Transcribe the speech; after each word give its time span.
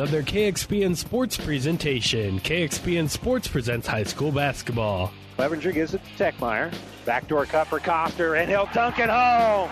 of 0.00 0.12
their 0.12 0.22
KXPN 0.22 0.96
Sports 0.96 1.36
presentation. 1.36 2.38
KXPN 2.38 3.10
Sports 3.10 3.48
presents 3.48 3.84
high 3.84 4.04
school 4.04 4.30
basketball. 4.30 5.12
Clevenger 5.34 5.72
gives 5.72 5.92
it 5.92 6.00
to 6.04 6.24
Techmeyer. 6.24 6.72
Backdoor 7.04 7.46
cut 7.46 7.66
for 7.66 7.80
Coster, 7.80 8.36
and 8.36 8.48
he'll 8.48 8.68
dunk 8.72 9.00
it 9.00 9.08
home. 9.08 9.68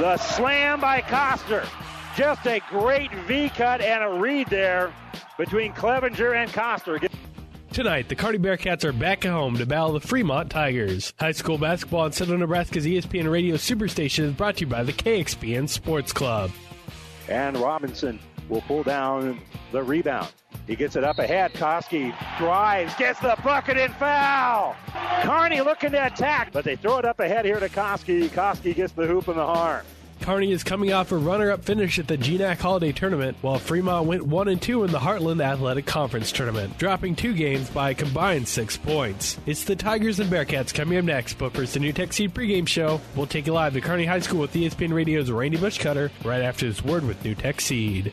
The 0.00 0.16
slam 0.16 0.80
by 0.80 1.02
Coster. 1.02 1.64
Just 2.16 2.44
a 2.48 2.60
great 2.68 3.14
V 3.28 3.48
cut 3.50 3.80
and 3.80 4.02
a 4.02 4.20
read 4.20 4.48
there 4.48 4.92
between 5.38 5.72
Clevenger 5.72 6.34
and 6.34 6.52
Coster. 6.52 6.98
Tonight, 7.72 8.08
the 8.08 8.16
Kearney 8.16 8.38
Bearcats 8.38 8.82
are 8.82 8.92
back 8.92 9.24
at 9.24 9.30
home 9.30 9.56
to 9.58 9.66
battle 9.66 9.92
the 9.92 10.00
Fremont 10.00 10.50
Tigers. 10.50 11.14
High 11.20 11.30
school 11.30 11.58
basketball 11.58 12.00
on 12.00 12.10
Central 12.10 12.38
Nebraska's 12.38 12.84
ESPN 12.84 13.30
Radio 13.30 13.54
Superstation 13.54 14.24
is 14.24 14.32
brought 14.32 14.56
to 14.56 14.62
you 14.62 14.66
by 14.66 14.82
the 14.82 14.92
KXPN 14.92 15.68
Sports 15.68 16.12
Club. 16.12 16.50
And 17.28 17.56
Robinson 17.56 18.18
will 18.48 18.62
pull 18.62 18.82
down 18.82 19.40
the 19.72 19.82
rebound. 19.82 20.32
He 20.66 20.74
gets 20.74 20.96
it 20.96 21.04
up 21.04 21.18
ahead. 21.18 21.52
Koski 21.52 22.14
drives, 22.38 22.94
gets 22.96 23.20
the 23.20 23.36
bucket 23.44 23.76
and 23.76 23.94
foul. 23.94 24.74
Kearney 25.22 25.60
looking 25.60 25.92
to 25.92 26.06
attack, 26.06 26.52
but 26.52 26.64
they 26.64 26.76
throw 26.76 26.98
it 26.98 27.04
up 27.04 27.20
ahead 27.20 27.44
here 27.44 27.60
to 27.60 27.68
Koski. 27.68 28.28
Koski 28.28 28.74
gets 28.74 28.92
the 28.92 29.06
hoop 29.06 29.28
and 29.28 29.38
the 29.38 29.46
harm. 29.46 29.84
Kearney 30.26 30.50
is 30.50 30.64
coming 30.64 30.92
off 30.92 31.12
a 31.12 31.16
runner-up 31.16 31.64
finish 31.64 32.00
at 32.00 32.08
the 32.08 32.18
GNAC 32.18 32.58
Holiday 32.58 32.90
Tournament, 32.90 33.36
while 33.42 33.60
Fremont 33.60 34.08
went 34.08 34.26
one 34.26 34.48
and 34.48 34.60
two 34.60 34.82
in 34.82 34.90
the 34.90 34.98
Heartland 34.98 35.40
Athletic 35.40 35.86
Conference 35.86 36.32
Tournament, 36.32 36.76
dropping 36.78 37.14
two 37.14 37.32
games 37.32 37.70
by 37.70 37.90
a 37.90 37.94
combined 37.94 38.48
six 38.48 38.76
points. 38.76 39.38
It's 39.46 39.62
the 39.62 39.76
Tigers 39.76 40.18
and 40.18 40.28
Bearcats 40.28 40.74
coming 40.74 40.98
up 40.98 41.04
next, 41.04 41.34
but 41.34 41.52
first 41.52 41.74
the 41.74 41.78
NuTech 41.78 42.12
Seed 42.12 42.34
pregame 42.34 42.66
show. 42.66 43.00
We'll 43.14 43.28
take 43.28 43.46
you 43.46 43.52
live 43.52 43.74
to 43.74 43.80
Kearney 43.80 44.04
High 44.04 44.18
School 44.18 44.40
with 44.40 44.52
ESPN 44.52 44.92
Radio's 44.92 45.30
Randy 45.30 45.58
Bushcutter 45.58 46.10
right 46.24 46.42
after 46.42 46.66
this 46.66 46.84
word 46.84 47.04
with 47.04 47.22
NuTech 47.22 47.60
Seed. 47.60 48.12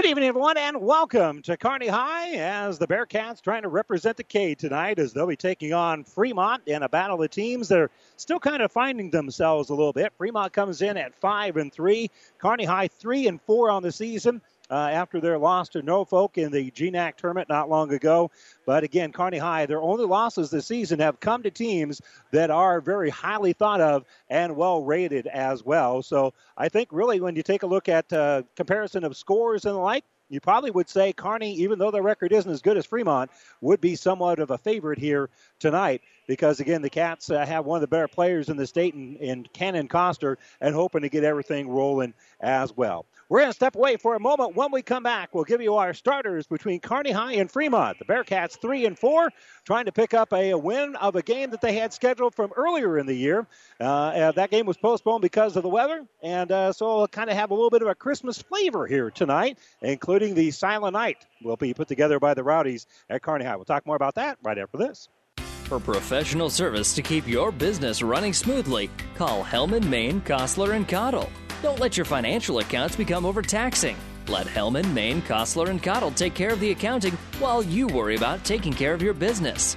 Good 0.00 0.08
evening, 0.08 0.28
everyone, 0.28 0.56
and 0.56 0.80
welcome 0.80 1.42
to 1.42 1.58
Kearney 1.58 1.88
High 1.88 2.30
as 2.30 2.78
the 2.78 2.86
Bearcats 2.86 3.42
trying 3.42 3.60
to 3.64 3.68
represent 3.68 4.16
the 4.16 4.24
K 4.24 4.54
tonight 4.54 4.98
as 4.98 5.12
they'll 5.12 5.26
be 5.26 5.36
taking 5.36 5.74
on 5.74 6.04
Fremont 6.04 6.62
in 6.64 6.82
a 6.82 6.88
battle 6.88 7.22
of 7.22 7.28
teams 7.28 7.68
that 7.68 7.78
are 7.78 7.90
still 8.16 8.40
kind 8.40 8.62
of 8.62 8.72
finding 8.72 9.10
themselves 9.10 9.68
a 9.68 9.74
little 9.74 9.92
bit. 9.92 10.14
Fremont 10.16 10.54
comes 10.54 10.80
in 10.80 10.96
at 10.96 11.14
five 11.14 11.58
and 11.58 11.70
three, 11.70 12.10
Kearney 12.38 12.64
High 12.64 12.88
three 12.88 13.26
and 13.26 13.42
four 13.42 13.70
on 13.70 13.82
the 13.82 13.92
season 13.92 14.40
uh, 14.70 14.74
after 14.74 15.20
their 15.20 15.38
loss 15.38 15.68
to 15.70 15.82
Norfolk 15.82 16.38
in 16.38 16.52
the 16.52 16.70
GNAC 16.70 17.16
tournament 17.16 17.48
not 17.48 17.68
long 17.68 17.92
ago. 17.92 18.30
But 18.66 18.84
again, 18.84 19.12
Kearney 19.12 19.38
High, 19.38 19.66
their 19.66 19.82
only 19.82 20.04
losses 20.04 20.50
this 20.50 20.66
season 20.66 21.00
have 21.00 21.20
come 21.20 21.42
to 21.42 21.50
teams 21.50 22.00
that 22.30 22.50
are 22.50 22.80
very 22.80 23.10
highly 23.10 23.52
thought 23.52 23.80
of 23.80 24.04
and 24.28 24.56
well 24.56 24.82
rated 24.82 25.26
as 25.26 25.64
well. 25.64 26.02
So 26.02 26.34
I 26.56 26.68
think 26.68 26.88
really 26.92 27.20
when 27.20 27.36
you 27.36 27.42
take 27.42 27.62
a 27.62 27.66
look 27.66 27.88
at 27.88 28.12
uh, 28.12 28.42
comparison 28.56 29.04
of 29.04 29.16
scores 29.16 29.64
and 29.64 29.74
the 29.74 29.80
like, 29.80 30.04
you 30.30 30.40
probably 30.40 30.70
would 30.70 30.88
say 30.88 31.12
Kearney, 31.12 31.54
even 31.56 31.78
though 31.78 31.90
their 31.90 32.02
record 32.02 32.32
isn't 32.32 32.50
as 32.50 32.62
good 32.62 32.76
as 32.76 32.86
Fremont, 32.86 33.32
would 33.60 33.80
be 33.80 33.96
somewhat 33.96 34.38
of 34.38 34.52
a 34.52 34.58
favorite 34.58 34.98
here 35.00 35.28
tonight 35.58 36.02
because, 36.28 36.60
again, 36.60 36.82
the 36.82 36.88
Cats 36.88 37.30
uh, 37.30 37.44
have 37.44 37.66
one 37.66 37.78
of 37.78 37.80
the 37.80 37.88
better 37.88 38.06
players 38.06 38.48
in 38.48 38.56
the 38.56 38.66
state 38.66 38.94
in, 38.94 39.16
in 39.16 39.44
Cannon 39.52 39.88
Coster 39.88 40.38
and 40.60 40.72
hoping 40.72 41.02
to 41.02 41.08
get 41.08 41.24
everything 41.24 41.68
rolling 41.68 42.14
as 42.40 42.74
well. 42.74 43.06
We're 43.30 43.42
going 43.42 43.50
to 43.50 43.54
step 43.54 43.76
away 43.76 43.96
for 43.96 44.16
a 44.16 44.20
moment. 44.20 44.56
When 44.56 44.72
we 44.72 44.82
come 44.82 45.04
back, 45.04 45.32
we'll 45.32 45.44
give 45.44 45.62
you 45.62 45.76
our 45.76 45.94
starters 45.94 46.48
between 46.48 46.80
Kearney 46.80 47.12
High 47.12 47.34
and 47.34 47.48
Fremont. 47.48 48.00
The 48.00 48.04
Bearcats 48.04 48.60
three 48.60 48.86
and 48.86 48.98
four, 48.98 49.30
trying 49.64 49.84
to 49.84 49.92
pick 49.92 50.14
up 50.14 50.32
a, 50.32 50.54
win 50.54 50.96
of 50.96 51.14
a 51.14 51.22
game 51.22 51.50
that 51.50 51.60
they 51.60 51.74
had 51.74 51.92
scheduled 51.92 52.34
from 52.34 52.50
earlier 52.56 52.98
in 52.98 53.06
the 53.06 53.14
year. 53.14 53.46
Uh, 53.78 54.32
that 54.32 54.50
game 54.50 54.66
was 54.66 54.76
postponed 54.76 55.22
because 55.22 55.54
of 55.54 55.62
the 55.62 55.68
weather, 55.68 56.04
and 56.24 56.50
uh, 56.50 56.72
so 56.72 56.96
we'll 56.96 57.06
kind 57.06 57.30
of 57.30 57.36
have 57.36 57.52
a 57.52 57.54
little 57.54 57.70
bit 57.70 57.82
of 57.82 57.88
a 57.88 57.94
Christmas 57.94 58.42
flavor 58.42 58.88
here 58.88 59.12
tonight, 59.12 59.58
including 59.80 60.34
the 60.34 60.50
Silent 60.50 60.94
Night 60.94 61.24
will 61.44 61.56
be 61.56 61.72
put 61.72 61.86
together 61.86 62.18
by 62.18 62.34
the 62.34 62.42
Rowdies 62.42 62.88
at 63.08 63.22
Kearney 63.22 63.44
High. 63.44 63.54
We'll 63.54 63.64
talk 63.64 63.86
more 63.86 63.94
about 63.94 64.16
that 64.16 64.38
right 64.42 64.58
after 64.58 64.76
this. 64.76 65.08
For 65.36 65.78
professional 65.78 66.50
service 66.50 66.96
to 66.96 67.02
keep 67.02 67.28
your 67.28 67.52
business 67.52 68.02
running 68.02 68.32
smoothly, 68.32 68.90
call 69.14 69.44
Hellman, 69.44 69.84
Maine, 69.84 70.20
Kostler, 70.22 70.74
and 70.74 70.88
Cottle. 70.88 71.30
Don't 71.62 71.78
let 71.78 71.96
your 71.96 72.06
financial 72.06 72.58
accounts 72.58 72.96
become 72.96 73.26
overtaxing. 73.26 73.96
Let 74.28 74.46
Hellman, 74.46 74.92
Maine, 74.94 75.20
Kostler, 75.22 75.68
and 75.68 75.82
Cottle 75.82 76.10
take 76.10 76.34
care 76.34 76.52
of 76.52 76.60
the 76.60 76.70
accounting 76.70 77.18
while 77.38 77.62
you 77.62 77.86
worry 77.86 78.16
about 78.16 78.44
taking 78.44 78.72
care 78.72 78.94
of 78.94 79.02
your 79.02 79.12
business. 79.12 79.76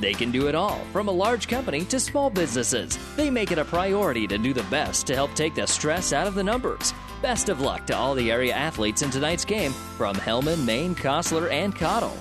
They 0.00 0.12
can 0.12 0.30
do 0.30 0.48
it 0.48 0.54
all, 0.54 0.80
from 0.92 1.08
a 1.08 1.12
large 1.12 1.48
company 1.48 1.84
to 1.86 1.98
small 1.98 2.30
businesses. 2.30 2.98
They 3.16 3.30
make 3.30 3.50
it 3.50 3.58
a 3.58 3.64
priority 3.64 4.26
to 4.26 4.38
do 4.38 4.52
the 4.52 4.64
best 4.64 5.06
to 5.06 5.14
help 5.14 5.34
take 5.34 5.54
the 5.54 5.66
stress 5.66 6.12
out 6.12 6.26
of 6.26 6.34
the 6.34 6.44
numbers. 6.44 6.92
Best 7.22 7.48
of 7.48 7.60
luck 7.60 7.86
to 7.86 7.96
all 7.96 8.14
the 8.14 8.30
area 8.30 8.52
athletes 8.52 9.02
in 9.02 9.10
tonight's 9.10 9.44
game 9.44 9.72
from 9.96 10.14
Hellman, 10.16 10.64
Maine, 10.64 10.94
Kostler, 10.94 11.50
and 11.50 11.74
Cottle. 11.74 12.16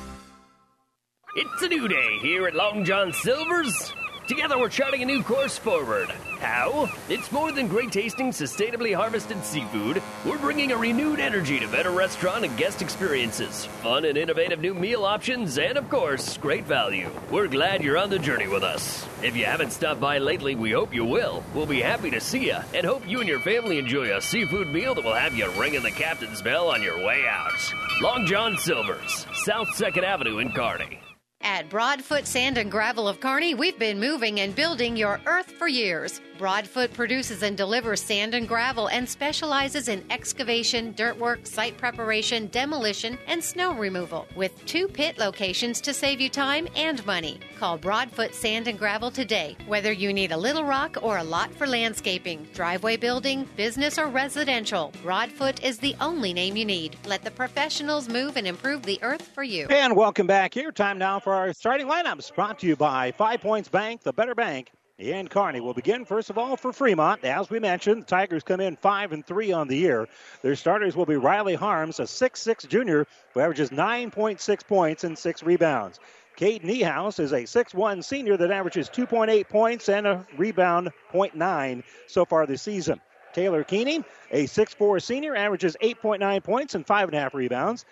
It's 1.35 1.61
a 1.63 1.67
new 1.67 1.87
day 1.87 2.17
here 2.19 2.47
at 2.47 2.55
Long 2.55 2.85
John 2.85 3.11
Silver's. 3.11 3.93
Together 4.27 4.57
we're 4.57 4.69
charting 4.69 5.01
a 5.01 5.05
new 5.05 5.21
course 5.21 5.57
forward. 5.57 6.09
How? 6.43 6.91
It's 7.07 7.31
more 7.31 7.53
than 7.53 7.69
great 7.69 7.93
tasting, 7.93 8.31
sustainably 8.31 8.93
harvested 8.93 9.41
seafood. 9.45 10.03
We're 10.25 10.37
bringing 10.37 10.73
a 10.73 10.77
renewed 10.77 11.21
energy 11.21 11.57
to 11.57 11.69
better 11.69 11.89
restaurant 11.89 12.43
and 12.43 12.57
guest 12.57 12.81
experiences, 12.81 13.65
fun 13.81 14.03
and 14.03 14.17
innovative 14.17 14.59
new 14.59 14.73
meal 14.73 15.05
options, 15.05 15.57
and 15.57 15.77
of 15.77 15.89
course, 15.89 16.35
great 16.35 16.65
value. 16.65 17.09
We're 17.31 17.47
glad 17.47 17.81
you're 17.81 17.97
on 17.97 18.09
the 18.09 18.19
journey 18.19 18.49
with 18.49 18.61
us. 18.61 19.07
If 19.21 19.37
you 19.37 19.45
haven't 19.45 19.71
stopped 19.71 20.01
by 20.01 20.17
lately, 20.17 20.53
we 20.55 20.71
hope 20.71 20.93
you 20.93 21.05
will. 21.05 21.45
We'll 21.53 21.65
be 21.65 21.81
happy 21.81 22.11
to 22.11 22.19
see 22.19 22.47
you 22.47 22.57
and 22.73 22.85
hope 22.85 23.07
you 23.07 23.21
and 23.21 23.29
your 23.29 23.39
family 23.39 23.79
enjoy 23.79 24.13
a 24.13 24.19
seafood 24.19 24.67
meal 24.67 24.95
that 24.95 25.05
will 25.05 25.13
have 25.13 25.33
you 25.33 25.49
ringing 25.51 25.81
the 25.81 25.91
captain's 25.91 26.41
bell 26.41 26.67
on 26.67 26.83
your 26.83 26.97
way 26.97 27.25
out. 27.25 27.73
Long 28.01 28.25
John 28.25 28.57
Silver's, 28.57 29.25
South 29.33 29.69
2nd 29.69 30.03
Avenue 30.03 30.39
in 30.39 30.51
Kearney. 30.51 30.99
At 31.45 31.69
Broadfoot 31.69 32.25
Sand 32.25 32.57
and 32.57 32.71
Gravel 32.71 33.05
of 33.05 33.19
Kearney, 33.19 33.53
we've 33.53 33.77
been 33.77 33.99
moving 33.99 34.39
and 34.39 34.55
building 34.55 34.95
your 34.95 35.19
earth 35.25 35.51
for 35.51 35.67
years. 35.67 36.21
Broadfoot 36.43 36.91
produces 36.91 37.41
and 37.41 37.55
delivers 37.55 38.01
sand 38.01 38.33
and 38.33 38.49
gravel 38.49 38.89
and 38.89 39.07
specializes 39.07 39.87
in 39.87 40.03
excavation, 40.09 40.91
dirt 40.91 41.17
work, 41.17 41.47
site 41.47 41.77
preparation, 41.77 42.47
demolition, 42.47 43.17
and 43.27 43.41
snow 43.41 43.73
removal 43.73 44.27
with 44.35 44.65
two 44.65 44.89
pit 44.89 45.17
locations 45.17 45.79
to 45.79 45.93
save 45.93 46.19
you 46.19 46.27
time 46.27 46.67
and 46.75 47.05
money. 47.05 47.39
Call 47.57 47.77
Broadfoot 47.77 48.35
Sand 48.35 48.67
and 48.67 48.77
Gravel 48.77 49.09
today. 49.09 49.55
Whether 49.67 49.93
you 49.93 50.11
need 50.11 50.33
a 50.33 50.37
little 50.37 50.65
rock 50.65 50.97
or 51.01 51.19
a 51.19 51.23
lot 51.23 51.49
for 51.55 51.65
landscaping, 51.65 52.45
driveway 52.53 52.97
building, 52.97 53.47
business, 53.55 53.97
or 53.97 54.07
residential, 54.07 54.91
Broadfoot 55.01 55.63
is 55.63 55.79
the 55.79 55.95
only 56.01 56.33
name 56.33 56.57
you 56.57 56.65
need. 56.65 56.97
Let 57.05 57.23
the 57.23 57.31
professionals 57.31 58.09
move 58.09 58.35
and 58.35 58.45
improve 58.45 58.83
the 58.83 59.01
earth 59.01 59.29
for 59.33 59.43
you. 59.43 59.67
And 59.67 59.95
welcome 59.95 60.27
back 60.27 60.53
here. 60.53 60.73
Time 60.73 60.97
now 60.97 61.21
for 61.21 61.33
our 61.33 61.53
starting 61.53 61.87
lineups 61.87 62.35
brought 62.35 62.59
to 62.59 62.67
you 62.67 62.75
by 62.75 63.13
Five 63.13 63.39
Points 63.39 63.69
Bank, 63.69 64.01
the 64.03 64.11
better 64.11 64.35
bank 64.35 64.73
in 64.97 65.27
Kearney. 65.27 65.59
We'll 65.59 65.73
begin 65.73 66.05
first 66.05 66.29
of 66.29 66.37
all 66.37 66.55
for 66.55 66.71
Fremont. 66.71 67.23
As 67.23 67.49
we 67.49 67.59
mentioned, 67.59 68.03
the 68.03 68.07
Tigers 68.07 68.43
come 68.43 68.59
in 68.59 68.75
five 68.75 69.11
and 69.11 69.25
three 69.25 69.51
on 69.51 69.67
the 69.67 69.77
year. 69.77 70.07
Their 70.41 70.55
starters 70.55 70.95
will 70.95 71.05
be 71.05 71.15
Riley 71.15 71.55
Harms, 71.55 71.99
a 71.99 72.07
six-six 72.07 72.65
junior 72.65 73.07
who 73.33 73.39
averages 73.39 73.69
9.6 73.71 74.67
points 74.67 75.03
and 75.03 75.17
six 75.17 75.43
rebounds. 75.43 75.99
Cade 76.35 76.63
Niehaus 76.63 77.19
is 77.19 77.31
a 77.31 77.43
6'1 77.43 78.03
senior 78.03 78.37
that 78.37 78.51
averages 78.51 78.89
2.8 78.89 79.47
points 79.49 79.89
and 79.89 80.07
a 80.07 80.25
rebound 80.37 80.91
0.9 81.11 81.83
so 82.07 82.25
far 82.25 82.45
this 82.45 82.61
season. 82.61 82.99
Taylor 83.33 83.63
Keeney, 83.63 84.03
a 84.31 84.45
6'4 84.45 85.01
senior, 85.01 85.35
averages 85.35 85.75
8.9 85.81 86.43
points 86.43 86.75
and 86.75 86.85
5.5 86.85 87.33
rebounds. 87.33 87.85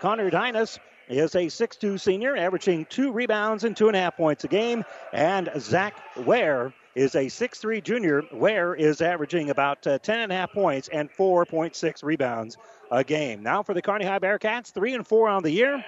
Connor 0.00 0.30
Dynas 0.30 0.78
is 1.08 1.34
a 1.34 1.46
6'2 1.46 1.98
senior, 1.98 2.36
averaging 2.36 2.86
two 2.86 3.12
rebounds 3.12 3.64
and 3.64 3.76
two 3.76 3.88
and 3.88 3.96
a 3.96 4.00
half 4.00 4.16
points 4.16 4.44
a 4.44 4.48
game. 4.48 4.84
And 5.12 5.50
Zach 5.58 5.94
Ware 6.16 6.72
is 6.94 7.14
a 7.14 7.26
6'3 7.26 7.82
junior. 7.82 8.22
Ware 8.32 8.74
is 8.74 9.00
averaging 9.00 9.50
about 9.50 9.86
uh, 9.86 9.98
10 9.98 10.20
and 10.20 10.32
a 10.32 10.34
half 10.34 10.52
points 10.52 10.88
and 10.88 11.10
4.6 11.10 12.02
rebounds 12.02 12.56
a 12.90 13.04
game. 13.04 13.42
Now 13.42 13.62
for 13.62 13.74
the 13.74 13.82
Kearney 13.82 14.04
High 14.04 14.18
Bearcats, 14.18 14.72
three 14.72 14.94
and 14.94 15.06
four 15.06 15.28
on 15.28 15.42
the 15.42 15.50
year. 15.50 15.84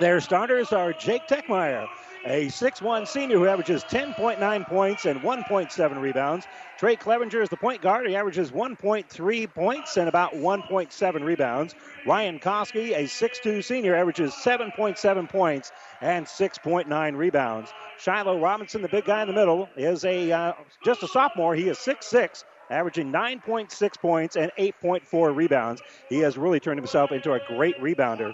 Their 0.00 0.20
starters 0.20 0.72
are 0.72 0.94
Jake 0.94 1.26
Techmeyer, 1.28 1.86
a 2.24 2.46
6'1 2.46 3.06
senior 3.08 3.38
who 3.38 3.46
averages 3.46 3.82
10.9 3.84 4.66
points 4.66 5.04
and 5.06 5.20
1.7 5.20 6.00
rebounds. 6.00 6.46
Trey 6.78 6.96
Clevenger 6.96 7.40
is 7.40 7.48
the 7.48 7.56
point 7.56 7.80
guard. 7.80 8.06
He 8.06 8.16
averages 8.16 8.50
1.3 8.50 9.54
points 9.54 9.96
and 9.96 10.08
about 10.08 10.34
1.7 10.34 11.24
rebounds. 11.24 11.74
Ryan 12.06 12.38
Koski, 12.38 12.94
a 12.96 13.04
6'2 13.04 13.64
senior, 13.64 13.94
averages 13.94 14.32
7.7 14.32 15.28
points 15.28 15.72
and 16.00 16.26
6.9 16.26 17.16
rebounds. 17.16 17.70
Shiloh 17.98 18.38
Robinson, 18.38 18.82
the 18.82 18.88
big 18.88 19.04
guy 19.04 19.22
in 19.22 19.28
the 19.28 19.34
middle, 19.34 19.68
is 19.76 20.04
a 20.04 20.32
uh, 20.32 20.52
just 20.84 21.02
a 21.02 21.08
sophomore. 21.08 21.54
He 21.54 21.68
is 21.68 21.78
6'6 21.78 22.44
averaging 22.70 23.12
9.6 23.12 23.98
points 24.00 24.36
and 24.36 24.52
8.4 24.58 25.34
rebounds. 25.34 25.82
He 26.08 26.18
has 26.18 26.38
really 26.38 26.60
turned 26.60 26.78
himself 26.78 27.10
into 27.12 27.32
a 27.32 27.40
great 27.46 27.76
rebounder 27.80 28.32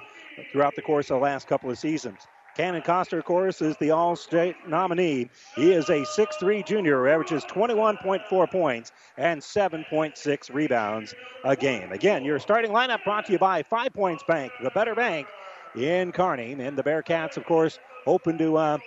throughout 0.52 0.76
the 0.76 0.82
course 0.82 1.10
of 1.10 1.16
the 1.16 1.22
last 1.22 1.48
couple 1.48 1.70
of 1.70 1.78
seasons. 1.78 2.20
Cannon 2.56 2.80
Coster, 2.80 3.18
of 3.18 3.26
course, 3.26 3.60
is 3.60 3.76
the 3.76 3.90
All 3.90 4.16
State 4.16 4.56
nominee. 4.66 5.28
He 5.56 5.72
is 5.72 5.90
a 5.90 6.00
6'3 6.00 6.64
junior 6.64 7.06
averages 7.06 7.44
21.4 7.44 8.50
points 8.50 8.92
and 9.18 9.42
7.6 9.42 10.54
rebounds 10.54 11.14
a 11.44 11.54
game. 11.54 11.92
Again, 11.92 12.24
your 12.24 12.38
starting 12.38 12.70
lineup 12.70 13.04
brought 13.04 13.26
to 13.26 13.32
you 13.32 13.38
by 13.38 13.62
Five 13.62 13.92
Points 13.92 14.24
Bank, 14.26 14.52
the 14.62 14.70
better 14.70 14.94
bank 14.94 15.26
in 15.76 16.12
Kearney. 16.12 16.52
And 16.52 16.78
the 16.78 16.82
Bearcats, 16.82 17.36
of 17.36 17.44
course, 17.44 17.78
hoping 18.06 18.38
to 18.38 18.56
uh, 18.56 18.78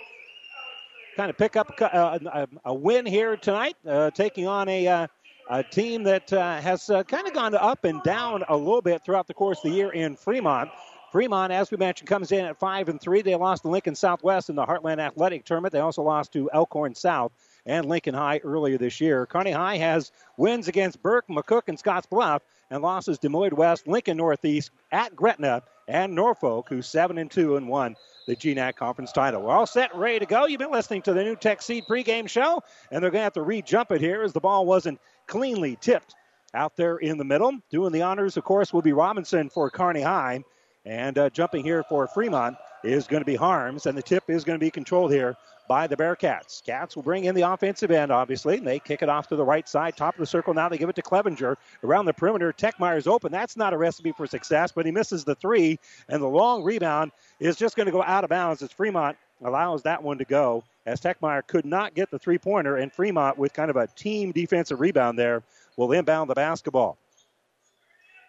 kind 1.16 1.30
of 1.30 1.38
pick 1.38 1.54
up 1.54 1.72
uh, 1.80 2.18
a, 2.26 2.48
a, 2.64 2.74
win 2.74 3.06
here 3.06 3.36
tonight, 3.36 3.76
uh, 3.86 4.10
taking 4.10 4.48
on 4.48 4.68
a. 4.68 4.86
Uh, 4.86 5.06
a 5.52 5.64
team 5.64 6.04
that 6.04 6.32
uh, 6.32 6.60
has 6.60 6.88
uh, 6.90 7.02
kind 7.02 7.26
of 7.26 7.34
gone 7.34 7.56
up 7.56 7.84
and 7.84 8.00
down 8.04 8.44
a 8.48 8.56
little 8.56 8.80
bit 8.80 9.04
throughout 9.04 9.26
the 9.26 9.34
course 9.34 9.58
of 9.64 9.72
the 9.72 9.76
year 9.76 9.90
in 9.90 10.14
Fremont. 10.14 10.70
Fremont, 11.10 11.52
as 11.52 11.70
we 11.70 11.76
mentioned, 11.76 12.08
comes 12.08 12.30
in 12.30 12.44
at 12.44 12.58
five 12.58 12.88
and 12.88 13.00
three. 13.00 13.22
They 13.22 13.34
lost 13.34 13.62
to 13.62 13.68
Lincoln 13.68 13.96
Southwest 13.96 14.48
in 14.48 14.54
the 14.54 14.64
Heartland 14.64 15.00
Athletic 15.00 15.44
Tournament. 15.44 15.72
They 15.72 15.80
also 15.80 16.02
lost 16.02 16.32
to 16.34 16.48
Elkhorn 16.52 16.94
South 16.94 17.32
and 17.66 17.86
Lincoln 17.86 18.14
High 18.14 18.38
earlier 18.38 18.78
this 18.78 19.00
year. 19.00 19.26
Kearney 19.26 19.50
High 19.50 19.76
has 19.78 20.12
wins 20.36 20.68
against 20.68 21.02
Burke, 21.02 21.26
McCook, 21.28 21.62
and 21.66 21.78
Scotts 21.78 22.06
Bluff, 22.06 22.42
and 22.70 22.82
losses 22.82 23.18
to 23.18 23.28
Moyd 23.28 23.52
West, 23.52 23.88
Lincoln 23.88 24.16
Northeast, 24.16 24.70
at 24.92 25.16
Gretna, 25.16 25.62
and 25.88 26.14
Norfolk, 26.14 26.68
who's 26.68 26.86
seven 26.86 27.18
and 27.18 27.28
two 27.28 27.56
and 27.56 27.66
won 27.66 27.96
the 28.28 28.36
GNAC 28.36 28.76
conference 28.76 29.10
title. 29.10 29.42
We're 29.42 29.52
all 29.52 29.66
set, 29.66 29.94
ready 29.96 30.20
to 30.20 30.26
go. 30.26 30.46
You've 30.46 30.60
been 30.60 30.70
listening 30.70 31.02
to 31.02 31.12
the 31.12 31.22
NuTech 31.22 31.60
Seed 31.60 31.84
pregame 31.90 32.28
show, 32.28 32.62
and 32.92 33.02
they're 33.02 33.10
going 33.10 33.20
to 33.20 33.24
have 33.24 33.32
to 33.32 33.42
re-jump 33.42 33.90
it 33.90 34.00
here 34.00 34.22
as 34.22 34.32
the 34.32 34.40
ball 34.40 34.64
wasn't 34.64 35.00
cleanly 35.26 35.76
tipped 35.80 36.14
out 36.54 36.76
there 36.76 36.98
in 36.98 37.18
the 37.18 37.24
middle. 37.24 37.58
Doing 37.70 37.90
the 37.90 38.02
honors, 38.02 38.36
of 38.36 38.44
course, 38.44 38.72
will 38.72 38.82
be 38.82 38.92
Robinson 38.92 39.50
for 39.50 39.68
Kearney 39.70 40.02
High. 40.02 40.44
And 40.84 41.18
uh, 41.18 41.30
jumping 41.30 41.64
here 41.64 41.82
for 41.82 42.06
Fremont 42.06 42.56
is 42.82 43.06
going 43.06 43.20
to 43.20 43.26
be 43.26 43.36
Harms, 43.36 43.86
and 43.86 43.96
the 43.96 44.02
tip 44.02 44.24
is 44.28 44.44
going 44.44 44.58
to 44.58 44.64
be 44.64 44.70
controlled 44.70 45.12
here 45.12 45.36
by 45.68 45.86
the 45.86 45.96
Bearcats. 45.96 46.64
Cats 46.64 46.96
will 46.96 47.04
bring 47.04 47.26
in 47.26 47.34
the 47.36 47.42
offensive 47.42 47.92
end, 47.92 48.10
obviously. 48.10 48.56
And 48.56 48.66
they 48.66 48.80
kick 48.80 49.02
it 49.02 49.08
off 49.08 49.28
to 49.28 49.36
the 49.36 49.44
right 49.44 49.68
side, 49.68 49.96
top 49.96 50.14
of 50.14 50.18
the 50.18 50.26
circle. 50.26 50.52
Now 50.52 50.68
they 50.68 50.78
give 50.78 50.88
it 50.88 50.96
to 50.96 51.02
Clevenger. 51.02 51.56
Around 51.84 52.06
the 52.06 52.12
perimeter, 52.12 52.52
Techmeyer's 52.52 53.06
open. 53.06 53.30
That's 53.30 53.56
not 53.56 53.72
a 53.72 53.78
recipe 53.78 54.10
for 54.10 54.26
success, 54.26 54.72
but 54.72 54.84
he 54.84 54.90
misses 54.90 55.22
the 55.22 55.36
three, 55.36 55.78
and 56.08 56.20
the 56.20 56.26
long 56.26 56.64
rebound 56.64 57.12
is 57.38 57.54
just 57.54 57.76
going 57.76 57.86
to 57.86 57.92
go 57.92 58.02
out 58.02 58.24
of 58.24 58.30
bounds 58.30 58.62
as 58.62 58.72
Fremont 58.72 59.16
allows 59.44 59.82
that 59.84 60.02
one 60.02 60.18
to 60.18 60.24
go. 60.24 60.64
As 60.86 61.00
Techmeyer 61.00 61.46
could 61.46 61.64
not 61.64 61.94
get 61.94 62.10
the 62.10 62.18
three 62.18 62.38
pointer, 62.38 62.78
and 62.78 62.92
Fremont, 62.92 63.38
with 63.38 63.52
kind 63.52 63.70
of 63.70 63.76
a 63.76 63.86
team 63.86 64.32
defensive 64.32 64.80
rebound 64.80 65.18
there, 65.18 65.42
will 65.76 65.92
inbound 65.92 66.30
the 66.30 66.34
basketball. 66.34 66.98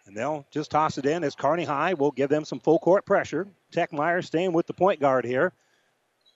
And 0.06 0.16
they'll 0.16 0.46
just 0.52 0.72
toss 0.72 0.98
it 0.98 1.06
in 1.06 1.24
as 1.24 1.36
Kearney 1.36 1.64
High 1.64 1.94
will 1.94 2.12
give 2.12 2.30
them 2.30 2.46
some 2.46 2.60
full 2.60 2.80
court 2.80 3.06
pressure. 3.06 3.48
Techmeyer 3.72 4.24
staying 4.24 4.54
with 4.54 4.68
the 4.68 4.74
point 4.74 5.00
guard 5.00 5.26
here 5.26 5.54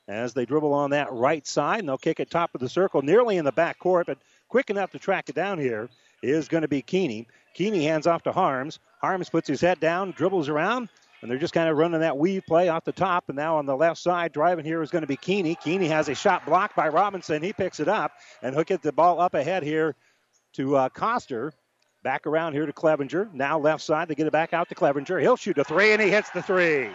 as 0.07 0.33
they 0.33 0.45
dribble 0.45 0.73
on 0.73 0.91
that 0.91 1.11
right 1.11 1.45
side. 1.45 1.79
And 1.79 1.89
they'll 1.89 1.97
kick 1.97 2.19
it 2.19 2.29
top 2.29 2.53
of 2.53 2.61
the 2.61 2.69
circle, 2.69 3.01
nearly 3.01 3.37
in 3.37 3.45
the 3.45 3.51
back 3.51 3.79
court, 3.79 4.05
but 4.07 4.19
quick 4.49 4.69
enough 4.69 4.91
to 4.91 4.99
track 4.99 5.29
it 5.29 5.35
down 5.35 5.59
here 5.59 5.89
is 6.21 6.47
going 6.47 6.61
to 6.61 6.67
be 6.67 6.81
Keeney. 6.81 7.27
Keeney 7.53 7.85
hands 7.85 8.07
off 8.07 8.23
to 8.23 8.31
Harms. 8.31 8.79
Harms 9.01 9.29
puts 9.29 9.47
his 9.47 9.61
head 9.61 9.79
down, 9.79 10.11
dribbles 10.11 10.49
around, 10.49 10.89
and 11.21 11.29
they're 11.29 11.37
just 11.37 11.53
kind 11.53 11.69
of 11.69 11.77
running 11.77 12.01
that 12.01 12.17
weave 12.17 12.45
play 12.45 12.69
off 12.69 12.83
the 12.83 12.91
top. 12.91 13.25
And 13.29 13.35
now 13.35 13.57
on 13.57 13.65
the 13.65 13.75
left 13.75 13.99
side, 13.99 14.31
driving 14.31 14.65
here 14.65 14.81
is 14.81 14.91
going 14.91 15.03
to 15.03 15.07
be 15.07 15.17
Keeney. 15.17 15.55
Keeney 15.55 15.87
has 15.87 16.09
a 16.09 16.15
shot 16.15 16.45
blocked 16.45 16.75
by 16.75 16.89
Robinson. 16.89 17.41
He 17.41 17.53
picks 17.53 17.79
it 17.79 17.87
up 17.87 18.11
and 18.41 18.55
hook 18.55 18.71
it 18.71 18.81
the 18.81 18.91
ball 18.91 19.19
up 19.19 19.33
ahead 19.33 19.63
here 19.63 19.95
to 20.53 20.75
uh, 20.75 20.89
Coster. 20.89 21.53
Back 22.05 22.27
around 22.27 22.53
here 22.53 22.67
to 22.67 22.71
Clevenger. 22.71 23.27
Now 23.33 23.57
left 23.57 23.81
side. 23.81 24.07
They 24.07 24.13
get 24.13 24.27
it 24.27 24.31
back 24.31 24.53
out 24.53 24.69
to 24.69 24.75
Clevenger. 24.75 25.17
He'll 25.17 25.35
shoot 25.35 25.57
a 25.57 25.63
three, 25.63 25.91
and 25.91 25.99
he 25.99 26.11
hits 26.11 26.29
the 26.29 26.43
three. 26.43 26.87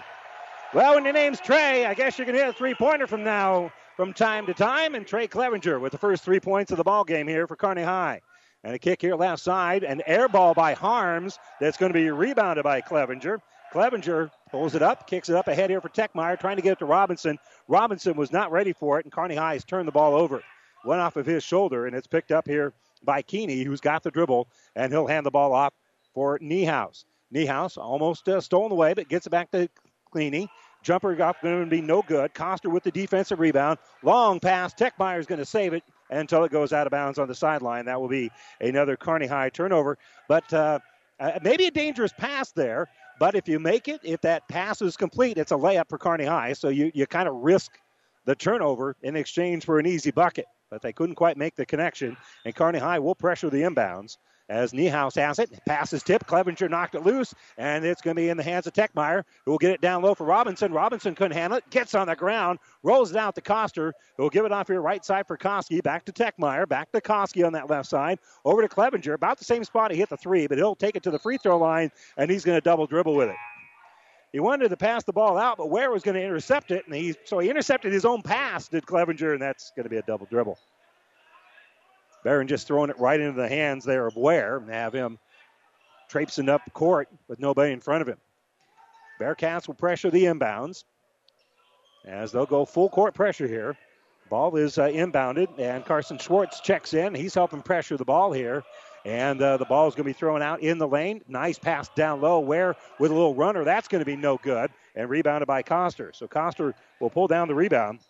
Well, 0.72 0.94
when 0.94 1.02
your 1.02 1.12
name's 1.12 1.40
Trey, 1.40 1.84
I 1.84 1.94
guess 1.94 2.16
you 2.16 2.24
can 2.24 2.36
hit 2.36 2.46
a 2.46 2.52
three 2.52 2.74
pointer 2.74 3.08
from 3.08 3.24
now 3.24 3.72
from 3.96 4.12
time 4.12 4.46
to 4.46 4.54
time. 4.54 4.94
And 4.94 5.04
Trey 5.04 5.26
Clevenger 5.26 5.80
with 5.80 5.90
the 5.90 5.98
first 5.98 6.22
three 6.22 6.38
points 6.38 6.70
of 6.70 6.76
the 6.76 6.84
ball 6.84 7.02
game 7.02 7.26
here 7.26 7.48
for 7.48 7.56
Kearney 7.56 7.82
High. 7.82 8.20
And 8.62 8.72
a 8.72 8.78
kick 8.78 9.00
here 9.02 9.16
left 9.16 9.42
side. 9.42 9.82
An 9.82 10.00
air 10.06 10.28
ball 10.28 10.54
by 10.54 10.74
Harms 10.74 11.40
that's 11.60 11.76
going 11.76 11.92
to 11.92 11.98
be 11.98 12.08
rebounded 12.12 12.62
by 12.62 12.80
Clevenger. 12.80 13.40
Clevenger 13.72 14.30
pulls 14.52 14.76
it 14.76 14.82
up, 14.82 15.08
kicks 15.08 15.28
it 15.28 15.34
up 15.34 15.48
ahead 15.48 15.70
here 15.70 15.80
for 15.80 15.88
Techmeyer, 15.88 16.38
trying 16.38 16.54
to 16.54 16.62
get 16.62 16.74
it 16.74 16.78
to 16.78 16.86
Robinson. 16.86 17.36
Robinson 17.66 18.16
was 18.16 18.30
not 18.30 18.52
ready 18.52 18.72
for 18.72 19.00
it, 19.00 19.06
and 19.06 19.12
Kearney 19.12 19.34
High 19.34 19.54
has 19.54 19.64
turned 19.64 19.88
the 19.88 19.92
ball 19.92 20.14
over. 20.14 20.40
Went 20.84 21.00
off 21.00 21.16
of 21.16 21.26
his 21.26 21.42
shoulder, 21.42 21.86
and 21.86 21.96
it's 21.96 22.06
picked 22.06 22.30
up 22.30 22.46
here 22.46 22.72
by 23.02 23.22
Keeney, 23.22 23.62
who's 23.62 23.80
got 23.80 24.02
the 24.02 24.10
dribble, 24.10 24.48
and 24.76 24.92
he'll 24.92 25.06
hand 25.06 25.26
the 25.26 25.30
ball 25.30 25.52
off 25.52 25.74
for 26.14 26.38
Niehaus. 26.38 27.04
Niehaus 27.34 27.78
almost 27.78 28.28
uh, 28.28 28.40
stolen 28.40 28.72
away, 28.72 28.94
but 28.94 29.08
gets 29.08 29.26
it 29.26 29.30
back 29.30 29.50
to 29.52 29.68
Keeney. 30.14 30.48
Jumper 30.82 31.22
off 31.22 31.40
going 31.42 31.60
to 31.60 31.70
be 31.70 31.82
no 31.82 32.02
good. 32.02 32.32
Coster 32.32 32.70
with 32.70 32.82
the 32.82 32.90
defensive 32.90 33.38
rebound. 33.38 33.78
Long 34.02 34.40
pass. 34.40 34.72
Techmeyer 34.72 35.18
is 35.18 35.26
going 35.26 35.38
to 35.38 35.44
save 35.44 35.74
it 35.74 35.84
until 36.08 36.44
it 36.44 36.50
goes 36.50 36.72
out 36.72 36.86
of 36.86 36.90
bounds 36.90 37.18
on 37.18 37.28
the 37.28 37.34
sideline. 37.34 37.84
That 37.84 38.00
will 38.00 38.08
be 38.08 38.30
another 38.60 38.96
Kearney 38.96 39.26
High 39.26 39.50
turnover. 39.50 39.98
But 40.26 40.50
uh, 40.52 40.78
uh, 41.20 41.38
maybe 41.42 41.66
a 41.66 41.70
dangerous 41.70 42.12
pass 42.16 42.52
there. 42.52 42.88
But 43.18 43.34
if 43.34 43.46
you 43.46 43.58
make 43.58 43.88
it, 43.88 44.00
if 44.02 44.22
that 44.22 44.48
pass 44.48 44.80
is 44.80 44.96
complete, 44.96 45.36
it's 45.36 45.52
a 45.52 45.56
layup 45.56 45.90
for 45.90 45.98
Kearney 45.98 46.24
High. 46.24 46.54
So 46.54 46.70
you, 46.70 46.90
you 46.94 47.06
kind 47.06 47.28
of 47.28 47.34
risk 47.34 47.72
the 48.24 48.34
turnover 48.34 48.96
in 49.02 49.16
exchange 49.16 49.66
for 49.66 49.78
an 49.78 49.86
easy 49.86 50.10
bucket 50.10 50.46
but 50.70 50.82
they 50.82 50.92
couldn't 50.92 51.16
quite 51.16 51.36
make 51.36 51.56
the 51.56 51.66
connection. 51.66 52.16
And 52.44 52.54
Kearney 52.54 52.78
High 52.78 52.98
will 52.98 53.14
pressure 53.14 53.50
the 53.50 53.62
inbounds 53.62 54.16
as 54.50 54.72
Niehaus 54.72 55.14
has 55.14 55.38
it. 55.38 55.50
Passes 55.64 56.02
tip. 56.02 56.26
Clevenger 56.26 56.68
knocked 56.68 56.96
it 56.96 57.04
loose, 57.04 57.32
and 57.56 57.84
it's 57.84 58.02
going 58.02 58.16
to 58.16 58.20
be 58.20 58.28
in 58.28 58.36
the 58.36 58.42
hands 58.42 58.66
of 58.66 58.72
Techmeyer, 58.72 59.22
who 59.44 59.52
will 59.52 59.58
get 59.58 59.70
it 59.70 59.80
down 59.80 60.02
low 60.02 60.14
for 60.14 60.24
Robinson. 60.26 60.72
Robinson 60.72 61.14
couldn't 61.14 61.36
handle 61.36 61.58
it. 61.58 61.70
Gets 61.70 61.94
on 61.94 62.08
the 62.08 62.16
ground, 62.16 62.58
rolls 62.82 63.12
it 63.12 63.16
out 63.16 63.36
to 63.36 63.40
Coster, 63.40 63.94
who 64.16 64.24
will 64.24 64.30
give 64.30 64.44
it 64.44 64.52
off 64.52 64.66
here 64.66 64.80
right 64.80 65.04
side 65.04 65.26
for 65.26 65.38
Koski. 65.38 65.82
Back 65.82 66.04
to 66.06 66.12
Techmeyer. 66.12 66.68
Back 66.68 66.90
to 66.92 67.00
Koski 67.00 67.46
on 67.46 67.52
that 67.52 67.70
left 67.70 67.88
side. 67.88 68.18
Over 68.44 68.62
to 68.62 68.68
Clevenger. 68.68 69.14
About 69.14 69.38
the 69.38 69.44
same 69.44 69.64
spot 69.64 69.92
he 69.92 69.96
hit 69.96 70.08
the 70.08 70.16
three, 70.16 70.46
but 70.48 70.58
he'll 70.58 70.74
take 70.74 70.96
it 70.96 71.04
to 71.04 71.10
the 71.10 71.18
free 71.18 71.38
throw 71.38 71.56
line, 71.56 71.90
and 72.16 72.30
he's 72.30 72.44
going 72.44 72.56
to 72.56 72.62
double 72.62 72.86
dribble 72.86 73.14
with 73.14 73.30
it. 73.30 73.36
He 74.32 74.38
wanted 74.38 74.68
to 74.68 74.76
pass 74.76 75.02
the 75.04 75.12
ball 75.12 75.36
out, 75.36 75.56
but 75.56 75.70
Ware 75.70 75.90
was 75.90 76.02
going 76.02 76.14
to 76.14 76.22
intercept 76.22 76.70
it, 76.70 76.86
and 76.86 76.94
he 76.94 77.14
so 77.24 77.38
he 77.40 77.50
intercepted 77.50 77.92
his 77.92 78.04
own 78.04 78.22
pass, 78.22 78.68
did 78.68 78.86
Clevenger, 78.86 79.32
and 79.32 79.42
that's 79.42 79.72
going 79.74 79.84
to 79.84 79.90
be 79.90 79.96
a 79.96 80.02
double 80.02 80.26
dribble. 80.26 80.58
Barron 82.22 82.46
just 82.46 82.66
throwing 82.66 82.90
it 82.90 82.98
right 82.98 83.18
into 83.18 83.40
the 83.40 83.48
hands 83.48 83.84
there 83.84 84.06
of 84.06 84.14
Ware 84.14 84.58
and 84.58 84.70
have 84.70 84.92
him 84.92 85.18
traipsing 86.08 86.48
up 86.48 86.62
court 86.72 87.08
with 87.28 87.40
nobody 87.40 87.72
in 87.72 87.80
front 87.80 88.02
of 88.02 88.08
him. 88.08 88.18
Bearcats 89.20 89.66
will 89.66 89.74
pressure 89.74 90.10
the 90.10 90.24
inbounds 90.24 90.84
as 92.04 92.32
they'll 92.32 92.46
go 92.46 92.64
full 92.64 92.88
court 92.88 93.14
pressure 93.14 93.48
here. 93.48 93.76
Ball 94.28 94.54
is 94.56 94.78
uh, 94.78 94.86
inbounded, 94.86 95.48
and 95.58 95.84
Carson 95.84 96.18
Schwartz 96.18 96.60
checks 96.60 96.94
in. 96.94 97.14
He's 97.14 97.34
helping 97.34 97.62
pressure 97.62 97.96
the 97.96 98.04
ball 98.04 98.32
here. 98.32 98.62
And 99.04 99.40
uh, 99.40 99.56
the 99.56 99.64
ball 99.64 99.88
is 99.88 99.94
going 99.94 100.04
to 100.04 100.08
be 100.10 100.12
thrown 100.12 100.42
out 100.42 100.60
in 100.60 100.78
the 100.78 100.86
lane. 100.86 101.22
Nice 101.26 101.58
pass 101.58 101.88
down 101.90 102.20
low. 102.20 102.40
Ware 102.40 102.76
with 102.98 103.10
a 103.10 103.14
little 103.14 103.34
runner. 103.34 103.64
That's 103.64 103.88
going 103.88 104.00
to 104.00 104.04
be 104.04 104.16
no 104.16 104.36
good. 104.36 104.70
And 104.94 105.08
rebounded 105.08 105.46
by 105.46 105.62
Coster. 105.62 106.12
So 106.14 106.26
Coster 106.26 106.74
will 107.00 107.10
pull 107.10 107.26
down 107.26 107.48
the 107.48 107.54
rebound. 107.54 108.00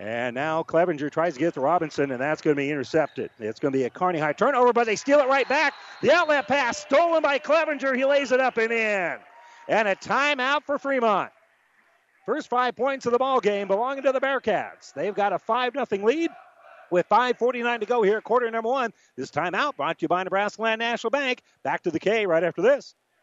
And 0.00 0.34
now 0.34 0.64
Clevenger 0.64 1.10
tries 1.10 1.34
to 1.34 1.38
get 1.38 1.54
to 1.54 1.60
Robinson, 1.60 2.10
and 2.10 2.20
that's 2.20 2.42
going 2.42 2.56
to 2.56 2.60
be 2.60 2.70
intercepted. 2.70 3.30
It's 3.38 3.60
going 3.60 3.72
to 3.72 3.78
be 3.78 3.84
a 3.84 3.90
Kearney 3.90 4.18
High 4.18 4.32
turnover, 4.32 4.72
but 4.72 4.84
they 4.84 4.96
steal 4.96 5.20
it 5.20 5.28
right 5.28 5.48
back. 5.48 5.74
The 6.00 6.12
outlet 6.12 6.48
pass 6.48 6.78
stolen 6.78 7.22
by 7.22 7.38
Clevenger. 7.38 7.94
He 7.94 8.04
lays 8.04 8.32
it 8.32 8.40
up 8.40 8.56
and 8.56 8.72
in. 8.72 9.18
And 9.68 9.86
a 9.86 9.94
timeout 9.94 10.64
for 10.64 10.76
Fremont. 10.76 11.30
First 12.26 12.48
five 12.48 12.74
points 12.74 13.06
of 13.06 13.12
the 13.12 13.18
ball 13.18 13.40
game 13.40 13.68
belonging 13.68 14.02
to 14.02 14.12
the 14.12 14.20
Bearcats. 14.20 14.92
They've 14.92 15.14
got 15.14 15.32
a 15.32 15.38
5 15.38 15.72
0 15.72 16.04
lead 16.04 16.30
with 16.92 17.08
5.49 17.08 17.80
to 17.80 17.86
go 17.86 18.02
here, 18.02 18.20
quarter 18.20 18.50
number 18.50 18.68
one. 18.68 18.92
This 19.16 19.30
timeout 19.30 19.76
brought 19.76 19.98
to 19.98 20.04
you 20.04 20.08
by 20.08 20.22
Nebraska 20.22 20.62
Land 20.62 20.78
National 20.78 21.10
Bank. 21.10 21.42
Back 21.64 21.82
to 21.82 21.90
the 21.90 21.98
K 21.98 22.26
right 22.26 22.44
after 22.44 22.62
this. 22.62 22.94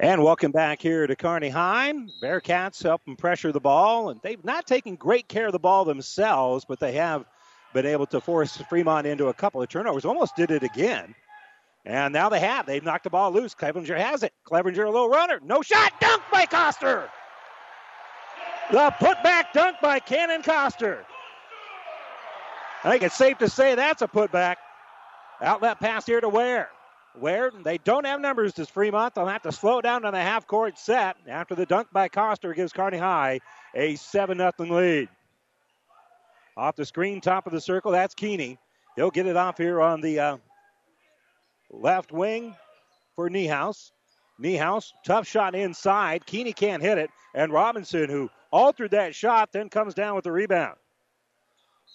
And 0.00 0.24
welcome 0.24 0.50
back 0.50 0.82
here 0.82 1.06
to 1.06 1.14
Kearney 1.14 1.50
High. 1.50 1.92
Bearcats 2.20 2.82
help 2.82 3.04
them 3.04 3.14
pressure 3.14 3.52
the 3.52 3.60
ball, 3.60 4.10
and 4.10 4.20
they've 4.22 4.44
not 4.44 4.66
taken 4.66 4.96
great 4.96 5.28
care 5.28 5.46
of 5.46 5.52
the 5.52 5.60
ball 5.60 5.84
themselves, 5.84 6.64
but 6.68 6.80
they 6.80 6.92
have 6.92 7.24
been 7.72 7.86
able 7.86 8.06
to 8.06 8.20
force 8.20 8.56
Fremont 8.68 9.06
into 9.06 9.28
a 9.28 9.34
couple 9.34 9.62
of 9.62 9.68
turnovers. 9.68 10.04
Almost 10.04 10.34
did 10.34 10.50
it 10.50 10.64
again. 10.64 11.14
And 11.84 12.12
now 12.12 12.28
they 12.28 12.40
have. 12.40 12.66
They've 12.66 12.82
knocked 12.82 13.04
the 13.04 13.10
ball 13.10 13.30
loose. 13.30 13.54
Clevenger 13.54 13.96
has 13.96 14.24
it. 14.24 14.32
Clevenger, 14.44 14.82
a 14.82 14.90
little 14.90 15.08
runner. 15.08 15.38
No 15.44 15.62
shot. 15.62 15.92
Dunk 16.00 16.22
by 16.32 16.46
Coster. 16.46 17.08
The 18.72 18.92
putback 18.98 19.52
dunk 19.52 19.76
by 19.80 20.00
Cannon 20.00 20.42
Coster. 20.42 21.04
I 22.82 22.90
think 22.90 23.04
it's 23.04 23.14
safe 23.14 23.38
to 23.38 23.48
say 23.48 23.76
that's 23.76 24.02
a 24.02 24.08
putback. 24.08 24.56
Outlet 25.40 25.78
pass 25.78 26.04
here 26.04 26.20
to 26.20 26.28
Ware. 26.28 26.70
Ware, 27.16 27.52
they 27.62 27.78
don't 27.78 28.06
have 28.06 28.20
numbers 28.20 28.54
to 28.54 28.66
Fremont. 28.66 29.14
They'll 29.14 29.26
have 29.26 29.42
to 29.42 29.52
slow 29.52 29.80
down 29.80 30.04
on 30.04 30.12
the 30.12 30.20
half 30.20 30.46
court 30.46 30.78
set 30.78 31.16
after 31.28 31.54
the 31.54 31.66
dunk 31.66 31.88
by 31.92 32.08
Coster 32.08 32.52
gives 32.54 32.72
Kearney 32.72 32.98
High 32.98 33.40
a 33.74 33.94
7 33.96 34.38
0 34.38 34.52
lead. 34.58 35.08
Off 36.56 36.76
the 36.76 36.84
screen, 36.84 37.20
top 37.20 37.46
of 37.46 37.52
the 37.52 37.60
circle, 37.60 37.92
that's 37.92 38.14
Keeney. 38.14 38.58
He'll 38.96 39.10
get 39.10 39.26
it 39.26 39.36
off 39.36 39.58
here 39.58 39.80
on 39.80 40.00
the 40.00 40.18
uh, 40.20 40.36
left 41.70 42.12
wing 42.12 42.54
for 43.16 43.28
Niehaus. 43.28 43.90
Niehaus, 44.40 44.92
tough 45.04 45.26
shot 45.26 45.54
inside. 45.54 46.26
Keeney 46.26 46.52
can't 46.52 46.82
hit 46.82 46.98
it. 46.98 47.10
And 47.34 47.52
Robinson, 47.52 48.08
who 48.08 48.30
altered 48.50 48.92
that 48.92 49.14
shot, 49.14 49.52
then 49.52 49.68
comes 49.68 49.94
down 49.94 50.14
with 50.14 50.24
the 50.24 50.32
rebound. 50.32 50.76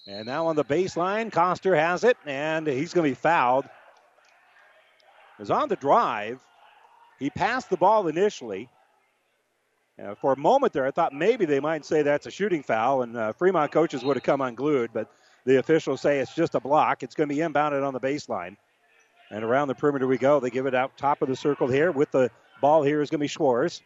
And 0.07 0.25
now 0.25 0.47
on 0.47 0.55
the 0.55 0.65
baseline, 0.65 1.31
Coster 1.31 1.75
has 1.75 2.03
it, 2.03 2.17
and 2.25 2.65
he's 2.67 2.93
going 2.93 3.05
to 3.05 3.11
be 3.11 3.21
fouled 3.21 3.65
was 5.39 5.49
on 5.49 5.69
the 5.69 5.75
drive. 5.75 6.45
He 7.17 7.29
passed 7.29 7.69
the 7.69 7.77
ball 7.77 8.07
initially. 8.07 8.69
Uh, 10.01 10.15
for 10.15 10.33
a 10.33 10.37
moment 10.37 10.71
there, 10.71 10.85
I 10.85 10.91
thought 10.91 11.13
maybe 11.13 11.45
they 11.45 11.59
might 11.59 11.85
say 11.85 12.01
that's 12.01 12.25
a 12.25 12.31
shooting 12.31 12.63
foul, 12.63 13.01
and 13.01 13.17
uh, 13.17 13.33
Fremont 13.33 13.71
coaches 13.71 14.03
would 14.03 14.15
have 14.15 14.23
come 14.23 14.39
unglued, 14.39 14.91
but 14.93 15.11
the 15.45 15.57
officials 15.57 15.99
say 15.99 16.19
it's 16.19 16.33
just 16.33 16.55
a 16.55 16.59
block. 16.59 17.03
It's 17.03 17.15
going 17.15 17.27
to 17.27 17.35
be 17.35 17.41
inbounded 17.41 17.85
on 17.85 17.93
the 17.93 17.99
baseline. 17.99 18.55
And 19.31 19.43
around 19.43 19.67
the 19.67 19.75
perimeter 19.75 20.07
we 20.07 20.17
go. 20.17 20.39
They 20.39 20.49
give 20.49 20.65
it 20.65 20.73
out 20.73 20.97
top 20.97 21.21
of 21.21 21.27
the 21.27 21.35
circle 21.35 21.67
here. 21.67 21.91
With 21.91 22.11
the 22.11 22.29
ball 22.61 22.83
here 22.83 23.01
is 23.01 23.09
going 23.09 23.19
to 23.19 23.23
be 23.23 23.27
Schwartz. 23.27 23.81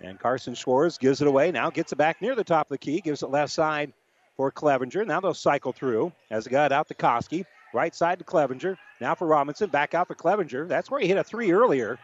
And 0.00 0.18
Carson 0.18 0.54
Schwartz 0.54 0.96
gives 0.96 1.20
it 1.20 1.28
away. 1.28 1.50
Now 1.50 1.70
gets 1.70 1.92
it 1.92 1.96
back 1.96 2.22
near 2.22 2.34
the 2.34 2.44
top 2.44 2.66
of 2.66 2.70
the 2.70 2.78
key. 2.78 3.00
Gives 3.00 3.22
it 3.22 3.30
left 3.30 3.52
side 3.52 3.92
for 4.36 4.50
Clevenger. 4.50 5.04
Now 5.04 5.20
they'll 5.20 5.34
cycle 5.34 5.72
through 5.72 6.12
as 6.30 6.46
it 6.46 6.50
got 6.50 6.72
out 6.72 6.88
to 6.88 6.94
Koski. 6.94 7.44
Right 7.72 7.94
side 7.94 8.18
to 8.18 8.24
Clevenger. 8.24 8.78
Now 9.00 9.14
for 9.14 9.26
Robinson. 9.26 9.70
Back 9.70 9.94
out 9.94 10.08
for 10.08 10.14
Clevenger. 10.14 10.66
That's 10.66 10.90
where 10.90 11.00
he 11.00 11.08
hit 11.08 11.16
a 11.16 11.24
three 11.24 11.52
earlier 11.52 11.98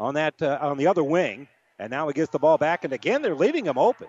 on 0.00 0.14
that 0.14 0.40
uh, 0.40 0.58
on 0.60 0.78
the 0.78 0.86
other 0.86 1.04
wing. 1.04 1.48
And 1.78 1.90
now 1.90 2.06
he 2.08 2.14
gets 2.14 2.30
the 2.30 2.38
ball 2.38 2.58
back. 2.58 2.84
And 2.84 2.92
again, 2.92 3.22
they're 3.22 3.34
leaving 3.34 3.66
him 3.66 3.78
open. 3.78 4.08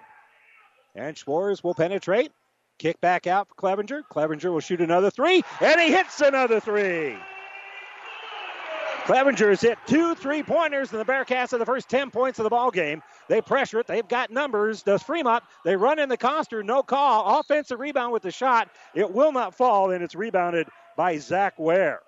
And 0.95 1.17
Schwartz 1.17 1.63
will 1.63 1.73
penetrate. 1.73 2.31
Kick 2.79 2.99
back 3.01 3.27
out 3.27 3.47
for 3.47 3.55
Clevenger. 3.55 4.03
Clevenger 4.03 4.51
will 4.51 4.59
shoot 4.59 4.81
another 4.81 5.09
three. 5.09 5.43
And 5.61 5.79
he 5.79 5.91
hits 5.91 6.21
another 6.21 6.59
three. 6.59 7.15
Clevenger 9.05 9.49
has 9.49 9.59
hit 9.59 9.77
two 9.85 10.15
three 10.15 10.43
pointers 10.43 10.93
in 10.93 10.97
the 10.97 11.03
Bearcats 11.03 11.51
in 11.51 11.59
the 11.59 11.65
first 11.65 11.89
10 11.89 12.09
points 12.09 12.39
of 12.39 12.43
the 12.43 12.49
ball 12.49 12.71
game. 12.71 13.03
They 13.27 13.41
pressure 13.41 13.79
it. 13.79 13.87
They've 13.87 14.07
got 14.07 14.31
numbers. 14.31 14.81
Does 14.81 15.03
Fremont? 15.03 15.43
They 15.65 15.75
run 15.75 15.99
in 15.99 16.07
the 16.07 16.15
Coster. 16.15 16.63
No 16.63 16.83
call. 16.83 17.39
Offensive 17.39 17.81
rebound 17.81 18.13
with 18.13 18.23
the 18.23 18.31
shot. 18.31 18.69
It 18.95 19.11
will 19.11 19.33
not 19.33 19.55
fall, 19.55 19.91
and 19.91 20.01
it's 20.01 20.15
rebounded 20.15 20.69
by 20.95 21.17
Zach 21.17 21.57
Ware. 21.57 22.01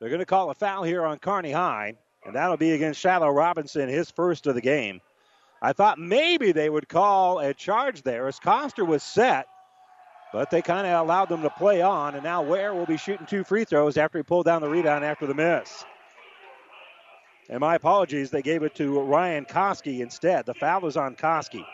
They're 0.00 0.10
going 0.10 0.20
to 0.20 0.26
call 0.26 0.50
a 0.50 0.54
foul 0.54 0.84
here 0.84 1.04
on 1.04 1.18
Kearney 1.18 1.50
High, 1.50 1.94
and 2.24 2.34
that'll 2.34 2.56
be 2.56 2.72
against 2.72 3.00
Shiloh 3.00 3.30
Robinson, 3.30 3.88
his 3.88 4.10
first 4.10 4.46
of 4.46 4.54
the 4.54 4.60
game. 4.60 5.00
I 5.60 5.72
thought 5.72 5.98
maybe 5.98 6.52
they 6.52 6.70
would 6.70 6.88
call 6.88 7.40
a 7.40 7.52
charge 7.52 8.02
there 8.02 8.28
as 8.28 8.38
Coster 8.38 8.84
was 8.84 9.02
set, 9.02 9.48
but 10.32 10.50
they 10.50 10.62
kind 10.62 10.86
of 10.86 11.00
allowed 11.00 11.28
them 11.28 11.42
to 11.42 11.50
play 11.50 11.82
on, 11.82 12.14
and 12.14 12.22
now 12.22 12.42
Ware 12.42 12.74
will 12.74 12.86
be 12.86 12.96
shooting 12.96 13.26
two 13.26 13.42
free 13.42 13.64
throws 13.64 13.96
after 13.96 14.18
he 14.18 14.22
pulled 14.22 14.46
down 14.46 14.62
the 14.62 14.68
rebound 14.68 15.04
after 15.04 15.26
the 15.26 15.34
miss. 15.34 15.84
And 17.50 17.60
my 17.60 17.74
apologies, 17.74 18.30
they 18.30 18.42
gave 18.42 18.62
it 18.62 18.74
to 18.76 19.00
Ryan 19.00 19.46
Koski 19.46 20.00
instead. 20.00 20.46
The 20.46 20.54
foul 20.54 20.82
was 20.82 20.96
on 20.96 21.16
Koski. 21.16 21.64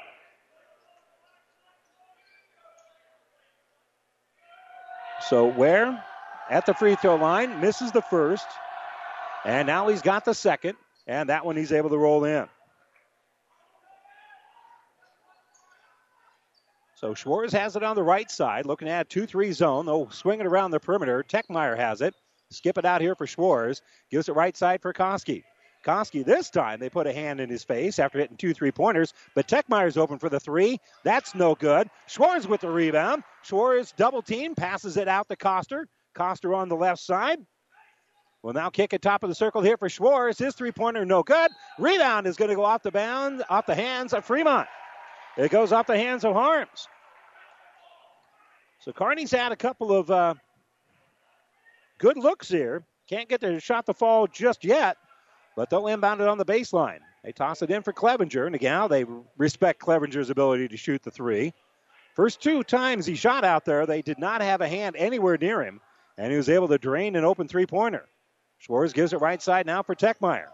So 5.28 5.46
Ware 5.46 6.04
at 6.50 6.66
the 6.66 6.74
free 6.74 6.96
throw 6.96 7.16
line 7.16 7.60
misses 7.60 7.92
the 7.92 8.02
first, 8.02 8.46
and 9.44 9.66
now 9.66 9.88
he's 9.88 10.02
got 10.02 10.24
the 10.24 10.34
second, 10.34 10.76
and 11.06 11.30
that 11.30 11.46
one 11.46 11.56
he's 11.56 11.72
able 11.72 11.90
to 11.90 11.98
roll 11.98 12.24
in. 12.24 12.46
So 16.96 17.14
Schwartz 17.14 17.52
has 17.52 17.74
it 17.76 17.82
on 17.82 17.96
the 17.96 18.02
right 18.02 18.30
side, 18.30 18.66
looking 18.66 18.88
at 18.88 19.08
2 19.10 19.26
3 19.26 19.52
zone. 19.52 19.86
They'll 19.86 20.10
swing 20.10 20.40
it 20.40 20.46
around 20.46 20.70
the 20.70 20.80
perimeter. 20.80 21.22
Techmeyer 21.22 21.76
has 21.76 22.00
it. 22.00 22.14
Skip 22.50 22.78
it 22.78 22.84
out 22.84 23.00
here 23.00 23.14
for 23.14 23.26
Schwartz. 23.26 23.82
Gives 24.10 24.28
it 24.28 24.34
right 24.34 24.56
side 24.56 24.82
for 24.82 24.92
Koski. 24.92 25.42
Koski 25.84 26.24
this 26.24 26.50
time 26.50 26.80
they 26.80 26.88
put 26.88 27.06
a 27.06 27.12
hand 27.12 27.40
in 27.40 27.48
his 27.48 27.62
face 27.62 27.98
after 27.98 28.18
hitting 28.18 28.36
two 28.36 28.54
three 28.54 28.72
pointers, 28.72 29.12
but 29.34 29.46
Techmeyer's 29.46 29.96
open 29.96 30.18
for 30.18 30.28
the 30.28 30.40
three. 30.40 30.80
That's 31.02 31.34
no 31.34 31.54
good. 31.54 31.88
Schwartz 32.06 32.46
with 32.46 32.62
the 32.62 32.70
rebound. 32.70 33.22
Schwartz 33.42 33.92
double 33.92 34.22
team, 34.22 34.54
passes 34.54 34.96
it 34.96 35.08
out 35.08 35.28
to 35.28 35.36
Coster. 35.36 35.86
Coster 36.14 36.54
on 36.54 36.68
the 36.68 36.76
left 36.76 37.00
side. 37.00 37.38
Will 38.42 38.52
now 38.52 38.68
kick 38.70 38.92
it 38.92 39.00
top 39.00 39.22
of 39.22 39.30
the 39.30 39.34
circle 39.34 39.62
here 39.62 39.76
for 39.76 39.88
Schwartz. 39.88 40.38
His 40.38 40.54
three 40.54 40.72
pointer 40.72 41.04
no 41.04 41.22
good. 41.22 41.50
Rebound 41.78 42.26
is 42.26 42.36
going 42.36 42.50
to 42.50 42.54
go 42.54 42.64
off 42.64 42.82
the 42.82 42.90
bound, 42.90 43.42
off 43.48 43.66
the 43.66 43.74
hands 43.74 44.12
of 44.12 44.24
Fremont. 44.24 44.68
It 45.36 45.50
goes 45.50 45.72
off 45.72 45.86
the 45.86 45.96
hands 45.96 46.24
of 46.24 46.34
Harms. 46.34 46.88
So 48.80 48.92
Kearney's 48.92 49.30
had 49.30 49.50
a 49.50 49.56
couple 49.56 49.96
of 49.96 50.10
uh, 50.10 50.34
good 51.98 52.18
looks 52.18 52.48
here. 52.48 52.84
Can't 53.08 53.28
get 53.28 53.40
the 53.40 53.60
shot 53.60 53.86
to 53.86 53.94
fall 53.94 54.26
just 54.26 54.62
yet. 54.62 54.98
But 55.56 55.70
they'll 55.70 55.86
inbound 55.86 56.20
it 56.20 56.28
on 56.28 56.38
the 56.38 56.44
baseline. 56.44 57.00
They 57.22 57.32
toss 57.32 57.62
it 57.62 57.70
in 57.70 57.82
for 57.82 57.92
Clevenger, 57.92 58.46
and 58.46 58.54
again, 58.54 58.88
they 58.88 59.04
respect 59.36 59.80
Clevenger's 59.80 60.30
ability 60.30 60.68
to 60.68 60.76
shoot 60.76 61.02
the 61.02 61.10
three. 61.10 61.54
First 62.14 62.40
two 62.40 62.62
times 62.62 63.06
he 63.06 63.14
shot 63.14 63.44
out 63.44 63.64
there, 63.64 63.86
they 63.86 64.02
did 64.02 64.18
not 64.18 64.40
have 64.40 64.60
a 64.60 64.68
hand 64.68 64.96
anywhere 64.96 65.38
near 65.38 65.62
him, 65.62 65.80
and 66.18 66.30
he 66.30 66.36
was 66.36 66.48
able 66.48 66.68
to 66.68 66.78
drain 66.78 67.16
an 67.16 67.24
open 67.24 67.48
three 67.48 67.66
pointer. 67.66 68.06
Schwartz 68.58 68.92
gives 68.92 69.12
it 69.12 69.20
right 69.20 69.42
side 69.42 69.66
now 69.66 69.82
for 69.82 69.94
Techmeyer. 69.94 70.48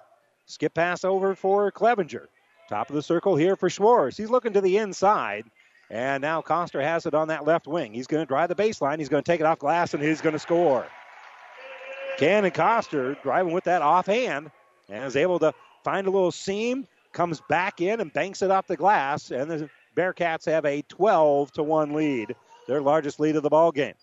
Skip 0.47 0.75
pass 0.75 1.05
over 1.05 1.35
for 1.35 1.71
Clevenger. 1.71 2.29
Top 2.69 2.89
of 2.89 2.95
the 2.95 3.03
circle 3.03 3.37
here 3.37 3.57
for 3.57 3.69
Schwartz. 3.69 4.17
He's 4.17 4.31
looking 4.31 4.53
to 4.53 4.61
the 4.61 4.79
inside. 4.79 5.45
And 5.91 6.23
now 6.23 6.41
Coster 6.41 6.81
has 6.81 7.05
it 7.05 7.15
on 7.15 7.29
that 7.29 7.45
left 7.45 7.67
wing. 7.67 7.93
He's 7.93 8.07
going 8.07 8.23
to 8.23 8.27
drive 8.27 8.49
the 8.49 8.55
baseline. 8.55 8.99
He's 8.99 9.09
going 9.09 9.25
to 9.25 9.31
take 9.31 9.41
it 9.41 9.47
off 9.47 9.59
glass, 9.59 9.93
and 9.93 10.03
he's 10.03 10.21
going 10.21 10.35
to 10.35 10.39
score. 10.39 10.87
Cannon 12.17 12.53
Coster 12.53 13.15
driving 13.23 13.53
with 13.53 13.65
that 13.65 13.83
offhand 13.83 14.51
and 14.91 15.05
is 15.05 15.17
able 15.17 15.39
to 15.39 15.55
find 15.85 16.07
a 16.07 16.11
little 16.11 16.33
seam, 16.33 16.87
comes 17.13 17.41
back 17.49 17.81
in 17.81 18.01
and 18.01 18.13
banks 18.13 18.43
it 18.43 18.51
off 18.51 18.67
the 18.67 18.77
glass, 18.77 19.31
and 19.31 19.51
the 19.51 19.71
Bearcats 19.97 20.47
have 20.47 20.65
a 20.65 20.83
12 20.83 21.53
to 21.53 21.63
1 21.63 21.95
lead, 21.95 22.35
their 22.67 22.81
largest 22.81 23.19
lead 23.19 23.37
of 23.37 23.43
the 23.43 23.51
ball 23.51 23.73
game. 23.73 23.95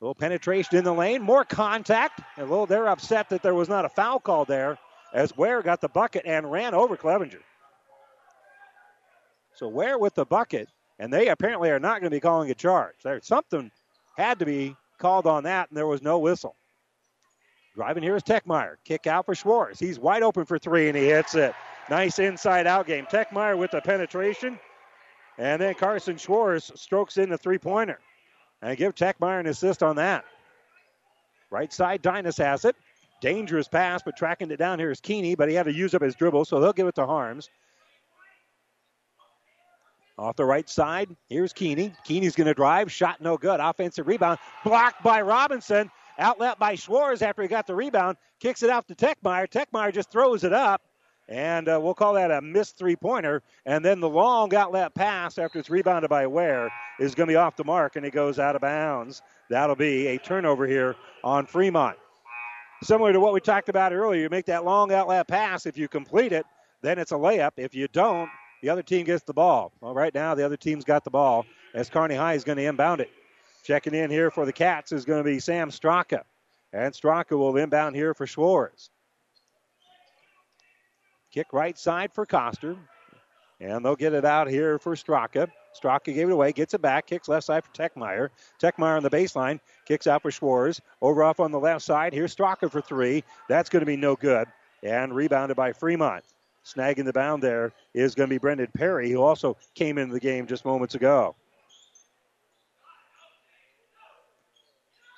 A 0.00 0.04
little 0.04 0.14
penetration 0.14 0.76
in 0.76 0.84
the 0.84 0.92
lane, 0.92 1.22
more 1.22 1.44
contact. 1.44 2.20
A 2.36 2.42
little, 2.42 2.66
they're 2.66 2.88
upset 2.88 3.30
that 3.30 3.42
there 3.42 3.54
was 3.54 3.68
not 3.68 3.86
a 3.86 3.88
foul 3.88 4.20
call 4.20 4.44
there 4.44 4.78
as 5.14 5.36
Ware 5.36 5.62
got 5.62 5.80
the 5.80 5.88
bucket 5.88 6.26
and 6.26 6.50
ran 6.50 6.74
over 6.74 6.96
Clevenger. 6.96 7.40
So 9.54 9.68
Ware 9.68 9.98
with 9.98 10.14
the 10.14 10.26
bucket, 10.26 10.68
and 10.98 11.10
they 11.10 11.28
apparently 11.28 11.70
are 11.70 11.80
not 11.80 12.00
going 12.00 12.10
to 12.10 12.16
be 12.16 12.20
calling 12.20 12.50
a 12.50 12.54
charge. 12.54 12.96
There, 13.02 13.18
something 13.22 13.70
had 14.18 14.38
to 14.40 14.44
be 14.44 14.76
called 14.98 15.26
on 15.26 15.44
that, 15.44 15.70
and 15.70 15.76
there 15.76 15.86
was 15.86 16.02
no 16.02 16.18
whistle. 16.18 16.56
Driving 17.76 18.02
here 18.02 18.16
is 18.16 18.22
Techmeyer. 18.22 18.76
Kick 18.84 19.06
out 19.06 19.26
for 19.26 19.34
Schwartz. 19.34 19.78
He's 19.78 19.98
wide 19.98 20.22
open 20.22 20.46
for 20.46 20.58
three, 20.58 20.88
and 20.88 20.96
he 20.96 21.04
hits 21.04 21.34
it. 21.34 21.54
Nice 21.90 22.18
inside 22.18 22.66
out 22.66 22.86
game. 22.86 23.04
Techmeyer 23.04 23.56
with 23.56 23.70
the 23.70 23.82
penetration. 23.82 24.58
And 25.36 25.60
then 25.60 25.74
Carson 25.74 26.16
Schwartz 26.16 26.72
strokes 26.74 27.18
in 27.18 27.28
the 27.28 27.36
three 27.36 27.58
pointer. 27.58 28.00
And 28.62 28.78
give 28.78 28.94
Techmeyer 28.94 29.40
an 29.40 29.46
assist 29.46 29.82
on 29.82 29.96
that. 29.96 30.24
Right 31.50 31.70
side, 31.70 32.02
Dynas 32.02 32.38
has 32.38 32.64
it. 32.64 32.74
Dangerous 33.20 33.68
pass, 33.68 34.02
but 34.02 34.16
tracking 34.16 34.50
it 34.50 34.56
down 34.56 34.78
here 34.78 34.90
is 34.90 35.00
Keeney, 35.00 35.34
but 35.34 35.50
he 35.50 35.54
had 35.54 35.66
to 35.66 35.72
use 35.72 35.94
up 35.94 36.00
his 36.00 36.14
dribble, 36.14 36.46
so 36.46 36.60
they'll 36.60 36.72
give 36.72 36.86
it 36.86 36.94
to 36.94 37.06
Harms. 37.06 37.50
Off 40.18 40.36
the 40.36 40.44
right 40.46 40.68
side, 40.68 41.14
here's 41.28 41.52
Keeney. 41.52 41.92
Keeney's 42.04 42.34
going 42.34 42.46
to 42.46 42.54
drive. 42.54 42.90
Shot 42.90 43.20
no 43.20 43.36
good. 43.36 43.60
Offensive 43.60 44.06
rebound. 44.06 44.38
Blocked 44.64 45.02
by 45.02 45.20
Robinson. 45.20 45.90
Outlet 46.18 46.58
by 46.58 46.74
Schwartz 46.74 47.22
after 47.22 47.42
he 47.42 47.48
got 47.48 47.66
the 47.66 47.74
rebound. 47.74 48.16
Kicks 48.40 48.62
it 48.62 48.70
out 48.70 48.88
to 48.88 48.94
Techmeyer. 48.94 49.48
Techmeyer 49.48 49.92
just 49.92 50.10
throws 50.10 50.44
it 50.44 50.52
up. 50.52 50.82
And 51.28 51.68
uh, 51.68 51.80
we'll 51.82 51.94
call 51.94 52.14
that 52.14 52.30
a 52.30 52.40
missed 52.40 52.78
three 52.78 52.94
pointer. 52.94 53.42
And 53.64 53.84
then 53.84 54.00
the 54.00 54.08
long 54.08 54.54
outlet 54.54 54.94
pass 54.94 55.38
after 55.38 55.58
it's 55.58 55.68
rebounded 55.68 56.08
by 56.08 56.26
Ware 56.26 56.70
is 57.00 57.14
going 57.14 57.26
to 57.26 57.32
be 57.32 57.36
off 57.36 57.56
the 57.56 57.64
mark 57.64 57.96
and 57.96 58.06
it 58.06 58.12
goes 58.12 58.38
out 58.38 58.54
of 58.54 58.62
bounds. 58.62 59.22
That'll 59.50 59.76
be 59.76 60.06
a 60.06 60.18
turnover 60.18 60.66
here 60.66 60.94
on 61.24 61.46
Fremont. 61.46 61.96
Similar 62.82 63.12
to 63.12 63.20
what 63.20 63.32
we 63.32 63.40
talked 63.40 63.68
about 63.68 63.92
earlier, 63.92 64.22
you 64.22 64.28
make 64.30 64.46
that 64.46 64.64
long 64.64 64.92
outlet 64.92 65.26
pass. 65.26 65.66
If 65.66 65.78
you 65.78 65.88
complete 65.88 66.32
it, 66.32 66.46
then 66.82 66.98
it's 66.98 67.10
a 67.10 67.16
layup. 67.16 67.52
If 67.56 67.74
you 67.74 67.88
don't, 67.88 68.30
the 68.62 68.68
other 68.68 68.82
team 68.82 69.04
gets 69.04 69.24
the 69.24 69.34
ball. 69.34 69.72
Well, 69.80 69.94
right 69.94 70.14
now, 70.14 70.34
the 70.34 70.44
other 70.44 70.56
team's 70.56 70.84
got 70.84 71.02
the 71.02 71.10
ball 71.10 71.46
as 71.74 71.90
Kearney 71.90 72.14
High 72.14 72.34
is 72.34 72.44
going 72.44 72.58
to 72.58 72.64
inbound 72.64 73.00
it. 73.00 73.10
Checking 73.66 73.96
in 73.96 74.12
here 74.12 74.30
for 74.30 74.46
the 74.46 74.52
Cats 74.52 74.92
is 74.92 75.04
going 75.04 75.18
to 75.18 75.24
be 75.24 75.40
Sam 75.40 75.70
Straka. 75.70 76.22
And 76.72 76.94
Straka 76.94 77.36
will 77.36 77.56
inbound 77.56 77.96
here 77.96 78.14
for 78.14 78.24
Schwartz. 78.24 78.90
Kick 81.32 81.48
right 81.52 81.76
side 81.76 82.12
for 82.12 82.24
Coster. 82.24 82.76
And 83.58 83.84
they'll 83.84 83.96
get 83.96 84.12
it 84.12 84.24
out 84.24 84.48
here 84.48 84.78
for 84.78 84.94
Straka. 84.94 85.48
Straka 85.76 86.14
gave 86.14 86.28
it 86.28 86.32
away, 86.32 86.52
gets 86.52 86.74
it 86.74 86.80
back, 86.80 87.08
kicks 87.08 87.26
left 87.26 87.46
side 87.46 87.64
for 87.64 87.72
Techmeyer. 87.72 88.28
Techmeyer 88.62 88.98
on 88.98 89.02
the 89.02 89.10
baseline, 89.10 89.58
kicks 89.84 90.06
out 90.06 90.22
for 90.22 90.30
Schwartz. 90.30 90.80
Over 91.02 91.24
off 91.24 91.40
on 91.40 91.50
the 91.50 91.58
left 91.58 91.84
side. 91.84 92.12
Here's 92.12 92.36
Straka 92.36 92.70
for 92.70 92.80
three. 92.80 93.24
That's 93.48 93.68
going 93.68 93.80
to 93.80 93.86
be 93.86 93.96
no 93.96 94.14
good. 94.14 94.46
And 94.84 95.12
rebounded 95.12 95.56
by 95.56 95.72
Fremont. 95.72 96.22
Snagging 96.64 97.04
the 97.04 97.12
bound 97.12 97.42
there 97.42 97.72
is 97.94 98.14
going 98.14 98.28
to 98.28 98.34
be 98.34 98.38
Brendan 98.38 98.68
Perry, 98.76 99.10
who 99.10 99.22
also 99.22 99.56
came 99.74 99.98
into 99.98 100.14
the 100.14 100.20
game 100.20 100.46
just 100.46 100.64
moments 100.64 100.94
ago. 100.94 101.34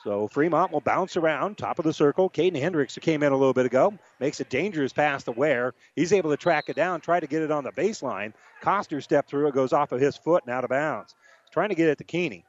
So 0.09 0.27
Fremont 0.27 0.73
will 0.73 0.81
bounce 0.81 1.19
around, 1.19 1.59
top 1.59 1.79
of 1.79 1.85
the 1.85 1.93
circle. 1.93 2.31
Caden 2.31 2.59
Hendricks, 2.59 2.95
who 2.95 3.03
came 3.03 3.23
in 3.23 3.31
a 3.31 3.37
little 3.37 3.53
bit 3.53 3.67
ago, 3.67 3.93
makes 4.19 4.41
a 4.41 4.45
dangerous 4.45 4.91
pass 4.91 5.25
to 5.25 5.33
Ware. 5.33 5.75
He's 5.95 6.15
able 6.15 6.31
to 6.31 6.39
track 6.39 6.71
it 6.71 6.77
down, 6.77 7.03
try 7.03 7.21
to 7.21 7.27
get 7.27 7.43
it 7.43 7.51
on 7.51 7.63
the 7.63 7.73
baseline. 7.73 8.33
Coster 8.63 9.03
stepped 9.03 9.29
through 9.29 9.49
it, 9.49 9.55
goes 9.55 9.75
off 9.75 9.93
of 9.93 10.01
his 10.01 10.17
foot 10.17 10.45
and 10.47 10.55
out 10.55 10.65
of 10.65 10.71
bounds. 10.71 11.15
trying 11.53 11.69
to 11.69 11.75
get 11.75 11.91
it 11.91 11.99
to 11.99 12.05
Keeney. 12.05 12.47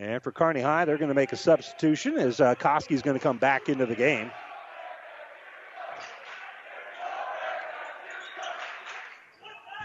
And 0.00 0.20
for 0.20 0.32
Kearney 0.32 0.60
High, 0.60 0.84
they're 0.84 0.98
going 0.98 1.06
to 1.06 1.14
make 1.14 1.32
a 1.32 1.36
substitution 1.36 2.18
as 2.18 2.40
uh, 2.40 2.56
Koski's 2.56 3.02
going 3.02 3.16
to 3.16 3.22
come 3.22 3.38
back 3.38 3.68
into 3.68 3.86
the 3.86 3.94
game. 3.94 4.32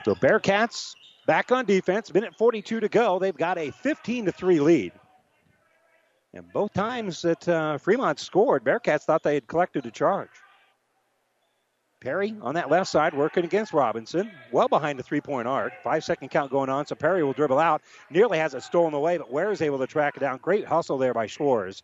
So 0.03 0.15
Bearcats 0.15 0.95
back 1.29 1.51
on 1.51 1.63
defense. 1.63 2.12
Minute 2.12 2.33
42 2.36 2.79
to 2.79 2.89
go. 2.89 3.19
They've 3.19 3.38
got 3.38 3.59
a 3.59 3.69
15 3.69 4.25
to 4.25 4.31
3 4.31 4.59
lead. 4.62 4.91
And 6.33 6.51
both 6.51 6.74
times 6.74 7.21
that 7.21 7.48
uh, 7.48 7.77
Fremont 7.77 8.19
scored, 8.19 8.63
Bearcats 8.63 9.03
thought 9.03 9.21
they 9.21 9.36
had 9.36 9.45
collected 9.45 9.86
a 9.86 9.91
charge. 9.91 10.31
Perry 12.01 12.36
on 12.41 12.55
that 12.55 12.71
left 12.71 12.89
side 12.89 13.13
working 13.13 13.45
against 13.45 13.74
Robinson. 13.74 14.31
Well 14.51 14.67
behind 14.67 14.98
the 14.98 15.03
three 15.03 15.21
point 15.21 15.48
arc. 15.48 15.74
Five 15.83 16.03
second 16.03 16.29
count 16.29 16.50
going 16.50 16.69
on, 16.69 16.88
so 16.88 16.95
Perry 16.95 17.24
will 17.24 17.33
dribble 17.33 17.59
out. 17.59 17.83
Nearly 18.09 18.39
has 18.39 18.55
it 18.55 18.63
stolen 18.63 18.95
away, 18.95 19.17
but 19.17 19.31
Ware 19.31 19.51
is 19.51 19.62
able 19.62 19.77
to 19.79 19.88
track 19.88 20.17
it 20.17 20.21
down. 20.21 20.39
Great 20.41 20.65
hustle 20.65 20.98
there 20.98 21.13
by 21.13 21.27
Schwartz. 21.27 21.83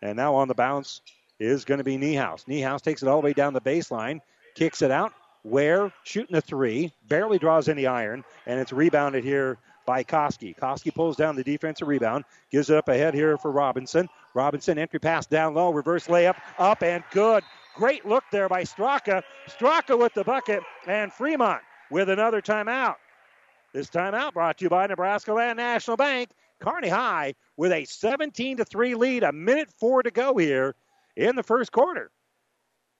And 0.00 0.14
now 0.16 0.36
on 0.36 0.46
the 0.46 0.54
bounce 0.54 1.00
is 1.40 1.64
going 1.64 1.78
to 1.78 1.84
be 1.84 1.96
Niehaus. 1.96 2.44
Niehaus 2.44 2.82
takes 2.82 3.02
it 3.02 3.08
all 3.08 3.20
the 3.20 3.24
way 3.24 3.32
down 3.32 3.52
the 3.52 3.60
baseline, 3.60 4.20
kicks 4.54 4.80
it 4.82 4.92
out. 4.92 5.12
Ware 5.44 5.92
shooting 6.04 6.36
a 6.36 6.40
three, 6.40 6.92
barely 7.08 7.38
draws 7.38 7.68
any 7.68 7.86
iron, 7.86 8.24
and 8.46 8.60
it's 8.60 8.72
rebounded 8.72 9.24
here 9.24 9.58
by 9.84 10.04
Koski. 10.04 10.56
Koski 10.56 10.94
pulls 10.94 11.16
down 11.16 11.34
the 11.34 11.42
defensive 11.42 11.88
rebound, 11.88 12.24
gives 12.50 12.70
it 12.70 12.76
up 12.76 12.88
ahead 12.88 13.14
here 13.14 13.36
for 13.36 13.50
Robinson. 13.50 14.08
Robinson 14.34 14.78
entry 14.78 15.00
pass 15.00 15.26
down 15.26 15.54
low, 15.54 15.70
reverse 15.70 16.06
layup, 16.06 16.36
up 16.58 16.82
and 16.82 17.02
good. 17.10 17.42
Great 17.74 18.06
look 18.06 18.24
there 18.30 18.48
by 18.48 18.62
Straka. 18.62 19.22
Straka 19.48 19.98
with 19.98 20.14
the 20.14 20.24
bucket, 20.24 20.62
and 20.86 21.12
Fremont 21.12 21.62
with 21.90 22.08
another 22.08 22.40
timeout. 22.40 22.96
This 23.72 23.88
timeout 23.88 24.34
brought 24.34 24.58
to 24.58 24.66
you 24.66 24.68
by 24.68 24.86
Nebraska 24.86 25.32
Land 25.32 25.56
National 25.56 25.96
Bank. 25.96 26.30
Kearney 26.60 26.88
High 26.88 27.34
with 27.56 27.72
a 27.72 27.84
17 27.84 28.58
to 28.58 28.64
3 28.64 28.94
lead, 28.94 29.24
a 29.24 29.32
minute 29.32 29.70
four 29.80 30.02
to 30.02 30.10
go 30.12 30.36
here 30.36 30.76
in 31.16 31.34
the 31.34 31.42
first 31.42 31.72
quarter. 31.72 32.10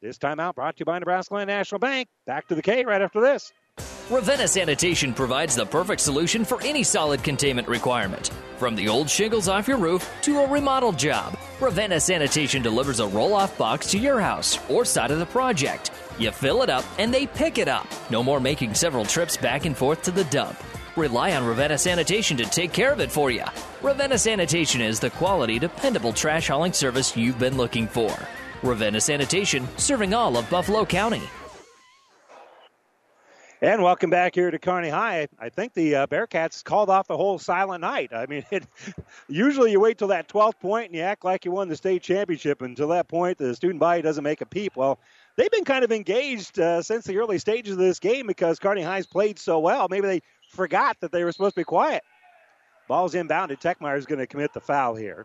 This 0.03 0.19
timeout 0.19 0.57
brought 0.57 0.75
to 0.79 0.81
you 0.81 0.85
by 0.85 0.99
Nebraska 0.99 1.35
Land 1.35 1.47
National 1.47 1.79
Bank. 1.79 2.09
Back 2.27 2.49
to 2.49 2.57
the 2.57 2.63
K 2.63 2.85
right 2.85 3.01
after 3.01 3.21
this. 3.21 3.53
Ravenna 4.11 4.49
Sanitation 4.49 5.15
provides 5.15 5.55
the 5.55 5.65
perfect 5.65 6.01
solution 6.01 6.45
for 6.45 6.61
any 6.63 6.83
solid 6.83 7.23
containment 7.23 7.69
requirement. 7.69 8.33
From 8.57 8.75
the 8.75 8.89
old 8.89 9.09
shingles 9.09 9.47
off 9.47 9.69
your 9.69 9.79
roof 9.79 10.11
to 10.23 10.41
a 10.41 10.49
remodel 10.51 10.91
job, 10.91 11.39
Ravenna 11.61 12.01
Sanitation 12.01 12.63
delivers 12.63 12.99
a 12.99 13.07
roll 13.07 13.33
off 13.33 13.57
box 13.57 13.93
to 13.93 13.99
your 13.99 14.21
house 14.21 14.59
or 14.69 14.85
side 14.85 15.13
of 15.13 15.21
the 15.21 15.27
project. 15.27 15.93
You 16.19 16.33
fill 16.33 16.63
it 16.63 16.69
up 16.69 16.85
and 16.99 17.15
they 17.15 17.29
pick 17.29 17.59
it 17.59 17.69
up. 17.69 17.87
No 18.11 18.25
more 18.25 18.41
making 18.41 18.75
several 18.75 19.05
trips 19.05 19.37
back 19.37 19.67
and 19.67 19.77
forth 19.77 20.03
to 20.03 20.11
the 20.11 20.25
dump. 20.25 20.61
Rely 20.97 21.37
on 21.37 21.47
Ravenna 21.47 21.79
Sanitation 21.79 22.37
to 22.39 22.45
take 22.45 22.73
care 22.73 22.93
of 22.93 22.99
it 22.99 23.13
for 23.13 23.31
you. 23.31 23.45
Ravenna 23.83 24.19
Sanitation 24.19 24.81
is 24.81 24.99
the 24.99 25.11
quality, 25.11 25.61
dependable 25.61 26.13
trash 26.13 26.49
hauling 26.49 26.73
service 26.73 27.17
you've 27.17 27.39
been 27.39 27.57
looking 27.57 27.87
for. 27.87 28.13
Ravenna 28.63 29.01
Sanitation, 29.01 29.67
serving 29.77 30.15
all 30.15 30.37
of 30.37 30.49
Buffalo 30.49 30.85
County. 30.85 31.23
And 33.63 33.81
welcome 33.81 34.11
back 34.11 34.35
here 34.35 34.51
to 34.51 34.59
Kearney 34.59 34.89
High. 34.89 35.29
I 35.39 35.49
think 35.49 35.73
the 35.73 35.95
uh, 35.95 36.07
Bearcats 36.09 36.65
called 36.65 36.91
off 36.91 37.07
the 37.07 37.17
whole 37.17 37.39
silent 37.39 37.83
night. 37.83 38.13
I 38.13 38.27
mean, 38.27 38.45
it, 38.51 38.67
usually 39.29 39.71
you 39.71 39.79
wait 39.79 39.99
till 39.99 40.09
that 40.09 40.27
12th 40.27 40.59
point 40.59 40.87
and 40.87 40.97
you 40.97 41.03
act 41.03 41.25
like 41.25 41.45
you 41.45 41.53
won 41.53 41.69
the 41.69 41.77
state 41.77 42.03
championship. 42.03 42.61
Until 42.61 42.89
that 42.89 43.07
point, 43.07 43.39
the 43.39 43.55
student 43.55 43.79
body 43.79 44.03
doesn't 44.03 44.25
make 44.25 44.41
a 44.41 44.47
peep. 44.47 44.75
Well, 44.75 44.99
they've 45.37 45.49
been 45.49 45.65
kind 45.65 45.85
of 45.85 45.93
engaged 45.93 46.59
uh, 46.59 46.83
since 46.83 47.05
the 47.05 47.19
early 47.19 47.39
stages 47.39 47.75
of 47.75 47.79
this 47.79 48.01
game 48.01 48.27
because 48.27 48.59
Kearney 48.59 48.83
High's 48.83 49.07
played 49.07 49.39
so 49.39 49.61
well. 49.61 49.87
Maybe 49.89 50.09
they 50.09 50.23
forgot 50.49 50.97
that 50.99 51.13
they 51.13 51.23
were 51.23 51.31
supposed 51.31 51.55
to 51.55 51.61
be 51.61 51.65
quiet. 51.65 52.03
Ball's 52.89 53.15
inbounded. 53.15 53.61
Techmeyer 53.61 53.97
is 53.97 54.07
going 54.07 54.19
to 54.19 54.27
commit 54.27 54.53
the 54.55 54.61
foul 54.61 54.97
here. 54.97 55.25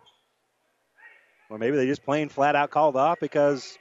Or 1.50 1.58
maybe 1.58 1.78
they 1.78 1.86
just 1.86 2.04
plain 2.04 2.30
flat 2.30 2.56
out 2.56 2.72
called 2.72 2.96
off 2.96 3.20
because 3.20 3.78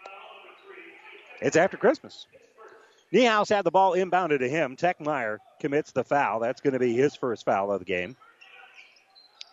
it's 1.41 1.57
after 1.57 1.77
Christmas. 1.77 2.27
Niehaus 3.13 3.49
had 3.49 3.65
the 3.65 3.71
ball 3.71 3.93
inbounded 3.93 4.41
to 4.41 4.49
him. 4.49 4.77
Techmeyer 4.77 5.39
commits 5.61 5.93
the 5.93 6.05
foul. 6.05 6.41
That's 6.41 6.61
going 6.61 6.75
to 6.75 6.79
be 6.79 6.95
his 6.95 7.15
first 7.15 7.45
foul 7.45 7.73
of 7.73 7.81
the 7.81 7.85
game. 7.85 8.17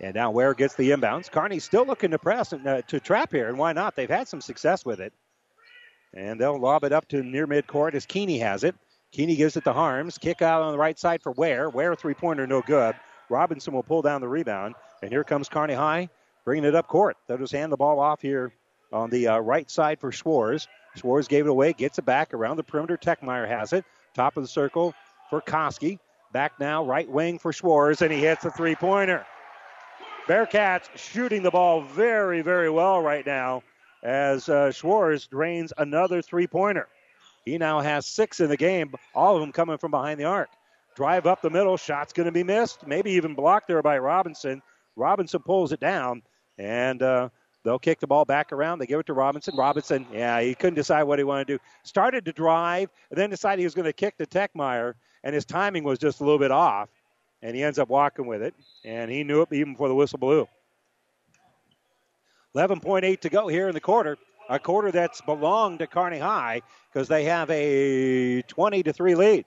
And 0.01 0.15
now 0.15 0.31
Ware 0.31 0.53
gets 0.53 0.75
the 0.75 0.89
inbounds. 0.89 1.31
Kearney's 1.31 1.63
still 1.63 1.85
looking 1.85 2.11
to 2.11 2.19
press 2.19 2.51
and 2.51 2.67
uh, 2.67 2.81
to 2.87 2.99
trap 2.99 3.31
here, 3.31 3.47
and 3.47 3.57
why 3.57 3.73
not? 3.73 3.95
They've 3.95 4.09
had 4.09 4.27
some 4.27 4.41
success 4.41 4.83
with 4.83 4.99
it. 4.99 5.13
And 6.13 6.39
they'll 6.39 6.59
lob 6.59 6.83
it 6.83 6.91
up 6.91 7.07
to 7.09 7.23
near 7.23 7.47
midcourt 7.47 7.93
as 7.93 8.05
Keeney 8.05 8.39
has 8.39 8.63
it. 8.63 8.75
Keeney 9.11 9.35
gives 9.35 9.55
it 9.55 9.63
to 9.63 9.73
Harms. 9.73 10.17
Kick 10.17 10.41
out 10.41 10.61
on 10.61 10.71
the 10.71 10.77
right 10.77 10.97
side 10.97 11.21
for 11.21 11.31
Ware. 11.31 11.69
Ware 11.69 11.95
three 11.95 12.15
pointer, 12.15 12.45
no 12.47 12.61
good. 12.61 12.95
Robinson 13.29 13.73
will 13.73 13.83
pull 13.83 14.01
down 14.01 14.21
the 14.21 14.27
rebound. 14.27 14.75
And 15.01 15.11
here 15.11 15.23
comes 15.23 15.49
Kearney 15.49 15.73
High 15.73 16.09
bringing 16.45 16.65
it 16.65 16.75
up 16.75 16.87
court. 16.87 17.17
They'll 17.27 17.37
just 17.37 17.53
hand 17.53 17.71
the 17.71 17.77
ball 17.77 17.99
off 17.99 18.21
here 18.21 18.53
on 18.91 19.09
the 19.09 19.27
uh, 19.27 19.39
right 19.39 19.69
side 19.69 19.99
for 19.99 20.11
Schwartz. 20.11 20.67
Schwartz 20.95 21.27
gave 21.27 21.45
it 21.45 21.49
away, 21.49 21.73
gets 21.73 21.97
it 21.97 22.05
back 22.05 22.33
around 22.33 22.57
the 22.57 22.63
perimeter. 22.63 22.97
Techmeyer 22.97 23.47
has 23.47 23.73
it. 23.73 23.83
Top 24.13 24.37
of 24.37 24.43
the 24.43 24.47
circle 24.47 24.93
for 25.29 25.41
Koski. 25.41 25.99
Back 26.31 26.59
now, 26.59 26.83
right 26.83 27.09
wing 27.09 27.39
for 27.39 27.53
Schwartz, 27.53 28.01
and 28.01 28.11
he 28.11 28.19
hits 28.19 28.45
a 28.45 28.51
three 28.51 28.75
pointer. 28.75 29.25
Bearcats 30.27 30.89
shooting 30.95 31.43
the 31.43 31.51
ball 31.51 31.81
very, 31.81 32.41
very 32.41 32.69
well 32.69 33.01
right 33.01 33.25
now 33.25 33.61
as 34.03 34.47
uh, 34.49 34.71
Schwartz 34.71 35.27
drains 35.27 35.73
another 35.77 36.21
three 36.21 36.47
pointer. 36.47 36.87
He 37.45 37.57
now 37.57 37.81
has 37.81 38.05
six 38.05 38.39
in 38.39 38.49
the 38.49 38.57
game, 38.57 38.93
all 39.13 39.35
of 39.35 39.41
them 39.41 39.51
coming 39.51 39.77
from 39.77 39.91
behind 39.91 40.19
the 40.19 40.25
arc. 40.25 40.49
Drive 40.95 41.25
up 41.25 41.41
the 41.41 41.49
middle, 41.49 41.75
shot's 41.75 42.13
going 42.13 42.27
to 42.27 42.31
be 42.31 42.43
missed, 42.43 42.87
maybe 42.87 43.11
even 43.11 43.33
blocked 43.33 43.67
there 43.67 43.81
by 43.81 43.97
Robinson. 43.97 44.61
Robinson 44.95 45.41
pulls 45.41 45.71
it 45.71 45.79
down, 45.79 46.21
and 46.57 47.01
uh, 47.01 47.29
they'll 47.63 47.79
kick 47.79 47.99
the 47.99 48.07
ball 48.07 48.25
back 48.25 48.51
around. 48.51 48.79
They 48.79 48.85
give 48.85 48.99
it 48.99 49.05
to 49.07 49.13
Robinson. 49.13 49.55
Robinson, 49.55 50.05
yeah, 50.11 50.41
he 50.41 50.55
couldn't 50.55 50.75
decide 50.75 51.03
what 51.03 51.19
he 51.19 51.23
wanted 51.23 51.47
to 51.47 51.57
do. 51.57 51.63
Started 51.83 52.25
to 52.25 52.33
drive, 52.33 52.89
and 53.09 53.17
then 53.17 53.29
decided 53.29 53.59
he 53.59 53.65
was 53.65 53.75
going 53.75 53.85
to 53.85 53.93
kick 53.93 54.17
to 54.17 54.25
Techmeyer, 54.25 54.93
and 55.23 55.33
his 55.33 55.45
timing 55.45 55.83
was 55.83 55.99
just 55.99 56.21
a 56.21 56.23
little 56.23 56.39
bit 56.39 56.51
off, 56.51 56.89
and 57.41 57.55
he 57.55 57.63
ends 57.63 57.79
up 57.79 57.89
walking 57.89 58.25
with 58.25 58.41
it, 58.41 58.53
and 58.85 59.11
he 59.11 59.23
knew 59.23 59.41
it 59.41 59.49
even 59.51 59.73
before 59.73 59.87
the 59.87 59.95
whistle 59.95 60.19
blew. 60.19 60.47
11.8 62.55 63.19
to 63.19 63.29
go 63.29 63.47
here 63.47 63.67
in 63.67 63.73
the 63.73 63.81
quarter. 63.81 64.17
A 64.49 64.59
quarter 64.59 64.91
that's 64.91 65.21
belonged 65.21 65.79
to 65.79 65.87
Kearney 65.87 66.19
High 66.19 66.61
because 66.91 67.07
they 67.07 67.23
have 67.23 67.49
a 67.49 68.41
20 68.43 68.83
to 68.83 68.93
3 68.93 69.15
lead. 69.15 69.45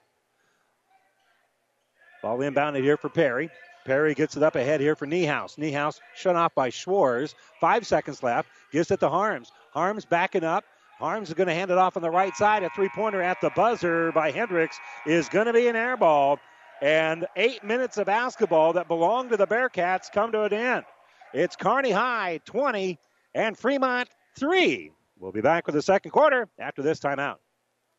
Ball 2.21 2.39
inbounded 2.39 2.81
here 2.81 2.97
for 2.97 3.09
Perry. 3.09 3.49
Perry 3.87 4.13
gets 4.13 4.35
it 4.35 4.43
up 4.43 4.57
ahead 4.57 4.81
here 4.81 4.97
for 4.97 5.07
Niehaus. 5.07 5.57
Niehaus 5.57 6.01
shut 6.13 6.35
off 6.35 6.53
by 6.53 6.69
Schwartz. 6.69 7.35
Five 7.61 7.87
seconds 7.87 8.21
left. 8.21 8.49
Gives 8.69 8.91
it 8.91 8.99
to 8.99 9.07
Harms. 9.07 9.53
Harms 9.71 10.03
backing 10.03 10.43
up. 10.43 10.65
Harms 10.99 11.29
is 11.29 11.35
going 11.35 11.47
to 11.47 11.53
hand 11.53 11.71
it 11.71 11.77
off 11.77 11.95
on 11.95 12.03
the 12.03 12.09
right 12.09 12.35
side. 12.35 12.63
A 12.63 12.69
three 12.71 12.89
pointer 12.89 13.21
at 13.21 13.39
the 13.39 13.49
buzzer 13.51 14.11
by 14.11 14.31
Hendricks 14.31 14.77
is 15.05 15.29
going 15.29 15.45
to 15.45 15.53
be 15.53 15.69
an 15.69 15.77
air 15.77 15.95
ball. 15.95 16.37
And 16.81 17.27
eight 17.37 17.63
minutes 17.63 17.97
of 17.97 18.07
basketball 18.07 18.73
that 18.73 18.89
belong 18.89 19.29
to 19.29 19.37
the 19.37 19.47
Bearcats 19.47 20.11
come 20.11 20.33
to 20.33 20.43
an 20.43 20.53
end. 20.53 20.83
It's 21.33 21.55
Kearney 21.55 21.91
High 21.91 22.41
20 22.43 22.99
and 23.35 23.57
Fremont 23.57 24.09
3. 24.37 24.91
We'll 25.17 25.31
be 25.31 25.39
back 25.39 25.65
with 25.65 25.75
the 25.75 25.81
second 25.81 26.11
quarter 26.11 26.49
after 26.59 26.81
this 26.81 26.99
timeout. 26.99 27.37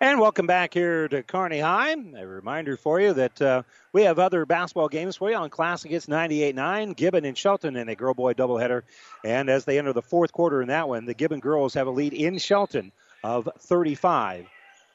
And 0.00 0.20
welcome 0.20 0.46
back 0.46 0.74
here 0.74 1.08
to 1.08 1.24
Kearney 1.24 1.58
High. 1.58 1.96
A 2.16 2.24
reminder 2.24 2.76
for 2.76 3.00
you 3.00 3.12
that 3.14 3.42
uh, 3.42 3.62
we 3.92 4.02
have 4.02 4.20
other 4.20 4.46
basketball 4.46 4.88
games 4.88 5.16
for 5.16 5.28
you 5.28 5.34
on 5.34 5.50
Classic. 5.50 5.90
It's 5.90 6.06
98-9, 6.06 6.94
Gibbon 6.94 7.24
and 7.24 7.36
Shelton 7.36 7.74
in 7.74 7.88
a 7.88 7.96
girl-boy 7.96 8.34
doubleheader. 8.34 8.82
And 9.24 9.50
as 9.50 9.64
they 9.64 9.76
enter 9.76 9.92
the 9.92 10.00
fourth 10.00 10.30
quarter 10.30 10.62
in 10.62 10.68
that 10.68 10.88
one, 10.88 11.04
the 11.04 11.14
Gibbon 11.14 11.40
girls 11.40 11.74
have 11.74 11.88
a 11.88 11.90
lead 11.90 12.12
in 12.12 12.38
Shelton 12.38 12.92
of 13.24 13.48
35 13.58 14.46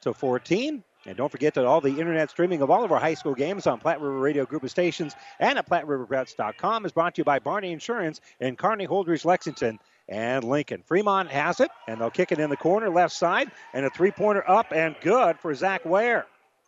to 0.04 0.14
14. 0.14 0.82
And 1.06 1.18
don't 1.18 1.30
forget 1.30 1.54
that 1.56 1.66
all 1.66 1.82
the 1.82 2.00
internet 2.00 2.30
streaming 2.30 2.62
of 2.62 2.72
all 2.72 2.86
of 2.86 2.94
our 2.94 3.00
high 3.00 3.16
school 3.16 3.36
games 3.36 3.68
on 3.68 3.82
Platte 3.82 4.00
River 4.00 4.20
Radio 4.20 4.46
Group 4.46 4.64
of 4.64 4.72
Stations 4.72 5.16
and 5.38 5.58
at 5.58 5.68
PlatteRiverPreps.com 5.68 6.86
is 6.86 6.94
brought 6.94 7.16
to 7.16 7.20
you 7.20 7.26
by 7.26 7.40
Barney 7.40 7.74
Insurance 7.74 8.22
in 8.40 8.56
Kearney, 8.56 8.88
Holdrege, 8.88 9.26
Lexington, 9.26 9.80
and 10.10 10.44
Lincoln. 10.44 10.84
Fremont 10.84 11.30
has 11.30 11.60
it, 11.60 11.72
and 11.88 12.00
they'll 12.00 12.10
kick 12.10 12.32
it 12.32 12.40
in 12.40 12.50
the 12.50 12.58
corner, 12.58 12.90
left 12.90 13.14
side, 13.14 13.52
and 13.74 13.86
a 13.86 13.90
three 13.90 14.12
pointer 14.12 14.50
up 14.50 14.72
and 14.72 14.96
good 15.02 15.40
for 15.40 15.54
Zach 15.56 15.86
Ware. 15.86 16.26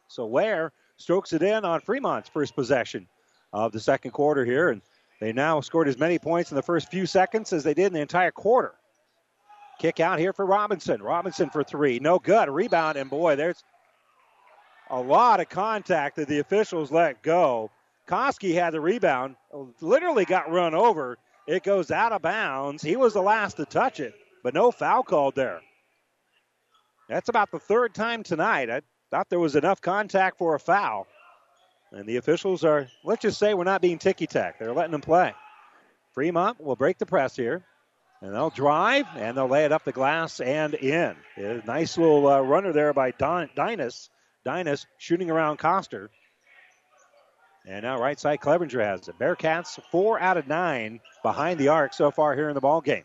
So 0.08 0.26
Ware 0.26 0.72
strokes 0.98 1.34
it 1.34 1.42
in 1.42 1.66
on 1.66 1.82
Fremont's 1.82 2.30
first 2.30 2.56
possession 2.56 3.08
of 3.52 3.72
the 3.72 3.80
second 3.80 4.12
quarter 4.12 4.46
here, 4.46 4.70
and 4.70 4.82
they 5.20 5.34
now 5.34 5.62
scored 5.62 5.88
as 5.88 5.98
many 5.98 6.20
points 6.20 6.52
in 6.52 6.56
the 6.56 6.62
first 6.62 6.90
few 6.90 7.06
seconds 7.06 7.54
as 7.54 7.64
they 7.64 7.74
did 7.74 7.88
in 7.88 7.94
the 7.94 8.02
entire 8.02 8.32
quarter. 8.32 8.74
Kick 9.80 10.00
out 10.00 10.20
here 10.20 10.32
for 10.32 10.46
Robinson. 10.46 11.02
Robinson 11.02 11.50
for 11.50 11.64
three. 11.64 12.00
No 12.00 12.20
good. 12.20 12.50
Rebound, 12.50 12.98
and 12.98 13.10
boy, 13.10 13.36
there's 13.36 13.64
a 14.90 15.00
lot 15.00 15.40
of 15.40 15.50
contact 15.50 16.16
that 16.16 16.28
the 16.28 16.40
officials 16.40 16.92
let 16.92 17.22
go. 17.22 17.72
Koski 18.08 18.54
had 18.54 18.74
the 18.74 18.80
rebound, 18.80 19.36
literally 19.82 20.26
got 20.26 20.52
run 20.52 20.76
over. 20.76 21.18
It 21.48 21.64
goes 21.64 21.92
out 21.92 22.12
of 22.12 22.22
bounds. 22.22 22.82
He 22.82 22.96
was 22.96 23.14
the 23.14 23.22
last 23.22 23.58
to 23.58 23.66
touch 23.66 24.00
it, 24.00 24.14
but 24.44 24.54
no 24.54 24.72
foul 24.72 25.04
called 25.04 25.36
there. 25.36 25.62
That's 27.08 27.30
about 27.30 27.52
the 27.52 27.60
third 27.60 27.94
time 27.94 28.24
tonight. 28.24 28.70
I 28.70 28.82
thought 29.12 29.30
there 29.30 29.40
was 29.40 29.56
enough 29.56 29.80
contact 29.80 30.40
for 30.40 30.56
a 30.56 30.60
foul. 30.60 31.06
And 31.92 32.08
the 32.08 32.18
officials 32.18 32.64
are, 32.64 32.88
let's 33.04 33.22
just 33.22 33.38
say, 33.38 33.54
we're 33.54 33.64
not 33.64 33.82
being 33.82 34.00
ticky 34.00 34.26
tack. 34.26 34.58
They're 34.58 34.74
letting 34.74 34.92
them 34.92 35.02
play. 35.02 35.34
Fremont 36.14 36.60
will 36.60 36.76
break 36.76 36.98
the 36.98 37.06
press 37.06 37.36
here. 37.36 37.64
And 38.22 38.34
they'll 38.34 38.50
drive 38.50 39.06
and 39.16 39.38
they'll 39.38 39.48
lay 39.48 39.66
it 39.66 39.72
up 39.72 39.84
the 39.84 39.92
glass 39.92 40.40
and 40.40 40.74
in. 40.74 41.16
Nice 41.38 41.98
little 41.98 42.28
uh, 42.28 42.40
runner 42.42 42.72
there 42.74 42.94
by 42.94 43.12
Don-. 43.12 43.50
Dynas 43.56 44.86
shooting 44.98 45.30
around 45.30 45.58
Coster. 45.58 46.10
And 47.68 47.84
now 47.84 48.00
right 48.00 48.20
side 48.20 48.42
Clevenger 48.42 48.82
has 48.82 49.08
it. 49.08 49.18
Bearcats 49.18 49.80
four 49.92 50.20
out 50.20 50.38
of 50.38 50.48
nine 50.48 51.00
behind 51.24 51.60
the 51.60 51.70
arc 51.70 51.94
so 51.94 52.12
far 52.12 52.36
here 52.36 52.50
in 52.50 52.56
the 52.56 52.62
ball 52.62 52.82
game. 52.82 53.04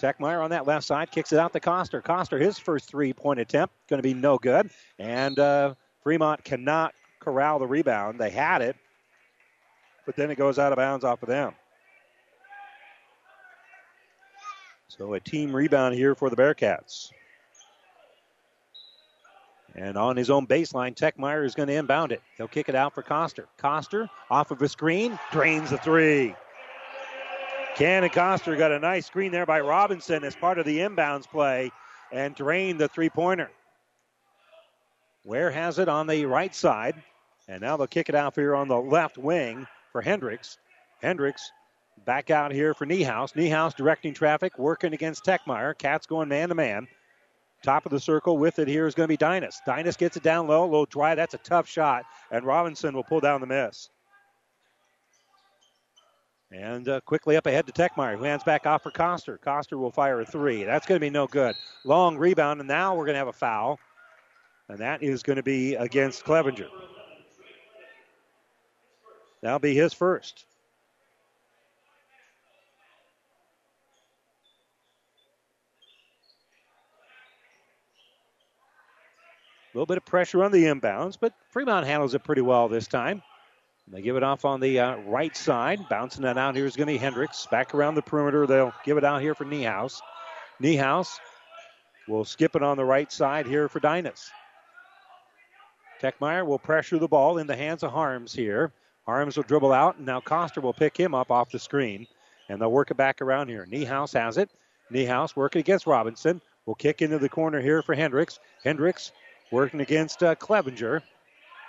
Techmeyer 0.00 0.42
on 0.42 0.50
that 0.50 0.66
left 0.66 0.84
side 0.84 1.12
kicks 1.12 1.32
it 1.32 1.38
out 1.38 1.52
to 1.52 1.60
Coster. 1.60 2.00
Coster, 2.00 2.38
his 2.38 2.58
first 2.58 2.88
three 2.88 3.12
point 3.12 3.38
attempt, 3.38 3.74
going 3.88 3.98
to 3.98 4.02
be 4.02 4.14
no 4.14 4.36
good. 4.38 4.70
And 4.98 5.38
uh, 5.38 5.74
Fremont 6.02 6.42
cannot 6.42 6.94
corral 7.20 7.60
the 7.60 7.66
rebound. 7.66 8.18
They 8.18 8.30
had 8.30 8.62
it, 8.62 8.74
but 10.04 10.16
then 10.16 10.30
it 10.32 10.36
goes 10.36 10.58
out 10.58 10.72
of 10.72 10.76
bounds 10.76 11.04
off 11.04 11.22
of 11.22 11.28
them. 11.28 11.54
So 14.88 15.14
a 15.14 15.20
team 15.20 15.54
rebound 15.54 15.94
here 15.94 16.16
for 16.16 16.28
the 16.28 16.36
Bearcats. 16.36 17.12
And 19.74 19.96
on 19.96 20.16
his 20.16 20.30
own 20.30 20.46
baseline, 20.46 20.94
Techmeyer 20.94 21.44
is 21.44 21.54
going 21.54 21.68
to 21.68 21.74
inbound 21.74 22.12
it. 22.12 22.22
He'll 22.36 22.48
kick 22.48 22.68
it 22.68 22.74
out 22.74 22.94
for 22.94 23.02
Coster. 23.02 23.46
Coster 23.56 24.08
off 24.30 24.50
of 24.50 24.60
a 24.60 24.68
screen, 24.68 25.18
drains 25.30 25.70
the 25.70 25.78
three. 25.78 26.34
Cannon 27.74 28.10
Coster 28.10 28.54
got 28.54 28.70
a 28.70 28.78
nice 28.78 29.06
screen 29.06 29.32
there 29.32 29.46
by 29.46 29.60
Robinson 29.60 30.24
as 30.24 30.36
part 30.36 30.58
of 30.58 30.66
the 30.66 30.78
inbounds 30.78 31.26
play 31.26 31.70
and 32.12 32.34
drained 32.34 32.78
the 32.78 32.88
three 32.88 33.08
pointer. 33.08 33.50
Ware 35.24 35.50
has 35.50 35.78
it 35.78 35.88
on 35.88 36.06
the 36.06 36.26
right 36.26 36.54
side. 36.54 37.02
And 37.48 37.60
now 37.60 37.76
they'll 37.76 37.86
kick 37.86 38.08
it 38.08 38.14
out 38.14 38.34
here 38.34 38.54
on 38.54 38.68
the 38.68 38.78
left 38.78 39.18
wing 39.18 39.66
for 39.90 40.00
Hendricks. 40.00 40.58
Hendricks 41.00 41.50
back 42.04 42.30
out 42.30 42.52
here 42.52 42.74
for 42.74 42.86
Niehaus. 42.86 43.34
Niehaus 43.34 43.74
directing 43.74 44.14
traffic, 44.14 44.58
working 44.58 44.92
against 44.92 45.24
Techmeyer. 45.24 45.76
Cats 45.76 46.06
going 46.06 46.28
man 46.28 46.50
to 46.50 46.54
man. 46.54 46.86
Top 47.62 47.86
of 47.86 47.92
the 47.92 48.00
circle 48.00 48.38
with 48.38 48.58
it 48.58 48.66
here 48.66 48.86
is 48.86 48.94
going 48.94 49.08
to 49.08 49.12
be 49.12 49.16
Dynas. 49.16 49.56
Dynas 49.66 49.96
gets 49.96 50.16
it 50.16 50.22
down 50.22 50.48
low, 50.48 50.66
low 50.66 50.84
drive. 50.86 51.16
That's 51.16 51.34
a 51.34 51.38
tough 51.38 51.68
shot, 51.68 52.04
and 52.30 52.44
Robinson 52.44 52.94
will 52.94 53.04
pull 53.04 53.20
down 53.20 53.40
the 53.40 53.46
miss. 53.46 53.88
And 56.50 56.86
uh, 56.88 57.00
quickly 57.00 57.36
up 57.36 57.46
ahead 57.46 57.66
to 57.66 57.72
Techmeyer, 57.72 58.18
who 58.18 58.24
hands 58.24 58.42
back 58.44 58.66
off 58.66 58.82
for 58.82 58.90
Coster. 58.90 59.38
Coster 59.38 59.78
will 59.78 59.90
fire 59.90 60.20
a 60.20 60.26
three. 60.26 60.64
That's 60.64 60.86
going 60.86 60.96
to 60.96 61.04
be 61.04 61.08
no 61.08 61.26
good. 61.26 61.54
Long 61.84 62.18
rebound, 62.18 62.60
and 62.60 62.68
now 62.68 62.94
we're 62.94 63.06
going 63.06 63.14
to 63.14 63.20
have 63.20 63.28
a 63.28 63.32
foul, 63.32 63.78
and 64.68 64.78
that 64.78 65.02
is 65.02 65.22
going 65.22 65.36
to 65.36 65.42
be 65.42 65.76
against 65.76 66.24
Clevenger. 66.24 66.68
That'll 69.40 69.60
be 69.60 69.74
his 69.74 69.94
first. 69.94 70.44
A 79.72 79.78
little 79.78 79.86
bit 79.86 79.96
of 79.96 80.04
pressure 80.04 80.44
on 80.44 80.52
the 80.52 80.64
inbounds, 80.64 81.16
but 81.18 81.32
Fremont 81.48 81.86
handles 81.86 82.14
it 82.14 82.24
pretty 82.24 82.42
well 82.42 82.68
this 82.68 82.86
time. 82.86 83.22
And 83.86 83.94
they 83.94 84.02
give 84.02 84.16
it 84.16 84.22
off 84.22 84.44
on 84.44 84.60
the 84.60 84.78
uh, 84.78 84.96
right 84.98 85.34
side. 85.34 85.88
Bouncing 85.88 86.22
that 86.24 86.36
out 86.36 86.54
here 86.54 86.66
is 86.66 86.76
going 86.76 86.88
to 86.88 86.92
be 86.92 86.98
Hendricks. 86.98 87.46
Back 87.46 87.74
around 87.74 87.94
the 87.94 88.02
perimeter. 88.02 88.46
They'll 88.46 88.74
give 88.84 88.98
it 88.98 89.04
out 89.04 89.22
here 89.22 89.34
for 89.34 89.46
Niehaus. 89.46 90.00
Niehaus 90.62 91.18
will 92.06 92.24
skip 92.24 92.54
it 92.54 92.62
on 92.62 92.76
the 92.76 92.84
right 92.84 93.10
side 93.10 93.46
here 93.46 93.68
for 93.68 93.80
Dynas. 93.80 94.28
Techmeyer 96.02 96.46
will 96.46 96.58
pressure 96.58 96.98
the 96.98 97.08
ball 97.08 97.38
in 97.38 97.46
the 97.46 97.56
hands 97.56 97.82
of 97.82 97.92
Harms 97.92 98.34
here. 98.34 98.72
Harms 99.06 99.36
will 99.36 99.44
dribble 99.44 99.72
out, 99.72 99.96
and 99.96 100.06
now 100.06 100.20
Coster 100.20 100.60
will 100.60 100.72
pick 100.72 100.96
him 100.96 101.14
up 101.14 101.30
off 101.30 101.50
the 101.50 101.58
screen. 101.58 102.06
And 102.48 102.60
they'll 102.60 102.70
work 102.70 102.90
it 102.90 102.96
back 102.96 103.22
around 103.22 103.48
here. 103.48 103.66
Niehaus 103.70 104.12
has 104.12 104.36
it. 104.36 104.50
Niehaus 104.92 105.34
working 105.34 105.60
against 105.60 105.86
Robinson. 105.86 106.42
Will 106.66 106.74
kick 106.74 107.02
into 107.02 107.18
the 107.18 107.28
corner 107.28 107.60
here 107.60 107.82
for 107.82 107.94
Hendricks. 107.94 108.38
Hendricks 108.62 109.12
working 109.52 109.80
against 109.80 110.22
uh, 110.22 110.34
Clevenger. 110.34 111.02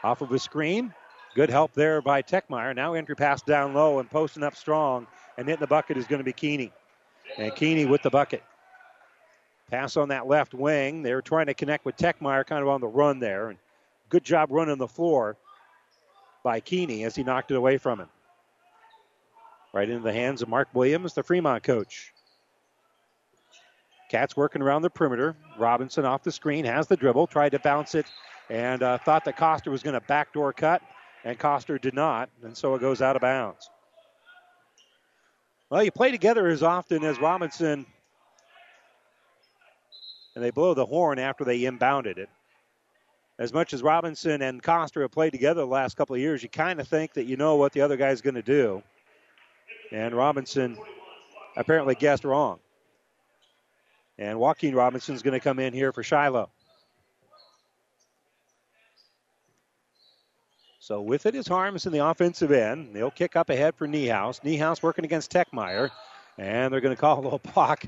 Off 0.04 0.22
of 0.22 0.32
a 0.32 0.40
screen. 0.40 0.94
Good 1.36 1.50
help 1.50 1.74
there 1.74 2.02
by 2.02 2.22
Techmeyer. 2.22 2.76
Now 2.76 2.94
entry 2.94 3.16
pass 3.16 3.42
down 3.42 3.74
low 3.74 4.00
and 4.00 4.10
posting 4.10 4.44
up 4.44 4.56
strong. 4.56 5.08
And 5.38 5.48
hitting 5.48 5.62
the 5.62 5.68
bucket 5.68 5.98
is 5.98 6.08
going 6.08 6.20
to 6.20 6.26
be 6.26 6.34
Keeney. 6.34 6.72
And 7.38 7.56
Keeney 7.56 7.86
with 7.86 8.02
the 8.02 8.10
bucket. 8.10 8.44
Pass 9.70 9.98
on 9.98 10.10
that 10.10 10.28
left 10.28 10.54
wing. 10.54 11.04
They 11.04 11.14
were 11.14 11.22
trying 11.22 11.46
to 11.48 11.54
connect 11.54 11.86
with 11.86 11.98
Techmeyer 11.98 12.46
kind 12.46 12.62
of 12.62 12.68
on 12.68 12.82
the 12.82 12.88
run 12.88 13.20
there. 13.20 13.50
And 13.50 13.58
good 14.10 14.24
job 14.24 14.50
running 14.52 14.78
the 14.78 14.88
floor 14.88 15.38
by 16.44 16.60
Keeney 16.60 17.06
as 17.06 17.16
he 17.16 17.24
knocked 17.24 17.52
it 17.52 17.56
away 17.56 17.78
from 17.78 18.00
him. 18.00 18.10
Right 19.74 19.90
into 19.90 20.04
the 20.04 20.14
hands 20.14 20.42
of 20.42 20.50
Mark 20.50 20.68
Williams, 20.74 21.14
the 21.14 21.24
Fremont 21.24 21.64
coach. 21.64 22.13
Cats 24.14 24.38
working 24.38 24.62
around 24.62 24.84
the 24.84 24.92
perimeter. 24.92 25.36
Robinson 25.58 26.06
off 26.06 26.22
the 26.22 26.32
screen, 26.32 26.66
has 26.66 26.86
the 26.86 26.96
dribble, 26.96 27.26
tried 27.26 27.50
to 27.50 27.58
bounce 27.58 27.96
it, 27.96 28.06
and 28.48 28.84
uh, 28.84 29.00
thought 29.00 29.26
that 29.26 29.36
Coster 29.36 29.72
was 29.72 29.82
going 29.82 29.96
to 29.96 30.02
backdoor 30.02 30.54
cut, 30.54 30.84
and 31.24 31.40
Coster 31.40 31.80
did 31.80 31.96
not, 31.96 32.30
and 32.44 32.56
so 32.56 32.76
it 32.76 32.80
goes 32.80 33.02
out 33.02 33.16
of 33.16 33.24
bounds. 33.24 33.72
Well, 35.72 35.84
you 35.84 35.90
play 35.90 36.12
together 36.12 36.48
as 36.48 36.62
often 36.62 37.04
as 37.04 37.20
Robinson, 37.20 37.88
and 40.36 40.44
they 40.44 40.52
blow 40.52 40.76
the 40.76 40.86
horn 40.86 41.18
after 41.18 41.44
they 41.44 41.62
inbounded 41.62 42.20
it. 42.20 42.30
As 43.40 43.52
much 43.52 43.74
as 43.74 43.82
Robinson 43.82 44.44
and 44.44 44.62
Coster 44.62 45.02
have 45.02 45.12
played 45.12 45.32
together 45.32 45.62
the 45.62 45.66
last 45.66 45.98
couple 45.98 46.14
of 46.14 46.22
years, 46.22 46.44
you 46.44 46.50
kind 46.50 46.80
of 46.80 46.88
think 46.88 47.14
that 47.14 47.26
you 47.26 47.36
know 47.36 47.56
what 47.56 47.72
the 47.72 47.82
other 47.82 47.98
guy's 47.98 48.22
going 48.22 48.36
to 48.36 48.44
do. 48.44 48.84
And 49.92 50.14
Robinson 50.14 50.78
apparently 51.58 51.96
guessed 51.96 52.24
wrong. 52.26 52.60
And 54.18 54.40
Joaquin 54.40 54.76
Robinson's 54.76 55.24
going 55.24 55.34
to 55.34 55.40
come 55.40 55.60
in 55.60 55.74
here 55.74 55.92
for 55.92 56.04
Shiloh. 56.04 56.50
So 60.80 61.02
with 61.02 61.26
it 61.26 61.34
is 61.34 61.48
Harms 61.48 61.86
in 61.86 61.94
the 61.94 62.06
offensive 62.06 62.52
end. 62.52 62.94
They'll 62.94 63.10
kick 63.10 63.36
up 63.36 63.50
ahead 63.50 63.76
for 63.76 63.88
Niehaus. 63.88 64.42
Niehaus 64.42 64.84
working 64.84 65.06
against 65.06 65.32
Techmeyer. 65.32 65.90
And 66.38 66.74
they're 66.74 66.82
going 66.82 66.96
to 66.96 67.00
call 67.00 67.20
a 67.20 67.22
little 67.22 67.42
block. 67.54 67.86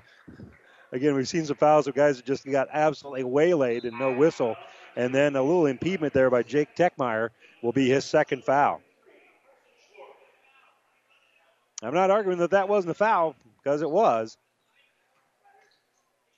Again, 0.91 1.13
we've 1.13 1.27
seen 1.27 1.45
some 1.45 1.57
fouls 1.57 1.87
of 1.87 1.93
guys 1.93 2.17
that 2.17 2.25
just 2.25 2.45
got 2.45 2.69
absolutely 2.71 3.23
waylaid 3.23 3.83
and 3.83 3.99
no 3.99 4.13
whistle. 4.13 4.55
And 4.95 5.13
then 5.13 5.35
a 5.35 5.43
little 5.43 5.65
impediment 5.65 6.13
there 6.13 6.29
by 6.29 6.43
Jake 6.43 6.75
Techmeyer 6.75 7.29
will 7.61 7.73
be 7.73 7.89
his 7.89 8.05
second 8.05 8.45
foul. 8.45 8.81
I'm 11.83 11.93
not 11.93 12.11
arguing 12.11 12.37
that 12.39 12.51
that 12.51 12.69
wasn't 12.69 12.91
a 12.91 12.95
foul 12.95 13.35
because 13.61 13.81
it 13.81 13.89
was. 13.89 14.37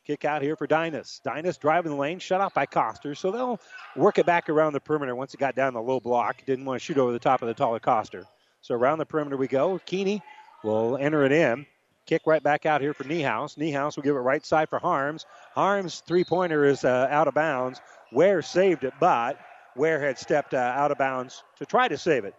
Kick 0.08 0.24
out 0.24 0.42
here 0.42 0.56
for 0.56 0.66
Dynas. 0.66 1.22
Dynas 1.22 1.60
driving 1.60 1.92
the 1.92 1.98
lane, 1.98 2.20
shut 2.20 2.40
off 2.40 2.54
by 2.54 2.66
Coster. 2.66 3.14
So 3.14 3.30
they'll 3.30 3.60
work 3.94 4.18
it 4.18 4.26
back 4.26 4.48
around 4.48 4.72
the 4.72 4.80
perimeter 4.80 5.14
once 5.14 5.34
it 5.34 5.38
got 5.38 5.54
down 5.54 5.74
the 5.74 5.82
low 5.82 6.00
block. 6.00 6.46
Didn't 6.46 6.64
want 6.64 6.80
to 6.80 6.86
shoot 6.86 6.98
over 6.98 7.12
the 7.12 7.20
top 7.20 7.42
of 7.42 7.50
the 7.50 7.54
taller 7.54 7.82
Coster. 7.82 8.24
So 8.62 8.74
around 8.74 9.00
the 9.00 9.06
perimeter 9.06 9.36
we 9.36 9.50
go. 9.50 9.82
Keeney 9.86 10.22
will 10.64 10.96
enter 10.96 11.26
it 11.26 11.34
in. 11.34 11.66
Kick 12.06 12.22
right 12.26 12.42
back 12.42 12.66
out 12.66 12.80
here 12.80 12.94
for 12.94 13.04
Niehaus. 13.04 13.58
Niehaus 13.58 13.98
will 13.98 14.04
give 14.04 14.16
it 14.16 14.20
right 14.20 14.46
side 14.46 14.70
for 14.70 14.80
Harms. 14.80 15.26
Harms' 15.54 16.02
three 16.08 16.24
pointer 16.24 16.64
is 16.64 16.86
uh, 16.86 17.08
out 17.10 17.28
of 17.28 17.34
bounds. 17.34 17.82
Ware 18.14 18.42
saved 18.42 18.86
it, 18.86 18.94
but 19.02 19.38
Ware 19.76 20.00
had 20.00 20.18
stepped 20.18 20.54
uh, 20.54 20.58
out 20.58 20.92
of 20.92 20.98
bounds 20.98 21.44
to 21.58 21.66
try 21.66 21.90
to 21.90 21.98
save 21.98 22.24
it. 22.24 22.34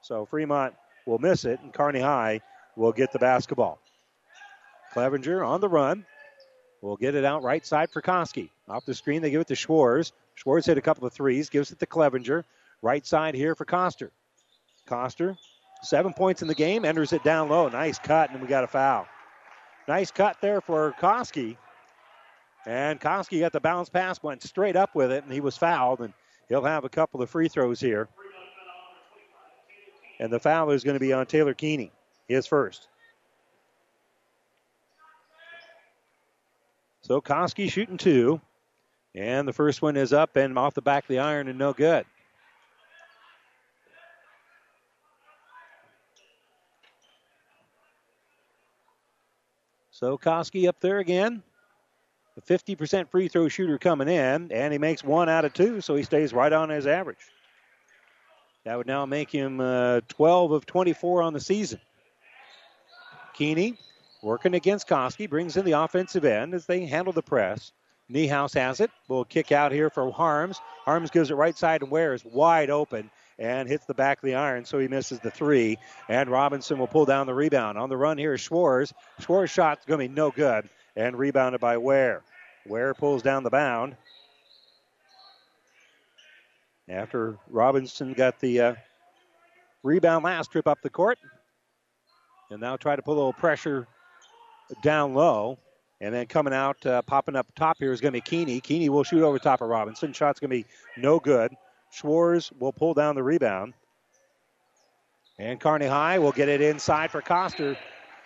So 0.00 0.24
Fremont 0.24 0.74
will 1.06 1.18
miss 1.18 1.44
it, 1.44 1.60
and 1.60 1.70
Kearney 1.70 2.00
High 2.00 2.40
will 2.76 2.92
get 2.92 3.12
the 3.12 3.18
basketball. 3.18 3.78
Clevenger 4.94 5.44
on 5.44 5.60
the 5.60 5.68
run. 5.68 6.06
Will 6.84 6.96
get 6.98 7.14
it 7.14 7.24
out 7.24 7.42
right 7.42 7.64
side 7.64 7.90
for 7.90 8.02
Koski. 8.02 8.50
Off 8.68 8.84
the 8.84 8.92
screen, 8.92 9.22
they 9.22 9.30
give 9.30 9.40
it 9.40 9.46
to 9.46 9.54
Schwartz. 9.54 10.12
Schwartz 10.34 10.66
hit 10.66 10.76
a 10.76 10.82
couple 10.82 11.06
of 11.06 11.14
threes, 11.14 11.48
gives 11.48 11.72
it 11.72 11.78
to 11.78 11.86
Clevenger. 11.86 12.44
Right 12.82 13.06
side 13.06 13.34
here 13.34 13.54
for 13.54 13.64
Coster. 13.64 14.10
Coster, 14.84 15.34
seven 15.82 16.12
points 16.12 16.42
in 16.42 16.48
the 16.48 16.54
game, 16.54 16.84
enters 16.84 17.14
it 17.14 17.24
down 17.24 17.48
low. 17.48 17.68
Nice 17.68 17.98
cut, 17.98 18.30
and 18.30 18.42
we 18.42 18.46
got 18.46 18.64
a 18.64 18.66
foul. 18.66 19.06
Nice 19.88 20.10
cut 20.10 20.36
there 20.42 20.60
for 20.60 20.94
Koski. 21.00 21.56
And 22.66 23.00
Koski 23.00 23.40
got 23.40 23.52
the 23.52 23.60
bounce 23.60 23.88
pass, 23.88 24.22
went 24.22 24.42
straight 24.42 24.76
up 24.76 24.94
with 24.94 25.10
it, 25.10 25.24
and 25.24 25.32
he 25.32 25.40
was 25.40 25.56
fouled, 25.56 26.00
and 26.00 26.12
he'll 26.50 26.64
have 26.64 26.84
a 26.84 26.90
couple 26.90 27.22
of 27.22 27.30
free 27.30 27.48
throws 27.48 27.80
here. 27.80 28.08
And 30.20 30.30
the 30.30 30.38
foul 30.38 30.70
is 30.70 30.84
going 30.84 30.96
to 30.96 31.00
be 31.00 31.14
on 31.14 31.24
Taylor 31.24 31.54
Keeney, 31.54 31.92
his 32.28 32.46
first. 32.46 32.88
So 37.04 37.20
Koski 37.20 37.70
shooting 37.70 37.98
two. 37.98 38.40
And 39.14 39.46
the 39.46 39.52
first 39.52 39.82
one 39.82 39.96
is 39.96 40.12
up 40.12 40.36
and 40.36 40.58
off 40.58 40.72
the 40.74 40.82
back 40.82 41.04
of 41.04 41.08
the 41.08 41.18
iron 41.18 41.48
and 41.48 41.58
no 41.58 41.74
good. 41.74 42.06
So 49.90 50.16
Koski 50.16 50.66
up 50.66 50.80
there 50.80 50.98
again. 50.98 51.42
A 52.36 52.40
50% 52.40 53.10
free 53.10 53.28
throw 53.28 53.48
shooter 53.48 53.78
coming 53.78 54.08
in, 54.08 54.50
and 54.50 54.72
he 54.72 54.78
makes 54.78 55.04
one 55.04 55.28
out 55.28 55.44
of 55.44 55.52
two, 55.52 55.80
so 55.80 55.94
he 55.94 56.02
stays 56.02 56.32
right 56.32 56.52
on 56.52 56.68
his 56.68 56.84
average. 56.84 57.30
That 58.64 58.76
would 58.76 58.88
now 58.88 59.06
make 59.06 59.30
him 59.30 59.60
uh, 59.60 60.00
12 60.08 60.50
of 60.50 60.66
24 60.66 61.22
on 61.22 61.32
the 61.32 61.38
season. 61.38 61.78
Keeney 63.34 63.78
working 64.24 64.54
against 64.54 64.88
Koski, 64.88 65.28
brings 65.28 65.56
in 65.56 65.64
the 65.64 65.72
offensive 65.72 66.24
end 66.24 66.54
as 66.54 66.66
they 66.66 66.86
handle 66.86 67.12
the 67.12 67.22
press. 67.22 67.72
Niehaus 68.10 68.54
has 68.54 68.80
it. 68.80 68.90
Will 69.08 69.24
kick 69.24 69.52
out 69.52 69.70
here 69.70 69.90
for 69.90 70.10
Harms. 70.10 70.60
Harms 70.84 71.10
gives 71.10 71.30
it 71.30 71.34
right 71.34 71.56
side 71.56 71.82
and 71.82 71.90
Ware 71.90 72.14
is 72.14 72.24
wide 72.24 72.70
open 72.70 73.10
and 73.38 73.68
hits 73.68 73.86
the 73.86 73.94
back 73.94 74.18
of 74.18 74.26
the 74.26 74.34
iron, 74.34 74.64
so 74.64 74.78
he 74.78 74.88
misses 74.88 75.20
the 75.20 75.30
three. 75.30 75.78
And 76.08 76.28
Robinson 76.28 76.78
will 76.78 76.86
pull 76.86 77.04
down 77.04 77.26
the 77.26 77.34
rebound. 77.34 77.78
On 77.78 77.88
the 77.88 77.96
run 77.96 78.18
here 78.18 78.34
is 78.34 78.40
Schwartz. 78.40 78.92
Schwartz 79.20 79.52
shot's 79.52 79.84
going 79.86 80.00
to 80.00 80.08
be 80.08 80.14
no 80.14 80.30
good 80.30 80.68
and 80.96 81.18
rebounded 81.18 81.60
by 81.60 81.76
Ware. 81.76 82.22
Ware 82.66 82.94
pulls 82.94 83.22
down 83.22 83.42
the 83.42 83.50
bound. 83.50 83.96
After 86.88 87.38
Robinson 87.48 88.12
got 88.12 88.38
the 88.40 88.60
uh, 88.60 88.74
rebound 89.82 90.24
last 90.24 90.52
trip 90.52 90.66
up 90.66 90.80
the 90.82 90.90
court. 90.90 91.18
And 92.50 92.60
now 92.60 92.76
try 92.76 92.94
to 92.94 93.02
put 93.02 93.12
a 93.12 93.14
little 93.14 93.32
pressure 93.32 93.88
down 94.82 95.14
low. 95.14 95.58
And 96.00 96.12
then 96.12 96.26
coming 96.26 96.52
out, 96.52 96.84
uh, 96.84 97.02
popping 97.02 97.36
up 97.36 97.46
top 97.54 97.78
here 97.78 97.92
is 97.92 98.00
going 98.00 98.12
to 98.12 98.16
be 98.16 98.20
Keeney. 98.20 98.60
Keeney 98.60 98.88
will 98.88 99.04
shoot 99.04 99.22
over 99.22 99.38
top 99.38 99.62
of 99.62 99.68
Robinson. 99.68 100.12
Shot's 100.12 100.40
going 100.40 100.50
to 100.50 100.56
be 100.56 100.66
no 100.96 101.18
good. 101.18 101.54
Schwartz 101.90 102.50
will 102.58 102.72
pull 102.72 102.94
down 102.94 103.14
the 103.14 103.22
rebound. 103.22 103.74
And 105.38 105.58
Kearney 105.60 105.86
High 105.86 106.18
will 106.18 106.32
get 106.32 106.48
it 106.48 106.60
inside 106.60 107.10
for 107.10 107.20
Coster. 107.20 107.76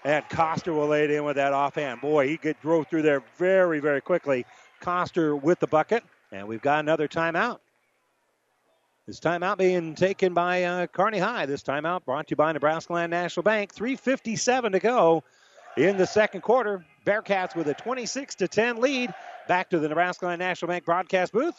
And 0.05 0.29
Coster 0.29 0.73
will 0.73 0.89
lay 0.89 1.05
it 1.05 1.11
in 1.11 1.25
with 1.25 1.37
that 1.37 1.53
offhand. 1.53 2.01
Boy, 2.01 2.29
he 2.29 2.37
get, 2.37 2.61
drove 2.61 2.89
through 2.89 3.03
there 3.03 3.23
very, 3.37 3.81
very 3.81 4.01
quickly. 4.01 4.47
Coster 4.81 5.37
with 5.37 5.61
the 5.61 5.67
bucket. 5.67 6.03
And 6.33 6.49
we've 6.49 6.63
got 6.63 6.81
another 6.81 7.09
timeout. 7.09 7.59
This 9.07 9.21
timeout 9.21 9.57
being 9.57 9.95
taken 9.95 10.35
by 10.35 10.65
uh, 10.65 10.87
Kearney 10.87 11.19
High. 11.19 11.47
This 11.47 11.63
timeout 11.63 12.05
brought 12.05 12.27
to 12.27 12.33
you 12.33 12.37
by 12.37 12.53
Nebraska 12.53 12.93
Land 12.93 13.11
National 13.11 13.43
Bank. 13.43 13.75
3.57 13.75 14.73
to 14.73 14.81
go 14.81 15.25
in 15.79 15.97
the 15.97 16.07
second 16.07 16.41
quarter. 16.41 16.85
Bearcats 17.07 17.55
with 17.55 17.69
a 17.69 17.75
26 17.75 18.35
to 18.37 18.49
10 18.49 18.81
lead. 18.81 19.15
Back 19.47 19.71
to 19.71 19.79
the 19.79 19.89
Nebraska 19.89 20.37
National 20.37 20.69
Bank 20.69 20.85
broadcast 20.85 21.33
booth 21.33 21.55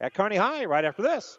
at 0.00 0.12
Kearney 0.12 0.36
High 0.36 0.64
right 0.64 0.84
after 0.84 1.02
this. 1.02 1.38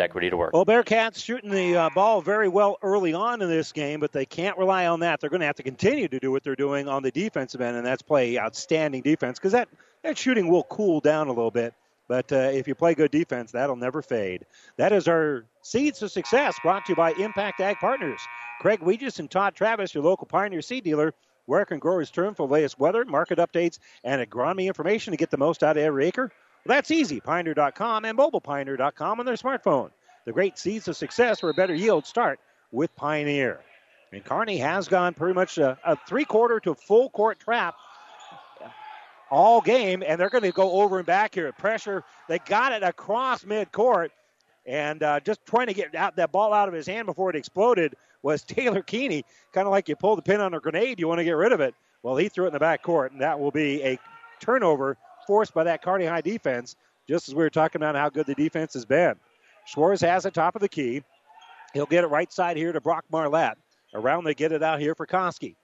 equity 0.00 0.30
to 0.30 0.36
work. 0.36 0.52
Well, 0.52 0.66
Bearcats 0.66 1.22
shooting 1.22 1.50
the 1.50 1.76
uh, 1.76 1.90
ball 1.90 2.20
very 2.20 2.48
well 2.48 2.78
early 2.82 3.14
on 3.14 3.42
in 3.42 3.48
this 3.48 3.72
game, 3.72 4.00
but 4.00 4.12
they 4.12 4.26
can't 4.26 4.56
rely 4.58 4.86
on 4.86 5.00
that. 5.00 5.20
They're 5.20 5.30
going 5.30 5.40
to 5.40 5.46
have 5.46 5.56
to 5.56 5.62
continue 5.62 6.08
to 6.08 6.18
do 6.18 6.30
what 6.30 6.44
they're 6.44 6.56
doing 6.56 6.88
on 6.88 7.02
the 7.02 7.10
defensive 7.10 7.60
end, 7.60 7.76
and 7.76 7.86
that's 7.86 8.02
play 8.02 8.38
outstanding 8.38 9.02
defense 9.02 9.38
because 9.38 9.52
that, 9.52 9.68
that 10.02 10.16
shooting 10.16 10.48
will 10.48 10.64
cool 10.64 11.00
down 11.00 11.28
a 11.28 11.32
little 11.32 11.50
bit. 11.50 11.74
But 12.08 12.30
uh, 12.32 12.50
if 12.52 12.68
you 12.68 12.74
play 12.74 12.94
good 12.94 13.10
defense, 13.10 13.52
that'll 13.52 13.76
never 13.76 14.00
fade. 14.00 14.46
That 14.76 14.92
is 14.92 15.08
our 15.08 15.44
Seeds 15.62 16.02
of 16.02 16.12
Success 16.12 16.56
brought 16.62 16.86
to 16.86 16.92
you 16.92 16.96
by 16.96 17.12
Impact 17.12 17.60
Ag 17.60 17.78
Partners. 17.78 18.20
Craig 18.60 18.80
Weegis 18.80 19.18
and 19.18 19.30
Todd 19.30 19.54
Travis, 19.54 19.94
your 19.94 20.04
local 20.04 20.26
Pioneer 20.26 20.62
seed 20.62 20.84
dealer. 20.84 21.14
Where 21.46 21.64
can 21.64 21.78
growers 21.78 22.10
turn 22.10 22.34
for 22.34 22.46
the 22.46 22.52
latest 22.52 22.78
weather, 22.78 23.04
market 23.04 23.38
updates, 23.38 23.78
and 24.02 24.20
agronomy 24.20 24.66
information 24.66 25.12
to 25.12 25.16
get 25.16 25.30
the 25.30 25.36
most 25.36 25.62
out 25.62 25.76
of 25.76 25.82
every 25.82 26.06
acre? 26.06 26.32
That's 26.66 26.90
easy. 26.90 27.20
Pioneer.com 27.20 28.04
and 28.04 28.18
mobilepioneer.com 28.18 29.20
on 29.20 29.26
their 29.26 29.36
smartphone. 29.36 29.90
The 30.24 30.32
great 30.32 30.58
seeds 30.58 30.88
of 30.88 30.96
success 30.96 31.40
for 31.40 31.50
a 31.50 31.54
better 31.54 31.74
yield 31.74 32.06
start 32.06 32.40
with 32.72 32.94
Pioneer. 32.96 33.60
And 34.12 34.24
Kearney 34.24 34.58
has 34.58 34.88
gone 34.88 35.14
pretty 35.14 35.34
much 35.34 35.58
a, 35.58 35.78
a 35.84 35.96
three 36.08 36.24
quarter 36.24 36.60
to 36.60 36.74
full 36.74 37.10
court 37.10 37.38
trap 37.38 37.74
all 39.30 39.60
game, 39.60 40.02
and 40.06 40.20
they're 40.20 40.30
going 40.30 40.44
to 40.44 40.52
go 40.52 40.80
over 40.80 40.98
and 40.98 41.06
back 41.06 41.34
here. 41.34 41.48
At 41.48 41.58
pressure, 41.58 42.04
they 42.28 42.38
got 42.40 42.72
it 42.72 42.82
across 42.82 43.44
midcourt. 43.44 44.10
And 44.64 45.02
uh, 45.02 45.20
just 45.20 45.44
trying 45.46 45.68
to 45.68 45.74
get 45.74 45.94
out 45.94 46.16
that 46.16 46.32
ball 46.32 46.52
out 46.52 46.68
of 46.68 46.74
his 46.74 46.86
hand 46.86 47.06
before 47.06 47.30
it 47.30 47.36
exploded 47.36 47.94
was 48.22 48.42
Taylor 48.44 48.82
Keeney. 48.82 49.24
Kind 49.52 49.66
of 49.66 49.70
like 49.70 49.88
you 49.88 49.96
pull 49.96 50.16
the 50.16 50.22
pin 50.22 50.40
on 50.40 50.54
a 50.54 50.60
grenade, 50.60 50.98
you 50.98 51.08
want 51.08 51.18
to 51.18 51.24
get 51.24 51.32
rid 51.32 51.52
of 51.52 51.60
it. 51.60 51.74
Well, 52.02 52.16
he 52.16 52.28
threw 52.28 52.44
it 52.44 52.48
in 52.48 52.52
the 52.52 52.60
back 52.60 52.82
court, 52.82 53.12
and 53.12 53.20
that 53.20 53.38
will 53.38 53.50
be 53.50 53.82
a 53.82 53.98
turnover 54.40 54.96
forced 55.26 55.54
by 55.54 55.64
that 55.64 55.82
Kearney 55.82 56.06
High 56.06 56.20
defense, 56.20 56.76
just 57.08 57.28
as 57.28 57.34
we 57.34 57.42
were 57.42 57.50
talking 57.50 57.80
about 57.80 57.94
how 57.94 58.08
good 58.08 58.26
the 58.26 58.34
defense 58.34 58.74
has 58.74 58.84
been. 58.84 59.14
Schwartz 59.66 60.00
has 60.02 60.26
it 60.26 60.34
top 60.34 60.54
of 60.54 60.60
the 60.60 60.68
key. 60.68 61.02
He'll 61.74 61.86
get 61.86 62.04
it 62.04 62.08
right 62.08 62.32
side 62.32 62.56
here 62.56 62.72
to 62.72 62.80
Brock 62.80 63.04
Marlette. 63.10 63.58
Around 63.94 64.24
they 64.24 64.34
get 64.34 64.52
it 64.52 64.62
out 64.62 64.80
here 64.80 64.94
for 64.94 65.06
Koski. 65.06 65.54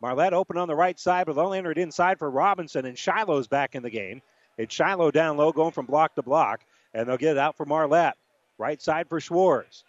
Marlette 0.00 0.34
open 0.34 0.58
on 0.58 0.68
the 0.68 0.74
right 0.74 0.98
side, 0.98 1.26
but 1.26 1.34
they'll 1.34 1.54
enter 1.54 1.70
it 1.70 1.78
inside 1.78 2.18
for 2.18 2.30
Robinson, 2.30 2.84
and 2.84 2.96
Shiloh's 2.96 3.48
back 3.48 3.74
in 3.74 3.82
the 3.82 3.90
game. 3.90 4.20
It's 4.58 4.74
Shiloh 4.74 5.10
down 5.10 5.36
low, 5.36 5.52
going 5.52 5.72
from 5.72 5.86
block 5.86 6.14
to 6.14 6.22
block, 6.22 6.60
and 6.94 7.08
they'll 7.08 7.16
get 7.16 7.32
it 7.32 7.38
out 7.38 7.56
for 7.56 7.64
Marlette. 7.64 8.16
Right 8.58 8.80
side 8.80 9.08
for 9.08 9.20
Schwartz. 9.20 9.84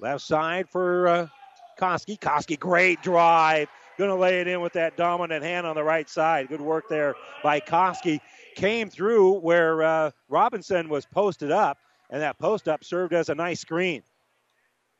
Left 0.00 0.22
side 0.22 0.68
for 0.68 1.08
uh, 1.08 1.26
Koski. 1.78 2.18
Koski, 2.18 2.58
great 2.58 3.02
drive. 3.02 3.68
Going 3.98 4.10
to 4.10 4.16
lay 4.16 4.40
it 4.40 4.48
in 4.48 4.60
with 4.60 4.72
that 4.72 4.96
dominant 4.96 5.44
hand 5.44 5.66
on 5.66 5.76
the 5.76 5.84
right 5.84 6.08
side. 6.08 6.48
Good 6.48 6.60
work 6.60 6.88
there 6.88 7.14
by 7.42 7.60
Koski. 7.60 8.20
Came 8.56 8.88
through 8.88 9.40
where 9.40 9.82
uh, 9.82 10.10
Robinson 10.28 10.88
was 10.88 11.06
posted 11.06 11.50
up, 11.50 11.78
and 12.10 12.22
that 12.22 12.38
post 12.38 12.68
up 12.68 12.84
served 12.84 13.12
as 13.12 13.28
a 13.28 13.34
nice 13.34 13.60
screen. 13.60 14.02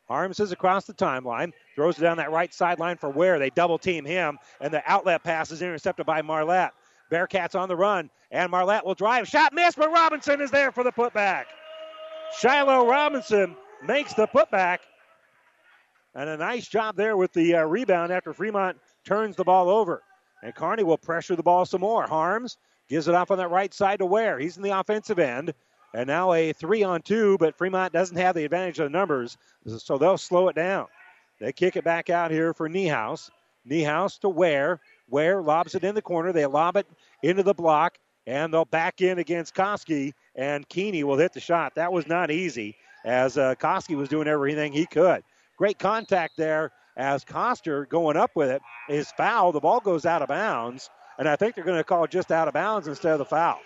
Harms 0.08 0.40
is 0.40 0.52
across 0.52 0.84
the 0.84 0.92
timeline, 0.92 1.52
throws 1.74 1.98
it 1.98 2.02
down 2.02 2.18
that 2.18 2.30
right 2.30 2.52
sideline 2.52 2.98
for 2.98 3.08
Ware. 3.08 3.38
They 3.38 3.50
double 3.50 3.78
team 3.78 4.04
him, 4.04 4.38
and 4.60 4.72
the 4.72 4.82
outlet 4.90 5.24
pass 5.24 5.50
is 5.50 5.62
intercepted 5.62 6.04
by 6.04 6.20
Marlette. 6.22 6.72
Bearcats 7.10 7.54
on 7.54 7.68
the 7.68 7.76
run, 7.76 8.10
and 8.30 8.50
Marlette 8.50 8.84
will 8.84 8.94
drive. 8.94 9.28
Shot 9.28 9.52
missed, 9.52 9.78
but 9.78 9.90
Robinson 9.90 10.40
is 10.40 10.50
there 10.50 10.72
for 10.72 10.84
the 10.84 10.92
putback. 10.92 11.44
Shiloh 12.38 12.86
Robinson 12.86 13.56
makes 13.84 14.14
the 14.14 14.26
putback. 14.26 14.78
And 16.14 16.28
a 16.28 16.36
nice 16.36 16.68
job 16.68 16.96
there 16.96 17.16
with 17.16 17.32
the 17.32 17.56
uh, 17.56 17.64
rebound 17.64 18.12
after 18.12 18.32
Fremont 18.32 18.78
turns 19.04 19.36
the 19.36 19.44
ball 19.44 19.70
over. 19.70 20.02
And 20.42 20.54
Kearney 20.54 20.82
will 20.82 20.98
pressure 20.98 21.36
the 21.36 21.42
ball 21.42 21.64
some 21.64 21.80
more. 21.80 22.06
Harms 22.06 22.58
gives 22.88 23.08
it 23.08 23.14
off 23.14 23.30
on 23.30 23.38
that 23.38 23.50
right 23.50 23.72
side 23.72 24.00
to 24.00 24.06
Ware. 24.06 24.38
He's 24.38 24.56
in 24.56 24.62
the 24.62 24.78
offensive 24.78 25.18
end. 25.18 25.54
And 25.94 26.06
now 26.06 26.32
a 26.32 26.52
three 26.52 26.82
on 26.82 27.02
two, 27.02 27.36
but 27.38 27.56
Fremont 27.56 27.92
doesn't 27.92 28.16
have 28.16 28.34
the 28.34 28.44
advantage 28.44 28.78
of 28.78 28.84
the 28.84 28.98
numbers, 28.98 29.36
so 29.66 29.98
they'll 29.98 30.18
slow 30.18 30.48
it 30.48 30.56
down. 30.56 30.86
They 31.38 31.52
kick 31.52 31.76
it 31.76 31.84
back 31.84 32.08
out 32.08 32.30
here 32.30 32.54
for 32.54 32.68
Niehaus. 32.68 33.30
Niehaus 33.68 34.18
to 34.20 34.28
Ware. 34.28 34.80
Ware 35.08 35.42
lobs 35.42 35.74
it 35.74 35.84
in 35.84 35.94
the 35.94 36.02
corner. 36.02 36.32
They 36.32 36.46
lob 36.46 36.76
it 36.76 36.86
into 37.22 37.42
the 37.42 37.52
block, 37.52 37.98
and 38.26 38.52
they'll 38.52 38.64
back 38.64 39.02
in 39.02 39.18
against 39.18 39.54
Koski, 39.54 40.14
and 40.34 40.66
Keeney 40.68 41.04
will 41.04 41.18
hit 41.18 41.34
the 41.34 41.40
shot. 41.40 41.74
That 41.74 41.92
was 41.92 42.06
not 42.06 42.30
easy, 42.30 42.76
as 43.04 43.36
uh, 43.36 43.54
Koski 43.56 43.94
was 43.94 44.08
doing 44.08 44.28
everything 44.28 44.72
he 44.72 44.86
could. 44.86 45.22
Great 45.62 45.78
contact 45.78 46.36
there 46.36 46.72
as 46.96 47.22
Coster 47.24 47.86
going 47.86 48.16
up 48.16 48.32
with 48.34 48.50
it 48.50 48.60
is 48.88 49.12
foul. 49.12 49.52
The 49.52 49.60
ball 49.60 49.78
goes 49.78 50.04
out 50.04 50.20
of 50.20 50.26
bounds, 50.26 50.90
and 51.20 51.28
I 51.28 51.36
think 51.36 51.54
they're 51.54 51.62
going 51.62 51.78
to 51.78 51.84
call 51.84 52.08
just 52.08 52.32
out 52.32 52.48
of 52.48 52.54
bounds 52.54 52.88
instead 52.88 53.12
of 53.12 53.20
the 53.20 53.24
foul. 53.24 53.60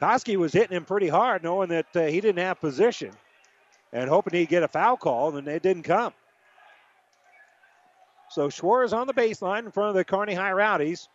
Koski 0.00 0.36
was 0.36 0.54
hitting 0.54 0.74
him 0.74 0.86
pretty 0.86 1.08
hard, 1.08 1.42
knowing 1.42 1.68
that 1.68 1.94
uh, 1.94 2.06
he 2.06 2.22
didn't 2.22 2.42
have 2.42 2.58
position 2.58 3.10
and 3.92 4.08
hoping 4.08 4.32
he'd 4.32 4.48
get 4.48 4.62
a 4.62 4.68
foul 4.68 4.96
call, 4.96 5.36
and 5.36 5.46
it 5.46 5.62
didn't 5.62 5.82
come. 5.82 6.14
So 8.30 8.48
Schwartz 8.48 8.94
on 8.94 9.06
the 9.06 9.12
baseline 9.12 9.66
in 9.66 9.72
front 9.72 9.90
of 9.90 9.94
the 9.94 10.06
Kearney 10.06 10.32
High 10.32 10.52
Rowdies. 10.52 11.06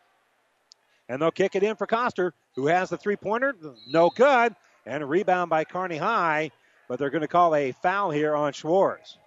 And 1.10 1.20
they'll 1.20 1.32
kick 1.32 1.56
it 1.56 1.64
in 1.64 1.76
for 1.78 1.88
Coster, 1.88 2.36
who 2.56 2.68
has 2.68 2.92
the 2.92 2.98
three 2.98 3.16
pointer. 3.16 3.56
No 3.88 4.12
good. 4.12 4.56
And 4.86 5.02
a 5.02 5.06
rebound 5.08 5.50
by 5.50 5.64
Kearney 5.64 5.98
High, 5.98 6.52
but 6.90 6.98
they're 6.98 7.12
going 7.12 7.22
to 7.22 7.28
call 7.28 7.56
a 7.56 7.72
foul 7.72 8.12
here 8.12 8.36
on 8.36 8.52
Schwartz. 8.52 9.18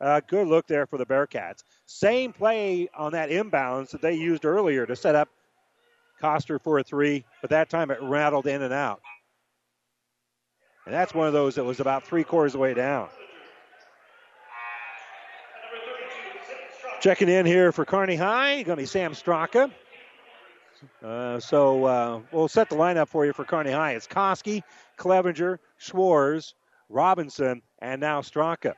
Uh, 0.00 0.20
good 0.26 0.46
look 0.46 0.66
there 0.66 0.86
for 0.86 0.98
the 0.98 1.06
Bearcats. 1.06 1.62
Same 1.86 2.32
play 2.32 2.88
on 2.94 3.12
that 3.12 3.30
inbounds 3.30 3.90
that 3.90 4.02
they 4.02 4.14
used 4.14 4.44
earlier 4.44 4.84
to 4.84 4.94
set 4.94 5.14
up 5.14 5.28
Coster 6.20 6.58
for 6.58 6.80
a 6.80 6.84
three, 6.84 7.24
but 7.40 7.50
that 7.50 7.70
time 7.70 7.90
it 7.90 7.98
rattled 8.02 8.46
in 8.46 8.60
and 8.60 8.74
out. 8.74 9.00
And 10.84 10.94
that's 10.94 11.14
one 11.14 11.28
of 11.28 11.32
those 11.32 11.54
that 11.54 11.64
was 11.64 11.80
about 11.80 12.04
three 12.04 12.24
quarters 12.24 12.54
of 12.54 12.58
the 12.58 12.62
way 12.62 12.74
down. 12.74 13.08
Checking 17.00 17.28
in 17.28 17.46
here 17.46 17.70
for 17.70 17.84
Kearney 17.84 18.16
High, 18.16 18.62
going 18.64 18.76
to 18.76 18.82
be 18.82 18.86
Sam 18.86 19.12
Straka. 19.12 19.70
Uh, 21.04 21.38
so 21.38 21.84
uh, 21.84 22.20
we'll 22.32 22.48
set 22.48 22.68
the 22.68 22.76
lineup 22.76 23.08
for 23.08 23.24
you 23.26 23.32
for 23.32 23.44
Kearney 23.44 23.70
High. 23.70 23.92
It's 23.92 24.08
Koski, 24.08 24.62
Clevenger, 24.98 25.60
Schwartz, 25.78 26.54
Robinson, 26.90 27.62
and 27.80 28.00
now 28.00 28.20
Straka. 28.20 28.74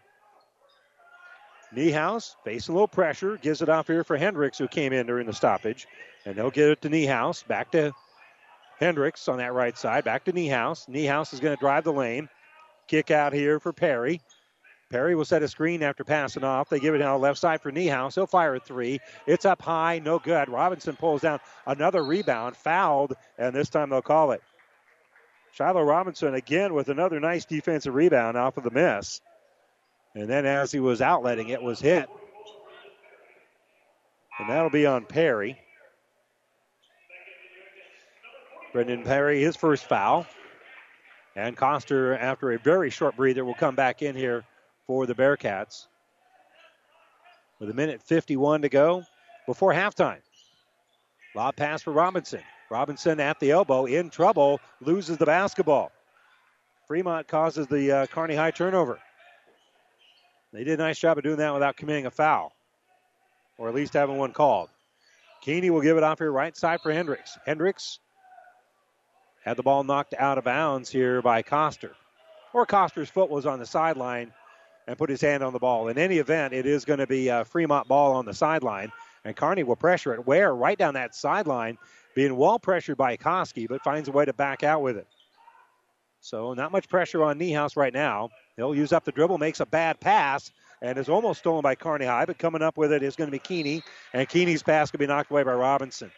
Niehaus 1.75 2.35
facing 2.45 2.73
a 2.73 2.77
little 2.77 2.89
pressure, 2.89 3.37
gives 3.37 3.63
it 3.63 3.69
off 3.69 3.87
here 3.87 4.05
for 4.05 4.17
Hendricks, 4.17 4.59
who 4.59 4.69
came 4.69 4.93
in 4.93 5.07
during 5.07 5.27
the 5.27 5.33
stoppage. 5.33 5.87
And 6.25 6.37
they'll 6.37 6.51
get 6.51 6.69
it 6.69 6.83
to 6.83 6.91
Niehaus. 6.91 7.47
Back 7.47 7.71
to 7.73 7.93
Hendricks 8.79 9.29
on 9.29 9.39
that 9.39 9.53
right 9.53 9.77
side. 9.77 10.05
Back 10.05 10.25
to 10.25 10.33
Niehaus. 10.33 10.89
Niehaus 10.89 11.33
is 11.33 11.41
going 11.41 11.57
to 11.57 11.61
drive 11.61 11.85
the 11.85 11.93
lane. 11.93 12.29
Kick 12.89 13.11
out 13.11 13.33
here 13.33 13.61
for 13.61 13.73
Perry. 13.73 14.21
Perry 14.91 15.15
will 15.15 15.25
set 15.25 15.45
a 15.45 15.49
screen 15.49 15.85
after 15.85 16.03
passing 16.03 16.43
off. 16.43 16.69
They 16.69 16.81
give 16.81 16.97
it 16.97 16.99
down 16.99 17.21
left 17.21 17.39
side 17.39 17.61
for 17.63 17.71
Niehaus. 17.71 18.17
He'll 18.17 18.27
fire 18.27 18.57
a 18.57 18.61
three. 18.61 18.99
It's 19.27 19.45
up 19.45 19.63
high, 19.63 20.01
no 20.01 20.19
good. 20.19 20.49
Robinson 20.49 20.97
pulls 20.97 21.23
down 21.23 21.39
another 21.67 22.03
rebound, 22.03 22.57
fouled, 22.57 23.15
and 23.39 23.55
this 23.55 23.71
time 23.71 23.91
they'll 23.91 24.03
call 24.03 24.33
it. 24.33 24.43
Shiloh 25.53 25.83
Robinson 25.83 26.35
again 26.35 26.75
with 26.75 26.89
another 26.89 27.21
nice 27.21 27.45
defensive 27.45 27.95
rebound 27.95 28.37
off 28.37 28.57
of 28.57 28.65
the 28.65 28.71
miss. 28.71 29.21
And 30.15 30.29
then 30.29 30.47
as 30.47 30.73
he 30.73 30.81
was 30.81 31.01
outletting 31.01 31.51
it, 31.51 31.63
was 31.63 31.81
hit. 31.81 32.09
And 34.39 34.49
that'll 34.49 34.71
be 34.71 34.87
on 34.87 35.05
Perry. 35.05 35.61
Brendan 38.73 39.03
Perry, 39.03 39.43
his 39.43 39.57
first 39.57 39.85
foul. 39.85 40.27
And 41.37 41.57
Coster, 41.57 42.17
after 42.17 42.53
a 42.53 42.59
very 42.59 42.91
short 42.91 43.17
breather, 43.17 43.45
will 43.45 43.55
come 43.55 43.75
back 43.75 44.03
in 44.03 44.17
here 44.17 44.45
for 44.87 45.07
the 45.07 45.15
Bearcats. 45.15 45.87
With 47.59 47.71
a 47.71 47.75
minute 47.75 48.03
51 48.03 48.63
to 48.63 48.69
go 48.69 49.05
before 49.47 49.73
halftime. 49.73 50.21
Lob 51.35 51.55
pass 51.57 51.83
for 51.83 51.93
Robinson. 51.93 52.43
Robinson 52.71 53.19
at 53.19 53.41
the 53.41 53.51
elbow, 53.51 53.87
in 53.87 54.11
trouble, 54.11 54.61
loses 54.81 55.19
the 55.19 55.27
basketball. 55.27 55.91
Fremont 56.87 57.27
causes 57.29 57.67
the 57.67 57.93
uh, 57.93 58.07
Kearney 58.07 58.37
High 58.37 58.53
turnover. 58.53 58.99
They 60.53 60.65
did 60.65 60.79
a 60.81 60.83
nice 60.83 60.99
job 60.99 61.19
of 61.19 61.25
doing 61.25 61.37
that 61.37 61.53
without 61.53 61.77
committing 61.77 62.07
a 62.07 62.11
foul, 62.11 62.53
or 63.59 63.69
at 63.69 63.75
least 63.75 63.93
having 63.93 64.17
one 64.17 64.33
called. 64.33 64.69
Keeney 65.41 65.71
will 65.71 65.81
give 65.81 65.97
it 65.97 66.03
off 66.03 66.19
here 66.19 66.31
right 66.31 66.57
side 66.57 66.81
for 66.81 66.93
Hendricks. 66.93 67.39
Hendricks 67.45 67.99
had 69.45 69.57
the 69.57 69.63
ball 69.63 69.85
knocked 69.85 70.15
out 70.19 70.39
of 70.39 70.45
bounds 70.45 70.91
here 70.91 71.23
by 71.23 71.43
Coster. 71.43 71.93
Or 72.53 72.67
Coster's 72.67 73.09
foot 73.09 73.31
was 73.31 73.47
on 73.47 73.59
the 73.59 73.67
sideline 73.67 74.33
and 74.87 74.99
put 74.99 75.09
his 75.09 75.21
hand 75.21 75.43
on 75.43 75.53
the 75.53 75.59
ball. 75.59 75.89
In 75.89 75.99
any 75.99 76.19
event, 76.19 76.53
it 76.53 76.67
is 76.67 76.85
going 76.85 76.99
to 76.99 77.07
be 77.07 77.29
a 77.29 77.45
Fremont 77.45 77.89
ball 77.89 78.13
on 78.13 78.27
the 78.27 78.35
sideline, 78.35 78.91
and 79.25 79.37
Kearney 79.37 79.63
will 79.63 79.77
pressure 79.77 80.13
it. 80.15 80.27
Ware? 80.27 80.55
right 80.55 80.77
down 80.77 80.95
that 80.95 81.15
sideline, 81.15 81.79
being 82.15 82.37
well 82.37 82.59
pressured 82.59 82.97
by 82.97 83.17
Koski, 83.17 83.69
but 83.69 83.83
finds 83.83 84.09
a 84.09 84.13
way 84.13 84.25
to 84.25 84.33
back 84.33 84.63
out 84.63 84.83
with 84.83 84.97
it. 84.97 85.07
So 86.21 86.55
not 86.55 86.73
much 86.73 86.89
pressure 86.89 87.23
on 87.25 87.39
Niehaus 87.39 87.77
right 87.77 87.93
now. 87.93 88.31
He'll 88.57 88.75
use 88.75 88.93
up 88.93 89.05
the 89.05 89.13
dribble, 89.13 89.39
makes 89.39 89.61
a 89.61 89.67
bad 89.67 90.01
pass, 90.01 90.51
and 90.83 90.99
is 90.99 91.09
almost 91.09 91.41
stolen 91.41 91.63
by 91.63 91.75
Kearney 91.75 92.07
High, 92.07 92.27
but 92.27 92.39
coming 92.39 92.63
up 92.63 92.77
with 92.77 92.93
it 92.93 93.03
is 93.03 93.17
going 93.17 93.29
to 93.29 93.33
be 93.33 93.39
Keeney, 93.39 93.83
and 94.13 94.29
Keeney's 94.29 94.63
pass 94.63 94.91
could 94.91 95.01
be 95.01 95.07
knocked 95.07 95.31
away 95.31 95.43
by 95.43 95.55
Robinson. 95.55 96.11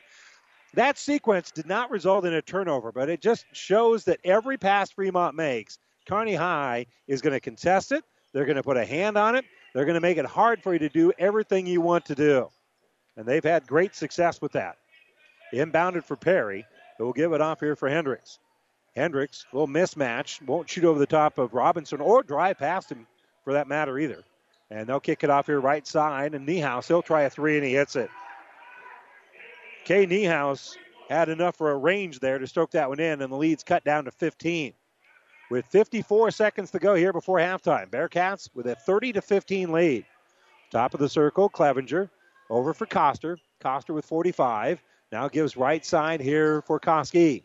That 0.74 0.98
sequence 0.98 1.50
did 1.50 1.66
not 1.66 1.90
result 1.90 2.24
in 2.24 2.32
a 2.32 2.42
turnover, 2.42 2.92
but 2.92 3.08
it 3.08 3.20
just 3.20 3.44
shows 3.52 4.04
that 4.04 4.20
every 4.24 4.56
pass 4.56 4.90
Fremont 4.90 5.36
makes, 5.36 5.78
Kearney 6.08 6.34
High 6.34 6.86
is 7.06 7.20
going 7.20 7.34
to 7.34 7.40
contest 7.40 7.92
it. 7.92 8.04
They're 8.32 8.46
going 8.46 8.56
to 8.56 8.62
put 8.62 8.76
a 8.76 8.84
hand 8.84 9.18
on 9.18 9.34
it. 9.36 9.44
They're 9.74 9.84
going 9.84 9.94
to 9.94 10.00
make 10.00 10.16
it 10.16 10.24
hard 10.24 10.62
for 10.62 10.72
you 10.72 10.78
to 10.80 10.88
do 10.88 11.12
everything 11.18 11.66
you 11.66 11.80
want 11.80 12.06
to 12.06 12.14
do. 12.14 12.48
And 13.16 13.26
they've 13.26 13.44
had 13.44 13.66
great 13.66 13.94
success 13.94 14.40
with 14.40 14.52
that. 14.52 14.76
Inbounded 15.52 16.04
for 16.04 16.16
Perry. 16.16 16.66
We'll 16.98 17.12
give 17.12 17.32
it 17.32 17.40
off 17.40 17.60
here 17.60 17.76
for 17.76 17.88
Hendricks. 17.88 18.38
Hendricks, 18.94 19.46
little 19.52 19.68
mismatch, 19.68 20.44
won't 20.46 20.68
shoot 20.68 20.84
over 20.84 20.98
the 20.98 21.06
top 21.06 21.38
of 21.38 21.54
Robinson 21.54 22.00
or 22.00 22.22
drive 22.22 22.58
past 22.58 22.90
him 22.90 23.06
for 23.44 23.54
that 23.54 23.68
matter 23.68 23.98
either. 23.98 24.22
And 24.70 24.88
they'll 24.88 25.00
kick 25.00 25.24
it 25.24 25.30
off 25.30 25.46
here 25.46 25.60
right 25.60 25.86
side. 25.86 26.34
And 26.34 26.46
Niehaus, 26.46 26.88
he'll 26.88 27.02
try 27.02 27.22
a 27.22 27.30
three 27.30 27.56
and 27.56 27.64
he 27.64 27.74
hits 27.74 27.96
it. 27.96 28.10
Cade 29.84 30.10
Niehaus 30.10 30.76
had 31.08 31.28
enough 31.28 31.56
for 31.56 31.70
a 31.70 31.76
range 31.76 32.20
there 32.20 32.38
to 32.38 32.46
stroke 32.46 32.70
that 32.70 32.88
one 32.88 33.00
in, 33.00 33.20
and 33.20 33.32
the 33.32 33.36
lead's 33.36 33.64
cut 33.64 33.84
down 33.84 34.04
to 34.04 34.10
15. 34.10 34.72
With 35.50 35.66
54 35.66 36.30
seconds 36.30 36.70
to 36.70 36.78
go 36.78 36.94
here 36.94 37.12
before 37.12 37.38
halftime, 37.38 37.90
Bearcats 37.90 38.48
with 38.54 38.66
a 38.66 38.74
30 38.74 39.14
to 39.14 39.22
15 39.22 39.72
lead. 39.72 40.06
Top 40.70 40.94
of 40.94 41.00
the 41.00 41.08
circle, 41.08 41.48
Clevenger 41.48 42.08
over 42.48 42.72
for 42.72 42.86
Coster. 42.86 43.38
Coster 43.60 43.92
with 43.92 44.06
45. 44.06 44.82
Now 45.12 45.28
gives 45.28 45.56
right 45.56 45.84
side 45.84 46.20
here 46.20 46.62
for 46.62 46.80
Koski. 46.80 47.44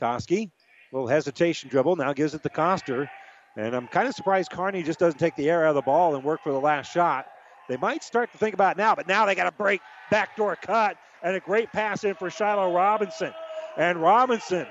Koski 0.00 0.50
little 0.94 1.08
hesitation 1.08 1.68
dribble. 1.68 1.96
Now 1.96 2.12
gives 2.12 2.34
it 2.34 2.42
to 2.44 2.48
Coster. 2.48 3.10
And 3.56 3.74
I'm 3.74 3.88
kind 3.88 4.08
of 4.08 4.14
surprised 4.14 4.50
Kearney 4.50 4.82
just 4.82 4.98
doesn't 4.98 5.18
take 5.18 5.36
the 5.36 5.50
air 5.50 5.64
out 5.64 5.70
of 5.70 5.74
the 5.74 5.82
ball 5.82 6.14
and 6.14 6.24
work 6.24 6.42
for 6.42 6.52
the 6.52 6.60
last 6.60 6.92
shot. 6.92 7.26
They 7.68 7.76
might 7.76 8.02
start 8.02 8.30
to 8.32 8.38
think 8.38 8.54
about 8.54 8.76
it 8.76 8.78
now, 8.78 8.94
but 8.94 9.08
now 9.08 9.26
they 9.26 9.34
got 9.34 9.46
a 9.46 9.52
break, 9.52 9.80
backdoor 10.10 10.56
cut, 10.56 10.96
and 11.22 11.36
a 11.36 11.40
great 11.40 11.72
pass 11.72 12.04
in 12.04 12.14
for 12.14 12.30
Shiloh 12.30 12.72
Robinson. 12.72 13.32
And 13.76 14.00
Robinson 14.00 14.66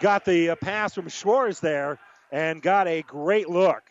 got 0.00 0.24
the 0.24 0.50
uh, 0.50 0.56
pass 0.56 0.94
from 0.94 1.08
Schwartz 1.08 1.60
there 1.60 1.98
and 2.32 2.60
got 2.60 2.88
a 2.88 3.02
great 3.02 3.48
look. 3.48 3.82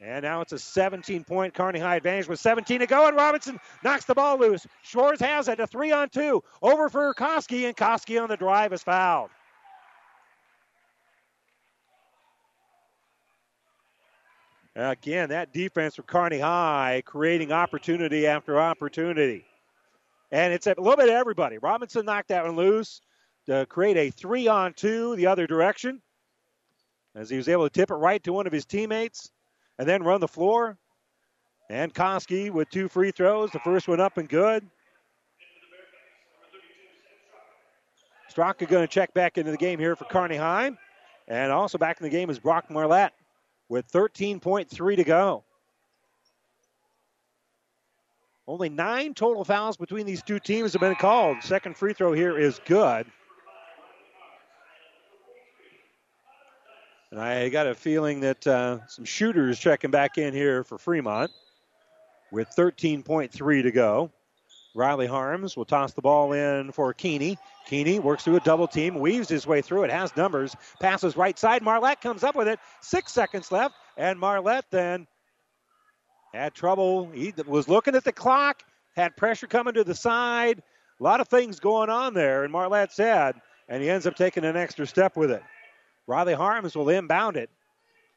And 0.00 0.24
now 0.24 0.42
it's 0.42 0.52
a 0.52 0.58
17 0.58 1.24
point 1.24 1.54
Kearney 1.54 1.78
High 1.78 1.96
advantage 1.96 2.28
with 2.28 2.38
17 2.38 2.80
to 2.80 2.86
go. 2.86 3.08
And 3.08 3.16
Robinson 3.16 3.58
knocks 3.82 4.04
the 4.04 4.14
ball 4.14 4.38
loose. 4.38 4.66
Schwartz 4.82 5.20
has 5.22 5.48
it, 5.48 5.58
a 5.58 5.66
three 5.66 5.90
on 5.90 6.10
two. 6.10 6.42
Over 6.60 6.88
for 6.88 7.14
Koski, 7.14 7.66
and 7.66 7.76
Koski 7.76 8.20
on 8.20 8.28
the 8.28 8.36
drive 8.36 8.72
is 8.72 8.82
fouled. 8.82 9.30
Again, 14.74 15.30
that 15.30 15.54
defense 15.54 15.94
for 15.94 16.02
Kearney 16.02 16.38
High 16.38 17.02
creating 17.06 17.50
opportunity 17.50 18.26
after 18.26 18.60
opportunity. 18.60 19.46
And 20.30 20.52
it's 20.52 20.66
a 20.66 20.74
little 20.76 20.96
bit 20.96 21.08
of 21.08 21.14
everybody. 21.14 21.56
Robinson 21.56 22.04
knocked 22.04 22.28
that 22.28 22.44
one 22.44 22.56
loose 22.56 23.00
to 23.46 23.64
create 23.70 23.96
a 23.96 24.10
three 24.10 24.48
on 24.48 24.74
two 24.74 25.16
the 25.16 25.28
other 25.28 25.46
direction 25.46 26.02
as 27.14 27.30
he 27.30 27.38
was 27.38 27.48
able 27.48 27.64
to 27.64 27.70
tip 27.70 27.90
it 27.90 27.94
right 27.94 28.22
to 28.24 28.34
one 28.34 28.46
of 28.46 28.52
his 28.52 28.66
teammates 28.66 29.30
and 29.78 29.88
then 29.88 30.02
run 30.02 30.20
the 30.20 30.28
floor. 30.28 30.78
And 31.68 31.92
Koski 31.92 32.50
with 32.50 32.70
two 32.70 32.88
free 32.88 33.10
throws, 33.10 33.50
the 33.50 33.58
first 33.60 33.88
one 33.88 34.00
up 34.00 34.18
and 34.18 34.28
good. 34.28 34.64
Straka 38.32 38.68
going 38.68 38.86
to 38.86 38.92
check 38.92 39.14
back 39.14 39.38
into 39.38 39.50
the 39.50 39.56
game 39.56 39.78
here 39.78 39.96
for 39.96 40.04
Kearney 40.04 40.36
High. 40.36 40.70
And 41.28 41.50
also 41.50 41.78
back 41.78 41.98
in 42.00 42.04
the 42.04 42.10
game 42.10 42.30
is 42.30 42.38
Brock 42.38 42.70
Marlette 42.70 43.14
with 43.68 43.90
13.3 43.90 44.96
to 44.96 45.04
go. 45.04 45.44
Only 48.46 48.68
nine 48.68 49.12
total 49.14 49.44
fouls 49.44 49.76
between 49.76 50.06
these 50.06 50.22
two 50.22 50.38
teams 50.38 50.72
have 50.72 50.80
been 50.80 50.94
called. 50.94 51.42
Second 51.42 51.76
free 51.76 51.94
throw 51.94 52.12
here 52.12 52.38
is 52.38 52.60
good. 52.64 53.06
And 57.10 57.20
I 57.20 57.48
got 57.48 57.66
a 57.66 57.74
feeling 57.74 58.20
that 58.20 58.46
uh, 58.46 58.86
some 58.88 59.04
shooters 59.04 59.58
checking 59.58 59.90
back 59.90 60.18
in 60.18 60.34
here 60.34 60.64
for 60.64 60.76
Fremont 60.76 61.30
with 62.32 62.48
13.3 62.56 63.62
to 63.62 63.70
go. 63.70 64.10
Riley 64.74 65.06
Harms 65.06 65.56
will 65.56 65.64
toss 65.64 65.94
the 65.94 66.02
ball 66.02 66.32
in 66.32 66.70
for 66.72 66.92
Keeney. 66.92 67.38
Keeney 67.66 67.98
works 67.98 68.24
through 68.24 68.36
a 68.36 68.40
double 68.40 68.68
team, 68.68 68.98
weaves 68.98 69.28
his 69.28 69.46
way 69.46 69.62
through 69.62 69.84
it, 69.84 69.90
has 69.90 70.14
numbers, 70.16 70.54
passes 70.80 71.16
right 71.16 71.38
side. 71.38 71.62
Marlette 71.62 72.02
comes 72.02 72.22
up 72.22 72.34
with 72.34 72.46
it. 72.46 72.58
Six 72.82 73.12
seconds 73.12 73.50
left, 73.50 73.74
and 73.96 74.18
Marlette 74.18 74.66
then 74.70 75.06
had 76.34 76.54
trouble. 76.54 77.10
He 77.12 77.32
was 77.46 77.68
looking 77.68 77.94
at 77.94 78.04
the 78.04 78.12
clock, 78.12 78.62
had 78.94 79.16
pressure 79.16 79.46
coming 79.46 79.74
to 79.74 79.84
the 79.84 79.94
side. 79.94 80.62
A 81.00 81.02
lot 81.02 81.20
of 81.20 81.28
things 81.28 81.58
going 81.58 81.88
on 81.88 82.12
there, 82.12 82.44
and 82.44 82.52
Marlette 82.52 82.92
said, 82.92 83.36
and 83.68 83.82
he 83.82 83.88
ends 83.88 84.06
up 84.06 84.14
taking 84.14 84.44
an 84.44 84.56
extra 84.56 84.86
step 84.86 85.16
with 85.16 85.30
it. 85.30 85.42
Riley 86.06 86.34
Harms 86.34 86.76
will 86.76 86.88
inbound 86.88 87.36
it. 87.36 87.50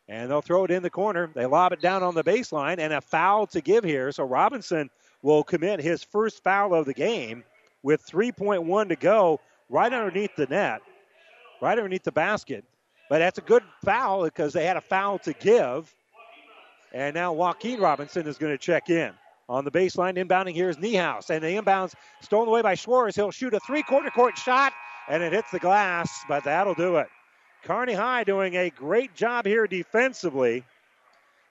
And 0.07 0.29
they'll 0.29 0.41
throw 0.41 0.65
it 0.65 0.71
in 0.71 0.81
the 0.81 0.89
corner. 0.89 1.29
They 1.35 1.45
lob 1.45 1.71
it 1.71 1.81
down 1.81 2.01
on 2.01 2.15
the 2.15 2.23
baseline, 2.23 2.79
and 2.79 2.91
a 2.93 3.01
foul 3.01 3.45
to 3.47 3.61
give 3.61 3.83
here. 3.83 4.11
So 4.11 4.23
Robinson 4.23 4.89
will 5.21 5.43
commit 5.43 5.79
his 5.79 6.03
first 6.03 6.43
foul 6.43 6.73
of 6.73 6.87
the 6.87 6.95
game 6.95 7.43
with 7.83 8.05
3.1 8.07 8.89
to 8.89 8.95
go 8.95 9.39
right 9.69 9.93
underneath 9.93 10.35
the 10.35 10.47
net, 10.47 10.81
right 11.61 11.77
underneath 11.77 12.03
the 12.03 12.11
basket. 12.11 12.65
But 13.09 13.19
that's 13.19 13.37
a 13.37 13.41
good 13.41 13.63
foul 13.85 14.23
because 14.23 14.53
they 14.53 14.65
had 14.65 14.77
a 14.77 14.81
foul 14.81 15.19
to 15.19 15.33
give. 15.33 15.93
And 16.91 17.13
now 17.13 17.33
Joaquin 17.33 17.79
Robinson 17.79 18.27
is 18.27 18.37
going 18.37 18.51
to 18.51 18.57
check 18.57 18.89
in. 18.89 19.13
On 19.47 19.65
the 19.65 19.71
baseline, 19.71 20.15
inbounding 20.15 20.53
here 20.53 20.69
is 20.69 20.77
Niehaus. 20.77 21.29
And 21.29 21.43
the 21.43 21.47
inbounds 21.47 21.93
stolen 22.21 22.47
away 22.47 22.61
by 22.61 22.75
Schwartz. 22.75 23.15
He'll 23.15 23.31
shoot 23.31 23.53
a 23.53 23.59
three 23.59 23.83
quarter 23.83 24.09
court 24.11 24.37
shot, 24.37 24.73
and 25.07 25.23
it 25.23 25.33
hits 25.33 25.49
the 25.51 25.59
glass, 25.59 26.23
but 26.27 26.43
that'll 26.43 26.75
do 26.75 26.97
it. 26.97 27.07
Kearney 27.63 27.93
High 27.93 28.23
doing 28.23 28.55
a 28.55 28.69
great 28.69 29.13
job 29.15 29.45
here 29.45 29.67
defensively. 29.67 30.63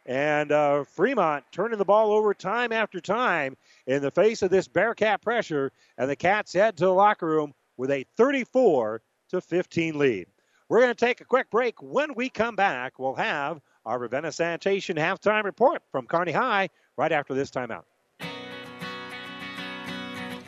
And 0.06 0.52
uh, 0.52 0.84
Fremont 0.84 1.44
turning 1.52 1.78
the 1.78 1.84
ball 1.84 2.12
over 2.12 2.32
time 2.32 2.72
after 2.72 3.00
time 3.00 3.56
in 3.86 4.00
the 4.00 4.10
face 4.10 4.40
of 4.42 4.50
this 4.50 4.66
Bearcat 4.66 5.20
pressure. 5.20 5.70
And 5.98 6.08
the 6.08 6.16
Cats 6.16 6.52
head 6.52 6.76
to 6.78 6.86
the 6.86 6.94
locker 6.94 7.26
room 7.26 7.52
with 7.76 7.90
a 7.90 8.04
34 8.16 9.02
to 9.30 9.40
15 9.40 9.98
lead. 9.98 10.26
We're 10.68 10.80
going 10.80 10.94
to 10.94 11.06
take 11.06 11.20
a 11.20 11.24
quick 11.24 11.50
break. 11.50 11.82
When 11.82 12.14
we 12.14 12.28
come 12.28 12.56
back, 12.56 12.98
we'll 12.98 13.14
have 13.14 13.60
our 13.86 13.98
Ravenna 13.98 14.32
Sanitation 14.32 14.96
halftime 14.96 15.44
report 15.44 15.82
from 15.90 16.06
Kearney 16.06 16.32
High 16.32 16.68
right 16.96 17.12
after 17.12 17.34
this 17.34 17.50
timeout. 17.50 17.84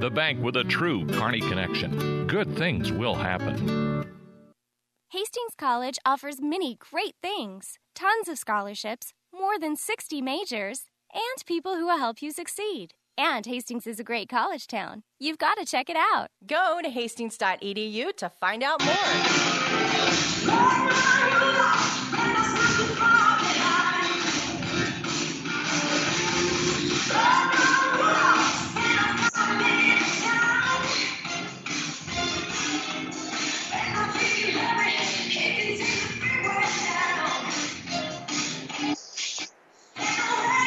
the 0.00 0.10
bank 0.10 0.42
with 0.42 0.56
a 0.56 0.64
true 0.64 1.06
Kearney 1.06 1.40
connection. 1.40 2.26
Good 2.26 2.56
things 2.56 2.92
will 2.92 3.14
happen. 3.14 4.04
Hastings 5.10 5.54
College 5.56 5.98
offers 6.04 6.40
many 6.40 6.76
great 6.76 7.14
things 7.22 7.78
tons 7.94 8.28
of 8.28 8.38
scholarships, 8.38 9.14
more 9.32 9.58
than 9.58 9.74
60 9.74 10.20
majors, 10.20 10.84
and 11.12 11.46
people 11.46 11.76
who 11.76 11.86
will 11.86 11.98
help 11.98 12.20
you 12.20 12.30
succeed. 12.30 12.92
And 13.16 13.46
Hastings 13.46 13.86
is 13.86 13.98
a 13.98 14.04
great 14.04 14.28
college 14.28 14.66
town. 14.66 15.02
You've 15.18 15.38
got 15.38 15.56
to 15.56 15.64
check 15.64 15.88
it 15.88 15.96
out. 15.96 16.28
Go 16.46 16.80
to 16.82 16.90
hastings.edu 16.90 18.16
to 18.16 18.28
find 18.28 18.62
out 18.62 18.84
more. 18.84 18.92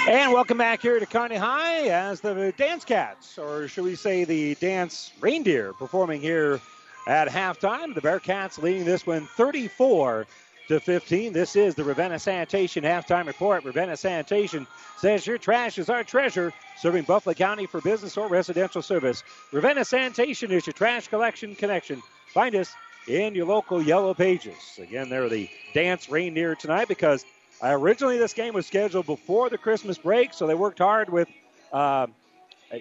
And 0.09 0.33
welcome 0.33 0.57
back 0.57 0.81
here 0.81 0.99
to 0.99 1.05
Kearney 1.05 1.35
High 1.35 1.89
as 1.89 2.19
the 2.19 2.51
Dance 2.57 2.83
Cats, 2.83 3.37
or 3.37 3.67
should 3.67 3.83
we 3.83 3.93
say 3.93 4.23
the 4.23 4.55
Dance 4.55 5.11
Reindeer, 5.19 5.73
performing 5.73 6.19
here 6.19 6.59
at 7.05 7.27
halftime. 7.27 7.93
The 7.93 8.01
Bearcats 8.01 8.59
leading 8.59 8.85
this 8.85 9.05
one 9.05 9.27
34 9.27 10.25
to 10.69 10.79
15. 10.79 11.31
This 11.31 11.55
is 11.55 11.75
the 11.75 11.83
Ravenna 11.83 12.17
Sanitation 12.17 12.83
halftime 12.83 13.27
report. 13.27 13.63
Ravenna 13.63 13.95
Sanitation 13.95 14.65
says 14.97 15.27
your 15.27 15.37
trash 15.37 15.77
is 15.77 15.91
our 15.91 16.03
treasure, 16.03 16.51
serving 16.79 17.03
Buffalo 17.03 17.35
County 17.35 17.67
for 17.67 17.79
business 17.79 18.17
or 18.17 18.27
residential 18.27 18.81
service. 18.81 19.23
Ravenna 19.51 19.85
Sanitation 19.85 20.49
is 20.49 20.65
your 20.65 20.73
trash 20.73 21.07
collection 21.07 21.53
connection. 21.53 22.01
Find 22.33 22.55
us 22.55 22.73
in 23.07 23.35
your 23.35 23.45
local 23.45 23.79
yellow 23.79 24.15
pages. 24.15 24.79
Again, 24.79 25.09
they're 25.09 25.29
the 25.29 25.51
Dance 25.75 26.09
Reindeer 26.09 26.55
tonight 26.55 26.87
because 26.87 27.23
uh, 27.63 27.69
originally, 27.69 28.17
this 28.17 28.33
game 28.33 28.53
was 28.53 28.65
scheduled 28.65 29.05
before 29.05 29.49
the 29.49 29.57
Christmas 29.57 29.97
break, 29.97 30.33
so 30.33 30.47
they 30.47 30.55
worked 30.55 30.79
hard 30.79 31.09
with 31.09 31.27
uh, 31.73 32.07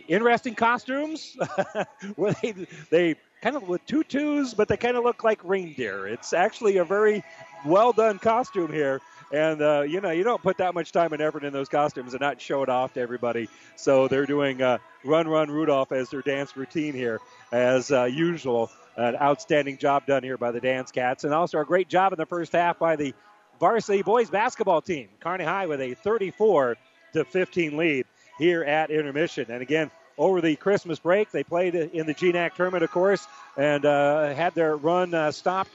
interesting 0.06 0.54
costumes. 0.54 1.36
where 2.16 2.32
they 2.42 2.54
they 2.90 3.16
kind 3.42 3.56
of 3.56 3.68
with 3.68 3.84
tutus, 3.86 4.54
but 4.54 4.68
they 4.68 4.76
kind 4.76 4.96
of 4.96 5.04
look 5.04 5.24
like 5.24 5.40
reindeer. 5.44 6.06
It's 6.06 6.32
actually 6.32 6.76
a 6.78 6.84
very 6.84 7.24
well 7.64 7.92
done 7.92 8.18
costume 8.18 8.72
here, 8.72 9.00
and 9.32 9.60
uh, 9.60 9.82
you 9.82 10.00
know 10.00 10.10
you 10.10 10.22
don't 10.22 10.42
put 10.42 10.58
that 10.58 10.74
much 10.74 10.92
time 10.92 11.12
and 11.12 11.20
effort 11.22 11.44
in 11.44 11.52
those 11.52 11.68
costumes 11.68 12.14
and 12.14 12.20
not 12.20 12.40
show 12.40 12.62
it 12.62 12.68
off 12.68 12.94
to 12.94 13.00
everybody. 13.00 13.48
So 13.76 14.06
they're 14.06 14.26
doing 14.26 14.62
uh, 14.62 14.78
"Run, 15.04 15.26
Run, 15.26 15.50
Rudolph" 15.50 15.92
as 15.92 16.10
their 16.10 16.22
dance 16.22 16.56
routine 16.56 16.94
here, 16.94 17.20
as 17.52 17.90
uh, 17.90 18.04
usual. 18.04 18.70
An 18.96 19.14
outstanding 19.14 19.78
job 19.78 20.06
done 20.06 20.24
here 20.24 20.36
by 20.36 20.50
the 20.50 20.60
Dance 20.60 20.90
Cats, 20.90 21.22
and 21.22 21.32
also 21.32 21.60
a 21.60 21.64
great 21.64 21.88
job 21.88 22.12
in 22.12 22.16
the 22.16 22.26
first 22.26 22.50
half 22.50 22.80
by 22.80 22.96
the 22.96 23.14
varsity 23.58 24.02
boys 24.02 24.30
basketball 24.30 24.80
team. 24.80 25.08
Kearney 25.20 25.44
High 25.44 25.66
with 25.66 25.80
a 25.80 25.94
34 25.94 26.76
to 27.14 27.24
15 27.24 27.76
lead 27.76 28.06
here 28.38 28.62
at 28.64 28.90
intermission. 28.90 29.46
And 29.48 29.62
again, 29.62 29.90
over 30.16 30.40
the 30.40 30.56
Christmas 30.56 30.98
break, 30.98 31.30
they 31.30 31.44
played 31.44 31.74
in 31.74 32.06
the 32.06 32.14
GNAC 32.14 32.54
tournament, 32.54 32.82
of 32.82 32.90
course, 32.90 33.26
and 33.56 33.84
uh, 33.84 34.34
had 34.34 34.54
their 34.54 34.76
run 34.76 35.14
uh, 35.14 35.30
stopped 35.30 35.70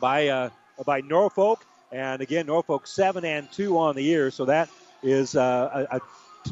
by 0.00 0.28
uh, 0.28 0.50
by 0.86 1.00
Norfolk. 1.02 1.64
And 1.92 2.20
again, 2.22 2.46
Norfolk 2.46 2.86
seven 2.86 3.24
and 3.24 3.50
two 3.52 3.78
on 3.78 3.94
the 3.94 4.02
year, 4.02 4.30
so 4.30 4.46
that 4.46 4.68
is 5.02 5.36
uh, 5.36 5.86
a, 5.90 6.00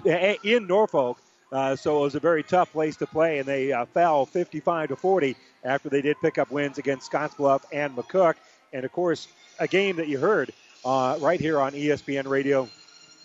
a, 0.06 0.38
in 0.42 0.66
Norfolk. 0.66 1.18
Uh, 1.52 1.76
so 1.76 1.98
it 1.98 2.00
was 2.02 2.14
a 2.16 2.20
very 2.20 2.42
tough 2.42 2.72
place 2.72 2.96
to 2.96 3.06
play, 3.06 3.38
and 3.38 3.46
they 3.46 3.72
uh, 3.72 3.84
fell 3.86 4.26
55 4.26 4.88
to 4.88 4.96
40 4.96 5.36
after 5.64 5.88
they 5.88 6.02
did 6.02 6.16
pick 6.20 6.38
up 6.38 6.50
wins 6.50 6.76
against 6.78 7.10
Scottsbluff 7.10 7.62
and 7.72 7.96
McCook. 7.96 8.34
And 8.72 8.84
of 8.84 8.92
course, 8.92 9.28
a 9.58 9.66
game 9.66 9.96
that 9.96 10.08
you 10.08 10.18
heard 10.18 10.52
right 10.84 11.40
here 11.40 11.60
on 11.60 11.72
ESPN 11.72 12.26
Radio 12.26 12.68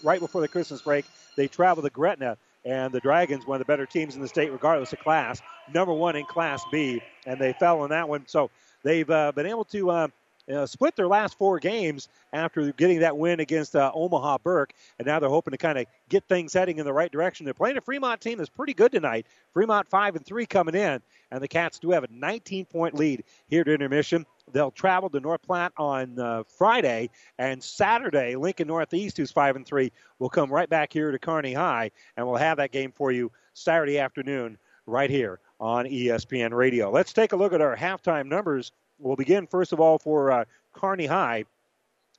right 0.04 0.20
before 0.20 0.42
the 0.42 0.48
Christmas 0.48 0.82
break. 0.82 1.06
They 1.36 1.48
traveled 1.48 1.86
to 1.86 1.90
Gretna, 1.90 2.38
and 2.66 2.94
the 2.94 3.00
Dragons, 3.00 3.48
one 3.48 3.56
of 3.56 3.60
the 3.60 3.72
better 3.72 3.86
teams 3.86 4.16
in 4.16 4.22
the 4.22 4.28
state, 4.28 4.52
regardless 4.52 4.94
of 4.94 5.00
class, 5.00 5.42
number 5.74 5.94
one 5.94 6.16
in 6.16 6.26
Class 6.26 6.64
B, 6.72 7.02
and 7.26 7.40
they 7.40 7.54
fell 7.54 7.82
on 7.82 7.90
that 7.90 8.08
one. 8.08 8.28
So 8.28 8.52
they've 8.84 9.10
uh, 9.10 9.32
been 9.32 9.48
able 9.48 9.66
to 9.66 9.90
uh, 9.90 10.08
uh, 10.52 10.66
split 10.66 10.96
their 10.96 11.08
last 11.08 11.38
four 11.38 11.60
games 11.60 12.10
after 12.34 12.72
getting 12.74 13.00
that 13.00 13.18
win 13.18 13.40
against 13.40 13.76
uh, 13.76 13.92
Omaha 13.94 14.40
Burke, 14.44 14.74
and 15.00 15.06
now 15.06 15.20
they're 15.20 15.30
hoping 15.30 15.52
to 15.52 15.58
kind 15.58 15.78
of 15.78 15.86
get 16.10 16.24
things 16.28 16.54
heading 16.54 16.78
in 16.78 16.86
the 16.86 16.94
right 16.94 17.12
direction. 17.12 17.46
They're 17.46 17.54
playing 17.54 17.78
a 17.78 17.82
Fremont 17.82 18.22
team 18.22 18.38
that's 18.38 18.50
pretty 18.50 18.74
good 18.74 18.92
tonight. 18.92 19.28
Fremont 19.54 19.90
five 19.90 20.16
and 20.16 20.26
three 20.26 20.46
coming 20.46 20.76
in, 20.76 21.02
and 21.32 21.42
the 21.42 21.48
Cats 21.48 21.80
do 21.80 21.92
have 21.92 22.04
a 22.04 22.08
19 22.12 22.66
point 22.66 22.96
lead 22.96 23.24
here 23.48 23.64
to 23.64 23.74
intermission. 23.74 24.26
They'll 24.52 24.72
travel 24.72 25.10
to 25.10 25.20
North 25.20 25.42
Platte 25.42 25.74
on 25.78 26.20
uh, 26.20 26.44
Friday, 26.58 27.10
and 27.38 27.64
Saturday, 27.64 28.36
Lincoln 28.36 28.68
Northeast, 28.68 29.18
who's 29.18 29.32
five 29.32 29.56
and 29.56 29.66
three, 29.66 29.92
will 30.20 30.30
come 30.30 30.52
right 30.52 30.70
back 30.70 30.92
here 30.92 31.12
to 31.12 31.20
Kearney 31.20 31.54
High, 31.54 31.92
and 32.18 32.28
we'll 32.28 32.38
have 32.38 32.58
that 32.58 32.72
game 32.72 32.92
for 32.92 33.12
you 33.12 33.32
Saturday 33.54 34.00
afternoon 34.00 34.58
right 34.86 35.10
here 35.10 35.40
on 35.60 35.86
ESPN 35.86 36.52
Radio. 36.54 36.90
Let's 36.90 37.14
take 37.14 37.34
a 37.34 37.36
look 37.36 37.54
at 37.54 37.62
our 37.62 37.76
halftime 37.76 38.26
numbers. 38.26 38.72
We'll 39.02 39.16
begin 39.16 39.48
first 39.48 39.74
of 39.74 39.80
all 39.80 39.98
for 39.98 40.32
uh, 40.32 40.46
Kearney 40.74 41.08
High. 41.08 41.46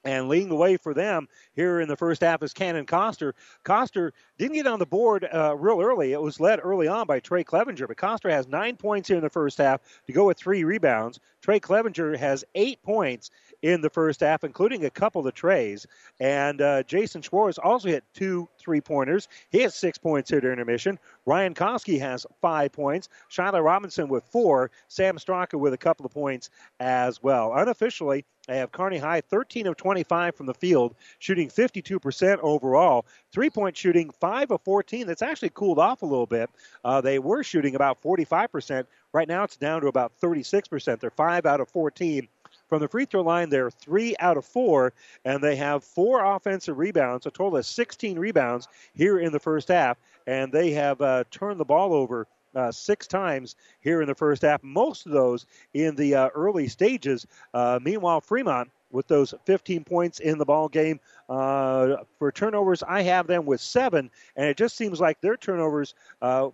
And 0.05 0.29
leading 0.29 0.49
the 0.49 0.57
way 0.57 0.77
for 0.77 0.95
them 0.95 1.29
here 1.55 1.81
in 1.81 1.89
the 1.89 1.97
first 1.97 2.23
half 2.23 2.43
is 2.43 2.53
Cannon 2.53 2.87
Coster. 2.87 3.35
Coster 3.63 4.13
didn't 4.37 4.55
get 4.55 4.67
on 4.67 4.81
the 4.81 4.87
board 4.87 5.29
uh, 5.33 5.57
real 5.57 5.81
early. 5.81 6.13
It 6.13 6.21
was 6.21 6.41
led 6.41 6.61
early 6.63 6.89
on 6.89 7.07
by 7.07 7.21
Trey 7.21 7.45
Clevenger, 7.45 7.87
but 7.87 7.97
Coster 7.97 8.29
has 8.29 8.49
nine 8.49 8.77
points 8.77 9.09
here 9.09 9.17
in 9.17 9.23
the 9.23 9.31
first 9.31 9.59
half 9.59 9.81
to 10.07 10.13
go 10.13 10.27
with 10.27 10.39
three 10.39 10.65
rebounds. 10.65 11.21
Trey 11.41 11.61
Clevenger 11.61 12.17
has 12.17 12.45
eight 12.55 12.83
points 12.83 13.31
in 13.63 13.81
the 13.81 13.91
first 13.91 14.21
half, 14.21 14.43
including 14.43 14.85
a 14.85 14.91
couple 14.91 15.27
of 15.27 15.35
trays. 15.35 15.87
And 16.19 16.61
uh, 16.61 16.83
Jason 16.83 17.23
Schwartz 17.23 17.59
also 17.59 17.89
hit 17.89 18.05
two 18.13 18.49
three 18.59 18.81
pointers. 18.81 19.29
He 19.51 19.61
has 19.61 19.75
six 19.75 19.99
points 19.99 20.31
here 20.31 20.41
to 20.41 20.53
intermission. 20.53 20.99
Ryan 21.27 21.55
Koski 21.55 22.01
has 22.01 22.27
five 22.41 22.73
points. 22.73 23.09
Shiloh 23.29 23.61
Robinson 23.61 24.09
with 24.09 24.25
four. 24.25 24.71
Sam 24.89 25.17
Straka 25.17 25.59
with 25.59 25.73
a 25.73 25.79
couple 25.79 26.07
of 26.07 26.13
points 26.13 26.51
as 26.81 27.23
well. 27.23 27.53
Unofficially, 27.55 28.25
I 28.49 28.55
have 28.55 28.73
Kearney 28.73 28.99
High 28.99 29.21
13 29.21 29.69
of 29.69 29.77
25 29.77 30.35
from 30.35 30.47
the 30.47 30.55
field, 30.55 30.97
shooting 31.21 31.49
52% 31.49 32.39
overall. 32.43 33.07
Three 33.31 33.51
point 33.51 33.77
shooting, 33.77 34.11
5 34.11 34.51
of 34.51 34.61
14. 34.63 35.07
That's 35.07 35.23
actually 35.23 35.51
cooled 35.51 35.79
off 35.79 36.03
a 36.03 36.07
little 36.07 36.27
bit. 36.27 36.51
Uh, 36.85 37.01
they 37.01 37.19
were 37.19 37.45
shooting 37.45 37.77
about 37.77 38.03
45%. 38.03 38.87
Right 39.13 39.29
now 39.29 39.45
it's 39.45 39.57
down 39.57 39.83
to 39.83 39.87
about 39.87 40.13
36%. 40.21 40.99
They're 40.99 41.11
5 41.11 41.47
out 41.47 41.61
of 41.61 41.69
14 41.69 42.29
from 42.69 42.81
the 42.81 42.89
free 42.89 43.05
throw 43.05 43.21
line, 43.23 43.51
they're 43.51 43.71
three 43.71 44.15
out 44.19 44.39
of 44.39 44.47
four, 44.47 44.95
and 45.27 45.43
they 45.43 45.57
have 45.57 45.85
four 45.85 46.25
offensive 46.25 46.79
rebounds, 46.79 47.27
a 47.27 47.31
total 47.31 47.59
of 47.59 47.67
16 47.67 48.19
rebounds 48.19 48.67
here 48.95 49.19
in 49.19 49.31
the 49.31 49.39
first 49.39 49.69
half, 49.69 49.99
and 50.27 50.51
they 50.51 50.71
have 50.71 51.01
uh, 51.03 51.25
turned 51.31 51.61
the 51.61 51.67
ball 51.67 51.93
over 51.93 52.27
uh, 52.55 52.71
six 52.73 53.07
times 53.07 53.57
here 53.81 54.01
in 54.01 54.09
the 54.09 54.15
first 54.15 54.43
half, 54.43 54.63
most 54.63 55.07
of 55.07 55.13
those 55.13 55.47
in 55.75 55.95
the 55.97 56.15
uh, 56.15 56.29
early 56.35 56.69
stages. 56.69 57.27
Uh, 57.55 57.79
meanwhile, 57.83 58.21
Fremont 58.21 58.71
with 58.91 59.09
those 59.09 59.35
15 59.47 59.85
points 59.85 60.21
in 60.21 60.39
the 60.39 60.45
ball 60.45 60.69
game 60.69 61.01
uh, 61.29 61.97
for 62.19 62.31
turnovers, 62.31 62.83
I 62.83 63.03
have 63.03 63.27
them 63.27 63.47
with 63.47 63.61
seven, 63.61 64.11
and 64.37 64.47
it 64.47 64.57
just 64.57 64.77
seems 64.77 65.01
like 65.01 65.21
their 65.21 65.37
turnovers 65.37 65.95
uh, 66.21 66.51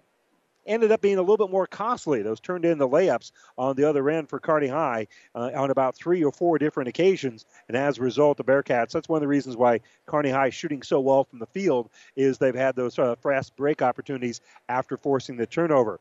ended 0.68 0.92
up 0.92 1.00
being 1.00 1.18
a 1.18 1.22
little 1.22 1.36
bit 1.36 1.50
more 1.50 1.66
costly. 1.66 2.22
Those 2.22 2.40
turned 2.40 2.64
into 2.64 2.86
layups 2.86 3.32
on 3.56 3.74
the 3.74 3.88
other 3.88 4.08
end 4.10 4.28
for 4.28 4.38
Kearney 4.38 4.68
High 4.68 5.08
uh, 5.34 5.50
on 5.54 5.70
about 5.70 5.96
three 5.96 6.22
or 6.22 6.30
four 6.30 6.58
different 6.58 6.88
occasions. 6.88 7.46
And 7.66 7.76
as 7.76 7.98
a 7.98 8.02
result, 8.02 8.36
the 8.36 8.44
Bearcats, 8.44 8.92
that's 8.92 9.08
one 9.08 9.16
of 9.16 9.22
the 9.22 9.28
reasons 9.28 9.56
why 9.56 9.80
Kearney 10.06 10.30
High 10.30 10.48
is 10.48 10.54
shooting 10.54 10.82
so 10.82 11.00
well 11.00 11.24
from 11.24 11.38
the 11.38 11.46
field, 11.46 11.90
is 12.14 12.38
they've 12.38 12.54
had 12.54 12.76
those 12.76 12.98
uh, 12.98 13.16
fast 13.16 13.56
break 13.56 13.82
opportunities 13.82 14.40
after 14.68 14.96
forcing 14.96 15.36
the 15.36 15.46
turnover. 15.46 15.98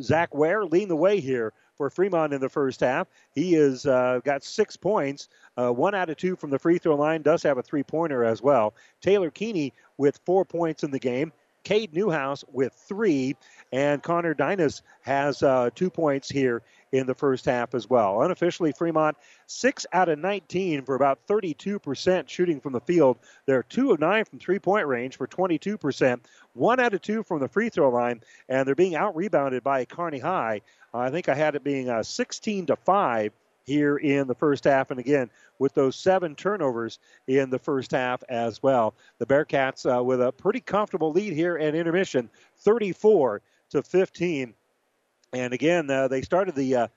Zach 0.00 0.34
Ware 0.34 0.64
leading 0.64 0.88
the 0.88 0.96
way 0.96 1.20
here 1.20 1.52
for 1.76 1.90
Fremont 1.90 2.32
in 2.32 2.40
the 2.40 2.48
first 2.48 2.80
half. 2.80 3.08
He 3.32 3.52
has 3.54 3.86
uh, 3.86 4.20
got 4.24 4.44
six 4.44 4.76
points, 4.76 5.28
uh, 5.56 5.70
one 5.70 5.94
out 5.94 6.10
of 6.10 6.16
two 6.16 6.36
from 6.36 6.50
the 6.50 6.58
free 6.58 6.78
throw 6.78 6.94
line, 6.96 7.22
does 7.22 7.42
have 7.42 7.58
a 7.58 7.62
three 7.62 7.82
pointer 7.82 8.24
as 8.24 8.42
well. 8.42 8.74
Taylor 9.00 9.30
Keeney 9.30 9.72
with 9.98 10.20
four 10.24 10.44
points 10.44 10.84
in 10.84 10.90
the 10.90 10.98
game. 10.98 11.32
Cade 11.64 11.92
Niehaus 11.92 12.44
with 12.52 12.72
three, 12.72 13.36
and 13.72 14.02
Connor 14.02 14.34
Dinas 14.34 14.82
has 15.02 15.42
uh, 15.42 15.70
two 15.74 15.90
points 15.90 16.30
here 16.30 16.62
in 16.92 17.06
the 17.06 17.14
first 17.14 17.46
half 17.46 17.74
as 17.74 17.90
well. 17.90 18.22
Unofficially, 18.22 18.72
Fremont, 18.72 19.16
6 19.46 19.86
out 19.92 20.08
of 20.08 20.18
19 20.18 20.82
for 20.84 20.94
about 20.94 21.26
32% 21.26 22.28
shooting 22.28 22.60
from 22.60 22.72
the 22.72 22.80
field. 22.80 23.18
They're 23.46 23.64
2 23.64 23.92
of 23.92 24.00
9 24.00 24.24
from 24.26 24.38
three 24.38 24.58
point 24.60 24.86
range 24.86 25.16
for 25.16 25.26
22%, 25.26 26.20
1 26.52 26.80
out 26.80 26.94
of 26.94 27.02
2 27.02 27.22
from 27.24 27.40
the 27.40 27.48
free 27.48 27.70
throw 27.70 27.90
line, 27.90 28.20
and 28.48 28.66
they're 28.66 28.74
being 28.74 28.94
out 28.94 29.16
rebounded 29.16 29.64
by 29.64 29.84
Kearney 29.86 30.20
High. 30.20 30.60
I 30.92 31.10
think 31.10 31.28
I 31.28 31.34
had 31.34 31.56
it 31.56 31.64
being 31.64 31.88
uh, 31.88 32.04
16 32.04 32.66
to 32.66 32.76
5 32.76 33.32
here 33.64 33.96
in 33.96 34.26
the 34.26 34.34
first 34.34 34.64
half. 34.64 34.90
And 34.90 35.00
again, 35.00 35.30
with 35.58 35.74
those 35.74 35.96
seven 35.96 36.34
turnovers 36.34 36.98
in 37.26 37.50
the 37.50 37.58
first 37.58 37.90
half 37.90 38.22
as 38.28 38.62
well. 38.62 38.94
The 39.18 39.26
Bearcats 39.26 39.84
uh, 39.86 40.02
with 40.02 40.20
a 40.20 40.32
pretty 40.32 40.60
comfortable 40.60 41.12
lead 41.12 41.32
here 41.32 41.56
at 41.58 41.74
intermission, 41.74 42.30
34 42.58 43.42
to 43.70 43.82
15. 43.82 44.54
And 45.32 45.52
again, 45.52 45.90
uh, 45.90 46.08
they 46.08 46.22
started 46.22 46.54
the 46.54 46.76
uh, 46.76 46.88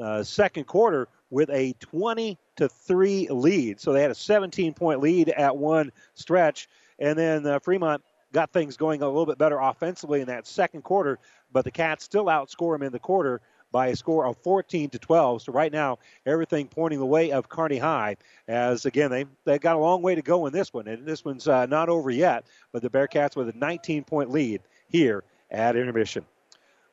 uh 0.00 0.22
second 0.22 0.64
quarter 0.64 1.08
with 1.30 1.48
a 1.50 1.72
20 1.80 2.38
to 2.56 2.68
3 2.68 3.28
lead. 3.30 3.80
So 3.80 3.92
they 3.92 4.02
had 4.02 4.10
a 4.10 4.14
17 4.14 4.74
point 4.74 5.00
lead 5.00 5.28
at 5.30 5.56
one 5.56 5.92
stretch. 6.14 6.68
And 6.98 7.18
then 7.18 7.46
uh, 7.46 7.58
Fremont 7.58 8.02
got 8.32 8.52
things 8.52 8.76
going 8.76 9.02
a 9.02 9.06
little 9.06 9.26
bit 9.26 9.38
better 9.38 9.58
offensively 9.58 10.20
in 10.20 10.26
that 10.26 10.46
second 10.46 10.82
quarter, 10.82 11.18
but 11.52 11.64
the 11.64 11.70
Cats 11.70 12.04
still 12.04 12.26
outscore 12.26 12.74
them 12.74 12.82
in 12.82 12.92
the 12.92 12.98
quarter 12.98 13.40
by 13.76 13.88
a 13.88 13.94
score 13.94 14.26
of 14.26 14.38
14 14.38 14.88
to 14.88 14.98
12. 14.98 15.42
So 15.42 15.52
right 15.52 15.70
now, 15.70 15.98
everything 16.24 16.66
pointing 16.66 16.98
the 16.98 17.04
way 17.04 17.30
of 17.30 17.50
Kearney 17.50 17.76
High. 17.76 18.16
As 18.48 18.86
again, 18.86 19.10
they 19.10 19.26
they 19.44 19.58
got 19.58 19.76
a 19.76 19.78
long 19.78 20.00
way 20.00 20.14
to 20.14 20.22
go 20.22 20.46
in 20.46 20.54
this 20.54 20.72
one, 20.72 20.88
and 20.88 21.04
this 21.04 21.26
one's 21.26 21.46
uh, 21.46 21.66
not 21.66 21.90
over 21.90 22.10
yet. 22.10 22.46
But 22.72 22.80
the 22.80 22.88
Bearcats 22.88 23.36
with 23.36 23.50
a 23.50 23.58
19 23.58 24.04
point 24.04 24.30
lead 24.30 24.62
here 24.88 25.24
at 25.50 25.76
intermission. 25.76 26.24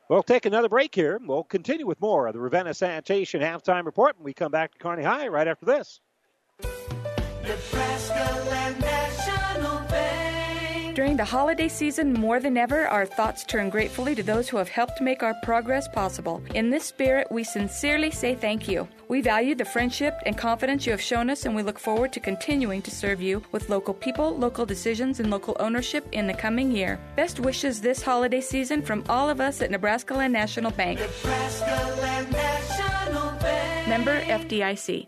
We'll 0.09 0.23
take 0.23 0.45
another 0.45 0.67
break 0.67 0.93
here. 0.93 1.21
We'll 1.25 1.45
continue 1.45 1.87
with 1.87 2.01
more 2.01 2.27
of 2.27 2.33
the 2.33 2.41
Ravenna 2.41 2.73
Sanitation 2.73 3.39
halftime 3.39 3.85
report 3.85 4.17
when 4.17 4.25
we 4.25 4.33
come 4.33 4.51
back 4.51 4.73
to 4.73 4.77
Kearney 4.77 5.03
High 5.03 5.29
right 5.29 5.47
after 5.47 5.65
this. 5.65 6.01
Nebraska 6.59 8.43
Land 8.49 8.81
National. 8.81 9.92
During 10.95 11.17
the 11.17 11.25
holiday 11.25 11.69
season, 11.69 12.13
more 12.13 12.39
than 12.39 12.55
ever, 12.55 12.87
our 12.87 13.07
thoughts 13.07 13.43
turn 13.43 13.71
gratefully 13.71 14.13
to 14.13 14.21
those 14.21 14.47
who 14.47 14.57
have 14.57 14.69
helped 14.69 15.01
make 15.01 15.23
our 15.23 15.33
progress 15.41 15.87
possible. 15.87 16.43
In 16.53 16.69
this 16.69 16.85
spirit, 16.85 17.31
we 17.31 17.43
sincerely 17.43 18.11
say 18.11 18.35
thank 18.35 18.67
you. 18.67 18.87
We 19.07 19.21
value 19.21 19.55
the 19.55 19.65
friendship 19.65 20.15
and 20.27 20.37
confidence 20.37 20.85
you 20.85 20.91
have 20.91 21.01
shown 21.01 21.31
us, 21.31 21.45
and 21.45 21.55
we 21.55 21.63
look 21.63 21.79
forward 21.79 22.13
to 22.13 22.19
continuing 22.19 22.83
to 22.83 22.91
serve 22.91 23.23
you 23.23 23.41
with 23.51 23.69
local 23.69 23.95
people, 23.95 24.37
local 24.37 24.67
decisions, 24.67 25.19
and 25.19 25.31
local 25.31 25.57
ownership 25.59 26.07
in 26.11 26.27
the 26.27 26.33
coming 26.35 26.71
year. 26.71 26.99
Best 27.15 27.39
wishes 27.39 27.81
this 27.81 28.03
holiday 28.03 28.41
season 28.41 28.83
from 28.83 29.03
all 29.09 29.31
of 29.31 29.41
us 29.41 29.63
at 29.63 29.71
Nebraska 29.71 30.13
Land 30.13 30.33
National 30.33 30.69
Bank. 30.69 30.99
Nebraska 30.99 31.97
Land 32.01 32.31
National 32.31 33.31
Bank. 33.39 33.87
Member 33.87 34.21
FDIC. 34.21 35.07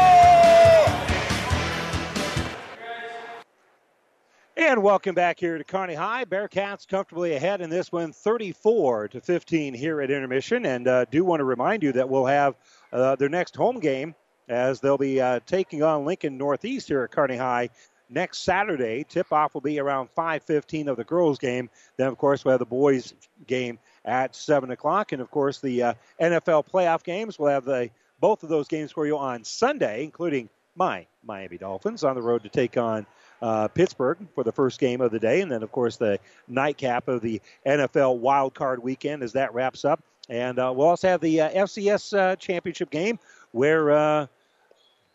And 4.61 4.83
welcome 4.83 5.15
back 5.15 5.39
here 5.39 5.57
to 5.57 5.63
Kearney 5.63 5.95
High. 5.95 6.23
Bearcats 6.23 6.87
comfortably 6.87 7.33
ahead 7.33 7.61
in 7.61 7.71
this 7.71 7.91
one, 7.91 8.13
34 8.13 9.07
to 9.07 9.19
15 9.19 9.73
here 9.73 9.99
at 10.01 10.11
intermission. 10.11 10.67
And 10.67 10.87
uh, 10.87 11.05
do 11.05 11.25
want 11.25 11.39
to 11.39 11.45
remind 11.45 11.81
you 11.81 11.91
that 11.93 12.07
we'll 12.07 12.27
have 12.27 12.53
uh, 12.93 13.15
their 13.15 13.27
next 13.27 13.55
home 13.55 13.79
game 13.79 14.13
as 14.47 14.79
they'll 14.79 14.99
be 14.99 15.19
uh, 15.19 15.39
taking 15.47 15.81
on 15.81 16.05
Lincoln 16.05 16.37
Northeast 16.37 16.89
here 16.89 17.01
at 17.01 17.09
Kearney 17.09 17.37
High 17.37 17.69
next 18.07 18.43
Saturday. 18.43 19.03
Tip-off 19.03 19.55
will 19.55 19.61
be 19.61 19.79
around 19.79 20.09
5:15 20.15 20.89
of 20.89 20.95
the 20.95 21.05
girls' 21.05 21.39
game. 21.39 21.71
Then, 21.97 22.07
of 22.07 22.19
course, 22.19 22.45
we'll 22.45 22.51
have 22.51 22.59
the 22.59 22.65
boys' 22.65 23.15
game 23.47 23.79
at 24.05 24.35
7 24.35 24.69
o'clock, 24.69 25.11
and 25.11 25.23
of 25.23 25.31
course 25.31 25.59
the 25.59 25.81
uh, 25.81 25.93
NFL 26.21 26.69
playoff 26.69 27.01
games. 27.03 27.39
We'll 27.39 27.49
have 27.49 27.65
the 27.65 27.89
both 28.19 28.43
of 28.43 28.49
those 28.49 28.67
games 28.67 28.91
for 28.91 29.07
you 29.07 29.17
on 29.17 29.43
Sunday, 29.43 30.03
including 30.03 30.49
my 30.75 31.07
Miami 31.23 31.57
Dolphins 31.57 32.03
on 32.03 32.15
the 32.15 32.21
road 32.21 32.43
to 32.43 32.49
take 32.49 32.77
on 32.77 33.07
uh, 33.41 33.67
Pittsburgh 33.67 34.17
for 34.35 34.43
the 34.43 34.51
first 34.51 34.79
game 34.79 35.01
of 35.01 35.11
the 35.11 35.19
day, 35.19 35.41
and 35.41 35.51
then 35.51 35.63
of 35.63 35.71
course 35.71 35.97
the 35.97 36.19
nightcap 36.47 37.07
of 37.07 37.21
the 37.21 37.41
NFL 37.65 38.17
Wild 38.17 38.53
Card 38.53 38.81
Weekend 38.81 39.23
as 39.23 39.33
that 39.33 39.53
wraps 39.53 39.85
up. 39.85 40.03
And 40.29 40.59
uh, 40.59 40.71
we'll 40.75 40.87
also 40.87 41.07
have 41.07 41.21
the 41.21 41.41
uh, 41.41 41.49
FCS 41.49 42.17
uh, 42.17 42.35
championship 42.35 42.89
game 42.89 43.19
where 43.51 43.91
uh, 43.91 44.27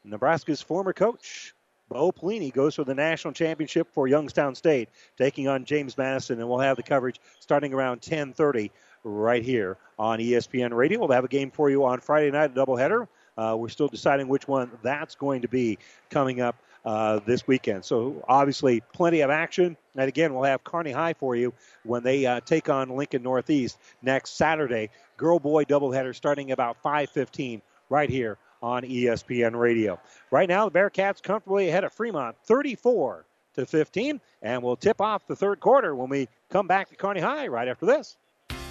Nebraska's 0.04 0.60
former 0.60 0.92
coach 0.92 1.54
Bo 1.88 2.10
Pelini 2.10 2.52
goes 2.52 2.74
for 2.74 2.84
the 2.84 2.94
national 2.94 3.32
championship 3.32 3.88
for 3.92 4.08
Youngstown 4.08 4.54
State, 4.54 4.88
taking 5.16 5.46
on 5.46 5.64
James 5.64 5.96
Madison, 5.96 6.40
and 6.40 6.48
we'll 6.48 6.58
have 6.58 6.76
the 6.76 6.82
coverage 6.82 7.20
starting 7.38 7.72
around 7.72 8.00
10:30 8.00 8.70
right 9.04 9.44
here 9.44 9.76
on 9.98 10.18
ESPN 10.18 10.74
Radio. 10.74 10.98
We'll 10.98 11.12
have 11.12 11.24
a 11.24 11.28
game 11.28 11.50
for 11.50 11.70
you 11.70 11.84
on 11.84 12.00
Friday 12.00 12.30
night, 12.30 12.50
a 12.50 12.54
doubleheader. 12.54 13.06
Uh, 13.38 13.54
we're 13.56 13.68
still 13.68 13.88
deciding 13.88 14.26
which 14.28 14.48
one 14.48 14.70
that's 14.82 15.14
going 15.14 15.42
to 15.42 15.48
be 15.48 15.78
coming 16.10 16.40
up 16.40 16.56
uh, 16.86 17.18
this 17.26 17.46
weekend. 17.46 17.84
So 17.84 18.24
obviously, 18.28 18.80
plenty 18.94 19.20
of 19.20 19.30
action. 19.30 19.76
And 19.96 20.08
again, 20.08 20.32
we'll 20.32 20.44
have 20.44 20.62
Kearney 20.62 20.92
High 20.92 21.14
for 21.14 21.34
you 21.34 21.52
when 21.82 22.02
they 22.02 22.24
uh, 22.24 22.40
take 22.40 22.68
on 22.68 22.90
Lincoln 22.90 23.24
Northeast 23.24 23.78
next 24.02 24.36
Saturday. 24.36 24.90
Girl 25.16 25.38
boy 25.38 25.64
doubleheader 25.64 26.14
starting 26.14 26.52
about 26.52 26.80
5:15 26.82 27.60
right 27.90 28.08
here 28.08 28.38
on 28.62 28.84
ESPN 28.84 29.58
Radio. 29.58 30.00
Right 30.30 30.48
now, 30.48 30.68
the 30.68 30.78
Bearcats 30.78 31.22
comfortably 31.22 31.68
ahead 31.68 31.84
of 31.84 31.92
Fremont, 31.92 32.36
34 32.44 33.26
to 33.54 33.66
15, 33.66 34.20
and 34.42 34.62
we'll 34.62 34.76
tip 34.76 35.00
off 35.00 35.26
the 35.26 35.36
third 35.36 35.60
quarter 35.60 35.94
when 35.94 36.08
we 36.08 36.28
come 36.50 36.66
back 36.66 36.88
to 36.88 36.96
Kearney 36.96 37.20
High 37.20 37.48
right 37.48 37.68
after 37.68 37.84
this. 37.86 38.16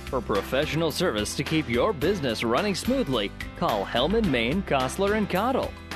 For 0.06 0.22
professional 0.22 0.92
service 0.92 1.36
to 1.36 1.44
keep 1.44 1.68
your 1.70 1.92
business 1.92 2.44
running 2.44 2.76
smoothly, 2.76 3.32
call 3.58 3.86
Hellman, 3.86 4.26
Maine, 4.30 4.64
Kostler, 4.64 5.18
and 5.18 5.30
Cottle. 5.30 5.72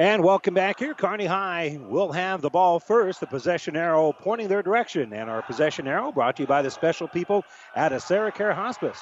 And 0.00 0.24
welcome 0.24 0.54
back 0.54 0.78
here. 0.78 0.94
Kearney 0.94 1.26
High 1.26 1.78
will 1.82 2.10
have 2.10 2.40
the 2.40 2.48
ball 2.48 2.80
first, 2.80 3.20
the 3.20 3.26
possession 3.26 3.76
arrow 3.76 4.14
pointing 4.14 4.48
their 4.48 4.62
direction. 4.62 5.12
And 5.12 5.28
our 5.28 5.42
possession 5.42 5.86
arrow 5.86 6.10
brought 6.10 6.36
to 6.36 6.44
you 6.44 6.46
by 6.46 6.62
the 6.62 6.70
special 6.70 7.06
people 7.06 7.44
at 7.76 7.92
AseraCare 7.92 8.54
Hospice. 8.54 8.98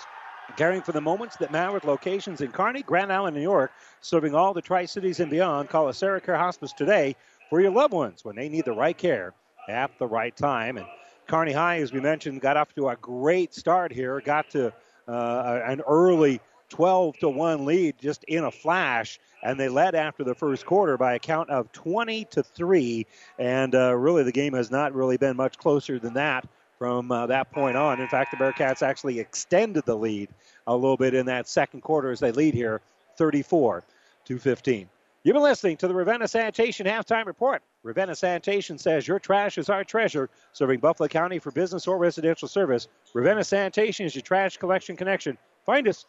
Caring 0.56 0.82
for 0.82 0.90
the 0.90 1.00
moments 1.00 1.36
that 1.36 1.52
matter 1.52 1.70
with 1.70 1.84
locations 1.84 2.40
in 2.40 2.50
Kearney, 2.50 2.82
Grand 2.82 3.12
Island, 3.12 3.36
New 3.36 3.42
York, 3.42 3.70
serving 4.00 4.34
all 4.34 4.52
the 4.52 4.60
Tri 4.60 4.86
Cities 4.86 5.20
and 5.20 5.30
beyond. 5.30 5.68
Call 5.68 5.86
AseraCare 5.86 6.36
Hospice 6.36 6.72
today 6.72 7.14
for 7.48 7.60
your 7.60 7.70
loved 7.70 7.94
ones 7.94 8.24
when 8.24 8.34
they 8.34 8.48
need 8.48 8.64
the 8.64 8.72
right 8.72 8.98
care 8.98 9.34
at 9.68 9.96
the 10.00 10.06
right 10.08 10.34
time. 10.34 10.78
And 10.78 10.86
Kearney 11.28 11.52
High, 11.52 11.78
as 11.78 11.92
we 11.92 12.00
mentioned, 12.00 12.40
got 12.40 12.56
off 12.56 12.74
to 12.74 12.88
a 12.88 12.96
great 12.96 13.54
start 13.54 13.92
here. 13.92 14.20
Got 14.20 14.50
to 14.50 14.72
uh, 15.06 15.60
an 15.64 15.80
early 15.82 16.40
12 16.68 17.18
to 17.18 17.28
1 17.28 17.64
lead 17.64 17.96
just 18.00 18.24
in 18.24 18.44
a 18.44 18.50
flash 18.50 19.18
and 19.42 19.58
they 19.58 19.68
led 19.68 19.94
after 19.94 20.24
the 20.24 20.34
first 20.34 20.66
quarter 20.66 20.96
by 20.96 21.14
a 21.14 21.18
count 21.18 21.48
of 21.50 21.70
20 21.72 22.24
to 22.26 22.42
3 22.42 23.06
and 23.38 23.74
uh, 23.74 23.94
really 23.94 24.22
the 24.22 24.32
game 24.32 24.54
has 24.54 24.70
not 24.70 24.94
really 24.94 25.16
been 25.16 25.36
much 25.36 25.58
closer 25.58 25.98
than 25.98 26.14
that 26.14 26.46
from 26.78 27.10
uh, 27.10 27.26
that 27.26 27.50
point 27.52 27.76
on 27.76 28.00
in 28.00 28.08
fact 28.08 28.30
the 28.30 28.36
bearcats 28.36 28.82
actually 28.82 29.18
extended 29.18 29.84
the 29.84 29.96
lead 29.96 30.28
a 30.66 30.74
little 30.74 30.96
bit 30.96 31.14
in 31.14 31.26
that 31.26 31.48
second 31.48 31.80
quarter 31.80 32.10
as 32.10 32.20
they 32.20 32.32
lead 32.32 32.54
here 32.54 32.80
34 33.16 33.82
to 34.24 34.38
15 34.38 34.88
You've 35.24 35.34
been 35.34 35.42
listening 35.42 35.76
to 35.78 35.88
the 35.88 35.94
Ravenna 35.94 36.28
Sanitation 36.28 36.86
Halftime 36.86 37.26
Report. 37.26 37.60
Ravenna 37.82 38.14
Sanitation 38.14 38.78
says 38.78 39.06
your 39.06 39.18
trash 39.18 39.58
is 39.58 39.68
our 39.68 39.82
treasure, 39.82 40.30
serving 40.52 40.78
Buffalo 40.78 41.08
County 41.08 41.40
for 41.40 41.50
business 41.50 41.88
or 41.88 41.98
residential 41.98 42.46
service. 42.46 42.86
Ravenna 43.12 43.42
Sanitation 43.42 44.06
is 44.06 44.14
your 44.14 44.22
trash 44.22 44.56
collection 44.56 44.96
connection. 44.96 45.36
Find 45.66 45.88
us 45.88 46.06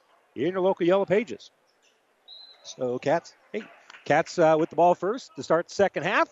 in 0.47 0.53
your 0.53 0.61
local 0.61 0.85
Yellow 0.85 1.05
Pages. 1.05 1.51
So, 2.63 2.99
Cats, 2.99 3.33
hey, 3.51 3.63
Cats 4.05 4.37
uh, 4.37 4.55
with 4.59 4.69
the 4.69 4.75
ball 4.75 4.95
first 4.95 5.31
to 5.35 5.43
start 5.43 5.69
second 5.71 6.03
half. 6.03 6.29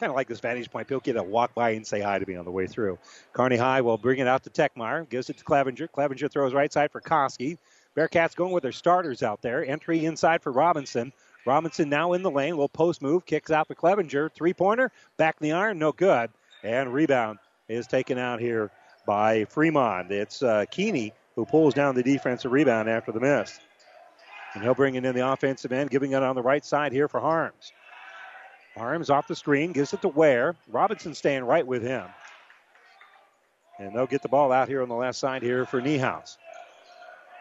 Kind 0.00 0.10
of 0.10 0.16
like 0.16 0.28
this 0.28 0.38
vantage 0.38 0.70
point. 0.70 0.86
People 0.86 1.00
get 1.00 1.14
to 1.14 1.22
walk 1.24 1.54
by 1.54 1.70
and 1.70 1.84
say 1.84 2.00
hi 2.00 2.20
to 2.20 2.26
me 2.26 2.36
on 2.36 2.44
the 2.44 2.52
way 2.52 2.68
through. 2.68 2.98
Kearney 3.32 3.56
High 3.56 3.80
will 3.80 3.98
bring 3.98 4.20
it 4.20 4.28
out 4.28 4.44
to 4.44 4.50
Techmeyer. 4.50 5.08
Gives 5.08 5.28
it 5.28 5.38
to 5.38 5.44
Clevenger. 5.44 5.88
Clevenger 5.88 6.28
throws 6.28 6.54
right 6.54 6.72
side 6.72 6.92
for 6.92 7.00
Koski. 7.00 7.58
Bearcats 7.96 8.36
going 8.36 8.52
with 8.52 8.62
their 8.62 8.70
starters 8.70 9.24
out 9.24 9.42
there. 9.42 9.64
Entry 9.64 10.04
inside 10.04 10.40
for 10.40 10.52
Robinson. 10.52 11.12
Robinson 11.44 11.88
now 11.88 12.12
in 12.12 12.22
the 12.22 12.30
lane. 12.30 12.52
Little 12.52 12.68
post 12.68 13.02
move. 13.02 13.26
Kicks 13.26 13.50
out 13.50 13.66
for 13.66 13.74
Clevenger. 13.74 14.28
Three 14.28 14.54
pointer. 14.54 14.92
Back 15.16 15.38
in 15.40 15.48
the 15.48 15.52
iron. 15.52 15.80
No 15.80 15.90
good. 15.90 16.30
And 16.62 16.94
rebound 16.94 17.40
is 17.68 17.88
taken 17.88 18.18
out 18.18 18.38
here 18.38 18.70
by 19.04 19.46
Fremont. 19.46 20.12
It's 20.12 20.44
uh, 20.44 20.66
Keeney 20.70 21.12
who 21.38 21.44
pulls 21.44 21.72
down 21.72 21.94
the 21.94 22.02
defensive 22.02 22.50
rebound 22.50 22.90
after 22.90 23.12
the 23.12 23.20
miss. 23.20 23.60
And 24.54 24.62
he'll 24.64 24.74
bring 24.74 24.96
it 24.96 25.04
in 25.04 25.14
the 25.14 25.30
offensive 25.30 25.70
end, 25.70 25.88
giving 25.88 26.10
it 26.10 26.20
on 26.20 26.34
the 26.34 26.42
right 26.42 26.64
side 26.64 26.90
here 26.90 27.06
for 27.06 27.20
Harms. 27.20 27.72
Harms 28.76 29.08
off 29.08 29.28
the 29.28 29.36
screen, 29.36 29.70
gives 29.70 29.92
it 29.92 30.02
to 30.02 30.08
Ware. 30.08 30.56
Robinson 30.66 31.14
staying 31.14 31.44
right 31.44 31.64
with 31.64 31.84
him. 31.84 32.02
And 33.78 33.94
they'll 33.94 34.08
get 34.08 34.22
the 34.22 34.28
ball 34.28 34.50
out 34.50 34.66
here 34.66 34.82
on 34.82 34.88
the 34.88 34.96
left 34.96 35.16
side 35.16 35.44
here 35.44 35.64
for 35.64 35.80
Niehaus. 35.80 36.38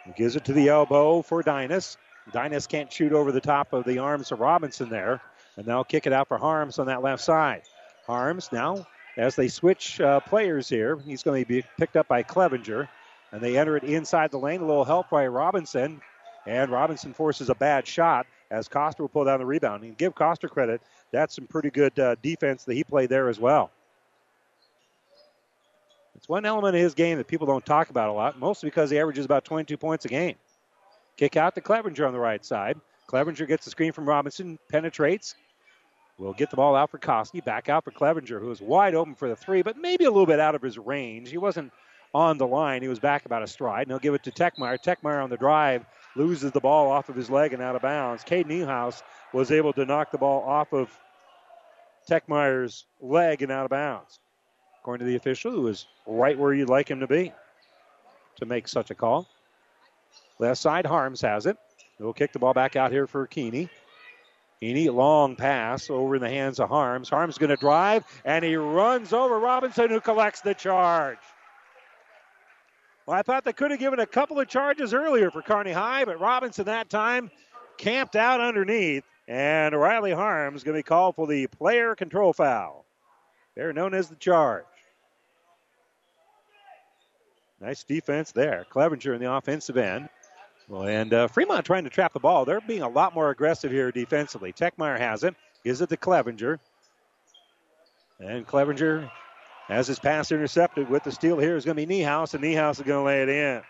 He 0.05 0.11
gives 0.11 0.35
it 0.35 0.45
to 0.45 0.53
the 0.53 0.69
elbow 0.69 1.23
for 1.23 1.41
Dynas. 1.41 1.97
Dynas 2.31 2.69
can't 2.69 2.93
shoot 2.93 3.13
over 3.13 3.31
the 3.31 3.41
top 3.41 3.73
of 3.73 3.83
the 3.83 3.97
arms 3.97 4.31
of 4.31 4.39
Robinson 4.39 4.89
there. 4.89 5.21
And 5.55 5.65
they'll 5.65 5.83
kick 5.83 6.05
it 6.05 6.13
out 6.13 6.27
for 6.27 6.37
Harms 6.37 6.77
on 6.77 6.85
that 6.85 7.01
left 7.01 7.23
side. 7.23 7.63
Harms 8.05 8.51
now, 8.51 8.85
as 9.17 9.35
they 9.35 9.47
switch 9.47 9.99
uh, 9.99 10.19
players 10.19 10.69
here, 10.69 10.99
he's 11.03 11.23
going 11.23 11.43
to 11.43 11.47
be 11.47 11.63
picked 11.79 11.97
up 11.97 12.07
by 12.07 12.21
Clevenger. 12.21 12.87
And 13.31 13.41
they 13.41 13.57
enter 13.57 13.75
it 13.77 13.83
inside 13.83 14.31
the 14.31 14.39
lane. 14.39 14.61
A 14.61 14.65
little 14.65 14.85
help 14.85 15.09
by 15.09 15.27
Robinson. 15.27 16.01
And 16.45 16.71
Robinson 16.71 17.13
forces 17.13 17.49
a 17.49 17.55
bad 17.55 17.85
shot 17.85 18.25
as 18.49 18.67
Coster 18.67 19.03
will 19.03 19.09
pull 19.09 19.25
down 19.25 19.39
the 19.39 19.45
rebound. 19.45 19.83
And 19.83 19.97
give 19.97 20.15
Coster 20.15 20.47
credit. 20.47 20.81
That's 21.11 21.35
some 21.35 21.47
pretty 21.47 21.69
good 21.69 21.97
uh, 21.99 22.15
defense 22.21 22.63
that 22.63 22.73
he 22.73 22.83
played 22.83 23.09
there 23.09 23.29
as 23.29 23.39
well. 23.39 23.71
It's 26.15 26.27
one 26.27 26.45
element 26.45 26.75
of 26.75 26.81
his 26.81 26.95
game 26.95 27.17
that 27.19 27.27
people 27.27 27.45
don't 27.45 27.65
talk 27.65 27.89
about 27.89 28.09
a 28.09 28.13
lot, 28.13 28.39
mostly 28.39 28.67
because 28.67 28.89
he 28.89 28.99
averages 28.99 29.25
about 29.25 29.45
22 29.45 29.77
points 29.77 30.05
a 30.05 30.07
game. 30.07 30.35
Kick 31.15 31.37
out 31.37 31.55
to 31.55 31.61
Clevenger 31.61 32.07
on 32.07 32.13
the 32.13 32.19
right 32.19 32.43
side. 32.43 32.79
Clevenger 33.05 33.45
gets 33.45 33.65
the 33.65 33.71
screen 33.71 33.91
from 33.91 34.07
Robinson, 34.07 34.57
penetrates. 34.69 35.35
Will 36.17 36.33
get 36.33 36.49
the 36.49 36.55
ball 36.55 36.75
out 36.75 36.89
for 36.89 36.97
Koski. 36.97 37.45
Back 37.45 37.69
out 37.69 37.83
for 37.83 37.91
Clevenger, 37.91 38.39
who 38.39 38.49
is 38.49 38.59
wide 38.59 38.95
open 38.95 39.13
for 39.13 39.29
the 39.29 39.35
three, 39.35 39.61
but 39.61 39.77
maybe 39.77 40.05
a 40.05 40.09
little 40.09 40.25
bit 40.25 40.39
out 40.39 40.55
of 40.55 40.61
his 40.63 40.77
range. 40.77 41.29
He 41.29 41.37
wasn't 41.37 41.71
on 42.13 42.37
the 42.37 42.47
line. 42.47 42.81
He 42.81 42.87
was 42.87 42.99
back 42.99 43.25
about 43.25 43.43
a 43.43 43.47
stride. 43.47 43.83
And 43.83 43.91
he'll 43.91 43.99
give 43.99 44.13
it 44.13 44.23
to 44.23 44.31
Techmeyer. 44.31 44.77
Techmeyer 44.81 45.23
on 45.23 45.29
the 45.29 45.37
drive 45.37 45.85
loses 46.15 46.51
the 46.51 46.59
ball 46.59 46.89
off 46.89 47.09
of 47.09 47.15
his 47.15 47.29
leg 47.29 47.53
and 47.53 47.61
out 47.61 47.75
of 47.75 47.81
bounds. 47.81 48.23
Cade 48.23 48.47
Niehaus 48.47 49.01
was 49.33 49.51
able 49.51 49.73
to 49.73 49.85
knock 49.85 50.11
the 50.11 50.17
ball 50.17 50.43
off 50.43 50.73
of 50.73 50.89
Techmeyer's 52.09 52.85
leg 53.01 53.41
and 53.41 53.51
out 53.51 53.65
of 53.65 53.69
bounds. 53.69 54.19
According 54.81 55.05
to 55.05 55.11
the 55.11 55.17
official, 55.17 55.51
who 55.51 55.67
is 55.67 55.85
right 56.05 56.37
where 56.37 56.53
you'd 56.53 56.69
like 56.69 56.89
him 56.89 57.01
to 57.01 57.07
be 57.07 57.33
to 58.37 58.45
make 58.45 58.67
such 58.67 58.89
a 58.89 58.95
call. 58.95 59.27
Left 60.39 60.59
side, 60.59 60.85
Harms 60.85 61.21
has 61.21 61.45
it. 61.45 61.57
He'll 61.97 62.13
kick 62.13 62.31
the 62.31 62.39
ball 62.39 62.53
back 62.53 62.75
out 62.75 62.91
here 62.91 63.07
for 63.07 63.25
Keeney. 63.27 63.69
Keeney, 64.59 64.89
long 64.89 65.35
pass 65.35 65.89
over 65.89 66.15
in 66.15 66.21
the 66.21 66.29
hands 66.29 66.59
of 66.59 66.69
Harms. 66.69 67.09
Harms 67.09 67.37
going 67.37 67.49
to 67.49 67.57
drive, 67.57 68.05
and 68.23 68.45
he 68.45 68.55
runs 68.55 69.13
over 69.13 69.39
Robinson, 69.39 69.89
who 69.89 69.99
collects 69.99 70.41
the 70.41 70.53
charge. 70.53 71.17
Well, 73.07 73.17
I 73.17 73.21
thought 73.21 73.45
they 73.45 73.53
could 73.53 73.71
have 73.71 73.79
given 73.79 73.99
a 73.99 74.05
couple 74.05 74.37
of 74.37 74.49
charges 74.49 74.93
earlier 74.93 75.31
for 75.31 75.41
Kearney 75.41 75.71
High, 75.71 76.03
but 76.03 76.19
Robinson 76.19 76.65
that 76.65 76.89
time 76.89 77.31
camped 77.77 78.17
out 78.17 78.41
underneath, 78.41 79.05
and 79.29 79.73
Riley 79.73 80.11
Harms 80.11 80.65
going 80.65 80.75
to 80.75 80.79
be 80.79 80.83
called 80.83 81.15
for 81.15 81.25
the 81.25 81.47
player 81.47 81.95
control 81.95 82.33
foul. 82.33 82.85
They're 83.55 83.71
known 83.71 83.93
as 83.93 84.09
the 84.09 84.17
charge. 84.17 84.65
Nice 87.61 87.85
defense 87.85 88.33
there. 88.33 88.65
Clevenger 88.69 89.13
in 89.13 89.21
the 89.21 89.31
offensive 89.31 89.77
end. 89.77 90.09
Well, 90.67 90.83
and 90.83 91.13
uh, 91.13 91.27
Fremont 91.29 91.65
trying 91.65 91.85
to 91.85 91.89
trap 91.89 92.11
the 92.11 92.19
ball. 92.19 92.43
They're 92.43 92.59
being 92.59 92.81
a 92.81 92.89
lot 92.89 93.15
more 93.15 93.29
aggressive 93.29 93.71
here 93.71 93.89
defensively. 93.89 94.51
Techmeyer 94.51 94.99
has 94.99 95.23
it. 95.23 95.33
Gives 95.63 95.79
it 95.79 95.87
to 95.89 95.97
Clevenger. 95.97 96.59
And 98.19 98.45
Clevenger 98.45 99.09
has 99.67 99.87
his 99.87 99.99
pass 99.99 100.31
intercepted. 100.31 100.89
With 100.89 101.03
the 101.03 101.11
steal 101.11 101.37
here 101.37 101.55
is 101.55 101.65
going 101.65 101.77
to 101.77 101.85
be 101.85 102.01
Niehaus, 102.01 102.33
and 102.33 102.43
Niehaus 102.43 102.79
is 102.79 102.81
going 102.81 103.01
to 103.01 103.05
lay 103.05 103.21
it 103.21 103.29
in. 103.29 103.61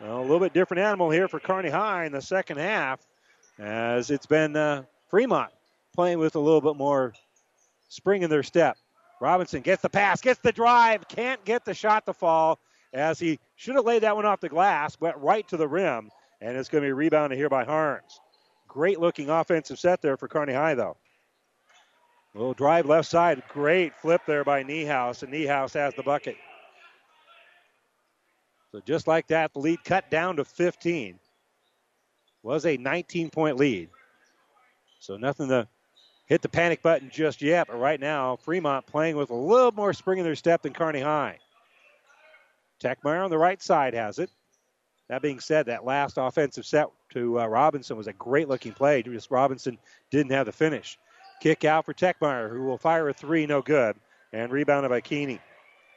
Well, 0.00 0.20
a 0.20 0.22
little 0.22 0.40
bit 0.40 0.52
different 0.52 0.82
animal 0.82 1.10
here 1.10 1.28
for 1.28 1.40
Kearney 1.40 1.70
High 1.70 2.04
in 2.04 2.12
the 2.12 2.22
second 2.22 2.58
half, 2.58 3.00
as 3.58 4.10
it's 4.10 4.26
been 4.26 4.54
uh, 4.56 4.84
Fremont 5.08 5.50
playing 5.94 6.18
with 6.18 6.36
a 6.36 6.40
little 6.40 6.60
bit 6.60 6.76
more 6.76 7.12
spring 7.88 8.22
in 8.22 8.30
their 8.30 8.44
step. 8.44 8.76
Robinson 9.20 9.62
gets 9.62 9.82
the 9.82 9.88
pass, 9.88 10.20
gets 10.20 10.38
the 10.40 10.52
drive, 10.52 11.08
can't 11.08 11.44
get 11.44 11.64
the 11.64 11.74
shot 11.74 12.06
to 12.06 12.12
fall 12.12 12.60
as 12.92 13.18
he 13.18 13.40
should 13.56 13.74
have 13.74 13.84
laid 13.84 14.02
that 14.02 14.14
one 14.14 14.24
off 14.24 14.40
the 14.40 14.48
glass, 14.48 14.98
went 15.00 15.16
right 15.16 15.46
to 15.48 15.56
the 15.56 15.66
rim, 15.66 16.10
and 16.40 16.56
it's 16.56 16.68
going 16.68 16.82
to 16.82 16.88
be 16.88 16.92
rebounded 16.92 17.36
here 17.36 17.48
by 17.48 17.64
Harms. 17.64 18.20
Great 18.68 19.00
looking 19.00 19.28
offensive 19.28 19.78
set 19.78 20.00
there 20.00 20.16
for 20.16 20.28
Kearney 20.28 20.52
High, 20.52 20.74
though. 20.74 20.96
Little 22.34 22.54
drive 22.54 22.86
left 22.86 23.08
side. 23.08 23.42
Great 23.48 23.94
flip 23.96 24.22
there 24.26 24.44
by 24.44 24.62
Niehaus, 24.62 25.22
and 25.22 25.32
Niehaus 25.32 25.74
has 25.74 25.94
the 25.94 26.02
bucket. 26.02 26.36
So 28.72 28.80
just 28.86 29.06
like 29.06 29.28
that, 29.28 29.52
the 29.54 29.60
lead 29.60 29.82
cut 29.84 30.10
down 30.10 30.36
to 30.36 30.44
15. 30.44 31.18
Was 32.42 32.66
a 32.66 32.76
19 32.76 33.30
point 33.30 33.56
lead. 33.56 33.90
So 35.00 35.16
nothing 35.16 35.48
to 35.48 35.68
hit 36.26 36.42
the 36.42 36.48
panic 36.48 36.82
button 36.82 37.10
just 37.10 37.42
yet, 37.42 37.66
but 37.66 37.78
right 37.78 37.98
now, 37.98 38.36
Fremont 38.36 38.86
playing 38.86 39.16
with 39.16 39.30
a 39.30 39.34
little 39.34 39.72
more 39.72 39.92
spring 39.92 40.18
in 40.18 40.24
their 40.24 40.34
step 40.34 40.62
than 40.62 40.72
Kearney 40.72 41.00
High. 41.00 41.38
Techmeyer 42.80 43.24
on 43.24 43.30
the 43.30 43.38
right 43.38 43.60
side 43.60 43.94
has 43.94 44.18
it. 44.18 44.30
That 45.08 45.22
being 45.22 45.40
said, 45.40 45.66
that 45.66 45.84
last 45.84 46.18
offensive 46.18 46.66
set 46.66 46.86
to 47.10 47.40
uh, 47.40 47.46
Robinson 47.46 47.96
was 47.96 48.06
a 48.06 48.12
great 48.12 48.48
looking 48.48 48.72
play. 48.72 49.02
Just 49.02 49.30
Robinson 49.30 49.78
didn't 50.10 50.32
have 50.32 50.46
the 50.46 50.52
finish. 50.52 50.98
Kick 51.40 51.64
out 51.64 51.84
for 51.84 51.94
Techmeyer, 51.94 52.50
who 52.50 52.64
will 52.64 52.78
fire 52.78 53.08
a 53.08 53.12
three, 53.12 53.46
no 53.46 53.62
good, 53.62 53.96
and 54.32 54.50
rebounded 54.50 54.90
by 54.90 55.00
Keeney. 55.00 55.40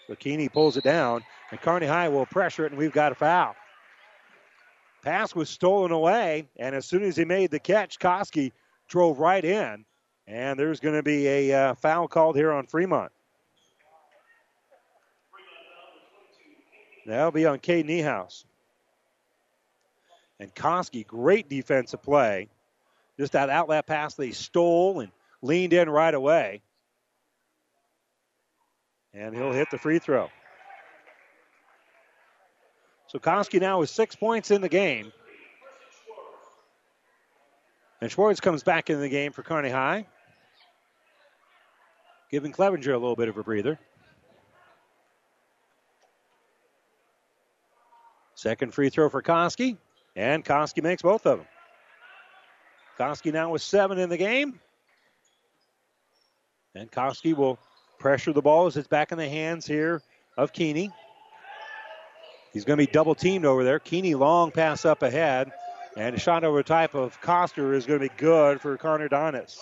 So 0.08 0.16
Keeney 0.16 0.50
pulls 0.50 0.78
it 0.78 0.84
down, 0.84 1.24
and 1.52 1.60
Kearney 1.62 1.88
High 1.88 2.10
will 2.10 2.26
pressure 2.26 2.66
it, 2.66 2.72
and 2.72 2.78
we've 2.78 2.92
got 2.92 3.12
a 3.12 3.16
foul. 3.16 3.56
Pass 5.04 5.34
was 5.34 5.50
stolen 5.50 5.92
away, 5.92 6.48
and 6.58 6.76
as 6.76 6.86
soon 6.86 7.04
as 7.04 7.16
he 7.16 7.26
made 7.26 7.50
the 7.50 7.60
catch, 7.60 7.98
Koski 7.98 8.52
drove 8.88 9.20
right 9.20 9.44
in, 9.44 9.84
and 10.28 10.60
there's 10.60 10.80
going 10.80 10.96
to 10.96 11.04
be 11.04 11.28
a 11.28 11.54
uh, 11.54 11.74
foul 11.76 12.08
called 12.08 12.36
here 12.36 12.52
on 12.52 12.68
Fremont. 12.68 13.12
That'll 17.08 17.32
be 17.32 17.48
on 17.48 17.58
Cade 17.60 17.88
Niehaus. 17.88 18.46
And 20.39 20.54
Koski, 20.54 21.06
great 21.06 21.50
defensive 21.50 22.04
play. 22.04 22.48
Just 23.18 23.34
that 23.34 23.50
outlet 23.50 23.88
pass 23.88 24.14
they 24.14 24.32
stole 24.32 25.00
and 25.00 25.12
leaned 25.42 25.74
in 25.74 25.89
right 25.89 26.14
away. 26.14 26.62
And 29.14 29.36
he'll 29.36 29.52
hit 29.52 29.70
the 29.72 29.78
free 29.78 30.00
throw. 30.00 30.30
So 33.08 33.20
Koski 33.20 33.60
now 33.60 33.80
with 33.80 33.89
six 33.89 34.16
points 34.16 34.52
in 34.52 34.62
the 34.62 34.70
game. 34.70 35.12
And 38.00 38.10
Schwartz 38.10 38.39
comes 38.39 38.64
back 38.64 38.89
into 38.89 39.02
the 39.02 39.10
game 39.10 39.32
for 39.32 39.44
Kearney 39.44 39.70
High. 39.70 40.08
Giving 42.32 42.54
Clevenger 42.54 42.94
a 42.94 42.98
little 42.98 43.18
bit 43.18 43.28
of 43.28 43.38
a 43.38 43.44
breather. 43.44 43.78
Second 48.36 48.74
free 48.74 48.89
throw 48.89 49.10
for 49.10 49.22
Koski. 49.22 49.78
And 50.16 50.44
Koski 50.44 50.82
makes 50.82 51.02
both 51.02 51.26
of 51.28 51.39
them. 51.39 51.48
Koski 52.98 53.32
now 53.32 53.52
with 53.52 53.62
seven 53.62 54.00
in 54.00 54.10
the 54.10 54.18
game. 54.18 54.60
And 56.76 56.91
Koski 56.91 57.36
will 57.36 57.59
pressure 57.99 58.34
the 58.34 58.41
ball 58.41 58.67
as 58.67 58.78
it's 58.78 58.88
back 58.88 59.11
in 59.11 59.17
the 59.17 59.28
hands 59.28 59.65
here 59.65 60.01
of 60.38 60.53
Keeney. 60.53 60.91
He's 62.53 62.65
going 62.65 62.78
to 62.78 62.86
be 62.86 62.91
double 62.91 63.15
teamed 63.15 63.45
over 63.45 63.63
there. 63.63 63.80
Keeney 63.80 64.15
long 64.15 64.51
pass 64.51 64.86
up 64.86 65.03
ahead. 65.03 65.51
And 65.97 66.15
a 66.15 66.19
shot 66.19 66.43
over 66.43 66.63
type 66.63 66.95
of 66.95 67.19
Coster 67.19 67.74
is 67.74 67.86
going 67.86 67.99
to 67.99 68.07
be 68.07 68.13
good 68.15 68.61
for 68.61 68.78
Connor 68.78 69.09
Dinas. 69.09 69.57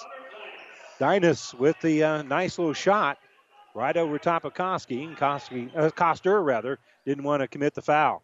Dinas 1.00 1.54
with 1.56 1.80
the 1.82 2.04
uh, 2.04 2.22
nice 2.22 2.60
little 2.60 2.74
shot 2.74 3.18
right 3.74 3.96
over 3.98 4.20
top 4.20 4.46
of 4.46 4.54
Koski. 4.54 5.16
Koski 5.18 5.76
uh, 5.76 5.90
Coster, 5.90 6.42
rather, 6.42 6.78
didn't 7.06 7.24
want 7.24 7.42
to 7.42 7.48
commit 7.48 7.74
the 7.74 7.82
foul. 7.82 8.22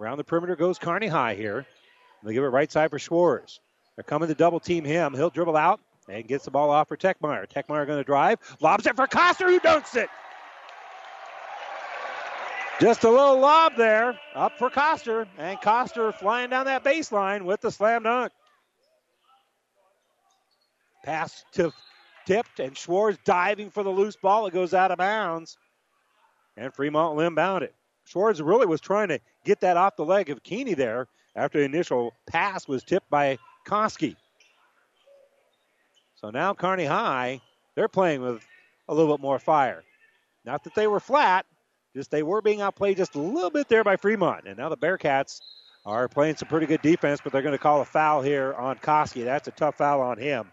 Around 0.00 0.18
the 0.18 0.24
perimeter 0.24 0.56
goes 0.56 0.78
Kearney 0.78 1.06
High 1.06 1.34
here. 1.34 1.66
They 2.24 2.32
give 2.32 2.42
it 2.42 2.48
right 2.48 2.70
side 2.70 2.90
for 2.90 2.98
Schwartz. 2.98 3.60
They're 3.94 4.02
coming 4.02 4.28
to 4.28 4.34
double 4.34 4.58
team 4.58 4.84
him. 4.84 5.14
He'll 5.14 5.30
dribble 5.30 5.56
out 5.56 5.80
and 6.08 6.26
gets 6.26 6.44
the 6.44 6.50
ball 6.50 6.70
off 6.70 6.88
for 6.88 6.96
Techmeyer. 6.96 7.48
Techmeyer 7.48 7.86
going 7.86 7.98
to 7.98 8.04
drive. 8.04 8.38
Lobs 8.60 8.86
it 8.86 8.96
for 8.96 9.06
Coster, 9.06 9.48
who 9.48 9.60
dunks 9.60 9.96
it. 9.96 10.08
Just 12.80 13.04
a 13.04 13.10
little 13.10 13.38
lob 13.38 13.76
there 13.76 14.18
up 14.34 14.58
for 14.58 14.68
Coster. 14.68 15.26
And 15.38 15.60
Coster 15.60 16.12
flying 16.12 16.50
down 16.50 16.66
that 16.66 16.84
baseline 16.84 17.42
with 17.42 17.60
the 17.60 17.70
slam 17.70 18.02
dunk. 18.02 18.32
Pass 21.04 21.44
to 21.52 21.72
tipped, 22.26 22.60
and 22.60 22.76
Schwartz 22.76 23.18
diving 23.24 23.70
for 23.70 23.82
the 23.82 23.90
loose 23.90 24.16
ball. 24.16 24.46
It 24.46 24.54
goes 24.54 24.74
out 24.74 24.90
of 24.90 24.98
bounds. 24.98 25.58
And 26.56 26.72
Fremont 26.74 27.16
will 27.16 27.26
inbound 27.26 27.64
it. 27.64 27.74
Schwartz 28.04 28.40
really 28.40 28.66
was 28.66 28.80
trying 28.80 29.08
to 29.08 29.20
get 29.44 29.60
that 29.60 29.76
off 29.76 29.96
the 29.96 30.04
leg 30.04 30.30
of 30.30 30.42
Keeney 30.42 30.74
there 30.74 31.08
after 31.36 31.58
the 31.58 31.64
initial 31.64 32.12
pass 32.26 32.68
was 32.68 32.84
tipped 32.84 33.08
by 33.10 33.38
Koski. 33.66 34.16
So 36.24 36.30
now 36.30 36.54
Kearney 36.54 36.86
High, 36.86 37.42
they're 37.74 37.86
playing 37.86 38.22
with 38.22 38.42
a 38.88 38.94
little 38.94 39.14
bit 39.14 39.20
more 39.20 39.38
fire. 39.38 39.84
Not 40.46 40.64
that 40.64 40.74
they 40.74 40.86
were 40.86 40.98
flat, 40.98 41.44
just 41.94 42.10
they 42.10 42.22
were 42.22 42.40
being 42.40 42.62
outplayed 42.62 42.96
just 42.96 43.14
a 43.14 43.20
little 43.20 43.50
bit 43.50 43.68
there 43.68 43.84
by 43.84 43.96
Fremont. 43.96 44.46
And 44.46 44.56
now 44.56 44.70
the 44.70 44.76
Bearcats 44.78 45.42
are 45.84 46.08
playing 46.08 46.36
some 46.36 46.48
pretty 46.48 46.64
good 46.64 46.80
defense, 46.80 47.20
but 47.22 47.30
they're 47.30 47.42
going 47.42 47.52
to 47.52 47.58
call 47.58 47.82
a 47.82 47.84
foul 47.84 48.22
here 48.22 48.54
on 48.54 48.78
Koski. 48.78 49.22
That's 49.22 49.48
a 49.48 49.50
tough 49.50 49.74
foul 49.74 50.00
on 50.00 50.16
him. 50.16 50.50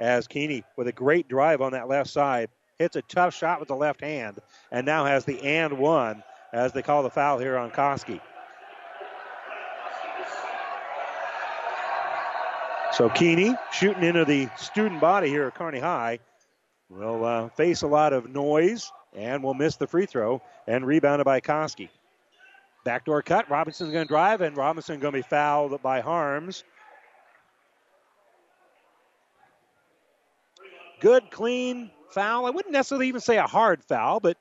As 0.00 0.26
Keeney, 0.26 0.64
with 0.76 0.88
a 0.88 0.92
great 0.92 1.28
drive 1.28 1.60
on 1.60 1.70
that 1.70 1.86
left 1.86 2.10
side, 2.10 2.50
hits 2.80 2.96
a 2.96 3.02
tough 3.02 3.32
shot 3.32 3.60
with 3.60 3.68
the 3.68 3.76
left 3.76 4.00
hand, 4.00 4.40
and 4.72 4.84
now 4.84 5.04
has 5.04 5.24
the 5.24 5.40
and 5.40 5.78
one 5.78 6.20
as 6.52 6.72
they 6.72 6.82
call 6.82 7.04
the 7.04 7.10
foul 7.10 7.38
here 7.38 7.56
on 7.56 7.70
Koski. 7.70 8.20
So 12.96 13.10
Keeney 13.10 13.54
shooting 13.72 14.04
into 14.04 14.24
the 14.24 14.48
student 14.56 15.02
body 15.02 15.28
here 15.28 15.46
at 15.46 15.54
Kearney 15.54 15.80
High 15.80 16.18
will 16.88 17.26
uh, 17.26 17.50
face 17.50 17.82
a 17.82 17.86
lot 17.86 18.14
of 18.14 18.30
noise 18.30 18.90
and 19.14 19.42
will 19.42 19.52
miss 19.52 19.76
the 19.76 19.86
free 19.86 20.06
throw 20.06 20.40
and 20.66 20.86
rebounded 20.86 21.26
by 21.26 21.42
Koski. 21.42 21.90
Backdoor 22.86 23.20
cut. 23.20 23.50
Robinson's 23.50 23.92
going 23.92 24.06
to 24.06 24.08
drive, 24.08 24.40
and 24.40 24.56
Robinson 24.56 24.98
going 24.98 25.12
to 25.12 25.18
be 25.18 25.28
fouled 25.28 25.82
by 25.82 26.00
Harms. 26.00 26.64
Good, 31.00 31.30
clean 31.30 31.90
foul. 32.12 32.46
I 32.46 32.50
wouldn't 32.50 32.72
necessarily 32.72 33.08
even 33.08 33.20
say 33.20 33.36
a 33.36 33.46
hard 33.46 33.84
foul, 33.84 34.20
but 34.20 34.38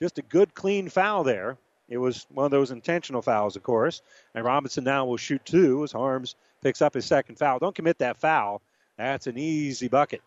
just 0.00 0.18
a 0.18 0.22
good, 0.22 0.54
clean 0.54 0.88
foul 0.90 1.24
there. 1.24 1.58
It 1.88 1.98
was 1.98 2.24
one 2.30 2.44
of 2.44 2.52
those 2.52 2.70
intentional 2.70 3.20
fouls, 3.20 3.56
of 3.56 3.64
course. 3.64 4.00
And 4.32 4.44
Robinson 4.44 4.84
now 4.84 5.06
will 5.06 5.16
shoot 5.16 5.44
two 5.44 5.82
as 5.82 5.90
Harms 5.90 6.36
picks 6.66 6.82
up 6.82 6.94
his 6.94 7.06
second 7.06 7.38
foul. 7.38 7.60
Don't 7.60 7.76
commit 7.76 7.98
that 7.98 8.16
foul. 8.16 8.60
That's 8.98 9.28
an 9.28 9.38
easy 9.38 9.86
bucket. 9.86 10.20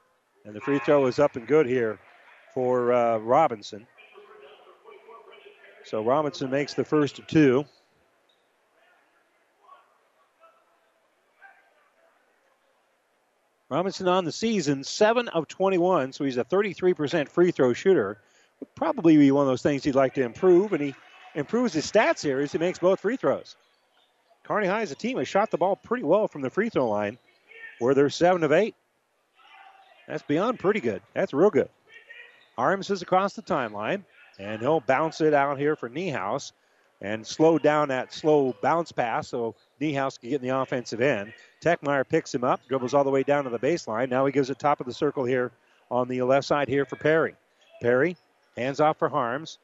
And 0.45 0.55
the 0.55 0.61
free 0.61 0.79
throw 0.79 1.05
is 1.07 1.19
up 1.19 1.35
and 1.35 1.45
good 1.45 1.65
here 1.65 1.99
for 2.53 2.93
uh, 2.93 3.17
Robinson. 3.17 3.85
So 5.83 6.01
Robinson 6.01 6.49
makes 6.49 6.75
the 6.75 6.85
first 6.85 7.19
two. 7.27 7.65
Robinson 13.69 14.07
on 14.07 14.23
the 14.23 14.31
season, 14.31 14.85
7 14.85 15.27
of 15.27 15.49
21, 15.49 16.13
so 16.13 16.23
he's 16.23 16.37
a 16.37 16.45
33% 16.45 17.27
free 17.27 17.51
throw 17.51 17.73
shooter. 17.73 18.17
Would 18.61 18.75
probably 18.75 19.17
be 19.17 19.29
one 19.31 19.41
of 19.41 19.49
those 19.49 19.61
things 19.61 19.83
he'd 19.83 19.93
like 19.93 20.13
to 20.13 20.23
improve, 20.23 20.71
and 20.71 20.81
he 20.81 20.95
improves 21.35 21.73
his 21.73 21.91
stats 21.91 22.23
here 22.23 22.39
as 22.39 22.53
he 22.53 22.57
makes 22.59 22.79
both 22.79 23.01
free 23.01 23.17
throws. 23.17 23.57
Kearney 24.49 24.67
High 24.67 24.81
as 24.81 24.91
a 24.91 24.95
team 24.95 25.19
has 25.19 25.27
shot 25.27 25.51
the 25.51 25.57
ball 25.57 25.75
pretty 25.75 26.03
well 26.03 26.27
from 26.27 26.41
the 26.41 26.49
free 26.49 26.69
throw 26.69 26.89
line, 26.89 27.19
where 27.77 27.93
they're 27.93 28.09
7 28.09 28.43
of 28.43 28.51
8. 28.51 28.73
That's 30.07 30.23
beyond 30.23 30.57
pretty 30.57 30.79
good. 30.79 31.03
That's 31.13 31.33
real 31.33 31.51
good. 31.51 31.69
Harms 32.57 32.89
is 32.89 33.03
across 33.03 33.35
the 33.35 33.43
timeline. 33.43 34.03
And 34.39 34.61
he'll 34.61 34.79
bounce 34.79 35.21
it 35.21 35.33
out 35.33 35.59
here 35.59 35.75
for 35.75 35.89
Niehaus 35.89 36.53
and 37.01 37.27
slow 37.27 37.59
down 37.59 37.89
that 37.89 38.11
slow 38.11 38.55
bounce 38.61 38.91
pass 38.91 39.27
so 39.27 39.53
Niehaus 39.79 40.19
can 40.19 40.29
get 40.29 40.41
in 40.41 40.47
the 40.47 40.57
offensive 40.57 41.01
end. 41.01 41.33
Techmeyer 41.61 42.07
picks 42.07 42.33
him 42.33 42.43
up, 42.43 42.61
dribbles 42.67 42.93
all 42.93 43.03
the 43.03 43.09
way 43.11 43.21
down 43.21 43.43
to 43.43 43.49
the 43.49 43.59
baseline. 43.59 44.09
Now 44.09 44.25
he 44.25 44.31
gives 44.31 44.49
it 44.49 44.57
top 44.57 44.79
of 44.79 44.87
the 44.87 44.93
circle 44.93 45.25
here 45.25 45.51
on 45.91 46.07
the 46.07 46.21
left 46.23 46.47
side 46.47 46.69
here 46.69 46.85
for 46.85 46.95
Perry. 46.95 47.35
Perry 47.81 48.17
hands 48.57 48.79
off 48.79 48.97
for 48.97 49.09
Harms. 49.09 49.59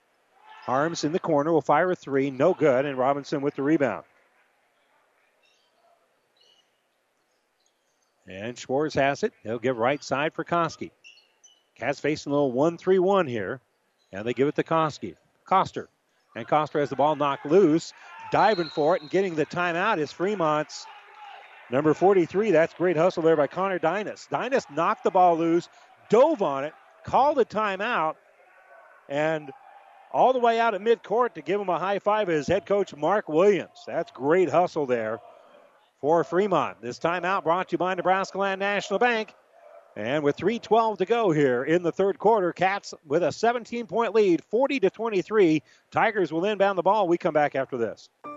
Harms 0.64 1.04
in 1.04 1.12
the 1.12 1.20
corner 1.20 1.52
will 1.52 1.62
fire 1.62 1.92
a 1.92 1.96
three, 1.96 2.30
no 2.30 2.54
good, 2.54 2.86
and 2.86 2.98
Robinson 2.98 3.42
with 3.42 3.56
the 3.56 3.64
rebound. 3.64 4.04
And 8.28 8.58
Schwartz 8.58 8.96
has 8.96 9.24
it. 9.24 9.34
He'll 9.44 9.60
give 9.60 9.78
right 9.78 10.04
side 10.04 10.34
for 10.34 10.44
Koski. 10.44 10.92
Cats 11.76 12.00
facing 12.00 12.32
a 12.32 12.36
little 12.36 12.52
1 12.52 12.78
3 12.78 13.00
1 13.00 13.28
here. 13.28 13.62
And 14.12 14.26
they 14.26 14.34
give 14.34 14.48
it 14.48 14.56
to 14.56 14.64
Koski. 14.64 15.16
Coster. 15.46 15.90
And 16.36 16.48
Coster 16.48 16.80
has 16.80 16.90
the 16.90 16.96
ball 16.96 17.16
knocked 17.16 17.46
loose. 17.46 17.94
Diving 18.32 18.70
for 18.70 18.96
it 18.96 19.02
and 19.02 19.12
getting 19.12 19.36
the 19.36 19.46
timeout 19.46 20.00
is 20.00 20.12
Fremont's 20.12 20.86
number 21.70 21.94
43. 21.94 22.52
That's 22.52 22.74
great 22.74 22.98
hustle 22.98 23.22
there 23.22 23.36
by 23.36 23.48
Connor 23.48 23.80
Dynas. 23.80 24.28
Dynas 24.28 24.66
knocked 24.72 25.04
the 25.04 25.12
ball 25.12 25.38
loose, 25.38 25.70
dove 26.10 26.42
on 26.42 26.64
it, 26.64 26.74
called 27.06 27.38
a 27.38 27.46
timeout, 27.46 28.16
and 29.08 29.52
all 30.12 30.34
the 30.34 30.40
way 30.40 30.60
out 30.60 30.74
at 30.74 30.82
midcourt 30.82 31.36
to 31.36 31.42
give 31.42 31.62
him 31.62 31.70
a 31.70 31.78
high 31.78 32.00
five 32.00 32.30
is 32.30 32.48
head 32.48 32.66
coach 32.66 32.96
Mark 32.96 33.30
Williams. 33.30 33.84
That's 33.86 34.12
great 34.12 34.50
hustle 34.50 34.88
there 34.88 35.20
for 36.00 36.24
Fremont. 36.24 36.82
This 36.82 37.00
timeout 37.00 37.44
brought 37.44 37.70
to 37.70 37.74
you 37.74 37.78
by 37.78 37.94
Nebraska 37.94 38.38
Land 38.38 38.60
National 38.60 39.00
Bank. 39.00 39.34
And 39.96 40.24
with 40.24 40.36
3:12 40.36 40.98
to 40.98 41.06
go 41.06 41.32
here 41.32 41.64
in 41.64 41.82
the 41.82 41.92
third 41.92 42.20
quarter, 42.20 42.52
Cats 42.52 42.94
with 43.06 43.24
a 43.24 43.28
17-point 43.28 44.14
lead, 44.14 44.44
40 44.44 44.82
to 44.82 44.90
23. 44.90 45.64
Tigers 45.90 46.34
will 46.34 46.44
inbound 46.44 46.78
the 46.78 46.84
ball. 46.84 47.08
We 47.08 47.18
come 47.18 47.34
back 47.34 47.56
after 47.56 47.78
this. 47.78 48.10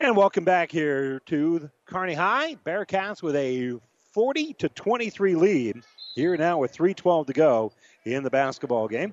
And 0.00 0.16
welcome 0.16 0.44
back 0.44 0.70
here 0.70 1.18
to 1.26 1.68
Kearney 1.84 2.14
High. 2.14 2.54
Bearcats 2.64 3.20
with 3.20 3.34
a 3.34 3.80
40 4.12 4.52
to 4.54 4.68
23 4.68 5.34
lead 5.34 5.82
here 6.14 6.36
now 6.36 6.58
with 6.58 6.72
3:12 6.72 7.26
to 7.26 7.32
go 7.32 7.72
in 8.04 8.22
the 8.22 8.30
basketball 8.30 8.86
game. 8.86 9.12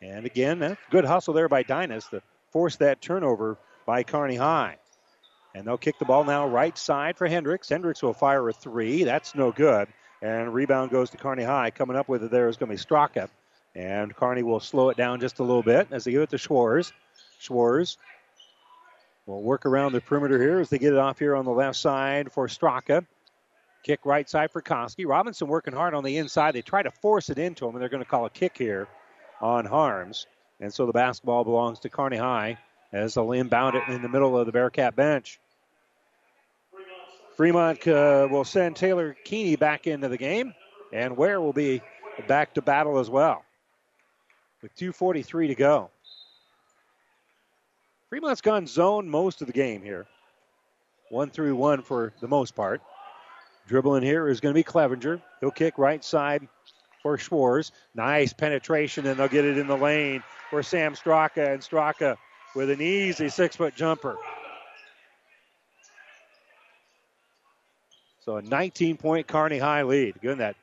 And 0.00 0.26
again, 0.26 0.76
good 0.90 1.04
hustle 1.04 1.34
there 1.34 1.48
by 1.48 1.62
Dynas 1.62 2.10
to 2.10 2.20
force 2.50 2.74
that 2.76 3.00
turnover 3.00 3.58
by 3.86 4.02
Kearney 4.02 4.36
High. 4.36 4.78
And 5.54 5.64
they'll 5.64 5.78
kick 5.78 6.00
the 6.00 6.04
ball 6.04 6.24
now 6.24 6.48
right 6.48 6.76
side 6.76 7.16
for 7.16 7.28
Hendricks. 7.28 7.68
Hendricks 7.68 8.02
will 8.02 8.12
fire 8.12 8.48
a 8.48 8.52
three. 8.52 9.04
That's 9.04 9.36
no 9.36 9.52
good. 9.52 9.86
And 10.20 10.52
rebound 10.52 10.90
goes 10.90 11.10
to 11.10 11.16
Kearney 11.16 11.44
High. 11.44 11.70
Coming 11.70 11.96
up 11.96 12.08
with 12.08 12.24
it 12.24 12.32
there 12.32 12.48
is 12.48 12.56
going 12.56 12.76
to 12.76 12.76
be 12.76 12.84
Straka. 12.84 13.28
And 13.76 14.14
Kearney 14.16 14.42
will 14.42 14.60
slow 14.60 14.90
it 14.90 14.96
down 14.96 15.20
just 15.20 15.38
a 15.38 15.44
little 15.44 15.62
bit 15.62 15.86
as 15.92 16.04
they 16.04 16.10
give 16.10 16.22
it 16.22 16.30
to 16.30 16.38
Schwartz. 16.38 16.92
Schwartz 17.42 17.98
will 19.26 19.42
work 19.42 19.66
around 19.66 19.92
the 19.92 20.00
perimeter 20.00 20.40
here 20.40 20.60
as 20.60 20.70
they 20.70 20.78
get 20.78 20.92
it 20.92 20.98
off 20.98 21.18
here 21.18 21.34
on 21.34 21.44
the 21.44 21.50
left 21.50 21.76
side 21.76 22.32
for 22.32 22.46
Straka. 22.46 23.04
Kick 23.82 24.06
right 24.06 24.28
side 24.28 24.52
for 24.52 24.62
Koski. 24.62 25.06
Robinson 25.06 25.48
working 25.48 25.74
hard 25.74 25.94
on 25.94 26.04
the 26.04 26.16
inside. 26.18 26.54
They 26.54 26.62
try 26.62 26.82
to 26.82 26.90
force 26.90 27.30
it 27.30 27.38
into 27.38 27.66
him, 27.66 27.74
and 27.74 27.82
they're 27.82 27.88
going 27.88 28.02
to 28.02 28.08
call 28.08 28.26
a 28.26 28.30
kick 28.30 28.56
here 28.56 28.86
on 29.40 29.64
Harms. 29.64 30.26
And 30.60 30.72
so 30.72 30.86
the 30.86 30.92
basketball 30.92 31.42
belongs 31.42 31.80
to 31.80 31.88
Kearney 31.88 32.16
High 32.16 32.58
as 32.92 33.14
they'll 33.14 33.32
inbound 33.32 33.74
it 33.74 33.82
in 33.88 34.02
the 34.02 34.08
middle 34.08 34.38
of 34.38 34.46
the 34.46 34.52
Bearcat 34.52 34.94
bench. 34.94 35.40
Fremont 37.36 37.88
uh, 37.88 38.28
will 38.30 38.44
send 38.44 38.76
Taylor 38.76 39.16
Keeney 39.24 39.56
back 39.56 39.88
into 39.88 40.08
the 40.08 40.18
game, 40.18 40.54
and 40.92 41.16
Ware 41.16 41.40
will 41.40 41.52
be 41.52 41.82
back 42.28 42.54
to 42.54 42.62
battle 42.62 42.98
as 42.98 43.10
well. 43.10 43.44
With 44.60 44.76
2.43 44.76 45.48
to 45.48 45.54
go. 45.56 45.90
Fremont's 48.12 48.42
gone 48.42 48.66
zone 48.66 49.08
most 49.08 49.40
of 49.40 49.46
the 49.46 49.54
game 49.54 49.80
here. 49.80 50.06
One 51.08 51.30
through 51.30 51.56
one 51.56 51.80
for 51.80 52.12
the 52.20 52.28
most 52.28 52.54
part. 52.54 52.82
Dribbling 53.66 54.02
here 54.02 54.28
is 54.28 54.38
going 54.38 54.52
to 54.52 54.58
be 54.58 54.62
Clevenger. 54.62 55.18
He'll 55.40 55.50
kick 55.50 55.78
right 55.78 56.04
side 56.04 56.46
for 57.02 57.16
Schwartz. 57.16 57.72
Nice 57.94 58.34
penetration, 58.34 59.06
and 59.06 59.18
they'll 59.18 59.28
get 59.28 59.46
it 59.46 59.56
in 59.56 59.66
the 59.66 59.78
lane 59.78 60.22
for 60.50 60.62
Sam 60.62 60.92
Straka. 60.92 61.54
And 61.54 61.62
Straka 61.62 62.18
with 62.54 62.68
an 62.68 62.82
easy 62.82 63.30
six 63.30 63.56
foot 63.56 63.74
jumper. 63.74 64.18
So 68.26 68.36
a 68.36 68.42
19 68.42 68.98
point 68.98 69.26
Kearney 69.26 69.56
High 69.56 69.84
lead. 69.84 70.20
Good 70.20 70.36
that 70.36 70.56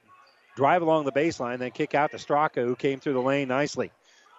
drive 0.56 0.84
along 0.84 1.06
the 1.06 1.12
baseline, 1.12 1.58
then 1.58 1.72
kick 1.72 1.95
out 1.95 2.12
to 2.12 2.18
Straka, 2.18 2.64
who 2.64 2.76
came 2.76 3.00
through 3.00 3.14
the 3.14 3.22
lane 3.22 3.47
nicely. 3.47 3.89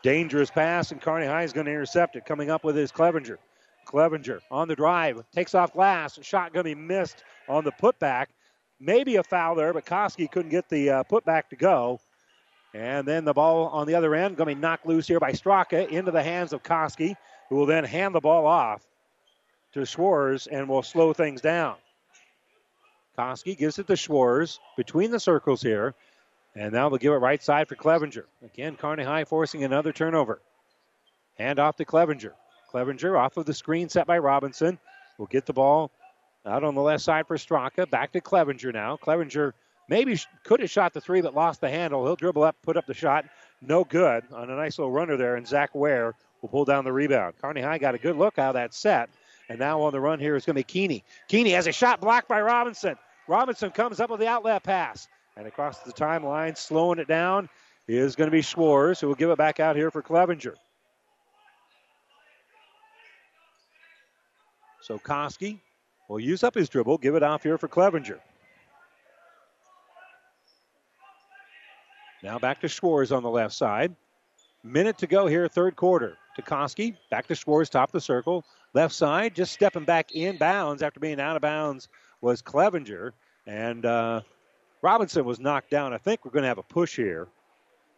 Dangerous 0.03 0.51
pass, 0.51 0.93
and 0.93 1.01
Kearney 1.01 1.27
High 1.27 1.43
is 1.43 1.53
going 1.53 1.67
to 1.67 1.73
intercept 1.73 2.17
it. 2.17 2.25
Coming 2.25 2.51
up 2.51 2.65
with 2.65 2.77
his 2.77 2.91
Clevenger. 2.91 3.39
Clevenger 3.85 4.41
on 4.51 4.69
the 4.69 4.77
drive, 4.77 5.23
takes 5.33 5.55
off 5.55 5.73
glass. 5.73 6.19
Shot 6.23 6.53
going 6.53 6.65
to 6.65 6.75
be 6.75 6.81
missed 6.81 7.25
on 7.49 7.65
the 7.65 7.73
putback. 7.73 8.27
Maybe 8.79 9.17
a 9.17 9.23
foul 9.23 9.57
there, 9.57 9.73
but 9.73 9.85
Koski 9.85 10.31
couldn't 10.31 10.51
get 10.51 10.69
the 10.69 10.91
uh, 10.91 11.05
putback 11.05 11.49
to 11.51 11.57
go. 11.57 12.01
And 12.73 13.07
then 13.07 13.25
the 13.25 13.35
ball 13.35 13.67
on 13.69 13.87
the 13.87 13.95
other 13.95 14.15
end 14.15 14.37
going 14.37 14.49
to 14.49 14.55
be 14.55 14.61
knocked 14.61 14.87
loose 14.87 15.09
here 15.09 15.21
by 15.21 15.33
Straka 15.33 15.89
into 15.89 16.13
the 16.13 16.23
hands 16.23 16.53
of 16.53 16.63
Koski, 16.63 17.17
who 17.49 17.57
will 17.57 17.67
then 17.67 17.85
hand 17.85 18.15
the 18.15 18.21
ball 18.21 18.47
off 18.47 18.87
to 19.73 19.85
Schwartz 19.85 20.47
and 20.47 20.69
will 20.69 20.83
slow 20.83 21.13
things 21.13 21.41
down. 21.41 21.77
Koski 23.19 23.59
gives 23.59 23.79
it 23.79 23.87
to 23.89 23.97
Schwartz 23.97 24.61
between 24.77 25.11
the 25.11 25.21
circles 25.21 25.61
here. 25.61 25.95
And 26.55 26.73
now 26.73 26.89
they'll 26.89 26.99
give 26.99 27.13
it 27.13 27.17
right 27.17 27.43
side 27.43 27.69
for 27.69 27.77
Clevenger. 27.77 28.27
Again, 28.43 28.77
Kearney 28.77 29.05
High 29.05 29.25
forcing 29.25 29.65
another 29.65 29.93
turnover. 29.93 30.41
Hand 31.39 31.59
off 31.59 31.77
to 31.77 31.85
Clevenger. 31.85 32.35
Clevenger 32.71 33.17
off 33.17 33.37
of 33.37 33.47
the 33.47 33.55
screen 33.55 33.89
set 33.89 34.07
by 34.07 34.19
Robinson. 34.19 34.79
Will 35.19 35.27
get 35.27 35.47
the 35.47 35.53
ball 35.53 35.91
out 36.45 36.65
on 36.65 36.75
the 36.75 36.81
left 36.81 37.03
side 37.03 37.27
for 37.27 37.37
Straka. 37.37 37.89
Back 37.89 38.13
to 38.13 38.21
Clevenger 38.21 38.73
now. 38.73 38.97
Clevenger 38.97 39.55
maybe 39.89 40.19
could 40.45 40.61
have 40.61 40.71
shot 40.71 40.93
the 40.93 41.01
three, 41.01 41.21
but 41.21 41.35
lost 41.35 41.61
the 41.61 41.71
handle. 41.71 42.05
He'll 42.05 42.17
dribble 42.17 42.43
up, 42.43 42.57
put 42.63 42.77
up 42.77 42.87
the 42.87 42.95
shot. 42.95 43.27
No 43.61 43.85
good 43.85 44.25
on 44.33 44.51
a 44.51 44.57
nice 44.57 44.79
little 44.79 44.93
runner 44.93 45.17
there, 45.17 45.37
and 45.37 45.47
Zach 45.47 45.75
Ware 45.75 46.15
will 46.41 46.49
pull 46.49 46.65
down 46.65 46.85
the 46.85 46.93
rebound. 46.93 47.35
Kearney 47.41 47.61
High 47.61 47.79
got 47.79 47.95
a 47.95 47.99
good 47.99 48.17
look 48.17 48.39
out 48.39 48.51
of 48.51 48.55
that 48.55 48.75
set. 48.75 49.11
And 49.49 49.59
now 49.59 49.83
on 49.83 49.93
the 49.93 50.01
run 50.01 50.21
here 50.21 50.37
is 50.37 50.47
going 50.47 50.55
to 50.55 50.61
be 50.61 50.65
Keeney. 50.65 51.05
Keeney 51.29 51.51
has 51.51 51.67
a 51.67 51.73
shot 51.73 52.01
blocked 52.01 52.29
by 52.29 52.41
Robinson. 52.41 52.97
Robinson 53.27 53.71
comes 53.71 54.01
up 54.01 54.11
with 54.11 54.21
the 54.21 54.29
outlet 54.29 54.63
pass. 54.63 55.09
And 55.37 55.47
across 55.47 55.79
the 55.81 55.93
timeline, 55.93 56.57
slowing 56.57 56.99
it 56.99 57.09
down, 57.09 57.49
is 57.89 58.17
going 58.17 58.29
to 58.29 58.33
be 58.33 58.43
Schwartz, 58.43 59.01
who 59.01 59.09
will 59.09 59.15
give 59.15 59.31
it 59.31 59.39
back 59.39 59.61
out 59.61 59.77
here 59.77 59.91
for 59.91 60.03
Clevenger. 60.03 60.55
So 64.83 64.99
Koski 64.99 65.61
will 66.09 66.21
use 66.21 66.43
up 66.43 66.55
his 66.55 66.69
dribble, 66.69 66.99
give 66.99 67.15
it 67.15 67.23
off 67.23 67.43
here 67.43 67.59
for 67.59 67.69
Clevenger. 67.69 68.21
Now 72.23 72.39
back 72.39 72.61
to 72.61 72.69
Schwartz 72.69 73.13
on 73.13 73.23
the 73.23 73.31
left 73.31 73.55
side. 73.55 73.95
Minute 74.63 74.99
to 74.99 75.07
go 75.07 75.27
here, 75.27 75.49
third 75.49 75.77
quarter. 75.77 76.17
To 76.37 76.43
Koski, 76.43 76.97
back 77.11 77.27
to 77.29 77.35
Schwartz, 77.35 77.71
top 77.71 77.89
of 77.89 77.93
the 77.93 78.01
circle. 78.01 78.45
Left 78.75 78.95
side, 78.95 79.35
just 79.35 79.53
stepping 79.53 79.85
back 79.85 80.13
in 80.13 80.37
bounds 80.37 80.83
after 80.83 81.01
being 81.01 81.21
out 81.21 81.37
of 81.37 81.43
bounds 81.43 81.89
was 82.21 82.43
Clevenger. 82.43 83.15
And 83.47 83.87
uh, 83.87 84.21
Robinson 84.83 85.25
was 85.25 85.39
knocked 85.39 85.71
down. 85.71 85.93
I 85.93 85.99
think 85.99 86.25
we're 86.25 86.31
going 86.31 86.43
to 86.43 86.49
have 86.49 86.59
a 86.59 86.63
push 86.63 86.97
here 86.97 87.29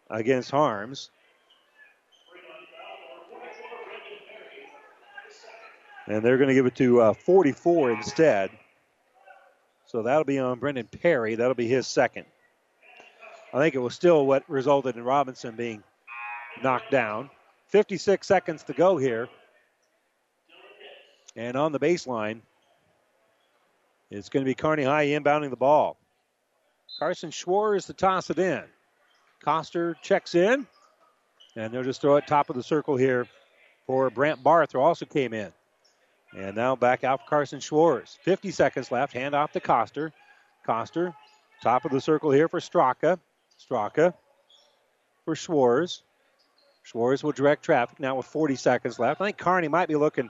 against 0.09 0.51
Harms. 0.51 1.09
And 6.07 6.23
they're 6.23 6.37
going 6.37 6.49
to 6.49 6.53
give 6.53 6.65
it 6.65 6.75
to 6.75 6.99
uh, 6.99 7.13
44 7.13 7.91
instead. 7.91 8.51
So 9.85 10.01
that'll 10.01 10.25
be 10.25 10.39
on 10.39 10.59
Brendan 10.59 10.87
Perry. 10.87 11.35
That'll 11.35 11.53
be 11.53 11.67
his 11.67 11.87
second. 11.87 12.25
I 13.53 13.59
think 13.59 13.75
it 13.75 13.79
was 13.79 13.95
still 13.95 14.25
what 14.25 14.43
resulted 14.49 14.95
in 14.95 15.03
Robinson 15.03 15.55
being 15.55 15.83
knocked 16.61 16.91
down. 16.91 17.29
56 17.67 18.25
seconds 18.27 18.63
to 18.63 18.73
go 18.73 18.97
here. 18.97 19.29
And 21.35 21.55
on 21.55 21.71
the 21.71 21.79
baseline, 21.79 22.41
it's 24.11 24.29
going 24.29 24.43
to 24.43 24.49
be 24.49 24.55
Kearney 24.55 24.83
High 24.83 25.07
inbounding 25.07 25.49
the 25.49 25.55
ball. 25.55 25.97
Carson 27.03 27.31
Schwartz 27.31 27.87
to 27.87 27.93
toss 27.93 28.29
it 28.29 28.39
in. 28.39 28.63
Coster 29.43 29.97
checks 30.01 30.35
in, 30.35 30.65
and 31.53 31.73
they'll 31.73 31.83
just 31.83 31.99
throw 31.99 32.15
it 32.15 32.25
top 32.25 32.49
of 32.49 32.55
the 32.55 32.63
circle 32.63 32.95
here 32.95 33.27
for 33.85 34.09
Brant 34.09 34.41
Barth, 34.41 34.71
who 34.71 34.79
also 34.79 35.05
came 35.05 35.33
in. 35.33 35.51
And 36.33 36.55
now 36.55 36.77
back 36.77 37.03
out 37.03 37.19
for 37.19 37.27
Carson 37.27 37.59
Schwartz. 37.59 38.17
50 38.21 38.51
seconds 38.51 38.89
left. 38.89 39.11
Hand 39.11 39.35
off 39.35 39.51
to 39.51 39.59
Coster. 39.59 40.13
Coster, 40.65 41.13
top 41.61 41.83
of 41.83 41.91
the 41.91 41.99
circle 41.99 42.31
here 42.31 42.47
for 42.47 42.61
Straka. 42.61 43.19
Straka 43.59 44.13
for 45.25 45.35
Schwartz. 45.35 46.03
Schwartz 46.83 47.21
will 47.21 47.33
direct 47.33 47.65
traffic 47.65 47.99
now 47.99 48.15
with 48.15 48.27
40 48.27 48.55
seconds 48.55 48.97
left. 48.97 49.19
I 49.19 49.25
think 49.25 49.37
Kearney 49.37 49.67
might 49.67 49.89
be 49.89 49.97
looking 49.97 50.29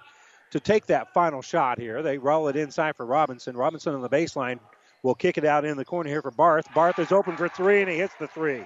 to 0.49 0.59
take 0.59 0.87
that 0.87 1.13
final 1.13 1.43
shot 1.43 1.77
here. 1.77 2.01
They 2.01 2.17
roll 2.17 2.47
it 2.47 2.55
inside 2.55 2.95
for 2.95 3.05
Robinson. 3.05 3.55
Robinson 3.55 3.93
on 3.93 4.01
the 4.01 4.09
baseline 4.09 4.59
will 5.03 5.15
kick 5.15 5.37
it 5.37 5.45
out 5.45 5.65
in 5.65 5.77
the 5.77 5.85
corner 5.85 6.09
here 6.09 6.21
for 6.21 6.31
Barth. 6.31 6.65
Barth 6.73 6.97
is 6.97 7.11
open 7.11 7.37
for 7.37 7.49
three, 7.49 7.81
and 7.81 7.89
he 7.89 7.97
hits 7.97 8.15
the 8.19 8.27
three. 8.27 8.63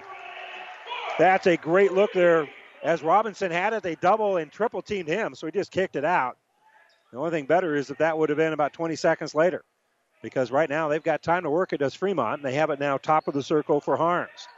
That's 1.18 1.46
a 1.46 1.56
great 1.56 1.92
look 1.92 2.12
there. 2.12 2.48
As 2.84 3.02
Robinson 3.02 3.50
had 3.50 3.72
it, 3.72 3.82
they 3.82 3.96
double 3.96 4.36
and 4.36 4.50
triple 4.50 4.80
teamed 4.80 5.08
him, 5.08 5.34
so 5.34 5.46
he 5.46 5.52
just 5.52 5.72
kicked 5.72 5.96
it 5.96 6.04
out. 6.04 6.38
The 7.10 7.18
only 7.18 7.30
thing 7.30 7.46
better 7.46 7.74
is 7.74 7.88
that 7.88 7.98
that 7.98 8.16
would 8.16 8.28
have 8.28 8.38
been 8.38 8.52
about 8.52 8.72
20 8.72 8.94
seconds 8.94 9.34
later 9.34 9.64
because 10.22 10.50
right 10.50 10.68
now 10.68 10.88
they've 10.88 11.02
got 11.02 11.22
time 11.22 11.42
to 11.42 11.50
work 11.50 11.72
it 11.72 11.82
as 11.82 11.94
Fremont, 11.94 12.38
and 12.40 12.44
they 12.44 12.54
have 12.54 12.70
it 12.70 12.78
now 12.78 12.96
top 12.96 13.26
of 13.26 13.34
the 13.34 13.42
circle 13.42 13.80
for 13.80 13.96
Harms. 13.96 14.48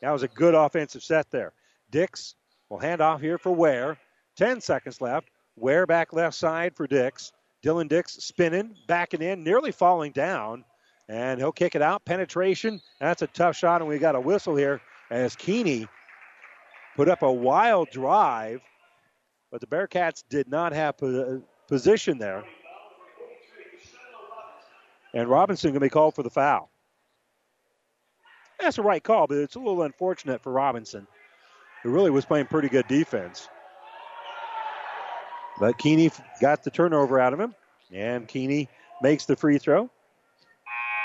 That 0.00 0.10
was 0.10 0.22
a 0.22 0.28
good 0.28 0.54
offensive 0.54 1.02
set 1.02 1.30
there. 1.30 1.52
Dix 1.90 2.36
will 2.68 2.78
hand 2.78 3.00
off 3.00 3.20
here 3.20 3.38
for 3.38 3.52
Ware. 3.52 3.98
10 4.36 4.60
seconds 4.60 5.00
left. 5.00 5.28
Ware 5.56 5.86
back 5.86 6.12
left 6.12 6.36
side 6.36 6.76
for 6.76 6.86
Dix. 6.86 7.32
Dylan 7.62 7.88
Dix 7.88 8.12
spinning, 8.14 8.76
backing 8.86 9.22
in, 9.22 9.42
nearly 9.42 9.72
falling 9.72 10.12
down, 10.12 10.64
and 11.08 11.38
he'll 11.38 11.52
kick 11.52 11.74
it 11.74 11.82
out. 11.82 12.04
Penetration. 12.04 12.80
That's 13.00 13.22
a 13.22 13.26
tough 13.26 13.56
shot, 13.56 13.80
and 13.80 13.88
we 13.88 13.98
got 13.98 14.14
a 14.14 14.20
whistle 14.20 14.56
here 14.56 14.80
as 15.10 15.36
Keeney 15.36 15.86
put 16.96 17.08
up 17.08 17.22
a 17.22 17.32
wild 17.32 17.90
drive, 17.90 18.60
but 19.50 19.60
the 19.60 19.66
Bearcats 19.66 20.24
did 20.28 20.48
not 20.48 20.72
have 20.72 20.94
position 21.68 22.18
there. 22.18 22.44
And 25.12 25.28
Robinson 25.28 25.70
going 25.70 25.80
to 25.80 25.80
be 25.80 25.90
called 25.90 26.14
for 26.14 26.22
the 26.22 26.30
foul. 26.30 26.70
That's 28.58 28.76
the 28.76 28.82
right 28.82 29.02
call, 29.02 29.26
but 29.26 29.38
it's 29.38 29.56
a 29.56 29.58
little 29.58 29.82
unfortunate 29.82 30.42
for 30.42 30.52
Robinson, 30.52 31.06
who 31.82 31.90
really 31.90 32.10
was 32.10 32.24
playing 32.24 32.46
pretty 32.46 32.68
good 32.68 32.88
defense. 32.88 33.48
But 35.60 35.78
Keeney 35.78 36.10
got 36.40 36.64
the 36.64 36.70
turnover 36.70 37.20
out 37.20 37.32
of 37.32 37.38
him, 37.40 37.54
and 37.92 38.26
Keeney 38.26 38.68
makes 39.02 39.26
the 39.26 39.36
free 39.36 39.58
throw. 39.58 39.90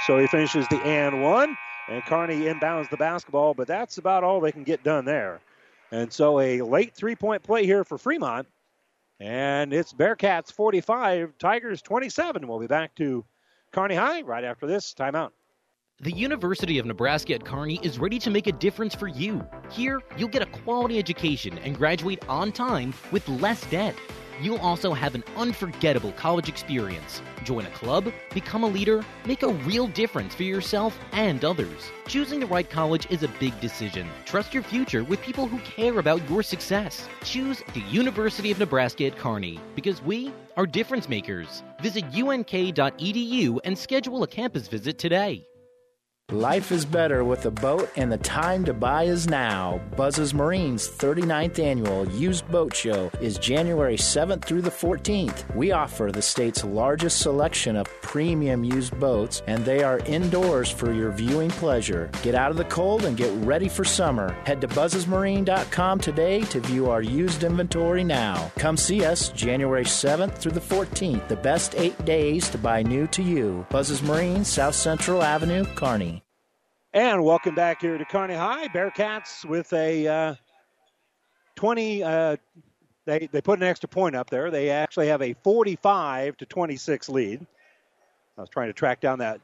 So 0.10 0.18
he 0.18 0.26
finishes 0.26 0.68
the 0.70 0.78
and 0.78 1.22
one, 1.22 1.56
and 1.88 2.04
Kearney 2.04 2.46
inbounds 2.46 2.90
the 2.90 2.98
basketball, 2.98 3.54
but 3.54 3.68
that's 3.68 4.00
about 4.00 4.24
all 4.24 4.40
they 4.40 4.52
can 4.52 4.64
get 4.64 4.84
done 4.84 5.06
there. 5.06 5.40
And 5.92 6.12
so 6.12 6.40
a 6.40 6.64
late 6.64 6.96
three 6.96 7.16
point 7.16 7.44
play 7.44 7.64
here 7.64 7.84
for 7.84 8.00
Fremont. 8.00 8.48
And 9.20 9.72
it's 9.72 9.94
Bearcats 9.94 10.52
45, 10.52 11.38
Tigers 11.38 11.84
27. 11.84 12.48
We'll 12.48 12.58
be 12.58 12.66
back 12.66 12.96
to 12.96 13.24
Kearney 13.72 13.94
High 13.94 14.24
right 14.24 14.44
after 14.44 14.66
this 14.66 14.96
timeout. 14.98 15.30
The 16.02 16.12
University 16.12 16.80
of 16.80 16.88
Nebraska 16.88 17.36
at 17.36 17.46
Kearney 17.46 17.80
is 17.84 18.00
ready 18.00 18.18
to 18.18 18.32
make 18.32 18.48
a 18.48 18.54
difference 18.54 18.96
for 18.96 19.08
you. 19.08 19.48
Here, 19.70 20.02
you'll 20.18 20.30
get 20.30 20.42
a 20.42 20.48
quality 20.48 20.98
education 20.98 21.60
and 21.60 21.78
graduate 21.78 22.28
on 22.28 22.52
time 22.52 22.96
with 23.12 23.30
less 23.30 23.64
debt. 23.68 23.96
You'll 24.42 24.58
also 24.60 24.94
have 24.94 25.16
an 25.16 25.24
unforgettable 25.36 26.14
college 26.14 26.48
experience. 26.48 27.22
Join 27.44 27.66
a 27.66 27.72
club, 27.72 28.12
become 28.34 28.64
a 28.64 28.68
leader, 28.68 29.04
make 29.26 29.44
a 29.44 29.50
real 29.50 29.88
difference 29.88 30.34
for 30.34 30.44
yourself 30.44 30.98
and 31.12 31.44
others. 31.44 31.92
Choosing 32.08 32.40
the 32.40 32.46
right 32.46 32.70
college 32.70 33.06
is 33.10 33.24
a 33.24 33.28
big 33.40 33.60
decision. 33.60 34.08
Trust 34.26 34.54
your 34.54 34.64
future 34.64 35.04
with 35.04 35.22
people 35.22 35.48
who 35.48 35.60
care 35.60 36.00
about 36.00 36.28
your 36.30 36.44
success. 36.44 37.08
Choose 37.24 37.62
the 37.74 37.82
University 37.82 38.52
of 38.52 38.60
Nebraska 38.60 39.08
at 39.08 39.18
Kearney 39.18 39.60
because 39.76 40.02
we 40.02 40.32
are 40.56 40.66
difference 40.66 41.10
makers. 41.10 41.62
Visit 41.82 42.06
unk.edu 42.06 43.60
and 43.64 43.78
schedule 43.78 44.24
a 44.24 44.28
campus 44.28 44.68
visit 44.68 44.98
today. 44.98 45.46
Life 46.32 46.72
is 46.72 46.86
better 46.86 47.24
with 47.24 47.48
a 47.48 47.52
boat, 47.52 47.90
and 47.96 48.12
the 48.12 48.20
time 48.20 48.64
to 48.66 48.74
buy 48.74 49.06
is 49.06 49.28
now. 49.28 49.82
Buzz's 49.98 50.32
Marine's 50.32 50.88
39th 50.88 51.58
annual 51.58 52.08
used 52.10 52.48
boat 52.52 52.76
show 52.76 53.10
is 53.20 53.40
January 53.40 53.98
7th 53.98 54.46
through 54.46 54.62
the 54.62 54.70
14th. 54.70 55.56
We 55.56 55.72
offer 55.72 56.12
the 56.12 56.22
state's 56.22 56.64
largest 56.64 57.22
selection 57.22 57.76
of 57.76 57.88
premium 58.04 58.64
used 58.64 58.98
boats, 59.00 59.42
and 59.48 59.66
they 59.66 59.82
are 59.82 60.06
indoors 60.06 60.70
for 60.70 60.94
your 60.94 61.10
viewing 61.10 61.50
pleasure. 61.50 62.12
Get 62.22 62.36
out 62.36 62.52
of 62.52 62.58
the 62.58 62.66
cold 62.66 63.06
and 63.06 63.18
get 63.18 63.34
ready 63.44 63.68
for 63.68 63.84
summer. 63.84 64.32
Head 64.46 64.62
to 64.62 64.68
buzzesmarine.com 64.68 66.00
today 66.00 66.42
to 66.42 66.60
view 66.60 66.92
our 66.92 67.02
used 67.02 67.44
inventory 67.44 68.04
now. 68.04 68.52
Come 68.60 68.78
see 68.78 69.04
us 69.04 69.30
January 69.30 69.84
7th 69.84 70.36
through 70.36 70.52
the 70.52 70.60
14th, 70.60 71.28
the 71.28 71.36
best 71.38 71.74
eight 71.76 72.06
days 72.06 72.50
to 72.50 72.60
buy 72.60 72.84
new 72.84 73.08
to 73.08 73.24
you. 73.24 73.66
Buzz's 73.72 74.04
Marine, 74.04 74.46
South 74.46 74.76
Central 74.76 75.24
Avenue, 75.24 75.66
Kearney. 75.74 76.19
And 76.92 77.24
welcome 77.24 77.54
back 77.54 77.82
here 77.82 78.00
to 78.00 78.06
Kearney 78.06 78.34
High. 78.34 78.68
Bearcats 78.68 79.46
with 79.46 79.72
a 79.74 80.08
uh, 80.08 80.36
20. 81.54 82.04
Uh, 82.04 82.38
they, 83.06 83.30
they 83.32 83.42
put 83.42 83.60
an 83.60 83.64
extra 83.68 83.88
point 83.88 84.16
up 84.16 84.32
there. 84.32 84.50
They 84.50 84.72
actually 84.72 85.10
have 85.10 85.22
a 85.22 85.36
45 85.44 86.38
to 86.38 86.46
26 86.48 87.10
lead. 87.10 87.46
I 88.36 88.42
was 88.42 88.50
trying 88.50 88.70
to 88.70 88.74
track 88.74 89.02
down 89.02 89.20
that 89.20 89.40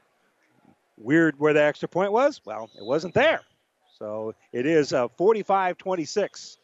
weird 0.98 1.38
where 1.38 1.52
the 1.52 1.62
extra 1.62 1.86
point 1.86 2.10
was. 2.10 2.40
Well, 2.44 2.68
it 2.76 2.84
wasn't 2.84 3.14
there. 3.14 3.42
So 3.96 4.34
it 4.52 4.66
is 4.66 4.92
a 4.92 5.08
45 5.16 5.78
26. 5.78 6.58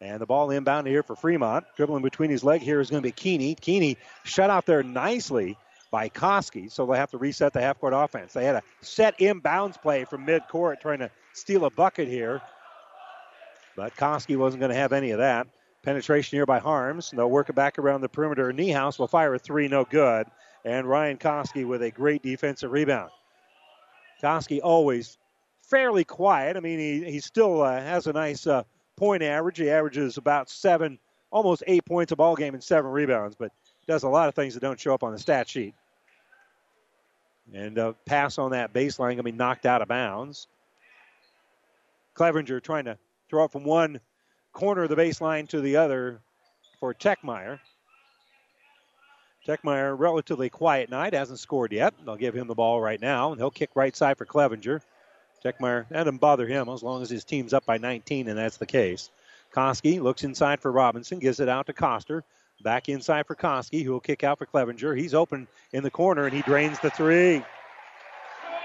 And 0.00 0.20
the 0.20 0.26
ball 0.26 0.52
inbound 0.52 0.86
here 0.86 1.02
for 1.02 1.16
Fremont. 1.16 1.64
Dribbling 1.76 2.04
between 2.04 2.30
his 2.30 2.44
leg 2.44 2.60
here 2.60 2.80
is 2.80 2.90
going 2.90 3.02
to 3.02 3.08
be 3.08 3.10
Keeney. 3.12 3.56
Keeney 3.56 3.96
shut 4.22 4.50
out 4.50 4.66
there 4.66 4.84
nicely 4.84 5.58
by 5.92 6.08
Koski, 6.08 6.72
so 6.72 6.86
they'll 6.86 6.96
have 6.96 7.10
to 7.10 7.18
reset 7.18 7.52
the 7.52 7.60
half 7.60 7.78
court 7.78 7.92
offense. 7.94 8.32
They 8.32 8.46
had 8.46 8.56
a 8.56 8.62
set 8.80 9.16
inbounds 9.18 9.80
play 9.80 10.04
from 10.04 10.24
mid 10.24 10.48
court 10.48 10.80
trying 10.80 11.00
to 11.00 11.10
steal 11.34 11.66
a 11.66 11.70
bucket 11.70 12.08
here, 12.08 12.40
but 13.76 13.94
Koski 13.94 14.36
wasn't 14.36 14.60
going 14.60 14.72
to 14.72 14.76
have 14.76 14.92
any 14.92 15.12
of 15.12 15.18
that. 15.18 15.46
Penetration 15.82 16.36
here 16.36 16.46
by 16.46 16.58
Harms. 16.58 17.10
They'll 17.10 17.30
work 17.30 17.50
it 17.50 17.54
back 17.54 17.78
around 17.78 18.00
the 18.00 18.08
perimeter. 18.08 18.52
Niehaus 18.52 18.98
will 18.98 19.06
fire 19.06 19.34
a 19.34 19.38
three, 19.38 19.68
no 19.68 19.84
good. 19.84 20.26
And 20.64 20.86
Ryan 20.86 21.18
Koski 21.18 21.66
with 21.66 21.82
a 21.82 21.90
great 21.90 22.22
defensive 22.22 22.72
rebound. 22.72 23.10
Koski 24.22 24.60
always 24.62 25.18
fairly 25.60 26.04
quiet. 26.04 26.56
I 26.56 26.60
mean, 26.60 26.78
he, 26.78 27.04
he 27.10 27.20
still 27.20 27.62
uh, 27.62 27.80
has 27.80 28.06
a 28.06 28.12
nice 28.12 28.46
uh, 28.46 28.62
point 28.96 29.22
average. 29.22 29.58
He 29.58 29.68
averages 29.68 30.16
about 30.16 30.48
seven, 30.48 30.98
almost 31.30 31.64
eight 31.66 31.84
points 31.84 32.12
a 32.12 32.16
ball 32.16 32.36
game 32.36 32.54
and 32.54 32.62
seven 32.62 32.90
rebounds, 32.90 33.34
but 33.36 33.52
does 33.88 34.04
a 34.04 34.08
lot 34.08 34.28
of 34.28 34.34
things 34.34 34.54
that 34.54 34.60
don't 34.60 34.78
show 34.78 34.94
up 34.94 35.02
on 35.02 35.12
the 35.12 35.18
stat 35.18 35.48
sheet. 35.48 35.74
And 37.54 37.78
a 37.78 37.88
uh, 37.88 37.92
pass 38.06 38.38
on 38.38 38.52
that 38.52 38.72
baseline 38.72 38.98
going 38.98 39.16
to 39.18 39.22
be 39.24 39.32
knocked 39.32 39.66
out 39.66 39.82
of 39.82 39.88
bounds. 39.88 40.46
Clevenger 42.14 42.60
trying 42.60 42.84
to 42.84 42.98
throw 43.28 43.44
it 43.44 43.52
from 43.52 43.64
one 43.64 44.00
corner 44.52 44.84
of 44.84 44.90
the 44.90 44.96
baseline 44.96 45.48
to 45.48 45.60
the 45.60 45.76
other 45.76 46.20
for 46.78 46.94
Techmeyer. 46.94 47.58
Techmeyer, 49.46 49.98
relatively 49.98 50.48
quiet 50.48 50.88
night, 50.88 51.14
hasn't 51.14 51.40
scored 51.40 51.72
yet. 51.72 51.94
They'll 52.04 52.16
give 52.16 52.34
him 52.34 52.46
the 52.46 52.54
ball 52.54 52.80
right 52.80 53.00
now, 53.00 53.32
and 53.32 53.40
he'll 53.40 53.50
kick 53.50 53.70
right 53.74 53.94
side 53.94 54.18
for 54.18 54.24
Clevenger. 54.24 54.82
Techmeyer, 55.44 55.88
that 55.88 56.04
doesn't 56.04 56.20
bother 56.20 56.46
him 56.46 56.68
as 56.68 56.82
long 56.82 57.02
as 57.02 57.10
his 57.10 57.24
team's 57.24 57.52
up 57.52 57.66
by 57.66 57.78
19, 57.78 58.28
and 58.28 58.38
that's 58.38 58.58
the 58.58 58.66
case. 58.66 59.10
Koski 59.52 60.00
looks 60.00 60.22
inside 60.22 60.60
for 60.60 60.70
Robinson, 60.70 61.18
gives 61.18 61.40
it 61.40 61.48
out 61.48 61.66
to 61.66 61.72
Coster. 61.72 62.24
Back 62.62 62.88
inside 62.88 63.26
for 63.26 63.34
Koski, 63.34 63.82
who 63.82 63.92
will 63.92 64.00
kick 64.00 64.22
out 64.22 64.38
for 64.38 64.46
Clevenger. 64.46 64.94
He's 64.94 65.14
open 65.14 65.48
in 65.72 65.82
the 65.82 65.90
corner 65.90 66.26
and 66.26 66.34
he 66.34 66.42
drains 66.42 66.78
the 66.78 66.90
three. 66.90 67.42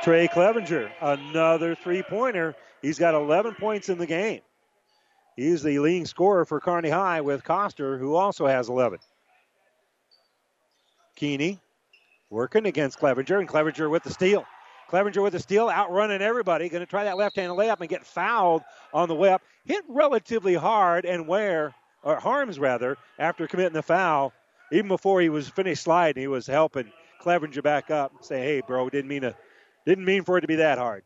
Trey 0.03 0.27
Clevenger, 0.27 0.91
another 1.01 1.73
three 1.73 2.03
pointer. 2.03 2.55
He's 2.81 2.99
got 2.99 3.15
11 3.15 3.55
points 3.55 3.89
in 3.89 3.97
the 3.97 4.05
game. 4.05 4.41
He's 5.35 5.63
the 5.63 5.79
leading 5.79 6.05
scorer 6.05 6.45
for 6.45 6.59
Kearney 6.59 6.89
High 6.89 7.21
with 7.21 7.43
Coster, 7.43 7.97
who 7.97 8.15
also 8.15 8.45
has 8.45 8.69
11. 8.69 8.99
Keeney 11.15 11.59
working 12.29 12.65
against 12.65 12.99
Clevenger, 12.99 13.39
and 13.39 13.47
Clevenger 13.47 13.89
with 13.89 14.03
the 14.03 14.11
steal. 14.11 14.45
Clevenger 14.89 15.21
with 15.21 15.33
the 15.33 15.39
steal, 15.39 15.69
outrunning 15.69 16.21
everybody. 16.21 16.69
Going 16.69 16.81
to 16.81 16.89
try 16.89 17.03
that 17.03 17.17
left 17.17 17.35
hand 17.35 17.51
layup 17.53 17.81
and 17.81 17.89
get 17.89 18.05
fouled 18.05 18.61
on 18.93 19.09
the 19.09 19.15
way 19.15 19.29
up. 19.29 19.41
Hit 19.65 19.83
relatively 19.87 20.53
hard, 20.53 21.05
and 21.05 21.27
where 21.27 21.73
or 22.03 22.19
Harms 22.19 22.59
rather, 22.59 22.97
after 23.19 23.47
committing 23.47 23.73
the 23.73 23.81
foul, 23.81 24.33
even 24.71 24.87
before 24.87 25.21
he 25.21 25.29
was 25.29 25.49
finished 25.49 25.83
sliding, 25.83 26.21
he 26.21 26.27
was 26.27 26.47
helping 26.47 26.91
Clevenger 27.19 27.61
back 27.61 27.89
up, 27.89 28.13
and 28.15 28.23
say, 28.23 28.41
"Hey, 28.41 28.61
bro, 28.61 28.89
didn't 28.89 29.09
mean 29.09 29.23
to, 29.23 29.35
didn't 29.85 30.05
mean 30.05 30.23
for 30.23 30.37
it 30.37 30.41
to 30.41 30.47
be 30.47 30.55
that 30.57 30.77
hard." 30.77 31.03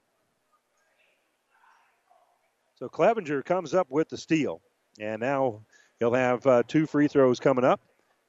So 2.76 2.90
Clevenger 2.90 3.42
comes 3.44 3.74
up 3.74 3.90
with 3.90 4.10
the 4.10 4.18
steal, 4.18 4.62
and 5.00 5.22
now 5.22 5.62
he'll 6.00 6.14
have 6.14 6.46
uh, 6.46 6.64
two 6.68 6.86
free 6.86 7.08
throws 7.08 7.40
coming 7.40 7.64
up 7.64 7.80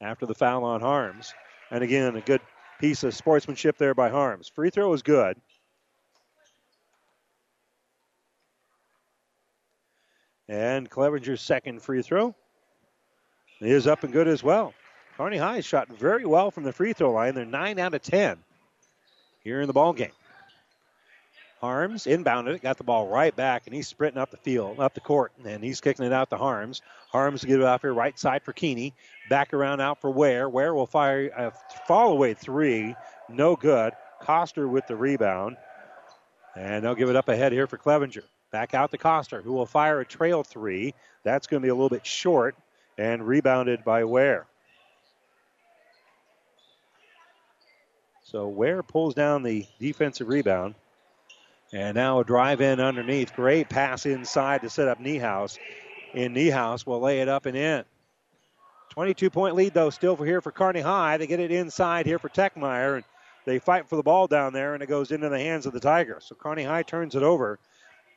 after 0.01 0.27
the 0.27 0.35
foul 0.35 0.65
on 0.65 0.81
Harms. 0.81 1.35
And 1.71 1.83
again, 1.83 2.17
a 2.17 2.21
good 2.21 2.41
piece 2.79 3.03
of 3.03 3.15
sportsmanship 3.15 3.79
there 3.79 3.95
by 3.95 4.11
Harms. 4.11 4.49
Free 4.49 4.71
throw 4.71 4.93
is 4.93 5.03
good. 5.03 5.41
And 10.49 10.91
Clevenger's 10.91 11.41
second 11.41 11.83
free 11.83 12.03
throw 12.03 12.35
is 13.71 13.87
up 13.87 14.03
and 14.03 14.13
good 14.13 14.29
as 14.29 14.43
well. 14.43 14.75
Kearney 15.17 15.37
High 15.37 15.61
shot 15.61 15.89
very 15.89 16.25
well 16.25 16.51
from 16.51 16.65
the 16.65 16.73
free 16.73 16.93
throw 16.93 17.13
line. 17.13 17.35
They're 17.35 17.45
9 17.45 17.79
out 17.79 17.95
of 17.95 18.03
10 18.03 18.39
here 19.45 19.61
in 19.61 19.67
the 19.67 19.73
ball 19.73 19.93
game. 19.93 20.13
Harms 21.61 22.07
inbounded 22.07 22.57
it, 22.57 22.63
got 22.63 22.77
the 22.77 22.83
ball 22.83 23.07
right 23.07 23.35
back, 23.37 23.63
and 23.67 23.75
he's 23.75 23.87
sprinting 23.87 24.21
up 24.21 24.33
the 24.33 24.37
field, 24.37 24.81
up 24.81 24.95
the 24.95 25.01
court, 25.01 25.31
and 25.45 25.63
he's 25.63 25.81
kicking 25.81 26.05
it 26.05 26.13
out 26.13 26.29
to 26.31 26.37
Harms. 26.37 26.83
Harms 27.09 27.45
get 27.45 27.61
it 27.61 27.65
off 27.65 27.83
here, 27.83 27.95
right 27.95 28.19
side 28.19 28.43
for 28.43 28.53
Keeney. 28.53 28.95
Back 29.31 29.55
around 29.55 29.81
out 29.81 30.01
for 30.01 30.11
Ware. 30.11 30.49
Ware 30.49 30.75
will 30.75 30.89
fire 30.89 31.31
a 31.37 31.53
fall 31.87 32.11
away 32.11 32.35
three, 32.35 32.97
no 33.29 33.55
good. 33.55 33.93
Coster 34.21 34.67
with 34.67 34.89
the 34.89 34.97
rebound, 34.97 35.57
and 36.57 36.85
they'll 36.85 36.97
give 36.97 37.11
it 37.11 37.17
up 37.17 37.29
ahead 37.29 37.53
here 37.53 37.69
for 37.69 37.77
Clevenger. 37.77 38.25
Back 38.51 38.75
out 38.75 38.91
to 38.91 38.99
Coster, 38.99 39.41
who 39.41 39.53
will 39.53 39.67
fire 39.67 40.01
a 40.01 40.05
trail 40.05 40.43
three. 40.43 40.95
That's 41.23 41.47
going 41.47 41.63
to 41.63 41.65
be 41.65 41.71
a 41.71 41.75
little 41.75 41.89
bit 41.89 42.05
short, 42.05 42.57
and 42.99 43.27
rebounded 43.27 43.85
by 43.85 44.05
Ware. 44.05 44.47
So 48.25 48.49
Ware 48.49 48.83
pulls 48.83 49.15
down 49.15 49.43
the 49.43 49.67
defensive 49.79 50.29
rebound. 50.29 50.75
And 51.75 51.95
now 51.95 52.21
a 52.21 52.25
drive 52.25 52.61
in 52.61 52.81
underneath. 52.81 53.35
Great 53.35 53.69
pass 53.69 54.05
inside 54.05 54.63
to 54.63 54.71
set 54.71 54.89
up 54.89 54.99
Niehaus. 54.99 55.59
And 56.15 56.37
Niehaus 56.37 56.87
will 56.87 57.01
lay 57.01 57.21
it 57.21 57.29
up 57.29 57.47
and 57.47 57.57
in. 57.57 57.85
22 58.91 59.31
point 59.31 59.55
lead, 59.55 59.73
though, 59.73 59.91
still 59.91 60.17
for 60.17 60.27
here 60.27 60.43
for 60.43 60.53
Kearney 60.53 60.81
High. 60.81 61.17
They 61.17 61.27
get 61.27 61.41
it 61.41 61.51
inside 61.51 62.05
here 62.05 62.19
for 62.19 62.29
Techmeyer. 62.29 62.97
And 62.97 63.05
they 63.47 63.59
fight 63.59 63.89
for 63.89 63.97
the 63.97 64.03
ball 64.03 64.27
down 64.27 64.53
there, 64.53 64.75
and 64.75 64.83
it 64.83 64.89
goes 64.89 65.13
into 65.13 65.29
the 65.29 65.39
hands 65.39 65.67
of 65.67 65.73
the 65.73 65.81
Tigers. 65.81 66.25
So 66.27 66.35
Kearney 66.35 66.65
High 66.65 66.83
turns 66.83 67.15
it 67.15 67.23
over 67.23 67.59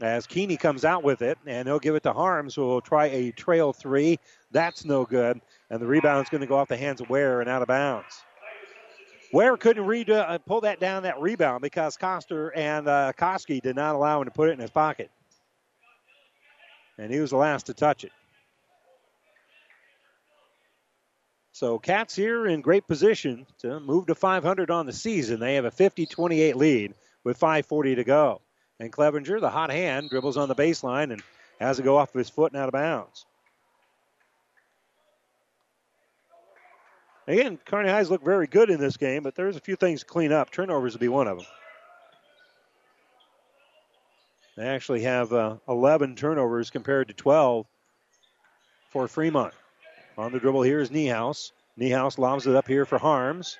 as 0.01 0.27
Keeney 0.27 0.57
comes 0.57 0.83
out 0.83 1.03
with 1.03 1.21
it, 1.21 1.37
and 1.45 1.67
he'll 1.67 1.79
give 1.79 1.95
it 1.95 2.03
to 2.03 2.13
Harms, 2.13 2.55
who 2.55 2.63
will 2.63 2.81
try 2.81 3.05
a 3.07 3.31
trail 3.31 3.73
three. 3.73 4.19
That's 4.51 4.85
no 4.85 5.05
good. 5.05 5.41
And 5.69 5.81
the 5.81 5.87
rebound 5.87 6.25
is 6.25 6.29
going 6.29 6.41
to 6.41 6.47
go 6.47 6.57
off 6.57 6.67
the 6.67 6.77
hands 6.77 7.01
of 7.01 7.09
Ware 7.09 7.41
and 7.41 7.49
out 7.49 7.61
of 7.61 7.67
bounds. 7.67 8.23
Ware 9.31 9.57
couldn't 9.57 10.09
uh, 10.09 10.37
pull 10.45 10.61
that 10.61 10.79
down, 10.79 11.03
that 11.03 11.19
rebound, 11.19 11.61
because 11.61 11.97
Coster 11.97 12.49
and 12.49 12.87
uh, 12.87 13.13
Koski 13.17 13.61
did 13.61 13.75
not 13.75 13.95
allow 13.95 14.21
him 14.21 14.25
to 14.25 14.31
put 14.31 14.49
it 14.49 14.53
in 14.53 14.59
his 14.59 14.69
pocket. 14.69 15.09
And 16.97 17.11
he 17.11 17.19
was 17.19 17.31
the 17.31 17.37
last 17.37 17.65
to 17.65 17.73
touch 17.73 18.03
it. 18.03 18.11
So 21.51 21.79
Cats 21.79 22.13
here 22.15 22.45
in 22.47 22.59
great 22.59 22.85
position 22.85 23.45
to 23.59 23.79
move 23.79 24.07
to 24.07 24.15
500 24.15 24.69
on 24.71 24.85
the 24.85 24.93
season. 24.93 25.39
They 25.39 25.55
have 25.55 25.65
a 25.65 25.71
50-28 25.71 26.55
lead 26.55 26.93
with 27.23 27.39
5:40 27.39 27.95
to 27.95 28.03
go. 28.03 28.41
And 28.79 28.91
Clevenger, 28.91 29.39
the 29.39 29.49
hot 29.49 29.71
hand, 29.71 30.09
dribbles 30.09 30.37
on 30.37 30.49
the 30.49 30.55
baseline 30.55 31.11
and 31.11 31.23
has 31.59 31.77
to 31.77 31.83
go 31.83 31.97
off 31.97 32.13
of 32.13 32.19
his 32.19 32.29
foot 32.29 32.51
and 32.51 32.61
out 32.61 32.67
of 32.67 32.73
bounds. 32.73 33.25
Again, 37.27 37.57
Kearney 37.65 37.89
Highs 37.89 38.11
look 38.11 38.23
very 38.23 38.45
good 38.45 38.69
in 38.69 38.79
this 38.79 38.97
game, 38.97 39.23
but 39.23 39.33
there's 39.33 39.55
a 39.55 39.61
few 39.61 39.75
things 39.75 40.01
to 40.01 40.05
clean 40.05 40.31
up. 40.31 40.51
Turnovers 40.51 40.93
would 40.93 40.99
be 40.99 41.07
one 41.07 41.27
of 41.27 41.37
them. 41.37 41.47
They 44.57 44.67
actually 44.67 45.01
have 45.03 45.33
uh, 45.33 45.57
11 45.67 46.15
turnovers 46.15 46.69
compared 46.69 47.07
to 47.07 47.13
12 47.13 47.65
for 48.91 49.07
Fremont. 49.07 49.53
On 50.17 50.31
the 50.31 50.39
dribble 50.39 50.61
here 50.61 50.79
is 50.79 50.91
Niehaus. 50.91 51.51
Niehaus 51.77 52.17
lobs 52.17 52.47
it 52.47 52.55
up 52.55 52.67
here 52.67 52.85
for 52.85 52.97
Harms. 52.97 53.57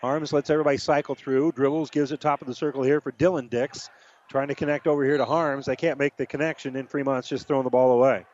Harms 0.00 0.32
lets 0.32 0.48
everybody 0.50 0.76
cycle 0.76 1.14
through. 1.14 1.52
Dribbles, 1.52 1.90
gives 1.90 2.12
it 2.12 2.20
top 2.20 2.40
of 2.40 2.46
the 2.46 2.54
circle 2.54 2.82
here 2.82 3.00
for 3.00 3.12
Dylan 3.12 3.50
Dix. 3.50 3.90
Trying 4.28 4.48
to 4.48 4.54
connect 4.54 4.86
over 4.86 5.04
here 5.04 5.16
to 5.16 5.24
Harms. 5.24 5.66
They 5.66 5.76
can't 5.76 5.98
make 5.98 6.16
the 6.16 6.26
connection, 6.26 6.76
and 6.76 6.88
Fremont's 6.88 7.28
just 7.28 7.48
throwing 7.48 7.64
the 7.64 7.70
ball 7.70 7.92
away. 7.92 8.24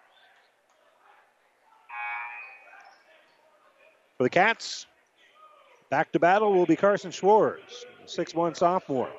For 4.16 4.24
the 4.24 4.30
Cats, 4.30 4.86
back 5.90 6.12
to 6.12 6.18
battle 6.18 6.52
will 6.52 6.66
be 6.66 6.76
Carson 6.76 7.10
Schwartz, 7.10 7.84
6'1 8.06 8.56
sophomore. 8.56 9.10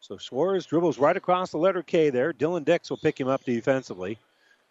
So 0.00 0.16
Schwartz 0.18 0.66
dribbles 0.66 0.98
right 0.98 1.16
across 1.16 1.50
the 1.50 1.58
letter 1.58 1.82
K 1.82 2.10
there. 2.10 2.32
Dylan 2.32 2.64
Dix 2.64 2.90
will 2.90 2.96
pick 2.96 3.18
him 3.18 3.28
up 3.28 3.44
defensively. 3.44 4.18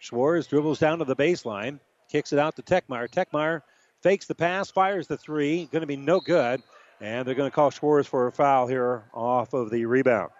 Schwartz 0.01 0.47
dribbles 0.47 0.79
down 0.79 0.97
to 0.97 1.05
the 1.05 1.15
baseline, 1.15 1.79
kicks 2.09 2.33
it 2.33 2.39
out 2.39 2.55
to 2.55 2.63
Techmeyer. 2.63 3.07
Techmeyer 3.07 3.61
fakes 4.01 4.25
the 4.25 4.33
pass, 4.33 4.71
fires 4.71 5.05
the 5.05 5.15
three. 5.15 5.65
Going 5.71 5.81
to 5.81 5.87
be 5.87 5.95
no 5.95 6.19
good. 6.19 6.63
And 6.99 7.27
they're 7.27 7.35
going 7.35 7.49
to 7.49 7.53
call 7.53 7.69
Schwartz 7.69 8.09
for 8.09 8.25
a 8.25 8.31
foul 8.31 8.65
here 8.65 9.03
off 9.13 9.53
of 9.53 9.69
the 9.69 9.85
rebound. 9.85 10.31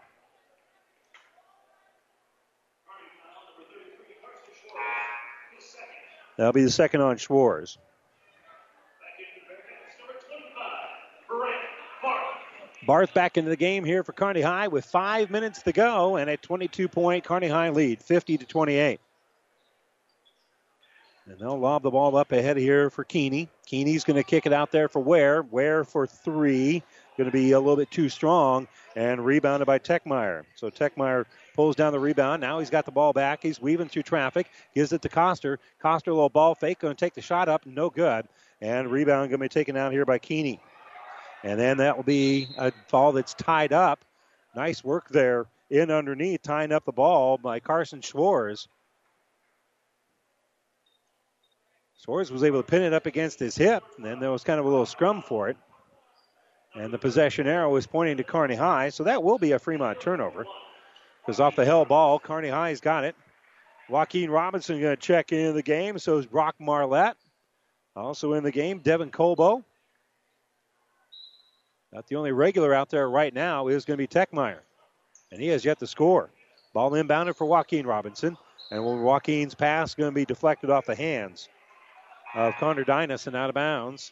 That'll 6.38 6.54
be 6.54 6.64
the 6.64 6.72
second 6.72 7.02
on 7.02 7.18
Schwartz. 7.18 7.78
Barth 12.88 13.14
back 13.14 13.38
into 13.38 13.52
the 13.52 13.56
game 13.56 13.86
here 13.86 14.04
for 14.04 14.12
Kearney 14.12 14.42
High 14.42 14.70
with 14.70 14.86
five 14.86 15.30
minutes 15.30 15.62
to 15.62 15.72
go 15.72 16.16
and 16.16 16.32
a 16.32 16.38
22 16.38 16.88
point 16.88 17.24
Kearney 17.24 17.48
High 17.48 17.70
lead, 17.70 18.02
50 18.02 18.40
to 18.40 18.46
28. 18.48 19.00
And 21.32 21.40
they'll 21.40 21.58
lob 21.58 21.84
the 21.84 21.92
ball 21.92 22.18
up 22.18 22.34
ahead 22.34 22.58
here 22.58 22.90
for 22.90 23.06
Keeney. 23.06 23.48
Keeney's 23.66 24.04
going 24.04 24.18
to 24.18 24.24
kick 24.24 24.46
it 24.46 24.52
out 24.52 24.70
there 24.74 24.90
for 24.90 25.00
Ware. 25.00 25.44
Ware 25.44 25.86
for 25.86 26.06
three. 26.06 26.84
Going 27.18 27.30
to 27.30 27.32
be 27.32 27.54
a 27.54 27.60
little 27.60 27.78
bit 27.78 27.90
too 27.90 28.10
strong 28.10 28.68
and 28.98 29.26
rebounded 29.26 29.66
by 29.66 29.80
Techmeyer. 29.80 30.44
So 30.56 30.70
Techmeyer 30.70 31.24
pulls 31.56 31.78
down 31.78 31.94
the 31.94 32.02
rebound. 32.02 32.42
Now 32.42 32.60
he's 32.60 32.70
got 32.70 32.86
the 32.86 32.92
ball 32.92 33.14
back. 33.14 33.42
He's 33.42 33.62
weaving 33.62 33.88
through 33.88 34.04
traffic. 34.04 34.52
Gives 34.76 34.92
it 34.92 35.02
to 35.04 35.10
Coster. 35.10 35.58
Coster, 35.82 36.12
a 36.12 36.14
little 36.14 36.28
ball 36.28 36.54
fake. 36.54 36.80
Going 36.80 36.94
to 36.94 37.00
take 37.00 37.14
the 37.14 37.22
shot 37.22 37.48
up. 37.48 37.66
No 37.66 37.90
good. 37.90 38.28
And 38.60 38.92
rebound 38.92 39.30
going 39.30 39.40
to 39.40 39.46
be 39.46 39.48
taken 39.48 39.78
out 39.78 39.94
here 39.94 40.06
by 40.06 40.20
Keeney. 40.20 40.60
And 41.44 41.58
then 41.58 41.78
that 41.78 41.96
will 41.96 42.04
be 42.04 42.50
a 42.58 42.74
ball 42.90 43.14
that's 43.14 43.36
tied 43.36 43.72
up. 43.72 44.04
Nice 44.54 44.84
work 44.84 45.08
there 45.08 45.46
in 45.70 45.92
underneath, 45.92 46.42
tying 46.42 46.74
up 46.74 46.84
the 46.84 46.92
ball 46.92 47.38
by 47.38 47.62
Carson 47.62 48.02
Schwartz. 48.02 48.68
Schwartz 52.04 52.32
was 52.32 52.44
able 52.44 52.64
to 52.64 52.68
pin 52.68 52.82
it 52.82 52.94
up 52.94 53.06
against 53.06 53.40
his 53.40 53.56
hip, 53.56 53.84
and 53.96 54.04
then 54.04 54.20
there 54.20 54.32
was 54.32 54.44
kind 54.44 54.60
of 54.60 54.66
a 54.66 54.70
little 54.70 54.88
scrum 54.88 55.22
for 55.22 55.50
it. 55.50 55.58
And 56.74 56.92
the 56.92 56.98
possession 56.98 57.46
arrow 57.46 57.76
is 57.76 57.86
pointing 57.86 58.18
to 58.18 58.24
Kearney 58.24 58.56
High, 58.56 58.90
so 58.90 59.04
that 59.04 59.22
will 59.22 59.38
be 59.38 59.52
a 59.52 59.60
Fremont 59.60 60.02
turnover. 60.02 60.48
Because 61.22 61.40
off 61.40 61.56
the 61.56 61.66
hell 61.66 61.86
ball, 61.86 62.18
Kearney 62.18 62.50
High's 62.50 62.82
got 62.82 63.04
it. 63.04 63.16
Joaquin 63.88 64.32
Robinson 64.32 64.82
going 64.82 64.96
to 64.96 65.02
check 65.02 65.32
into 65.32 65.54
the 65.54 65.62
game, 65.62 66.00
so 66.00 66.18
is 66.18 66.26
Brock 66.26 66.56
Marlette. 66.60 67.18
Also 67.96 68.34
in 68.34 68.44
the 68.44 68.52
game, 68.52 68.80
Devin 68.80 69.12
Colbo. 69.12 69.64
Not 71.94 72.08
the 72.08 72.16
only 72.16 72.32
regular 72.32 72.74
out 72.74 72.90
there 72.90 73.08
right 73.08 73.34
now 73.34 73.68
is 73.68 73.86
going 73.86 73.98
to 73.98 74.02
be 74.02 74.08
Techmeyer. 74.08 74.62
And 75.32 75.40
he 75.40 75.50
has 75.50 75.64
yet 75.64 75.78
to 75.80 75.88
score. 75.88 76.32
Ball 76.74 76.92
inbounded 76.92 77.36
for 77.36 77.46
Joaquin 77.46 77.86
Robinson. 77.86 78.38
And 78.72 78.84
Joaquin's 78.84 79.54
pass 79.54 79.94
going 79.94 80.10
to 80.10 80.16
be 80.16 80.26
deflected 80.26 80.72
off 80.72 80.88
the 80.88 80.96
hands 80.96 81.48
of 82.34 82.56
Connor 82.58 82.86
Dynas 82.86 83.28
and 83.28 83.36
out 83.36 83.50
of 83.50 83.56
bounds. 83.56 84.12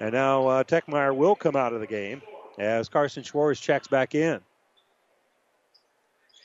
And 0.00 0.12
now 0.12 0.46
uh, 0.46 0.64
Techmeyer 0.64 1.14
will 1.14 1.34
come 1.34 1.56
out 1.56 1.72
of 1.72 1.80
the 1.80 1.86
game 1.86 2.22
as 2.58 2.88
Carson 2.88 3.22
Schwartz 3.22 3.60
checks 3.60 3.88
back 3.88 4.14
in. 4.14 4.36
I 4.36 4.40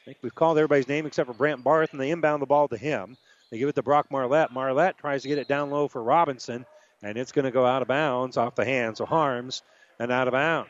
think 0.06 0.18
we've 0.22 0.36
called 0.36 0.58
everybody's 0.58 0.88
name 0.88 1.06
except 1.06 1.28
for 1.28 1.34
Brant 1.34 1.64
Barth, 1.64 1.92
and 1.92 2.00
they 2.00 2.12
inbound 2.12 2.42
the 2.42 2.46
ball 2.46 2.68
to 2.70 2.78
him. 2.78 3.18
They 3.52 3.58
give 3.58 3.70
it 3.70 3.76
to 3.76 3.84
Brock 3.84 4.08
Marlette. 4.12 4.54
Marlette 4.54 4.98
tries 4.98 5.24
to 5.24 5.28
get 5.28 5.38
it 5.38 5.48
down 5.48 5.70
low 5.70 5.88
for 5.88 6.02
Robinson, 6.02 6.66
and 7.02 7.18
it's 7.18 7.32
going 7.32 7.46
to 7.46 7.52
go 7.52 7.66
out 7.66 7.82
of 7.82 7.88
bounds 7.88 8.38
off 8.38 8.56
the 8.56 8.66
hands 8.66 9.00
of 9.00 9.10
Harms 9.10 9.64
and 10.00 10.12
out 10.12 10.28
of 10.28 10.34
bounds. 10.34 10.70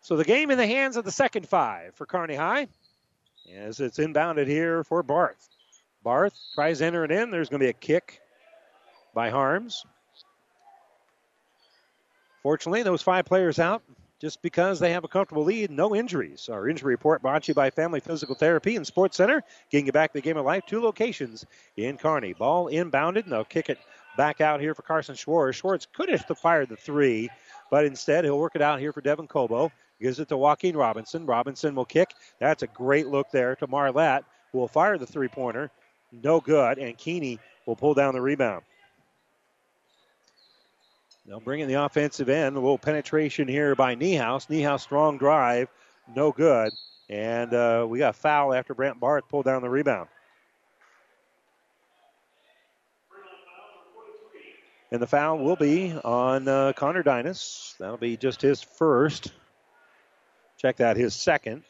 So 0.00 0.16
the 0.16 0.24
game 0.24 0.50
in 0.50 0.58
the 0.58 0.66
hands 0.66 0.96
of 0.96 1.04
the 1.04 1.12
second 1.12 1.48
five 1.48 1.94
for 1.94 2.06
Kearney 2.06 2.34
High 2.34 2.66
as 3.54 3.78
it's 3.78 3.98
inbounded 3.98 4.48
here 4.48 4.82
for 4.84 5.02
Barth. 5.02 5.48
Barth 6.02 6.38
tries 6.54 6.78
to 6.78 6.86
enter 6.86 7.04
it 7.04 7.10
in. 7.10 7.30
There's 7.30 7.48
going 7.48 7.60
to 7.60 7.66
be 7.66 7.70
a 7.70 7.74
kick 7.74 8.20
by 9.14 9.30
Harms. 9.30 9.84
Fortunately, 12.42 12.82
those 12.82 13.02
five 13.02 13.24
players 13.24 13.58
out 13.58 13.82
just 14.20 14.40
because 14.40 14.78
they 14.78 14.92
have 14.92 15.04
a 15.04 15.08
comfortable 15.08 15.44
lead. 15.44 15.70
No 15.70 15.94
injuries. 15.94 16.48
Our 16.48 16.68
injury 16.68 16.94
report 16.94 17.22
brought 17.22 17.42
to 17.42 17.48
you 17.50 17.54
by 17.54 17.70
Family 17.70 17.98
Physical 18.00 18.34
Therapy 18.34 18.76
and 18.76 18.86
Sports 18.86 19.16
Center. 19.16 19.42
Getting 19.70 19.86
you 19.86 19.92
back 19.92 20.12
to 20.12 20.18
the 20.18 20.22
game 20.22 20.36
of 20.36 20.44
life. 20.44 20.64
Two 20.66 20.80
locations 20.80 21.44
in 21.76 21.98
Kearney. 21.98 22.32
Ball 22.32 22.66
inbounded, 22.66 23.24
and 23.24 23.32
they'll 23.32 23.44
kick 23.44 23.68
it 23.68 23.78
back 24.16 24.40
out 24.40 24.60
here 24.60 24.74
for 24.74 24.82
Carson 24.82 25.14
Schwartz. 25.14 25.58
Schwartz 25.58 25.86
could 25.92 26.08
have 26.08 26.24
fired 26.38 26.68
the 26.68 26.76
three, 26.76 27.30
but 27.70 27.84
instead 27.84 28.24
he'll 28.24 28.38
work 28.38 28.54
it 28.54 28.62
out 28.62 28.78
here 28.78 28.92
for 28.92 29.00
Devin 29.00 29.26
Colbo. 29.26 29.70
Gives 30.00 30.20
it 30.20 30.28
to 30.28 30.36
Joaquin 30.36 30.76
Robinson. 30.76 31.26
Robinson 31.26 31.74
will 31.74 31.84
kick. 31.84 32.10
That's 32.40 32.62
a 32.62 32.68
great 32.68 33.06
look 33.08 33.30
there 33.32 33.56
to 33.56 33.66
Marlette, 33.66 34.24
who 34.52 34.58
will 34.58 34.68
fire 34.68 34.98
the 34.98 35.06
three 35.06 35.28
pointer. 35.28 35.70
No 36.12 36.40
good, 36.40 36.78
and 36.78 36.96
Keeney 36.96 37.38
will 37.66 37.76
pull 37.76 37.94
down 37.94 38.12
the 38.12 38.20
rebound. 38.20 38.62
They'll 41.26 41.40
bring 41.40 41.60
in 41.60 41.68
the 41.68 41.82
offensive 41.82 42.28
end. 42.28 42.56
A 42.56 42.60
little 42.60 42.78
penetration 42.78 43.48
here 43.48 43.74
by 43.74 43.94
Niehaus. 43.94 44.48
Niehaus 44.48 44.80
strong 44.80 45.18
drive, 45.18 45.68
no 46.14 46.32
good. 46.32 46.72
And 47.08 47.54
uh, 47.54 47.86
we 47.88 47.98
got 47.98 48.16
foul 48.16 48.52
after 48.52 48.74
Brant 48.74 48.98
Barth 48.98 49.28
pulled 49.28 49.44
down 49.44 49.62
the 49.62 49.70
rebound. 49.70 50.08
And 54.90 55.00
the 55.00 55.06
foul 55.06 55.38
will 55.38 55.56
be 55.56 55.94
on 56.04 56.46
uh, 56.48 56.74
Connor 56.74 57.02
Dynas. 57.02 57.76
That'll 57.78 57.96
be 57.96 58.18
just 58.18 58.42
his 58.42 58.62
first. 58.62 59.32
Check 60.58 60.76
that, 60.76 60.98
his 60.98 61.14
second. 61.14 61.62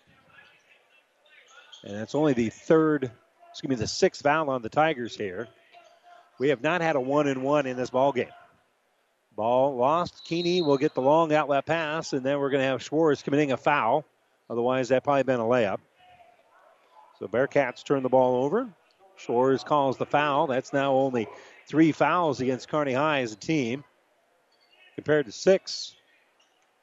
And 1.85 1.97
it's 1.99 2.17
only 2.17 2.33
the 2.33 2.51
third, 2.51 3.13
excuse 3.53 3.69
me, 3.69 3.77
the 3.77 3.87
sixth 3.87 4.23
foul 4.23 4.49
on 4.49 4.63
the 4.63 4.69
Tigers 4.71 5.15
here. 5.15 5.47
We 6.39 6.49
have 6.49 6.63
not 6.63 6.81
had 6.81 6.97
a 6.97 7.01
one 7.01 7.29
and 7.29 7.43
one 7.43 7.67
in 7.67 7.77
this 7.77 7.91
ball 7.91 8.13
game. 8.13 8.33
Ball 9.37 9.77
lost. 9.77 10.25
Keeney 10.25 10.63
will 10.63 10.79
get 10.79 10.95
the 10.95 11.03
long 11.03 11.33
outlet 11.33 11.67
pass, 11.67 12.15
and 12.15 12.25
then 12.25 12.39
we're 12.39 12.51
going 12.51 12.63
to 12.63 12.67
have 12.67 12.83
Schwartz 12.83 13.23
committing 13.23 13.53
a 13.53 13.57
foul. 13.57 14.05
Otherwise, 14.49 14.89
that 14.89 15.05
probably 15.05 15.23
been 15.23 15.41
a 15.41 15.45
layup. 15.45 15.79
So 17.19 17.29
Bearcats 17.29 17.85
turn 17.85 18.03
the 18.03 18.09
ball 18.09 18.45
over. 18.45 18.69
Schwartz 19.17 19.65
calls 19.65 19.99
the 19.99 20.07
foul. 20.07 20.47
That's 20.47 20.73
now 20.73 20.95
only 20.95 21.29
three 21.67 21.93
fouls 21.93 22.41
against 22.41 22.69
Kearney 22.69 22.95
High 22.95 23.21
as 23.21 23.33
a 23.33 23.37
team, 23.37 23.85
compared 24.95 25.27
to 25.27 25.33
six 25.33 25.95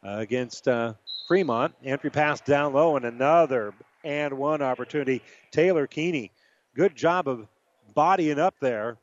uh, 0.03 0.17
against 0.17 0.67
uh, 0.67 0.93
Fremont. 1.27 1.73
Entry 1.83 2.11
pass 2.11 2.41
down 2.41 2.73
low, 2.73 2.95
and 2.95 3.05
another 3.05 3.73
and 4.03 4.35
one 4.35 4.61
opportunity. 4.61 5.21
Taylor 5.51 5.87
Keeney, 5.87 6.31
good 6.75 6.95
job 6.95 7.27
of 7.27 7.47
bodying 7.93 8.39
up 8.39 8.55
there. 8.59 8.97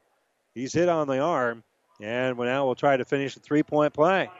He's 0.54 0.72
hit 0.72 0.88
on 0.88 1.06
the 1.06 1.18
arm, 1.18 1.62
and 2.00 2.36
now 2.38 2.66
we'll 2.66 2.74
try 2.74 2.96
to 2.96 3.04
finish 3.04 3.34
the 3.34 3.40
three 3.40 3.62
point 3.62 3.92
play. 3.92 4.30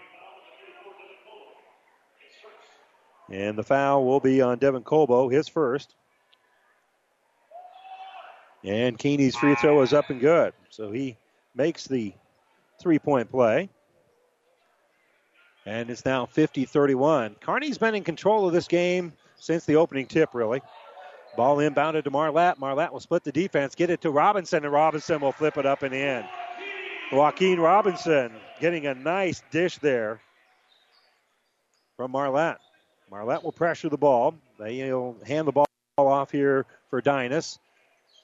And 3.30 3.58
the 3.58 3.62
foul 3.62 4.04
will 4.04 4.20
be 4.20 4.40
on 4.40 4.58
Devin 4.58 4.84
Colbo, 4.84 5.30
his 5.30 5.48
first. 5.48 5.94
And 8.64 8.98
Keeney's 8.98 9.36
free 9.36 9.54
throw 9.56 9.82
is 9.82 9.92
up 9.92 10.10
and 10.10 10.20
good. 10.20 10.52
So 10.70 10.90
he 10.90 11.16
makes 11.54 11.86
the 11.86 12.12
three 12.80 12.98
point 12.98 13.30
play. 13.30 13.68
And 15.64 15.90
it's 15.90 16.04
now 16.04 16.26
50 16.26 16.64
31. 16.64 17.36
Kearney's 17.40 17.78
been 17.78 17.94
in 17.94 18.04
control 18.04 18.46
of 18.46 18.52
this 18.52 18.68
game 18.68 19.12
since 19.36 19.64
the 19.64 19.76
opening 19.76 20.06
tip, 20.06 20.30
really. 20.32 20.62
Ball 21.36 21.58
inbounded 21.58 22.04
to 22.04 22.10
Marlette. 22.10 22.58
Marlette 22.58 22.92
will 22.92 23.00
split 23.00 23.22
the 23.22 23.32
defense, 23.32 23.74
get 23.74 23.90
it 23.90 24.00
to 24.00 24.10
Robinson, 24.10 24.64
and 24.64 24.72
Robinson 24.72 25.20
will 25.20 25.32
flip 25.32 25.58
it 25.58 25.66
up 25.66 25.82
and 25.82 25.94
in. 25.94 26.24
Joaquin 27.12 27.60
Robinson 27.60 28.32
getting 28.60 28.86
a 28.86 28.94
nice 28.94 29.42
dish 29.50 29.78
there 29.78 30.20
from 31.96 32.10
Marlette. 32.10 32.58
Marlette 33.10 33.44
will 33.44 33.52
pressure 33.52 33.88
the 33.88 33.96
ball. 33.96 34.34
They'll 34.58 35.16
hand 35.26 35.46
the 35.46 35.52
ball 35.52 35.66
off 35.98 36.30
here 36.30 36.66
for 36.90 37.00
Dynas. 37.00 37.58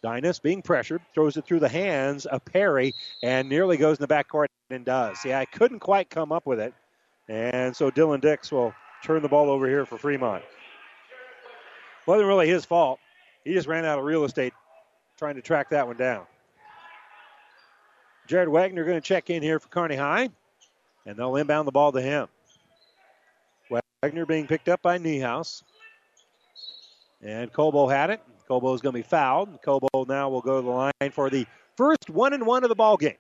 Dynas 0.03 0.43
being 0.43 0.63
pressured, 0.63 1.01
throws 1.15 1.37
it 1.37 1.45
through 1.45 1.61
the 1.61 1.69
hands 1.69 2.27
of 2.27 2.45
Perry 2.45 2.93
and 3.23 3.49
nearly 3.49 3.77
goes 3.77 3.99
in 3.99 4.07
the 4.07 4.13
backcourt 4.13 4.47
and 4.71 4.85
does. 4.85 5.25
Yeah, 5.25 5.39
I 5.39 5.45
couldn't 5.45 5.79
quite 5.79 6.11
come 6.11 6.33
up 6.33 6.45
with 6.47 6.59
it. 6.59 6.75
And 7.29 7.77
so 7.77 7.91
Dylan 7.91 8.21
Dix 8.21 8.51
will 8.51 8.75
turn 9.05 9.23
the 9.23 9.29
ball 9.29 9.49
over 9.49 9.69
here 9.69 9.87
for 9.87 9.97
Fremont. 9.99 10.43
Wasn't 12.07 12.27
really 12.27 12.49
his 12.49 12.65
fault. 12.65 12.99
He 13.45 13.53
just 13.55 13.67
ran 13.67 13.85
out 13.85 13.99
of 13.99 14.05
real 14.05 14.25
estate 14.25 14.53
trying 15.19 15.37
to 15.37 15.43
track 15.43 15.71
that 15.71 15.87
one 15.87 15.97
down. 15.97 16.27
Jared 18.27 18.49
Wagner 18.49 18.85
going 18.85 19.01
to 19.01 19.07
check 19.07 19.31
in 19.31 19.43
here 19.43 19.59
for 19.59 19.69
Kearney 19.69 19.97
High, 19.97 20.31
and 21.05 21.17
they'll 21.17 21.37
inbound 21.37 21.67
the 21.67 21.73
ball 21.73 21.93
to 21.93 22.01
him. 22.01 22.29
Wagner 24.03 24.27
being 24.27 24.49
picked 24.49 24.69
up 24.69 24.83
by 24.83 24.99
Niehaus. 24.99 25.63
And 27.23 27.53
Cobo 27.53 27.87
had 27.87 28.11
it. 28.11 28.21
Cobo 28.49 28.75
is 28.75 28.81
going 28.81 28.95
to 28.95 28.99
be 28.99 29.09
fouled. 29.09 29.63
Cobo 29.63 30.05
now 30.09 30.29
will 30.29 30.41
go 30.41 30.57
to 30.57 30.63
the 30.63 30.71
line 30.73 31.13
for 31.13 31.31
the 31.31 31.47
first 31.77 32.11
one 32.11 32.33
and 32.33 32.45
one 32.45 32.65
of 32.65 32.69
the 32.69 32.75
ball 32.75 32.97
game. 32.97 33.17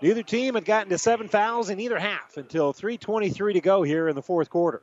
Neither 0.00 0.22
team 0.22 0.54
had 0.54 0.64
gotten 0.64 0.90
to 0.90 0.98
seven 0.98 1.26
fouls 1.28 1.70
in 1.70 1.80
either 1.80 1.98
half 1.98 2.36
until 2.36 2.72
3:23 2.72 3.54
to 3.54 3.60
go 3.60 3.82
here 3.82 4.08
in 4.08 4.14
the 4.14 4.22
fourth 4.22 4.48
quarter. 4.48 4.82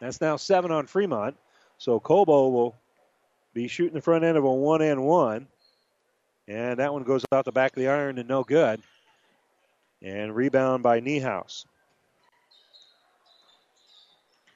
That's 0.00 0.20
now 0.20 0.36
seven 0.36 0.72
on 0.72 0.86
Fremont. 0.86 1.36
So 1.78 2.00
Cobo 2.00 2.48
will 2.48 2.76
be 3.54 3.68
shooting 3.68 3.94
the 3.94 4.02
front 4.02 4.24
end 4.24 4.36
of 4.36 4.44
a 4.44 4.52
one 4.52 4.82
and 4.82 5.04
one. 5.04 5.46
And 6.46 6.78
that 6.78 6.92
one 6.92 7.04
goes 7.04 7.24
out 7.32 7.44
the 7.44 7.52
back 7.52 7.72
of 7.72 7.80
the 7.80 7.88
iron 7.88 8.18
and 8.18 8.28
no 8.28 8.42
good. 8.42 8.80
And 10.02 10.34
rebound 10.34 10.82
by 10.82 11.00
Niehaus. 11.00 11.64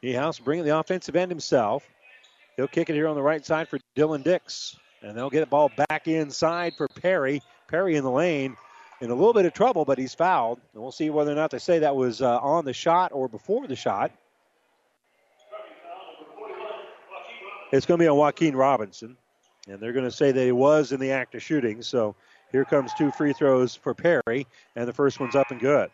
Niehaus 0.02 0.42
bringing 0.42 0.64
the 0.64 0.78
offensive 0.78 1.14
end 1.14 1.30
himself. 1.30 1.88
He'll 2.56 2.68
kick 2.68 2.90
it 2.90 2.94
here 2.94 3.08
on 3.08 3.14
the 3.14 3.22
right 3.22 3.44
side 3.44 3.68
for 3.68 3.78
Dylan 3.96 4.24
Dix. 4.24 4.76
And 5.02 5.16
they'll 5.16 5.30
get 5.30 5.40
the 5.40 5.46
ball 5.46 5.70
back 5.88 6.08
inside 6.08 6.74
for 6.76 6.88
Perry. 6.88 7.42
Perry 7.68 7.96
in 7.96 8.04
the 8.04 8.10
lane 8.10 8.56
in 9.00 9.10
a 9.10 9.14
little 9.14 9.32
bit 9.32 9.46
of 9.46 9.52
trouble, 9.52 9.84
but 9.84 9.98
he's 9.98 10.14
fouled. 10.14 10.60
And 10.72 10.82
we'll 10.82 10.92
see 10.92 11.10
whether 11.10 11.32
or 11.32 11.34
not 11.34 11.50
they 11.50 11.58
say 11.58 11.80
that 11.80 11.94
was 11.94 12.22
uh, 12.22 12.38
on 12.38 12.64
the 12.64 12.72
shot 12.72 13.12
or 13.12 13.28
before 13.28 13.66
the 13.66 13.76
shot. 13.76 14.12
It's 17.72 17.86
going 17.86 17.98
to 17.98 18.04
be 18.04 18.08
on 18.08 18.18
Joaquin 18.18 18.54
Robinson. 18.54 19.16
And 19.66 19.80
they're 19.80 19.92
going 19.92 20.04
to 20.04 20.10
say 20.10 20.30
that 20.30 20.44
he 20.44 20.52
was 20.52 20.92
in 20.92 21.00
the 21.00 21.10
act 21.12 21.34
of 21.34 21.42
shooting. 21.42 21.82
So 21.82 22.14
here 22.50 22.64
comes 22.64 22.92
two 22.94 23.10
free 23.12 23.32
throws 23.32 23.74
for 23.74 23.94
Perry, 23.94 24.46
and 24.76 24.86
the 24.86 24.92
first 24.92 25.18
one's 25.20 25.34
up 25.34 25.50
and 25.50 25.60
good. 25.60 25.90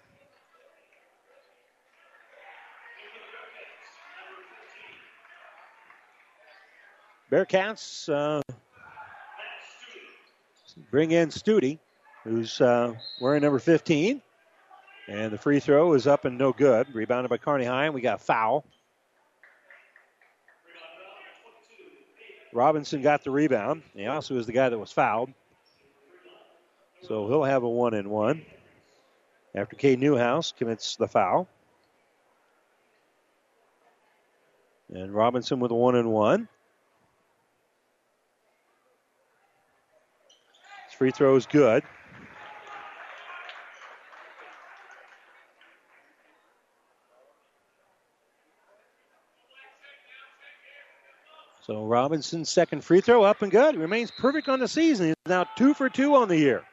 Bearcats 7.31 8.09
uh, 8.09 8.41
bring 10.91 11.11
in 11.11 11.29
Studi, 11.29 11.79
who's 12.25 12.61
uh, 12.61 12.95
wearing 13.21 13.43
number 13.43 13.59
15. 13.59 14.23
And 15.09 15.33
the 15.33 15.39
free 15.39 15.61
throw 15.61 15.93
is 15.93 16.07
up 16.07 16.25
and 16.25 16.37
no 16.39 16.53
good. 16.53 16.95
Rebounded 16.95 17.31
by 17.31 17.37
Kearney 17.37 17.67
High, 17.67 17.85
and 17.87 17.95
we 17.95 18.01
got 18.01 18.21
a 18.21 18.25
foul. 18.25 18.65
Robinson 22.53 23.03
got 23.03 23.25
the 23.25 23.31
rebound. 23.31 23.83
He 23.95 24.07
also 24.07 24.37
is 24.37 24.47
the 24.47 24.53
guy 24.53 24.69
that 24.69 24.79
was 24.79 24.93
fouled. 24.93 25.33
So 27.03 27.29
he'll 27.29 27.45
have 27.45 27.63
a 27.63 27.69
one 27.69 27.95
and 27.95 28.11
one 28.11 28.45
after 29.55 29.77
Cade 29.77 30.01
Niehaus 30.01 30.55
commits 30.57 30.97
the 30.97 31.09
foul. 31.09 31.49
And 34.93 35.15
Robinson 35.15 35.61
with 35.61 35.71
a 35.71 35.75
one 35.75 35.97
and 35.97 36.11
one. 36.11 36.49
His 40.87 40.95
free 40.95 41.11
throw 41.11 41.37
is 41.37 41.47
good. 41.47 41.83
So 51.69 51.85
Robinson's 51.85 52.49
second 52.49 52.83
free 52.83 53.03
throw 53.03 53.23
up 53.25 53.43
and 53.43 53.53
good. 53.53 53.75
He 53.75 53.81
remains 53.81 54.11
perfect 54.11 54.49
on 54.49 54.59
the 54.59 54.67
season. 54.67 55.09
He's 55.09 55.17
now 55.27 55.45
two 55.55 55.75
for 55.75 55.91
two 55.91 56.15
on 56.15 56.29
the 56.29 56.37
year. 56.39 56.65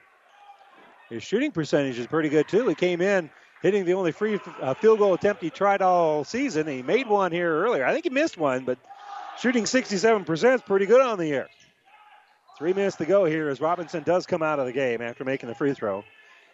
His 1.10 1.22
shooting 1.22 1.52
percentage 1.52 2.00
is 2.00 2.08
pretty 2.08 2.30
good 2.30 2.48
too. 2.48 2.70
He 2.70 2.76
came 2.76 3.02
in 3.02 3.30
hitting 3.62 3.84
the 3.84 3.94
only 3.94 4.14
free 4.14 4.40
uh, 4.62 4.74
field 4.76 5.00
goal 5.00 5.14
attempt 5.14 5.42
he 5.42 5.50
tried 5.50 5.82
all 5.82 6.24
season. 6.24 6.66
He 6.66 6.82
made 6.82 7.08
one 7.08 7.34
here 7.34 7.54
earlier. 7.54 7.86
I 7.86 7.92
think 7.92 8.06
he 8.06 8.10
missed 8.10 8.38
one, 8.38 8.64
but 8.64 8.78
shooting 9.38 9.66
67% 9.66 10.56
is 10.56 10.62
pretty 10.62 10.86
good 10.86 11.02
on 11.02 11.18
the 11.18 11.28
year. 11.28 11.50
Three 12.58 12.72
minutes 12.72 12.96
to 12.96 13.06
go 13.06 13.26
here 13.26 13.50
as 13.50 13.60
Robinson 13.60 14.02
does 14.04 14.26
come 14.26 14.42
out 14.42 14.60
of 14.60 14.66
the 14.66 14.72
game 14.72 15.02
after 15.02 15.26
making 15.26 15.50
the 15.50 15.56
free 15.56 15.74
throw. 15.74 16.06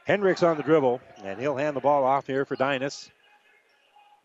Hendricks 0.07 0.41
on 0.41 0.57
the 0.57 0.63
dribble, 0.63 0.99
and 1.23 1.39
he'll 1.39 1.57
hand 1.57 1.75
the 1.75 1.81
ball 1.81 2.03
off 2.03 2.25
here 2.25 2.43
for 2.43 2.55
Dynas. 2.55 3.11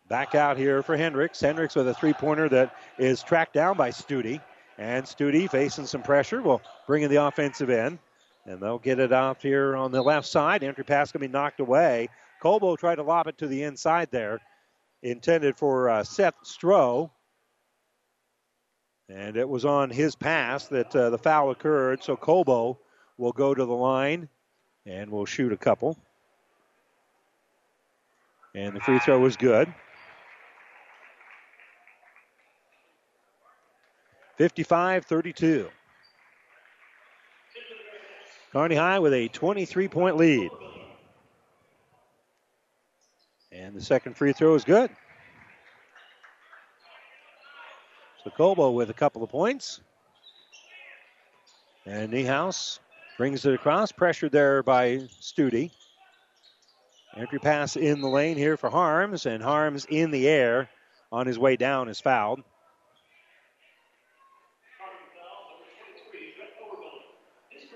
Back 0.07 0.35
out 0.35 0.57
here 0.57 0.81
for 0.81 0.95
Hendricks. 0.95 1.41
Hendricks 1.41 1.75
with 1.75 1.87
a 1.87 1.93
three 1.93 2.13
pointer 2.13 2.47
that 2.49 2.75
is 2.97 3.21
tracked 3.23 3.53
down 3.53 3.75
by 3.75 3.89
Studi. 3.89 4.39
And 4.77 5.05
Studi 5.05 5.49
facing 5.49 5.85
some 5.85 6.01
pressure 6.01 6.41
will 6.41 6.61
bring 6.85 7.03
in 7.03 7.09
the 7.09 7.23
offensive 7.23 7.69
end. 7.69 7.99
And 8.45 8.61
they'll 8.61 8.79
get 8.79 8.99
it 8.99 9.11
off 9.11 9.41
here 9.41 9.75
on 9.75 9.91
the 9.91 10.01
left 10.01 10.27
side. 10.27 10.63
Entry 10.63 10.85
pass 10.85 11.11
to 11.11 11.19
be 11.19 11.27
knocked 11.27 11.59
away. 11.59 12.07
Colbo 12.41 12.77
tried 12.77 12.95
to 12.95 13.03
lob 13.03 13.27
it 13.27 13.37
to 13.39 13.47
the 13.47 13.63
inside 13.63 14.09
there, 14.11 14.39
intended 15.01 15.57
for 15.57 15.89
uh, 15.89 16.03
Seth 16.03 16.35
Stroh. 16.45 17.09
And 19.09 19.35
it 19.35 19.49
was 19.49 19.65
on 19.65 19.89
his 19.89 20.15
pass 20.15 20.67
that 20.67 20.95
uh, 20.95 21.09
the 21.09 21.17
foul 21.17 21.51
occurred. 21.51 22.03
So 22.03 22.15
Colbo 22.15 22.77
will 23.17 23.33
go 23.33 23.53
to 23.53 23.65
the 23.65 23.73
line 23.73 24.29
and 24.85 25.09
will 25.09 25.25
shoot 25.25 25.51
a 25.51 25.57
couple. 25.57 25.97
And 28.55 28.73
the 28.73 28.79
free 28.79 28.99
throw 28.99 29.19
was 29.19 29.35
good. 29.35 29.73
55 34.37 35.05
32. 35.05 35.69
Kearney 38.51 38.75
High 38.75 38.99
with 38.99 39.13
a 39.13 39.27
23 39.27 39.87
point 39.87 40.17
lead. 40.17 40.49
And 43.51 43.75
the 43.75 43.81
second 43.81 44.15
free 44.15 44.33
throw 44.33 44.53
is 44.55 44.63
good. 44.63 44.89
So 48.23 48.29
Cobo 48.29 48.71
with 48.71 48.89
a 48.89 48.93
couple 48.93 49.23
of 49.23 49.29
points. 49.29 49.81
And 51.85 52.11
Niehaus 52.11 52.79
brings 53.17 53.45
it 53.45 53.53
across. 53.53 53.91
Pressured 53.91 54.31
there 54.31 54.61
by 54.61 55.07
Stute. 55.19 55.71
Entry 57.15 57.39
pass 57.39 57.75
in 57.75 58.01
the 58.01 58.07
lane 58.07 58.37
here 58.37 58.57
for 58.57 58.69
Harms, 58.69 59.25
and 59.25 59.41
Harms 59.41 59.87
in 59.89 60.11
the 60.11 60.27
air 60.27 60.69
on 61.11 61.25
his 61.25 61.39
way 61.39 61.55
down 61.55 61.89
is 61.89 61.99
fouled. 61.99 62.43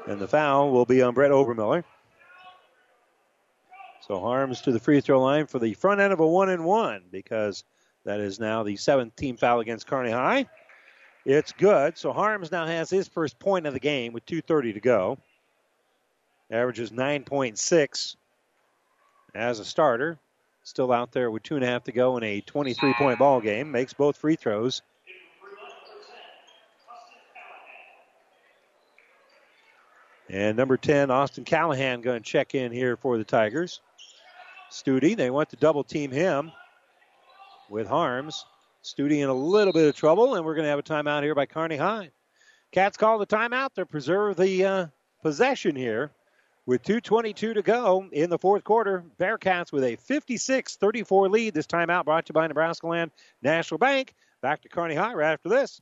And 0.07 0.19
the 0.19 0.27
foul 0.27 0.71
will 0.71 0.85
be 0.85 1.01
on 1.01 1.13
Brett 1.13 1.31
Obermiller. 1.31 1.83
So 4.07 4.19
Harms 4.19 4.61
to 4.61 4.71
the 4.71 4.79
free 4.79 4.99
throw 4.99 5.21
line 5.21 5.45
for 5.45 5.59
the 5.59 5.73
front 5.73 6.01
end 6.01 6.11
of 6.11 6.19
a 6.19 6.27
one 6.27 6.49
and 6.49 6.65
one 6.65 7.03
because 7.11 7.63
that 8.03 8.19
is 8.19 8.39
now 8.39 8.63
the 8.63 8.75
seventh 8.75 9.15
team 9.15 9.37
foul 9.37 9.59
against 9.59 9.87
Kearney 9.87 10.11
High. 10.11 10.47
It's 11.23 11.51
good. 11.51 11.97
So 11.97 12.11
Harms 12.11 12.51
now 12.51 12.65
has 12.65 12.89
his 12.89 13.07
first 13.07 13.37
point 13.37 13.67
of 13.67 13.73
the 13.73 13.79
game 13.79 14.11
with 14.11 14.25
2.30 14.25 14.73
to 14.73 14.79
go. 14.79 15.17
Averages 16.49 16.91
9.6 16.91 18.15
as 19.35 19.59
a 19.59 19.65
starter. 19.65 20.17
Still 20.63 20.91
out 20.91 21.11
there 21.11 21.31
with 21.31 21.43
two 21.43 21.55
and 21.55 21.63
a 21.63 21.67
half 21.67 21.85
to 21.85 21.91
go 21.91 22.17
in 22.17 22.23
a 22.23 22.41
23 22.41 22.93
point 22.93 23.19
ball 23.19 23.39
game. 23.39 23.71
Makes 23.71 23.93
both 23.93 24.17
free 24.17 24.35
throws. 24.35 24.81
And 30.31 30.55
number 30.55 30.77
10, 30.77 31.11
Austin 31.11 31.43
Callahan, 31.43 31.99
going 31.99 32.23
to 32.23 32.25
check 32.29 32.55
in 32.55 32.71
here 32.71 32.95
for 32.95 33.17
the 33.17 33.25
Tigers. 33.25 33.81
Stute, 34.69 35.17
they 35.17 35.29
want 35.29 35.49
to 35.49 35.57
double 35.57 35.83
team 35.83 36.09
him 36.09 36.53
with 37.69 37.85
Harms. 37.85 38.45
Stute 38.81 39.11
in 39.11 39.27
a 39.27 39.33
little 39.33 39.73
bit 39.73 39.89
of 39.89 39.95
trouble, 39.95 40.35
and 40.35 40.45
we're 40.45 40.55
going 40.55 40.63
to 40.63 40.69
have 40.69 40.79
a 40.79 40.83
timeout 40.83 41.23
here 41.23 41.35
by 41.35 41.45
Kearney 41.45 41.75
High. 41.75 42.11
Cats 42.71 42.95
call 42.95 43.19
the 43.19 43.27
timeout 43.27 43.73
to 43.73 43.85
preserve 43.85 44.37
the 44.37 44.65
uh, 44.65 44.87
possession 45.21 45.75
here. 45.75 46.11
With 46.65 46.81
2.22 46.83 47.55
to 47.55 47.61
go 47.61 48.07
in 48.13 48.29
the 48.29 48.37
fourth 48.37 48.63
quarter, 48.63 49.03
Bearcats 49.19 49.73
with 49.73 49.83
a 49.83 49.97
56 49.97 50.77
34 50.77 51.27
lead. 51.27 51.53
This 51.53 51.67
timeout 51.67 52.05
brought 52.05 52.27
to 52.27 52.29
you 52.29 52.35
by 52.35 52.47
Nebraska 52.47 52.87
Land 52.87 53.11
National 53.41 53.79
Bank. 53.79 54.13
Back 54.41 54.61
to 54.61 54.69
Kearney 54.69 54.95
High 54.95 55.13
right 55.13 55.33
after 55.33 55.49
this. 55.49 55.81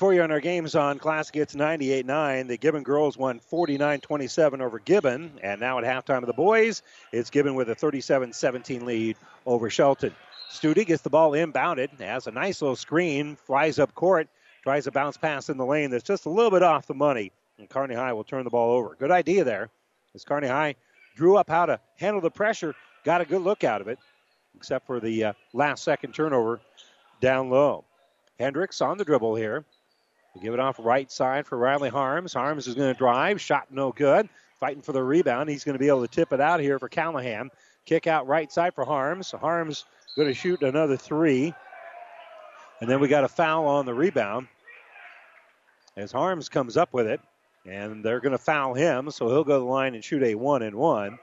for 0.01 0.15
you 0.15 0.23
on 0.23 0.31
our 0.31 0.39
games 0.39 0.73
on 0.73 0.97
Classic 0.97 1.35
Hits 1.35 1.53
98 1.53 2.07
9. 2.07 2.47
The 2.47 2.57
Gibbon 2.57 2.81
girls 2.81 3.19
won 3.19 3.39
49 3.39 4.01
27 4.01 4.59
over 4.59 4.79
Gibbon. 4.79 5.39
And 5.43 5.61
now 5.61 5.77
at 5.77 5.83
halftime 5.83 6.23
of 6.23 6.25
the 6.25 6.33
boys, 6.33 6.81
it's 7.11 7.29
Gibbon 7.29 7.53
with 7.53 7.69
a 7.69 7.75
37 7.75 8.33
17 8.33 8.83
lead 8.83 9.15
over 9.45 9.69
Shelton. 9.69 10.15
Stute 10.49 10.87
gets 10.87 11.03
the 11.03 11.11
ball 11.11 11.33
inbounded, 11.33 11.99
has 11.99 12.25
a 12.25 12.31
nice 12.31 12.63
little 12.63 12.75
screen, 12.75 13.35
flies 13.35 13.77
up 13.77 13.93
court, 13.93 14.27
tries 14.63 14.87
a 14.87 14.91
bounce 14.91 15.17
pass 15.17 15.49
in 15.49 15.57
the 15.57 15.65
lane 15.67 15.91
that's 15.91 16.03
just 16.03 16.25
a 16.25 16.31
little 16.31 16.49
bit 16.49 16.63
off 16.63 16.87
the 16.87 16.95
money. 16.95 17.31
And 17.59 17.69
Kearney 17.69 17.93
High 17.93 18.13
will 18.13 18.23
turn 18.23 18.43
the 18.43 18.49
ball 18.49 18.71
over. 18.71 18.95
Good 18.97 19.11
idea 19.11 19.43
there. 19.43 19.69
As 20.15 20.23
Kearney 20.23 20.47
High 20.47 20.77
drew 21.15 21.37
up 21.37 21.47
how 21.47 21.67
to 21.67 21.79
handle 21.97 22.21
the 22.21 22.31
pressure, 22.31 22.73
got 23.03 23.21
a 23.21 23.25
good 23.25 23.43
look 23.43 23.63
out 23.63 23.81
of 23.81 23.87
it, 23.87 23.99
except 24.55 24.87
for 24.87 24.99
the 24.99 25.25
uh, 25.25 25.33
last 25.53 25.83
second 25.83 26.15
turnover 26.15 26.59
down 27.19 27.51
low. 27.51 27.85
Hendricks 28.39 28.81
on 28.81 28.97
the 28.97 29.05
dribble 29.05 29.35
here. 29.35 29.63
Give 30.39 30.53
it 30.53 30.59
off 30.59 30.77
right 30.79 31.11
side 31.11 31.45
for 31.45 31.57
Riley 31.57 31.89
Harms. 31.89 32.33
Harms 32.33 32.67
is 32.67 32.75
going 32.75 32.91
to 32.91 32.97
drive. 32.97 33.41
Shot 33.41 33.67
no 33.69 33.91
good. 33.91 34.29
Fighting 34.59 34.81
for 34.81 34.93
the 34.93 35.03
rebound. 35.03 35.49
He's 35.49 35.63
going 35.63 35.73
to 35.73 35.79
be 35.79 35.87
able 35.87 36.01
to 36.01 36.07
tip 36.07 36.31
it 36.31 36.39
out 36.39 36.59
here 36.59 36.79
for 36.79 36.87
Callahan. 36.87 37.49
Kick 37.85 38.07
out 38.07 38.27
right 38.27 38.51
side 38.51 38.73
for 38.73 38.85
Harms. 38.85 39.31
Harms 39.31 39.85
going 40.15 40.27
to 40.27 40.33
shoot 40.33 40.61
another 40.61 40.95
three. 40.95 41.53
And 42.79 42.89
then 42.89 42.99
we 42.99 43.07
got 43.07 43.23
a 43.23 43.27
foul 43.27 43.67
on 43.67 43.85
the 43.85 43.93
rebound 43.93 44.47
as 45.97 46.11
Harms 46.11 46.47
comes 46.47 46.77
up 46.77 46.93
with 46.93 47.07
it. 47.07 47.19
And 47.65 48.03
they're 48.03 48.21
going 48.21 48.31
to 48.31 48.39
foul 48.39 48.73
him, 48.73 49.11
so 49.11 49.27
he'll 49.27 49.43
go 49.43 49.59
to 49.59 49.59
the 49.59 49.65
line 49.65 49.93
and 49.93 50.03
shoot 50.03 50.23
a 50.23 50.33
one 50.33 50.63
and 50.63 50.75
one. 50.75 51.19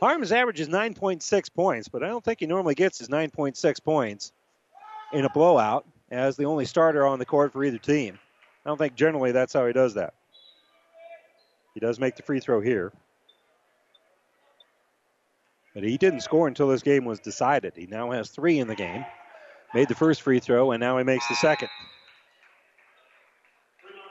Harms 0.00 0.30
averages 0.30 0.68
9.6 0.68 1.54
points, 1.54 1.88
but 1.88 2.04
I 2.04 2.08
don't 2.08 2.22
think 2.22 2.40
he 2.40 2.46
normally 2.46 2.74
gets 2.74 2.98
his 2.98 3.08
9.6 3.08 3.82
points 3.82 4.32
in 5.12 5.24
a 5.24 5.30
blowout 5.30 5.86
as 6.10 6.36
the 6.36 6.44
only 6.44 6.64
starter 6.64 7.06
on 7.06 7.18
the 7.18 7.24
court 7.24 7.52
for 7.52 7.64
either 7.64 7.78
team. 7.78 8.18
I 8.64 8.68
don't 8.68 8.78
think 8.78 8.94
generally 8.94 9.32
that's 9.32 9.52
how 9.52 9.66
he 9.66 9.72
does 9.72 9.94
that. 9.94 10.14
He 11.74 11.80
does 11.80 12.00
make 12.00 12.16
the 12.16 12.22
free 12.22 12.40
throw 12.40 12.60
here. 12.60 12.92
But 15.74 15.84
he 15.84 15.96
didn't 15.96 16.20
score 16.20 16.48
until 16.48 16.68
this 16.68 16.82
game 16.82 17.04
was 17.04 17.20
decided. 17.20 17.74
He 17.76 17.86
now 17.86 18.10
has 18.10 18.30
three 18.30 18.58
in 18.58 18.66
the 18.66 18.74
game. 18.74 19.04
Made 19.74 19.88
the 19.88 19.94
first 19.94 20.22
free 20.22 20.40
throw, 20.40 20.72
and 20.72 20.80
now 20.80 20.98
he 20.98 21.04
makes 21.04 21.28
the 21.28 21.36
second. 21.36 21.68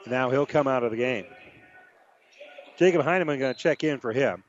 Now 0.06 0.30
he'll 0.30 0.45
come 0.45 0.68
out 0.68 0.84
of 0.84 0.91
the 0.91 0.98
game. 0.98 1.26
Jacob 2.78 3.02
Heineman 3.02 3.40
going 3.40 3.53
to 3.53 3.60
check 3.60 3.84
in 3.84 3.99
for 3.99 4.14
him. 4.14 4.44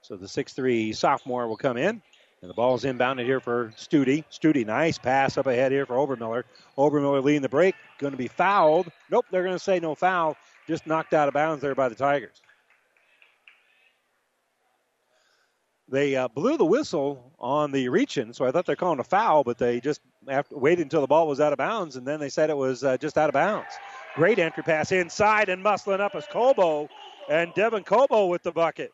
So 0.00 0.16
the 0.16 0.26
6'3 0.26 0.94
sophomore 0.94 1.48
will 1.48 1.56
come 1.56 1.76
in. 1.76 2.00
And 2.42 2.50
the 2.50 2.54
ball's 2.54 2.82
inbounded 2.82 3.24
here 3.24 3.38
for 3.38 3.72
Stute. 3.76 4.24
Stute, 4.28 4.66
nice 4.66 4.98
pass 4.98 5.38
up 5.38 5.46
ahead 5.46 5.70
here 5.70 5.86
for 5.86 5.94
Obermiller. 5.94 6.42
Obermiller 6.76 7.22
leading 7.22 7.40
the 7.40 7.48
break. 7.48 7.76
Going 7.98 8.10
to 8.10 8.16
be 8.16 8.26
fouled. 8.26 8.90
Nope, 9.10 9.26
they're 9.30 9.44
going 9.44 9.54
to 9.54 9.62
say 9.62 9.78
no 9.78 9.94
foul. 9.94 10.36
Just 10.66 10.86
knocked 10.86 11.14
out 11.14 11.28
of 11.28 11.34
bounds 11.34 11.62
there 11.62 11.76
by 11.76 11.88
the 11.88 11.94
Tigers. 11.94 12.42
They 15.88 16.16
uh, 16.16 16.28
blew 16.28 16.56
the 16.56 16.64
whistle 16.64 17.32
on 17.38 17.70
the 17.70 17.88
reach-in, 17.90 18.32
so 18.32 18.46
I 18.46 18.50
thought 18.50 18.64
they're 18.64 18.76
calling 18.76 18.98
a 18.98 19.04
foul, 19.04 19.44
but 19.44 19.58
they 19.58 19.78
just 19.78 20.00
after, 20.26 20.56
waited 20.56 20.82
until 20.82 21.02
the 21.02 21.06
ball 21.06 21.28
was 21.28 21.38
out 21.38 21.52
of 21.52 21.58
bounds, 21.58 21.96
and 21.96 22.06
then 22.06 22.18
they 22.18 22.30
said 22.30 22.48
it 22.48 22.56
was 22.56 22.82
uh, 22.82 22.96
just 22.96 23.18
out 23.18 23.28
of 23.28 23.34
bounds. 23.34 23.68
Great 24.14 24.38
entry 24.38 24.62
pass 24.62 24.90
inside 24.90 25.48
and 25.48 25.62
muscling 25.62 26.00
up 26.00 26.14
as 26.14 26.24
Cobo, 26.26 26.88
and 27.28 27.52
Devin 27.54 27.84
Cobo 27.84 28.26
with 28.26 28.42
the 28.42 28.52
bucket. 28.52 28.90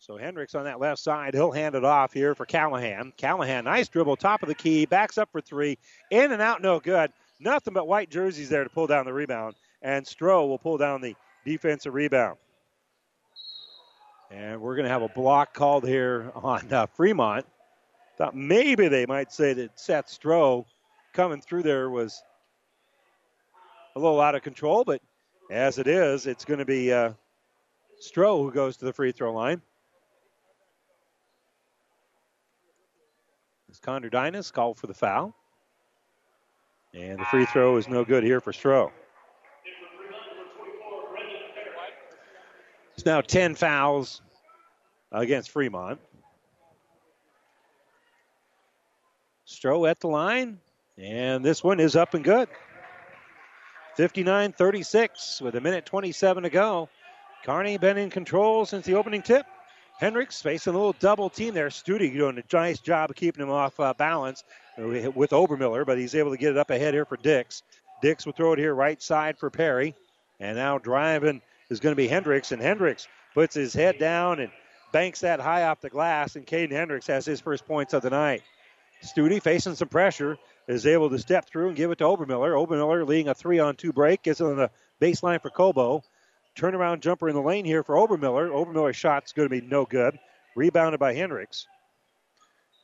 So 0.00 0.16
Hendricks 0.16 0.54
on 0.54 0.64
that 0.64 0.80
left 0.80 0.98
side, 0.98 1.34
he'll 1.34 1.52
hand 1.52 1.74
it 1.74 1.84
off 1.84 2.14
here 2.14 2.34
for 2.34 2.46
Callahan. 2.46 3.12
Callahan, 3.18 3.64
nice 3.64 3.86
dribble, 3.86 4.16
top 4.16 4.42
of 4.42 4.48
the 4.48 4.54
key, 4.54 4.86
backs 4.86 5.18
up 5.18 5.28
for 5.30 5.42
three, 5.42 5.76
in 6.10 6.32
and 6.32 6.40
out, 6.40 6.62
no 6.62 6.80
good. 6.80 7.12
Nothing 7.38 7.74
but 7.74 7.86
white 7.86 8.08
jerseys 8.08 8.48
there 8.48 8.64
to 8.64 8.70
pull 8.70 8.86
down 8.86 9.04
the 9.04 9.12
rebound, 9.12 9.56
and 9.82 10.06
Stroh 10.06 10.48
will 10.48 10.58
pull 10.58 10.78
down 10.78 11.02
the 11.02 11.14
defensive 11.44 11.92
rebound. 11.92 12.38
And 14.30 14.58
we're 14.62 14.74
going 14.74 14.84
to 14.84 14.90
have 14.90 15.02
a 15.02 15.08
block 15.08 15.52
called 15.52 15.86
here 15.86 16.32
on 16.34 16.72
uh, 16.72 16.86
Fremont. 16.86 17.44
Thought 18.16 18.34
maybe 18.34 18.88
they 18.88 19.04
might 19.04 19.32
say 19.32 19.52
that 19.52 19.78
Seth 19.78 20.06
Stroh 20.06 20.64
coming 21.12 21.42
through 21.42 21.62
there 21.62 21.90
was 21.90 22.22
a 23.96 23.98
little 23.98 24.20
out 24.20 24.34
of 24.34 24.42
control, 24.42 24.84
but 24.84 25.02
as 25.50 25.76
it 25.76 25.86
is, 25.86 26.26
it's 26.26 26.46
going 26.46 26.60
to 26.60 26.64
be 26.64 26.90
uh, 26.90 27.12
Stroh 28.02 28.42
who 28.42 28.50
goes 28.50 28.78
to 28.78 28.86
the 28.86 28.94
free 28.94 29.12
throw 29.12 29.34
line. 29.34 29.60
As 33.70 33.78
Connor 33.78 34.10
Dynas 34.10 34.52
called 34.52 34.78
for 34.78 34.88
the 34.88 34.94
foul. 34.94 35.32
And 36.92 37.20
the 37.20 37.24
free 37.26 37.46
throw 37.46 37.76
is 37.76 37.88
no 37.88 38.04
good 38.04 38.24
here 38.24 38.40
for 38.40 38.52
Stroh. 38.52 38.90
It's 42.94 43.06
now 43.06 43.20
10 43.20 43.54
fouls 43.54 44.22
against 45.12 45.50
Fremont. 45.50 46.00
Stroh 49.46 49.88
at 49.88 50.00
the 50.00 50.08
line, 50.08 50.58
and 50.98 51.44
this 51.44 51.62
one 51.62 51.78
is 51.78 51.94
up 51.94 52.14
and 52.14 52.24
good. 52.24 52.48
59 53.96 54.52
36 54.52 55.40
with 55.42 55.54
a 55.54 55.60
minute 55.60 55.86
27 55.86 56.42
to 56.42 56.50
go. 56.50 56.88
Kearney 57.44 57.78
been 57.78 57.98
in 57.98 58.10
control 58.10 58.66
since 58.66 58.84
the 58.84 58.94
opening 58.94 59.22
tip. 59.22 59.46
Hendricks 60.00 60.40
facing 60.40 60.72
a 60.72 60.76
little 60.78 60.94
double 60.98 61.28
team 61.28 61.52
there. 61.52 61.68
Stute 61.68 62.10
doing 62.14 62.38
a 62.38 62.56
nice 62.56 62.78
job 62.78 63.10
of 63.10 63.16
keeping 63.16 63.42
him 63.42 63.50
off 63.50 63.78
uh, 63.78 63.92
balance 63.92 64.44
with 64.78 65.30
Obermiller, 65.30 65.84
but 65.84 65.98
he's 65.98 66.14
able 66.14 66.30
to 66.30 66.38
get 66.38 66.52
it 66.52 66.56
up 66.56 66.70
ahead 66.70 66.94
here 66.94 67.04
for 67.04 67.18
Dix. 67.18 67.62
Dix 68.00 68.24
will 68.24 68.32
throw 68.32 68.54
it 68.54 68.58
here 68.58 68.74
right 68.74 69.00
side 69.02 69.38
for 69.38 69.50
Perry. 69.50 69.94
And 70.40 70.56
now 70.56 70.78
driving 70.78 71.42
is 71.68 71.80
going 71.80 71.92
to 71.92 71.96
be 71.96 72.08
Hendricks, 72.08 72.50
and 72.50 72.62
Hendricks 72.62 73.08
puts 73.34 73.54
his 73.54 73.74
head 73.74 73.98
down 73.98 74.40
and 74.40 74.50
banks 74.90 75.20
that 75.20 75.38
high 75.38 75.64
off 75.64 75.82
the 75.82 75.90
glass, 75.90 76.34
and 76.34 76.46
Caden 76.46 76.70
Hendricks 76.70 77.06
has 77.08 77.26
his 77.26 77.42
first 77.42 77.66
points 77.66 77.92
of 77.92 78.00
the 78.00 78.08
night. 78.08 78.42
Studi 79.04 79.42
facing 79.42 79.74
some 79.74 79.88
pressure 79.88 80.38
is 80.66 80.86
able 80.86 81.10
to 81.10 81.18
step 81.18 81.46
through 81.46 81.68
and 81.68 81.76
give 81.76 81.90
it 81.90 81.98
to 81.98 82.04
Obermiller. 82.04 82.54
Obermiller 82.54 83.06
leading 83.06 83.28
a 83.28 83.34
three 83.34 83.58
on 83.58 83.76
two 83.76 83.92
break, 83.92 84.22
gets 84.22 84.40
it 84.40 84.44
on 84.44 84.56
the 84.56 84.70
baseline 84.98 85.42
for 85.42 85.50
Cobo. 85.50 86.02
Turnaround 86.56 87.00
jumper 87.00 87.28
in 87.28 87.34
the 87.34 87.42
lane 87.42 87.64
here 87.64 87.82
for 87.82 87.94
Obermiller. 87.94 88.50
Obermiller's 88.50 88.96
shot's 88.96 89.32
going 89.32 89.48
to 89.48 89.60
be 89.60 89.66
no 89.66 89.84
good. 89.84 90.18
Rebounded 90.56 90.98
by 90.98 91.14
Hendricks. 91.14 91.66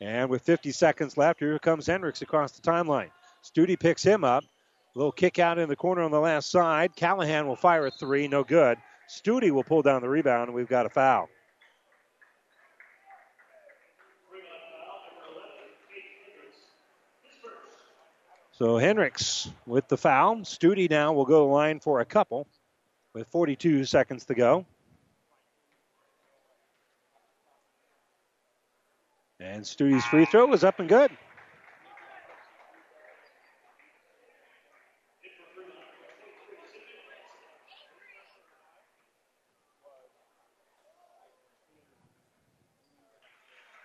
And 0.01 0.29
with 0.29 0.43
50 0.43 0.73
seconds 0.73 1.17
left, 1.17 1.41
here 1.41 1.59
comes 1.59 1.87
Hendricks 1.87 2.23
across 2.23 2.53
the 2.53 2.63
timeline. 2.63 3.11
Studi 3.43 3.79
picks 3.79 4.03
him 4.03 4.25
up. 4.25 4.45
A 4.45 4.99
little 4.99 5.13
kick 5.13 5.39
out 5.39 5.59
in 5.59 5.69
the 5.69 5.77
corner 5.77 6.03
on 6.03 6.11
the 6.11 6.21
last 6.21 6.51
side. 6.51 6.97
Callahan 6.97 7.47
will 7.47 7.57
fire 7.57 7.87
a 7.87 7.91
three, 7.91 8.29
no 8.29 8.45
good. 8.45 8.79
Studi 9.09 9.51
will 9.51 9.65
pull 9.65 9.83
down 9.83 10.03
the 10.03 10.09
rebound, 10.09 10.49
and 10.49 10.55
we've 10.55 10.69
got 10.69 10.87
a 10.87 10.91
foul. 10.91 11.29
So 18.53 18.79
Hendricks 18.79 19.51
with 19.67 19.87
the 19.89 19.99
foul. 19.99 20.37
Studi 20.37 20.89
now 20.89 21.13
will 21.13 21.27
go 21.27 21.41
to 21.41 21.53
line 21.53 21.79
for 21.79 22.01
a 22.01 22.07
couple 22.07 22.47
with 23.17 23.29
42 23.29 23.87
seconds 23.87 24.27
to 24.27 24.35
go. 24.35 24.67
And 29.41 29.63
Studi's 29.65 30.05
free 30.05 30.27
throw 30.27 30.45
was 30.45 30.65
up 30.65 30.81
and 30.81 30.89
good. 30.89 31.11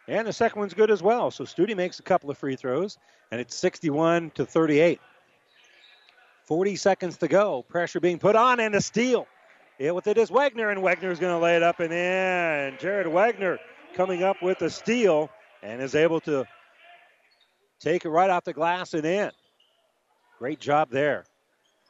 And 0.10 0.28
the 0.28 0.34
second 0.34 0.60
one's 0.60 0.74
good 0.74 0.92
as 0.92 1.02
well. 1.02 1.32
So 1.32 1.46
Studi 1.46 1.74
makes 1.74 2.00
a 2.02 2.04
couple 2.04 2.30
of 2.30 2.38
free 2.38 2.58
throws, 2.58 2.98
and 3.32 3.40
it's 3.40 3.56
61 3.56 4.32
to 4.32 4.46
38. 4.46 5.00
40 6.46 6.76
seconds 6.76 7.18
to 7.18 7.28
go. 7.28 7.64
Pressure 7.64 8.00
being 8.00 8.20
put 8.20 8.36
on, 8.36 8.60
and 8.60 8.76
a 8.76 8.82
steal. 8.82 9.28
Yeah, 9.80 9.92
with 9.92 10.08
it 10.08 10.18
is 10.18 10.30
Wagner, 10.30 10.70
and 10.70 10.82
Wagner's 10.82 11.20
going 11.20 11.34
to 11.34 11.44
lay 11.44 11.56
it 11.56 11.64
up 11.64 11.80
and 11.80 11.92
in. 11.92 12.78
Jared 12.80 13.08
Wagner 13.08 13.60
coming 13.96 14.24
up 14.24 14.42
with 14.42 14.62
a 14.62 14.70
steal 14.70 15.30
and 15.64 15.82
is 15.82 15.96
able 15.96 16.20
to 16.22 16.46
take 17.80 18.06
it 18.06 18.10
right 18.10 18.30
off 18.30 18.44
the 18.44 18.54
glass 18.54 18.94
and 18.94 19.06
in. 19.06 19.32
Great 20.38 20.60
job 20.60 20.90
there. 20.92 21.26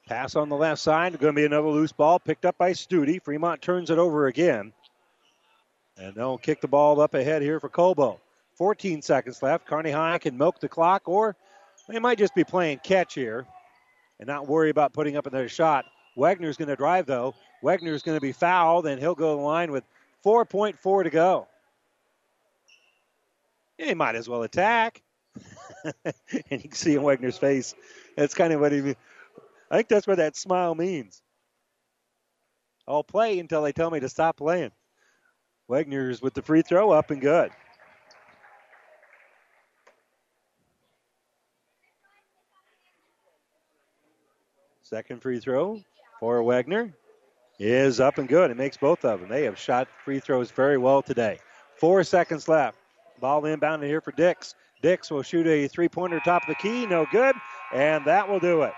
Pass 0.07 0.35
on 0.35 0.49
the 0.49 0.55
left 0.55 0.81
side. 0.81 1.17
Going 1.19 1.35
to 1.35 1.41
be 1.41 1.45
another 1.45 1.69
loose 1.69 1.91
ball 1.91 2.19
picked 2.19 2.45
up 2.45 2.57
by 2.57 2.71
Studi. 2.71 3.21
Fremont 3.21 3.61
turns 3.61 3.89
it 3.89 3.97
over 3.97 4.27
again. 4.27 4.73
And 5.97 6.15
they'll 6.15 6.37
kick 6.37 6.61
the 6.61 6.67
ball 6.67 6.99
up 7.01 7.13
ahead 7.13 7.41
here 7.41 7.59
for 7.59 7.69
Cobo. 7.69 8.19
14 8.55 9.01
seconds 9.01 9.41
left. 9.41 9.65
Kearney 9.65 9.91
High 9.91 10.17
can 10.17 10.37
milk 10.37 10.59
the 10.59 10.69
clock, 10.69 11.03
or 11.07 11.35
they 11.87 11.99
might 11.99 12.17
just 12.17 12.35
be 12.35 12.43
playing 12.43 12.79
catch 12.83 13.13
here 13.13 13.45
and 14.21 14.27
not 14.27 14.47
worry 14.47 14.69
about 14.69 14.93
putting 14.93 15.17
up 15.17 15.25
another 15.25 15.49
shot. 15.49 15.85
Wagner's 16.15 16.55
going 16.55 16.69
to 16.69 16.75
drive, 16.75 17.07
though. 17.07 17.33
Wagner's 17.63 18.03
going 18.03 18.15
to 18.15 18.21
be 18.21 18.31
fouled, 18.31 18.85
and 18.85 19.01
he'll 19.01 19.15
go 19.15 19.31
to 19.31 19.35
the 19.37 19.45
line 19.45 19.71
with 19.71 19.83
4.4 20.23 21.03
to 21.03 21.09
go. 21.09 21.47
He 23.77 23.95
might 23.95 24.15
as 24.15 24.29
well 24.29 24.43
attack. 24.43 25.01
and 26.05 26.13
you 26.51 26.59
can 26.59 26.71
see 26.73 26.95
in 26.95 27.01
Wagner's 27.01 27.37
face. 27.37 27.73
That's 28.15 28.35
kind 28.35 28.53
of 28.53 28.61
what 28.61 28.71
he. 28.71 28.95
I 29.71 29.77
think 29.77 29.87
that's 29.87 30.05
what 30.05 30.17
that 30.17 30.35
smile 30.35 30.75
means. 30.75 31.21
I'll 32.87 33.03
play 33.03 33.39
until 33.39 33.63
they 33.63 33.71
tell 33.71 33.89
me 33.89 34.01
to 34.01 34.09
stop 34.09 34.37
playing. 34.37 34.71
Wagner's 35.67 36.21
with 36.21 36.33
the 36.33 36.41
free 36.41 36.61
throw 36.61 36.91
up 36.91 37.09
and 37.09 37.21
good. 37.21 37.51
Second 44.91 45.21
free 45.21 45.39
throw 45.39 45.79
for 46.19 46.43
Wagner 46.43 46.93
is 47.59 48.01
up 48.01 48.17
and 48.17 48.27
good. 48.27 48.51
It 48.51 48.57
makes 48.57 48.75
both 48.75 49.05
of 49.05 49.21
them. 49.21 49.29
They 49.29 49.45
have 49.45 49.57
shot 49.57 49.87
free 50.03 50.19
throws 50.19 50.51
very 50.51 50.77
well 50.77 51.01
today. 51.01 51.39
Four 51.77 52.03
seconds 52.03 52.49
left. 52.49 52.77
Ball 53.21 53.43
inbounded 53.43 53.85
here 53.85 54.01
for 54.01 54.11
Dix. 54.11 54.53
Dix 54.81 55.09
will 55.09 55.21
shoot 55.21 55.47
a 55.47 55.69
three 55.69 55.87
pointer 55.87 56.19
top 56.19 56.41
of 56.41 56.49
the 56.49 56.55
key. 56.55 56.85
No 56.85 57.05
good. 57.09 57.37
And 57.73 58.03
that 58.03 58.27
will 58.27 58.41
do 58.41 58.63
it. 58.63 58.73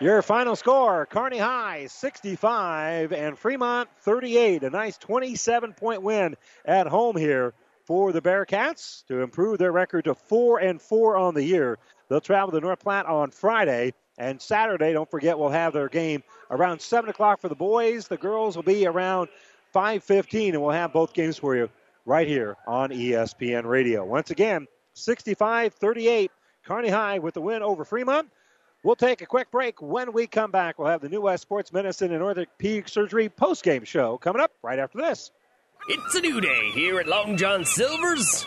Your 0.00 0.22
final 0.22 0.54
score 0.54 1.06
Kearney 1.06 1.38
High 1.38 1.88
65 1.88 3.12
and 3.12 3.36
Fremont 3.36 3.88
38. 4.02 4.62
A 4.62 4.70
nice 4.70 4.96
27 4.96 5.72
point 5.72 6.02
win 6.02 6.36
at 6.64 6.86
home 6.86 7.16
here 7.16 7.52
for 7.84 8.12
the 8.12 8.22
Bearcats 8.22 9.04
to 9.06 9.22
improve 9.22 9.58
their 9.58 9.72
record 9.72 10.04
to 10.04 10.14
4 10.14 10.60
and 10.60 10.80
4 10.80 11.16
on 11.16 11.34
the 11.34 11.42
year. 11.42 11.78
They'll 12.08 12.20
travel 12.20 12.52
to 12.52 12.60
North 12.60 12.78
Platte 12.78 13.06
on 13.06 13.32
Friday. 13.32 13.92
And 14.20 14.40
Saturday, 14.40 14.92
don't 14.92 15.10
forget, 15.10 15.38
we'll 15.38 15.48
have 15.48 15.72
their 15.72 15.88
game 15.88 16.22
around 16.50 16.82
7 16.82 17.08
o'clock 17.08 17.40
for 17.40 17.48
the 17.48 17.54
boys. 17.54 18.06
The 18.06 18.18
girls 18.18 18.54
will 18.54 18.62
be 18.62 18.86
around 18.86 19.30
5.15, 19.74 20.50
and 20.50 20.60
we'll 20.60 20.72
have 20.72 20.92
both 20.92 21.14
games 21.14 21.38
for 21.38 21.56
you 21.56 21.70
right 22.04 22.28
here 22.28 22.58
on 22.66 22.90
ESPN 22.90 23.64
Radio. 23.64 24.04
Once 24.04 24.30
again, 24.30 24.68
65 24.92 25.72
38. 25.72 26.30
Kearney 26.66 26.90
High 26.90 27.18
with 27.18 27.32
the 27.32 27.40
win 27.40 27.62
over 27.62 27.86
Fremont. 27.86 28.28
We'll 28.84 28.94
take 28.94 29.22
a 29.22 29.26
quick 29.26 29.50
break. 29.50 29.80
When 29.80 30.12
we 30.12 30.26
come 30.26 30.50
back, 30.50 30.78
we'll 30.78 30.88
have 30.88 31.00
the 31.00 31.08
New 31.08 31.22
West 31.22 31.40
Sports 31.40 31.72
Medicine 31.72 32.12
and 32.12 32.22
Orthopedic 32.22 32.88
Surgery 32.88 33.30
post-game 33.30 33.84
show 33.84 34.18
coming 34.18 34.42
up 34.42 34.52
right 34.62 34.78
after 34.78 34.98
this. 34.98 35.30
It's 35.88 36.14
a 36.14 36.20
new 36.20 36.42
day 36.42 36.70
here 36.74 37.00
at 37.00 37.08
Long 37.08 37.38
John 37.38 37.64
Silver's. 37.64 38.46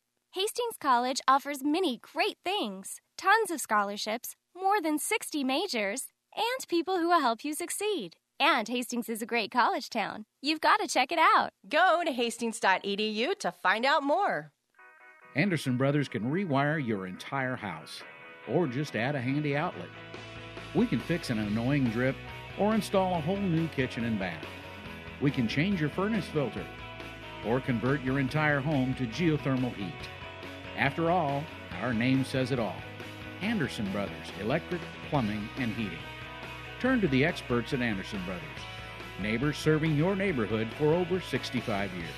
Hastings 0.33 0.77
College 0.79 1.19
offers 1.27 1.61
many 1.61 1.97
great 1.97 2.37
things 2.45 3.01
tons 3.17 3.51
of 3.51 3.59
scholarships, 3.59 4.37
more 4.55 4.81
than 4.81 4.97
60 4.97 5.43
majors, 5.43 6.07
and 6.33 6.67
people 6.69 6.99
who 6.99 7.09
will 7.09 7.19
help 7.19 7.43
you 7.43 7.53
succeed. 7.53 8.15
And 8.39 8.65
Hastings 8.65 9.09
is 9.09 9.21
a 9.21 9.25
great 9.25 9.51
college 9.51 9.89
town. 9.89 10.23
You've 10.41 10.61
got 10.61 10.79
to 10.79 10.87
check 10.87 11.11
it 11.11 11.19
out. 11.19 11.49
Go 11.67 12.03
to 12.05 12.13
hastings.edu 12.13 13.39
to 13.39 13.51
find 13.51 13.85
out 13.85 14.03
more. 14.03 14.53
Anderson 15.35 15.75
Brothers 15.75 16.07
can 16.07 16.31
rewire 16.31 16.83
your 16.83 17.07
entire 17.07 17.57
house 17.57 18.01
or 18.47 18.67
just 18.67 18.95
add 18.95 19.15
a 19.15 19.21
handy 19.21 19.57
outlet. 19.57 19.89
We 20.73 20.87
can 20.87 21.01
fix 21.01 21.29
an 21.29 21.39
annoying 21.39 21.89
drip 21.89 22.15
or 22.57 22.73
install 22.73 23.17
a 23.17 23.21
whole 23.21 23.35
new 23.35 23.67
kitchen 23.67 24.05
and 24.05 24.17
bath. 24.17 24.45
We 25.19 25.29
can 25.29 25.49
change 25.49 25.81
your 25.81 25.89
furnace 25.89 26.25
filter 26.27 26.65
or 27.45 27.59
convert 27.59 28.01
your 28.01 28.17
entire 28.17 28.61
home 28.61 28.93
to 28.93 29.05
geothermal 29.07 29.75
heat. 29.75 29.91
After 30.81 31.11
all, 31.11 31.43
our 31.83 31.93
name 31.93 32.25
says 32.25 32.51
it 32.51 32.57
all 32.57 32.75
Anderson 33.43 33.89
Brothers 33.91 34.31
Electric, 34.39 34.81
Plumbing, 35.11 35.47
and 35.57 35.71
Heating. 35.75 35.99
Turn 36.79 36.99
to 37.01 37.07
the 37.07 37.23
experts 37.23 37.71
at 37.73 37.83
Anderson 37.83 38.19
Brothers, 38.25 38.41
neighbors 39.21 39.59
serving 39.59 39.95
your 39.95 40.15
neighborhood 40.15 40.67
for 40.79 40.95
over 40.95 41.21
65 41.21 41.93
years. 41.93 42.09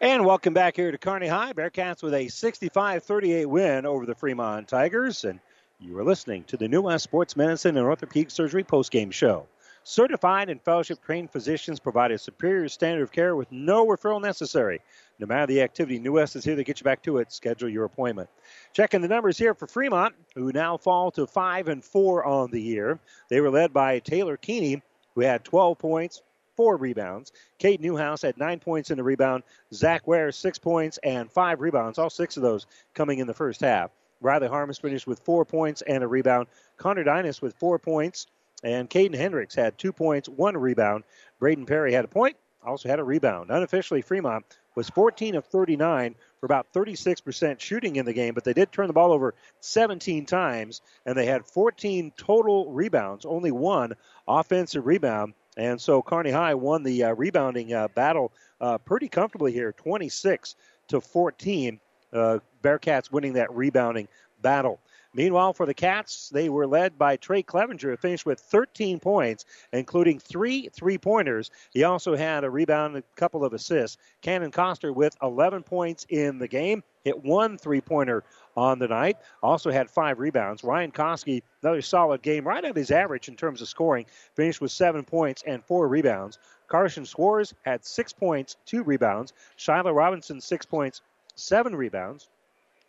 And 0.00 0.24
welcome 0.24 0.54
back 0.54 0.76
here 0.76 0.90
to 0.90 0.96
Kearney 0.96 1.28
High. 1.28 1.52
Bearcats 1.52 2.02
with 2.02 2.14
a 2.14 2.28
65 2.28 3.04
38 3.04 3.44
win 3.44 3.84
over 3.84 4.06
the 4.06 4.14
Fremont 4.14 4.66
Tigers. 4.66 5.24
And 5.24 5.40
you 5.78 5.98
are 5.98 6.04
listening 6.04 6.44
to 6.44 6.56
the 6.56 6.68
New 6.68 6.80
West 6.80 7.04
Sports 7.04 7.36
Medicine 7.36 7.76
and 7.76 7.86
Orthopedic 7.86 8.30
Surgery 8.30 8.64
postgame 8.64 9.12
show. 9.12 9.46
Certified 9.86 10.48
and 10.48 10.62
fellowship 10.62 11.04
trained 11.04 11.30
physicians 11.30 11.78
provide 11.78 12.10
a 12.10 12.16
superior 12.16 12.70
standard 12.70 13.02
of 13.02 13.12
care 13.12 13.36
with 13.36 13.52
no 13.52 13.86
referral 13.86 14.22
necessary. 14.22 14.80
No 15.18 15.26
matter 15.26 15.46
the 15.46 15.62
activity, 15.62 15.98
New 15.98 16.12
West 16.12 16.34
is 16.34 16.44
here 16.44 16.56
to 16.56 16.64
get 16.64 16.80
you 16.80 16.84
back 16.84 17.02
to 17.04 17.18
it. 17.18 17.32
Schedule 17.32 17.68
your 17.68 17.84
appointment. 17.84 18.28
Checking 18.72 19.00
the 19.00 19.08
numbers 19.08 19.38
here 19.38 19.54
for 19.54 19.66
Fremont, 19.66 20.14
who 20.34 20.50
now 20.52 20.76
fall 20.76 21.10
to 21.12 21.26
5 21.26 21.68
and 21.68 21.84
4 21.84 22.24
on 22.24 22.50
the 22.50 22.60
year. 22.60 22.98
They 23.28 23.40
were 23.40 23.50
led 23.50 23.72
by 23.72 24.00
Taylor 24.00 24.36
Keeney, 24.36 24.82
who 25.14 25.20
had 25.20 25.44
12 25.44 25.78
points, 25.78 26.22
four 26.56 26.76
rebounds. 26.76 27.32
Cade 27.58 27.80
Niehaus 27.80 28.22
had 28.22 28.38
nine 28.38 28.60
points 28.60 28.90
in 28.90 28.96
the 28.96 29.04
rebound. 29.04 29.42
Zach 29.72 30.06
Ware, 30.06 30.32
six 30.32 30.58
points 30.58 30.98
and 31.02 31.30
five 31.30 31.60
rebounds, 31.60 31.98
all 31.98 32.10
six 32.10 32.36
of 32.36 32.42
those 32.42 32.66
coming 32.94 33.18
in 33.18 33.26
the 33.26 33.34
first 33.34 33.60
half. 33.60 33.90
Riley 34.20 34.48
Harmons 34.48 34.78
finished 34.78 35.06
with 35.06 35.20
four 35.20 35.44
points 35.44 35.82
and 35.82 36.02
a 36.02 36.08
rebound. 36.08 36.46
Connor 36.76 37.04
Dinas 37.04 37.42
with 37.42 37.54
four 37.56 37.78
points. 37.78 38.26
And 38.62 38.88
Caden 38.88 39.14
Hendricks 39.14 39.54
had 39.54 39.76
two 39.76 39.92
points, 39.92 40.26
one 40.26 40.56
rebound. 40.56 41.04
Braden 41.38 41.66
Perry 41.66 41.92
had 41.92 42.06
a 42.06 42.08
point, 42.08 42.34
also 42.64 42.88
had 42.88 42.98
a 42.98 43.04
rebound. 43.04 43.50
Unofficially, 43.50 44.02
Fremont 44.02 44.44
was 44.74 44.90
14 44.90 45.36
of 45.36 45.44
39 45.46 46.14
for 46.40 46.46
about 46.46 46.72
36% 46.72 47.60
shooting 47.60 47.96
in 47.96 48.06
the 48.06 48.12
game, 48.12 48.34
but 48.34 48.44
they 48.44 48.52
did 48.52 48.72
turn 48.72 48.86
the 48.86 48.92
ball 48.92 49.12
over 49.12 49.34
17 49.60 50.26
times, 50.26 50.82
and 51.06 51.16
they 51.16 51.26
had 51.26 51.46
14 51.46 52.12
total 52.16 52.72
rebounds, 52.72 53.24
only 53.24 53.52
one 53.52 53.92
offensive 54.26 54.86
rebound. 54.86 55.34
And 55.56 55.80
so 55.80 56.02
Kearney 56.02 56.30
High 56.32 56.54
won 56.54 56.82
the 56.82 57.04
uh, 57.04 57.14
rebounding 57.14 57.72
uh, 57.72 57.88
battle 57.88 58.32
uh, 58.60 58.78
pretty 58.78 59.08
comfortably 59.08 59.52
here, 59.52 59.72
26 59.72 60.56
to 60.88 61.00
14. 61.00 61.80
Uh, 62.12 62.38
Bearcats 62.62 63.10
winning 63.10 63.34
that 63.34 63.52
rebounding 63.52 64.08
battle. 64.40 64.80
Meanwhile, 65.14 65.52
for 65.52 65.64
the 65.64 65.74
Cats, 65.74 66.28
they 66.28 66.48
were 66.48 66.66
led 66.66 66.98
by 66.98 67.16
Trey 67.16 67.42
Clevenger, 67.42 67.90
who 67.90 67.96
finished 67.96 68.26
with 68.26 68.40
13 68.40 68.98
points, 68.98 69.44
including 69.72 70.18
three 70.18 70.68
three 70.68 70.98
pointers. 70.98 71.52
He 71.70 71.84
also 71.84 72.16
had 72.16 72.42
a 72.42 72.50
rebound, 72.50 72.96
and 72.96 73.04
a 73.04 73.16
couple 73.16 73.44
of 73.44 73.52
assists. 73.52 73.96
Cannon 74.22 74.50
Coster 74.50 74.92
with 74.92 75.16
11 75.22 75.62
points 75.62 76.04
in 76.08 76.38
the 76.38 76.48
game, 76.48 76.82
hit 77.04 77.22
one 77.22 77.56
three 77.56 77.80
pointer 77.80 78.24
on 78.56 78.78
the 78.80 78.88
night. 78.88 79.16
Also 79.42 79.70
had 79.70 79.88
five 79.88 80.18
rebounds. 80.18 80.64
Ryan 80.64 80.90
Koski, 80.90 81.42
another 81.62 81.82
solid 81.82 82.20
game, 82.22 82.46
right 82.46 82.64
at 82.64 82.76
his 82.76 82.90
average 82.90 83.28
in 83.28 83.36
terms 83.36 83.62
of 83.62 83.68
scoring, 83.68 84.06
finished 84.34 84.60
with 84.60 84.72
seven 84.72 85.04
points 85.04 85.44
and 85.46 85.64
four 85.64 85.86
rebounds. 85.86 86.38
Carson 86.66 87.04
Schwartz 87.04 87.54
had 87.62 87.84
six 87.84 88.12
points, 88.12 88.56
two 88.66 88.82
rebounds. 88.82 89.32
Shiloh 89.56 89.92
Robinson, 89.92 90.40
six 90.40 90.66
points, 90.66 91.02
seven 91.36 91.76
rebounds. 91.76 92.28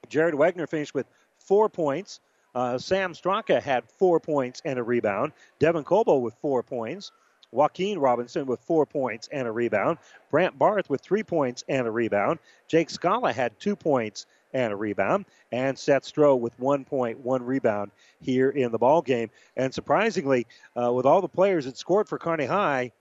Jared 0.09 0.35
Wagner 0.35 0.67
finished 0.67 0.93
with 0.93 1.07
four 1.45 1.69
points. 1.69 2.19
Uh, 2.53 2.77
Sam 2.77 3.13
Straka 3.13 3.61
had 3.61 3.83
four 3.89 4.19
points 4.19 4.61
and 4.65 4.79
a 4.79 4.83
rebound. 4.83 5.33
Devin 5.59 5.83
Cobo 5.83 6.17
with 6.17 6.33
four 6.35 6.63
points. 6.63 7.11
Joaquin 7.51 7.99
Robinson 7.99 8.45
with 8.45 8.59
four 8.59 8.85
points 8.85 9.29
and 9.31 9.47
a 9.47 9.51
rebound. 9.51 9.97
Brant 10.29 10.57
Barth 10.57 10.89
with 10.89 11.01
three 11.01 11.23
points 11.23 11.63
and 11.67 11.87
a 11.87 11.91
rebound. 11.91 12.39
Jake 12.67 12.89
Scala 12.89 13.31
had 13.31 13.59
two 13.59 13.75
points 13.75 14.25
and 14.53 14.73
a 14.73 14.75
rebound. 14.75 15.25
And 15.51 15.77
Seth 15.77 16.03
Stroh 16.03 16.39
with 16.39 16.57
one 16.59 16.85
point, 16.85 17.19
one 17.19 17.43
rebound 17.43 17.91
here 18.21 18.49
in 18.49 18.71
the 18.71 18.77
ball 18.77 19.01
game. 19.01 19.29
And 19.55 19.73
surprisingly, 19.73 20.47
uh, 20.81 20.91
with 20.91 21.05
all 21.05 21.21
the 21.21 21.27
players 21.27 21.65
that 21.65 21.77
scored 21.77 22.09
for 22.09 22.17
Kearney 22.17 22.45
High, 22.45 22.91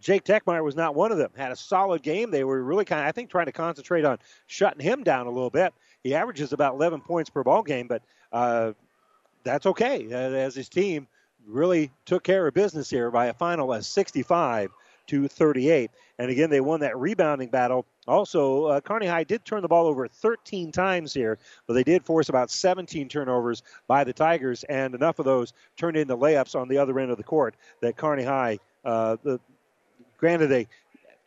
Jake 0.00 0.24
Techmeyer 0.24 0.64
was 0.64 0.74
not 0.74 0.96
one 0.96 1.12
of 1.12 1.18
them. 1.18 1.30
Had 1.36 1.52
a 1.52 1.56
solid 1.56 2.02
game. 2.02 2.32
They 2.32 2.42
were 2.42 2.62
really 2.62 2.84
kind 2.84 3.00
of, 3.00 3.06
I 3.06 3.12
think, 3.12 3.30
trying 3.30 3.46
to 3.46 3.52
concentrate 3.52 4.04
on 4.04 4.18
shutting 4.48 4.80
him 4.80 5.04
down 5.04 5.26
a 5.28 5.30
little 5.30 5.50
bit. 5.50 5.72
He 6.02 6.14
averages 6.14 6.52
about 6.52 6.74
11 6.74 7.00
points 7.02 7.30
per 7.30 7.42
ball 7.42 7.62
game, 7.62 7.86
but 7.86 8.02
uh, 8.32 8.72
that's 9.44 9.66
okay 9.66 10.06
uh, 10.12 10.16
as 10.16 10.54
his 10.54 10.68
team 10.68 11.06
really 11.46 11.90
took 12.04 12.22
care 12.22 12.46
of 12.46 12.54
business 12.54 12.88
here 12.88 13.10
by 13.10 13.26
a 13.26 13.34
final 13.34 13.72
of 13.72 13.84
65 13.84 14.70
to 15.08 15.28
38. 15.28 15.90
And 16.18 16.30
again, 16.30 16.50
they 16.50 16.60
won 16.60 16.80
that 16.80 16.96
rebounding 16.96 17.48
battle. 17.48 17.84
Also, 18.06 18.66
uh, 18.66 18.80
Kearney 18.80 19.06
High 19.06 19.24
did 19.24 19.44
turn 19.44 19.62
the 19.62 19.68
ball 19.68 19.86
over 19.86 20.06
13 20.06 20.72
times 20.72 21.12
here, 21.12 21.38
but 21.66 21.74
they 21.74 21.82
did 21.82 22.04
force 22.04 22.28
about 22.28 22.50
17 22.50 23.08
turnovers 23.08 23.62
by 23.86 24.04
the 24.04 24.12
Tigers, 24.12 24.64
and 24.64 24.94
enough 24.94 25.18
of 25.18 25.24
those 25.24 25.52
turned 25.76 25.96
into 25.96 26.16
layups 26.16 26.58
on 26.58 26.68
the 26.68 26.78
other 26.78 26.98
end 26.98 27.10
of 27.10 27.16
the 27.16 27.24
court 27.24 27.54
that 27.80 27.96
Kearney 27.96 28.24
High, 28.24 28.58
uh, 28.84 29.16
the, 29.22 29.40
granted, 30.18 30.48
they 30.48 30.68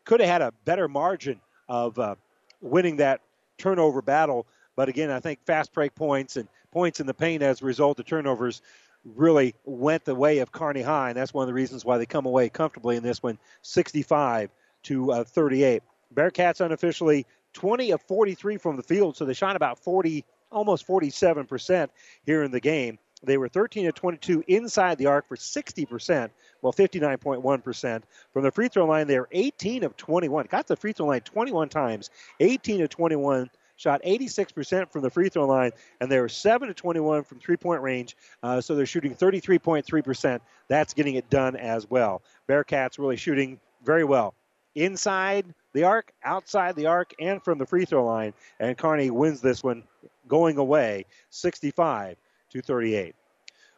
could 0.03 0.19
have 0.19 0.29
had 0.29 0.41
a 0.41 0.53
better 0.65 0.87
margin 0.87 1.39
of 1.67 1.97
uh, 1.99 2.15
winning 2.61 2.97
that 2.97 3.21
turnover 3.57 4.01
battle. 4.01 4.45
But 4.75 4.89
again, 4.89 5.09
I 5.09 5.19
think 5.19 5.39
fast 5.45 5.73
break 5.73 5.95
points 5.95 6.35
and 6.35 6.47
points 6.71 6.99
in 6.99 7.07
the 7.07 7.13
paint 7.13 7.41
as 7.41 7.61
a 7.61 7.65
result 7.65 7.99
of 7.99 8.05
turnovers 8.05 8.61
really 9.05 9.55
went 9.63 10.03
the 10.03 10.15
way 10.15 10.39
of 10.39 10.51
Kearney 10.51 10.81
High, 10.81 11.09
and 11.09 11.17
that's 11.17 11.33
one 11.33 11.43
of 11.43 11.47
the 11.47 11.53
reasons 11.53 11.85
why 11.85 11.97
they 11.97 12.05
come 12.05 12.25
away 12.25 12.49
comfortably 12.49 12.97
in 12.97 13.03
this 13.03 13.21
one, 13.21 13.37
65 13.61 14.49
to 14.83 15.11
uh, 15.11 15.23
38. 15.23 15.83
Bearcats 16.13 16.61
unofficially 16.61 17.25
20 17.53 17.91
of 17.91 18.01
43 18.01 18.57
from 18.57 18.77
the 18.77 18.83
field, 18.83 19.15
so 19.15 19.25
they 19.25 19.33
shot 19.33 19.55
about 19.55 19.79
40, 19.79 20.25
almost 20.51 20.85
47 20.85 21.45
percent 21.45 21.91
here 22.25 22.43
in 22.43 22.51
the 22.51 22.59
game. 22.59 22.97
They 23.23 23.37
were 23.37 23.47
13 23.47 23.87
of 23.87 23.95
22 23.95 24.43
inside 24.47 24.97
the 24.97 25.07
arc 25.07 25.27
for 25.27 25.35
60 25.35 25.85
percent, 25.85 26.31
well 26.61 26.73
59.1 26.73 27.63
percent. 27.63 28.03
From 28.33 28.43
the 28.43 28.51
free 28.51 28.67
throw 28.67 28.85
line, 28.85 29.07
they 29.07 29.19
were 29.19 29.29
18 29.31 29.83
of 29.83 29.95
21. 29.97 30.47
Got 30.49 30.67
the 30.67 30.75
free 30.75 30.91
throw 30.91 31.07
line 31.07 31.21
21 31.21 31.69
times, 31.69 32.09
18 32.39 32.81
of 32.81 32.89
21 32.89 33.49
shot 33.75 34.01
86% 34.03 34.91
from 34.91 35.01
the 35.01 35.09
free 35.09 35.29
throw 35.29 35.45
line, 35.45 35.71
and 35.99 36.11
they 36.11 36.19
were 36.19 36.29
7 36.29 36.67
to 36.67 36.73
21 36.73 37.23
from 37.23 37.39
three 37.39 37.57
point 37.57 37.81
range. 37.81 38.15
Uh, 38.41 38.61
so 38.61 38.75
they're 38.75 38.85
shooting 38.85 39.15
33.3%. 39.15 40.39
That's 40.67 40.93
getting 40.93 41.15
it 41.15 41.29
done 41.29 41.55
as 41.55 41.89
well. 41.89 42.21
Bearcats 42.47 42.99
really 42.99 43.17
shooting 43.17 43.59
very 43.83 44.03
well 44.03 44.33
inside 44.75 45.45
the 45.73 45.83
arc, 45.83 46.11
outside 46.23 46.75
the 46.75 46.87
arc, 46.87 47.13
and 47.19 47.43
from 47.43 47.57
the 47.57 47.65
free 47.65 47.85
throw 47.85 48.05
line. 48.05 48.33
And 48.59 48.77
Kearney 48.77 49.09
wins 49.09 49.41
this 49.41 49.63
one 49.63 49.83
going 50.27 50.57
away 50.57 51.05
65 51.29 52.17
to 52.51 52.61
38. 52.61 53.15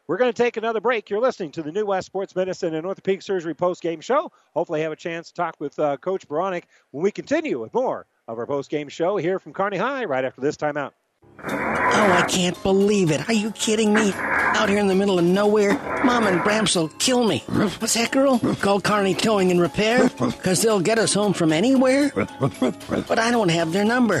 We're 0.06 0.16
going 0.16 0.32
to 0.32 0.42
take 0.42 0.56
another 0.56 0.80
break. 0.80 1.10
You're 1.10 1.20
listening 1.20 1.52
to 1.52 1.62
the 1.62 1.70
New 1.70 1.84
West 1.84 2.06
Sports 2.06 2.34
Medicine 2.34 2.74
and 2.74 2.86
Orthopedic 2.86 3.20
Surgery 3.20 3.54
post 3.54 3.82
game 3.82 4.00
show. 4.00 4.32
Hopefully, 4.54 4.80
have 4.80 4.92
a 4.92 4.96
chance 4.96 5.28
to 5.28 5.34
talk 5.34 5.56
with 5.58 5.78
uh, 5.78 5.98
Coach 5.98 6.26
Beranek 6.26 6.64
when 6.92 7.04
we 7.04 7.10
continue 7.10 7.60
with 7.60 7.74
more 7.74 8.06
of 8.28 8.38
our 8.38 8.46
post 8.46 8.70
game 8.70 8.88
show 8.88 9.16
here 9.16 9.38
from 9.38 9.52
Kearney 9.52 9.78
High 9.78 10.04
right 10.04 10.24
after 10.24 10.40
this 10.40 10.56
timeout. 10.56 10.92
Oh, 11.40 12.12
I 12.12 12.26
can't 12.28 12.60
believe 12.62 13.10
it. 13.10 13.28
Are 13.28 13.32
you 13.32 13.50
kidding 13.52 13.94
me? 13.94 14.12
Out 14.14 14.68
here 14.68 14.78
in 14.78 14.88
the 14.88 14.94
middle 14.94 15.18
of 15.18 15.24
nowhere, 15.24 15.74
Mom 16.04 16.26
and 16.26 16.40
Gramps 16.42 16.74
will 16.74 16.88
kill 16.88 17.24
me. 17.24 17.38
What's 17.46 17.94
that, 17.94 18.10
girl? 18.10 18.38
Call 18.56 18.80
Kearney 18.80 19.14
Towing 19.14 19.50
and 19.50 19.60
Repair? 19.60 20.08
Because 20.08 20.62
they'll 20.62 20.80
get 20.80 20.98
us 20.98 21.14
home 21.14 21.32
from 21.32 21.52
anywhere? 21.52 22.10
But 22.14 23.18
I 23.18 23.30
don't 23.30 23.50
have 23.50 23.72
their 23.72 23.84
number. 23.84 24.20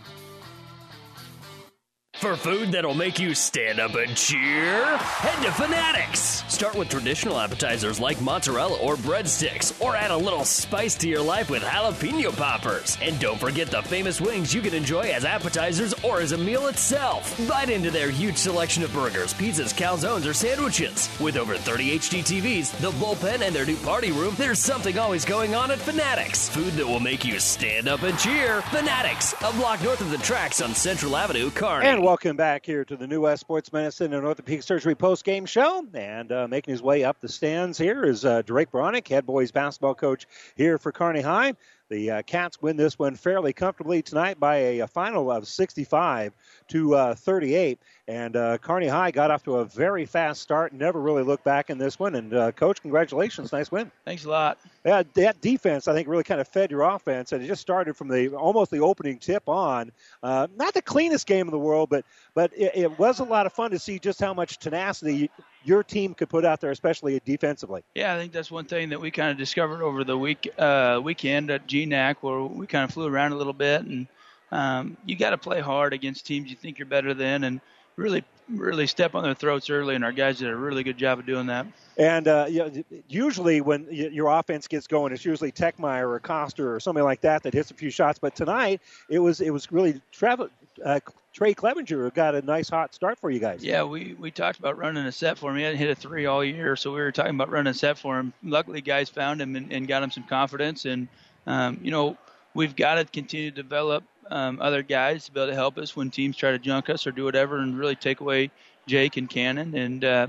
For 2.21 2.35
food 2.35 2.73
that'll 2.73 2.93
make 2.93 3.17
you 3.17 3.33
stand 3.33 3.79
up 3.79 3.95
and 3.95 4.15
cheer, 4.15 4.85
head 4.95 5.43
to 5.43 5.51
Fanatics. 5.53 6.43
Start 6.61 6.75
with 6.75 6.89
traditional 6.89 7.39
appetizers 7.39 7.99
like 7.99 8.21
mozzarella 8.21 8.77
or 8.77 8.95
breadsticks, 8.95 9.73
or 9.83 9.95
add 9.95 10.11
a 10.11 10.15
little 10.15 10.45
spice 10.45 10.93
to 10.93 11.09
your 11.09 11.23
life 11.23 11.49
with 11.49 11.63
jalapeno 11.63 12.37
poppers. 12.37 12.99
And 13.01 13.19
don't 13.19 13.39
forget 13.39 13.71
the 13.71 13.81
famous 13.81 14.21
wings 14.21 14.53
you 14.53 14.61
can 14.61 14.75
enjoy 14.75 15.09
as 15.11 15.25
appetizers 15.25 15.95
or 16.03 16.21
as 16.21 16.33
a 16.33 16.37
meal 16.37 16.67
itself. 16.67 17.35
Bite 17.47 17.71
into 17.71 17.89
their 17.89 18.11
huge 18.11 18.37
selection 18.37 18.83
of 18.83 18.93
burgers, 18.93 19.33
pizzas, 19.33 19.73
calzones, 19.73 20.29
or 20.29 20.35
sandwiches. 20.35 21.09
With 21.19 21.35
over 21.35 21.57
30 21.57 21.97
HD 21.97 22.19
TVs, 22.19 22.79
the 22.79 22.91
bullpen, 22.91 23.41
and 23.41 23.55
their 23.55 23.65
new 23.65 23.77
party 23.77 24.11
room, 24.11 24.35
there's 24.37 24.59
something 24.59 24.99
always 24.99 25.25
going 25.25 25.55
on 25.55 25.71
at 25.71 25.79
Fanatics. 25.79 26.47
Food 26.49 26.73
that 26.73 26.85
will 26.85 26.99
make 26.99 27.25
you 27.25 27.39
stand 27.39 27.87
up 27.87 28.03
and 28.03 28.19
cheer. 28.19 28.61
Fanatics, 28.69 29.33
a 29.41 29.51
block 29.53 29.81
north 29.81 30.01
of 30.01 30.11
the 30.11 30.19
tracks 30.19 30.61
on 30.61 30.75
Central 30.75 31.17
Avenue, 31.17 31.49
Kearney. 31.49 31.87
And 31.87 32.03
welcome 32.03 32.37
back 32.37 32.67
here 32.67 32.85
to 32.85 32.95
the 32.95 33.07
New 33.07 33.21
West 33.21 33.41
Sports 33.41 33.73
Medicine 33.73 34.13
and 34.13 34.23
Orthopedic 34.23 34.61
Surgery 34.61 34.93
post 34.93 35.23
game 35.23 35.47
show. 35.47 35.87
And 35.95 36.31
um, 36.31 36.50
making 36.51 36.73
his 36.73 36.83
way 36.83 37.05
up 37.05 37.19
the 37.21 37.29
stands 37.29 37.77
here 37.77 38.03
is 38.03 38.25
uh, 38.25 38.41
Drake 38.41 38.71
Beranek, 38.71 39.07
head 39.07 39.25
boys 39.25 39.51
basketball 39.51 39.95
coach 39.95 40.27
here 40.55 40.77
for 40.77 40.91
Kearney 40.91 41.21
High. 41.21 41.53
The 41.89 42.11
uh, 42.11 42.21
Cats 42.23 42.61
win 42.61 42.75
this 42.75 42.99
one 42.99 43.15
fairly 43.15 43.53
comfortably 43.53 44.01
tonight 44.01 44.37
by 44.37 44.57
a, 44.57 44.79
a 44.79 44.87
final 44.87 45.31
of 45.31 45.47
65 45.47 46.35
to 46.71 46.95
uh, 46.95 47.15
38. 47.15 47.79
And 48.07 48.35
uh, 48.35 48.57
Kearney 48.57 48.87
High 48.87 49.11
got 49.11 49.31
off 49.31 49.43
to 49.43 49.57
a 49.57 49.65
very 49.65 50.05
fast 50.05 50.41
start, 50.41 50.73
never 50.73 50.99
really 50.99 51.23
looked 51.23 51.43
back 51.43 51.69
in 51.69 51.77
this 51.77 51.99
one. 51.99 52.15
And 52.15 52.33
uh, 52.33 52.51
coach, 52.51 52.81
congratulations, 52.81 53.51
nice 53.51 53.71
win. 53.71 53.91
Thanks 54.05 54.25
a 54.25 54.29
lot. 54.29 54.57
Yeah, 54.85 55.03
that 55.13 55.39
defense 55.41 55.87
I 55.87 55.93
think 55.93 56.07
really 56.07 56.23
kind 56.23 56.41
of 56.41 56.47
fed 56.47 56.71
your 56.71 56.81
offense, 56.81 57.31
and 57.31 57.43
it 57.43 57.47
just 57.47 57.61
started 57.61 57.95
from 57.95 58.07
the 58.07 58.33
almost 58.35 58.71
the 58.71 58.79
opening 58.79 59.19
tip 59.19 59.47
on. 59.47 59.91
Uh, 60.23 60.47
not 60.57 60.73
the 60.73 60.81
cleanest 60.81 61.27
game 61.27 61.47
in 61.47 61.51
the 61.51 61.59
world, 61.59 61.89
but 61.89 62.03
but 62.33 62.51
it, 62.57 62.71
it 62.75 62.99
was 62.99 63.19
a 63.19 63.23
lot 63.23 63.45
of 63.45 63.53
fun 63.53 63.71
to 63.71 63.79
see 63.79 63.99
just 63.99 64.19
how 64.19 64.33
much 64.33 64.57
tenacity 64.57 65.29
your 65.63 65.83
team 65.83 66.13
could 66.13 66.29
put 66.29 66.43
out 66.43 66.59
there, 66.59 66.71
especially 66.71 67.21
defensively. 67.23 67.83
Yeah, 67.93 68.15
I 68.15 68.17
think 68.17 68.31
that's 68.31 68.49
one 68.49 68.65
thing 68.65 68.89
that 68.89 68.99
we 68.99 69.11
kind 69.11 69.29
of 69.29 69.37
discovered 69.37 69.83
over 69.83 70.03
the 70.03 70.17
week 70.17 70.51
uh, 70.57 70.99
weekend 71.03 71.51
at 71.51 71.67
GNAC, 71.67 72.17
where 72.21 72.41
we 72.41 72.65
kind 72.65 72.83
of 72.83 72.91
flew 72.91 73.07
around 73.07 73.33
a 73.33 73.35
little 73.35 73.53
bit, 73.53 73.83
and 73.83 74.07
um, 74.51 74.97
you 75.05 75.15
got 75.15 75.31
to 75.31 75.37
play 75.37 75.61
hard 75.61 75.93
against 75.93 76.25
teams 76.25 76.49
you 76.49 76.55
think 76.55 76.79
you're 76.79 76.85
better 76.85 77.13
than, 77.13 77.43
and 77.43 77.61
really 77.95 78.23
really 78.49 78.87
step 78.87 79.15
on 79.15 79.23
their 79.23 79.33
throats 79.33 79.69
early, 79.69 79.95
and 79.95 80.03
our 80.03 80.11
guys 80.11 80.39
did 80.39 80.49
a 80.49 80.55
really 80.55 80.83
good 80.83 80.97
job 80.97 81.19
of 81.19 81.25
doing 81.25 81.47
that. 81.47 81.65
And 81.97 82.27
uh, 82.27 82.47
you 82.49 82.59
know, 82.59 82.83
usually 83.07 83.61
when 83.61 83.87
your 83.91 84.27
offense 84.27 84.67
gets 84.67 84.87
going, 84.87 85.13
it's 85.13 85.25
usually 85.25 85.51
Techmeyer 85.51 86.09
or 86.09 86.19
Coster 86.19 86.73
or 86.73 86.79
something 86.79 87.03
like 87.03 87.21
that 87.21 87.43
that 87.43 87.53
hits 87.53 87.71
a 87.71 87.73
few 87.73 87.89
shots. 87.89 88.19
But 88.19 88.35
tonight 88.35 88.81
it 89.09 89.19
was 89.19 89.41
it 89.41 89.51
was 89.51 89.71
really 89.71 90.01
Trav, 90.13 90.49
uh, 90.83 90.99
Trey 91.33 91.53
Clevenger 91.53 92.03
who 92.03 92.11
got 92.11 92.35
a 92.35 92.41
nice 92.41 92.69
hot 92.69 92.93
start 92.93 93.19
for 93.19 93.29
you 93.29 93.39
guys. 93.39 93.63
Yeah, 93.63 93.83
we 93.83 94.15
we 94.19 94.31
talked 94.31 94.59
about 94.59 94.77
running 94.77 95.05
a 95.05 95.11
set 95.11 95.37
for 95.37 95.51
him. 95.51 95.57
He 95.57 95.63
hadn't 95.63 95.79
hit 95.79 95.89
a 95.89 95.95
three 95.95 96.25
all 96.25 96.43
year, 96.43 96.75
so 96.75 96.91
we 96.91 96.99
were 96.99 97.11
talking 97.11 97.35
about 97.35 97.49
running 97.49 97.71
a 97.71 97.73
set 97.73 97.97
for 97.97 98.19
him. 98.19 98.33
Luckily, 98.43 98.81
guys 98.81 99.09
found 99.09 99.41
him 99.41 99.55
and, 99.55 99.71
and 99.71 99.87
got 99.87 100.03
him 100.03 100.11
some 100.11 100.23
confidence. 100.23 100.85
And 100.85 101.07
um, 101.47 101.79
you 101.81 101.91
know, 101.91 102.17
we've 102.53 102.75
got 102.75 102.95
to 102.95 103.05
continue 103.05 103.51
to 103.51 103.55
develop 103.55 104.03
um, 104.29 104.59
other 104.61 104.81
guys 104.83 105.25
to 105.25 105.31
be 105.31 105.39
able 105.39 105.49
to 105.49 105.55
help 105.55 105.77
us 105.77 105.95
when 105.95 106.09
teams 106.09 106.35
try 106.37 106.51
to 106.51 106.59
junk 106.59 106.89
us 106.89 107.05
or 107.05 107.11
do 107.11 107.23
whatever, 107.23 107.57
and 107.57 107.77
really 107.77 107.95
take 107.95 108.19
away 108.21 108.51
Jake 108.87 109.17
and 109.17 109.29
Cannon. 109.29 109.75
And 109.75 110.03
uh, 110.03 110.27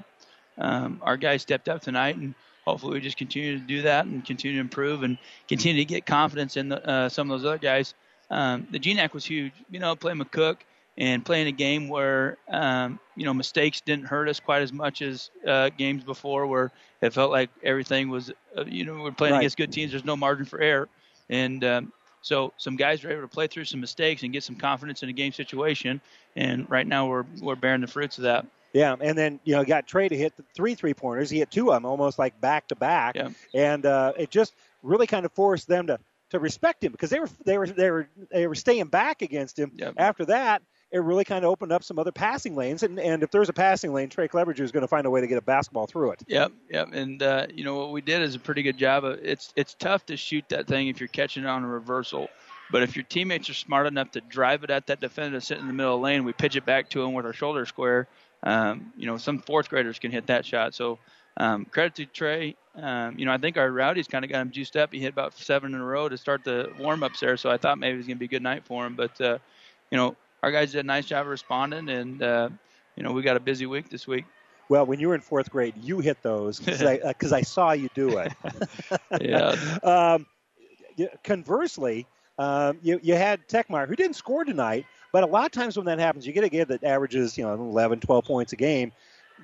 um, 0.58 1.00
our 1.02 1.16
guys 1.16 1.42
stepped 1.42 1.68
up 1.68 1.80
tonight, 1.80 2.16
and 2.16 2.34
hopefully 2.64 2.94
we 2.94 3.00
just 3.00 3.16
continue 3.16 3.58
to 3.58 3.64
do 3.64 3.82
that 3.82 4.06
and 4.06 4.24
continue 4.24 4.56
to 4.56 4.60
improve 4.60 5.02
and 5.02 5.18
continue 5.48 5.78
to 5.82 5.84
get 5.84 6.06
confidence 6.06 6.56
in 6.56 6.68
the, 6.68 6.86
uh, 6.88 7.08
some 7.08 7.30
of 7.30 7.40
those 7.40 7.46
other 7.46 7.58
guys. 7.58 7.94
Um, 8.30 8.66
the 8.70 8.78
GNAC 8.78 9.12
was 9.12 9.24
huge. 9.24 9.52
You 9.70 9.80
know, 9.80 9.94
playing 9.96 10.18
McCook 10.18 10.56
and 10.96 11.24
playing 11.24 11.46
a 11.48 11.52
game 11.52 11.88
where 11.88 12.36
um, 12.48 12.98
you 13.16 13.24
know 13.24 13.34
mistakes 13.34 13.80
didn't 13.80 14.06
hurt 14.06 14.28
us 14.28 14.40
quite 14.40 14.62
as 14.62 14.72
much 14.72 15.02
as 15.02 15.30
uh, 15.46 15.70
games 15.76 16.04
before, 16.04 16.46
where 16.46 16.70
it 17.00 17.12
felt 17.12 17.30
like 17.30 17.50
everything 17.62 18.08
was. 18.10 18.30
Uh, 18.56 18.64
you 18.66 18.84
know, 18.84 19.02
we're 19.02 19.12
playing 19.12 19.34
Right. 19.34 19.36
against 19.36 19.56
good 19.56 19.72
teams. 19.72 19.92
There's 19.92 20.04
no 20.04 20.16
margin 20.16 20.44
for 20.46 20.60
error, 20.60 20.88
and 21.28 21.62
um, 21.64 21.92
so 22.22 22.52
some 22.56 22.76
guys 22.76 23.02
were 23.04 23.10
able 23.10 23.22
to 23.22 23.28
play 23.28 23.46
through 23.46 23.64
some 23.64 23.80
mistakes 23.80 24.22
and 24.22 24.32
get 24.32 24.44
some 24.44 24.56
confidence 24.56 25.02
in 25.02 25.08
a 25.08 25.12
game 25.12 25.32
situation. 25.32 26.00
And 26.36 26.68
right 26.70 26.86
now 26.86 27.06
we're 27.06 27.24
we're 27.40 27.56
bearing 27.56 27.80
the 27.82 27.86
fruits 27.86 28.18
of 28.18 28.24
that. 28.24 28.46
Yeah, 28.72 28.96
and 28.98 29.18
then 29.18 29.38
you 29.44 29.54
know 29.54 29.64
got 29.64 29.86
Trey 29.86 30.08
to 30.08 30.16
hit 30.16 30.36
the 30.36 30.44
three 30.54 30.74
three 30.74 30.94
pointers. 30.94 31.28
He 31.28 31.40
hit 31.40 31.50
two 31.50 31.70
of 31.70 31.74
them 31.76 31.84
almost 31.84 32.18
like 32.18 32.40
back 32.40 32.68
to 32.68 32.74
back, 32.76 33.16
and 33.52 33.84
uh, 33.84 34.12
it 34.16 34.30
just 34.30 34.54
really 34.82 35.06
kind 35.06 35.26
of 35.26 35.32
forced 35.32 35.68
them 35.68 35.88
to 35.88 35.98
to 36.30 36.38
respect 36.38 36.82
him 36.82 36.92
because 36.92 37.10
they 37.10 37.20
were 37.20 37.28
they 37.44 37.58
were 37.58 37.66
they 37.66 37.90
were 37.90 38.08
they 38.30 38.46
were 38.46 38.54
staying 38.54 38.86
back 38.86 39.20
against 39.20 39.58
him. 39.58 39.72
After 39.98 40.24
that, 40.26 40.62
it 40.92 40.98
really 40.98 41.24
kind 41.24 41.44
of 41.44 41.50
opened 41.50 41.72
up 41.72 41.82
some 41.82 41.98
other 41.98 42.12
passing 42.12 42.54
lanes, 42.54 42.82
and 42.82 43.00
and 43.00 43.22
if 43.22 43.30
there's 43.30 43.48
a 43.48 43.52
passing 43.52 43.92
lane, 43.92 44.10
Trey 44.10 44.28
Clevenger 44.28 44.62
is 44.62 44.72
going 44.72 44.82
to 44.82 44.88
find 44.88 45.06
a 45.06 45.10
way 45.10 45.20
to 45.20 45.26
get 45.26 45.38
a 45.38 45.42
basketball 45.42 45.86
through 45.86 46.12
it. 46.12 46.22
Yep, 46.26 46.52
yep. 46.70 46.88
And 46.92 47.22
uh, 47.22 47.46
you 47.52 47.64
know 47.64 47.76
what 47.76 47.92
we 47.92 48.02
did 48.02 48.22
is 48.22 48.34
a 48.34 48.38
pretty 48.38 48.62
good 48.62 48.76
job. 48.76 49.04
Of, 49.04 49.18
it's 49.22 49.52
it's 49.56 49.74
tough 49.74 50.04
to 50.06 50.16
shoot 50.16 50.44
that 50.50 50.66
thing 50.66 50.88
if 50.88 51.00
you're 51.00 51.08
catching 51.08 51.44
it 51.44 51.48
on 51.48 51.64
a 51.64 51.68
reversal. 51.68 52.28
But 52.70 52.82
if 52.82 52.96
your 52.96 53.04
teammates 53.04 53.50
are 53.50 53.54
smart 53.54 53.86
enough 53.86 54.12
to 54.12 54.20
drive 54.20 54.64
it 54.64 54.70
at 54.70 54.86
that 54.86 55.00
defender 55.00 55.40
sitting 55.40 55.62
in 55.62 55.68
the 55.68 55.74
middle 55.74 55.94
of 55.94 56.00
the 56.00 56.04
lane, 56.04 56.24
we 56.24 56.32
pitch 56.32 56.56
it 56.56 56.64
back 56.64 56.88
to 56.90 57.02
him 57.02 57.12
with 57.12 57.26
our 57.26 57.32
shoulder 57.32 57.66
square. 57.66 58.08
Um, 58.42 58.92
you 58.96 59.06
know, 59.06 59.18
some 59.18 59.40
fourth 59.40 59.68
graders 59.68 59.98
can 59.98 60.10
hit 60.10 60.26
that 60.28 60.46
shot. 60.46 60.74
So 60.74 60.98
um, 61.36 61.64
credit 61.66 61.94
to 61.96 62.06
Trey. 62.06 62.56
Um, 62.74 63.18
you 63.18 63.26
know, 63.26 63.32
I 63.32 63.38
think 63.38 63.56
our 63.56 63.70
rowdies 63.70 64.08
kind 64.08 64.24
of 64.24 64.30
got 64.30 64.40
him 64.40 64.50
juiced 64.50 64.76
up. 64.76 64.92
He 64.92 65.00
hit 65.00 65.12
about 65.12 65.36
seven 65.36 65.74
in 65.74 65.80
a 65.80 65.84
row 65.84 66.08
to 66.08 66.16
start 66.16 66.44
the 66.44 66.72
warm 66.78 67.02
ups 67.02 67.20
there. 67.20 67.36
So 67.36 67.50
I 67.50 67.58
thought 67.58 67.78
maybe 67.78 67.94
it 67.94 67.98
was 67.98 68.06
going 68.06 68.16
to 68.16 68.20
be 68.20 68.26
a 68.26 68.28
good 68.28 68.42
night 68.42 68.64
for 68.64 68.86
him. 68.86 68.94
But 68.94 69.20
uh, 69.20 69.38
you 69.90 69.98
know, 69.98 70.16
our 70.42 70.50
guys 70.50 70.72
did 70.72 70.80
a 70.80 70.86
nice 70.86 71.06
job 71.06 71.22
of 71.22 71.28
responding, 71.28 71.88
and 71.88 72.22
uh, 72.22 72.48
you 72.96 73.02
know, 73.02 73.12
we 73.12 73.22
got 73.22 73.36
a 73.36 73.40
busy 73.40 73.66
week 73.66 73.88
this 73.88 74.06
week. 74.06 74.24
Well, 74.68 74.86
when 74.86 75.00
you 75.00 75.08
were 75.08 75.14
in 75.14 75.20
fourth 75.20 75.50
grade, 75.50 75.74
you 75.80 76.00
hit 76.00 76.22
those 76.22 76.58
because 76.58 76.82
I, 76.82 76.96
uh 77.04 77.12
I 77.32 77.42
saw 77.42 77.72
you 77.72 77.88
do 77.94 78.18
it. 78.18 78.32
Yeah. 79.20 79.56
um, 79.82 80.26
conversely, 81.22 82.06
um, 82.38 82.78
you, 82.82 82.98
you 83.02 83.14
had 83.14 83.46
Techmeyer, 83.48 83.86
who 83.86 83.96
didn't 83.96 84.16
score 84.16 84.44
tonight, 84.44 84.86
but 85.12 85.22
a 85.22 85.26
lot 85.26 85.44
of 85.44 85.52
times 85.52 85.76
when 85.76 85.86
that 85.86 85.98
happens, 85.98 86.26
you 86.26 86.32
get 86.32 86.44
a 86.44 86.48
kid 86.48 86.68
that 86.68 86.84
averages, 86.84 87.36
you 87.36 87.44
know, 87.44 87.54
11, 87.54 88.00
12 88.00 88.24
points 88.24 88.52
a 88.52 88.56
game, 88.56 88.92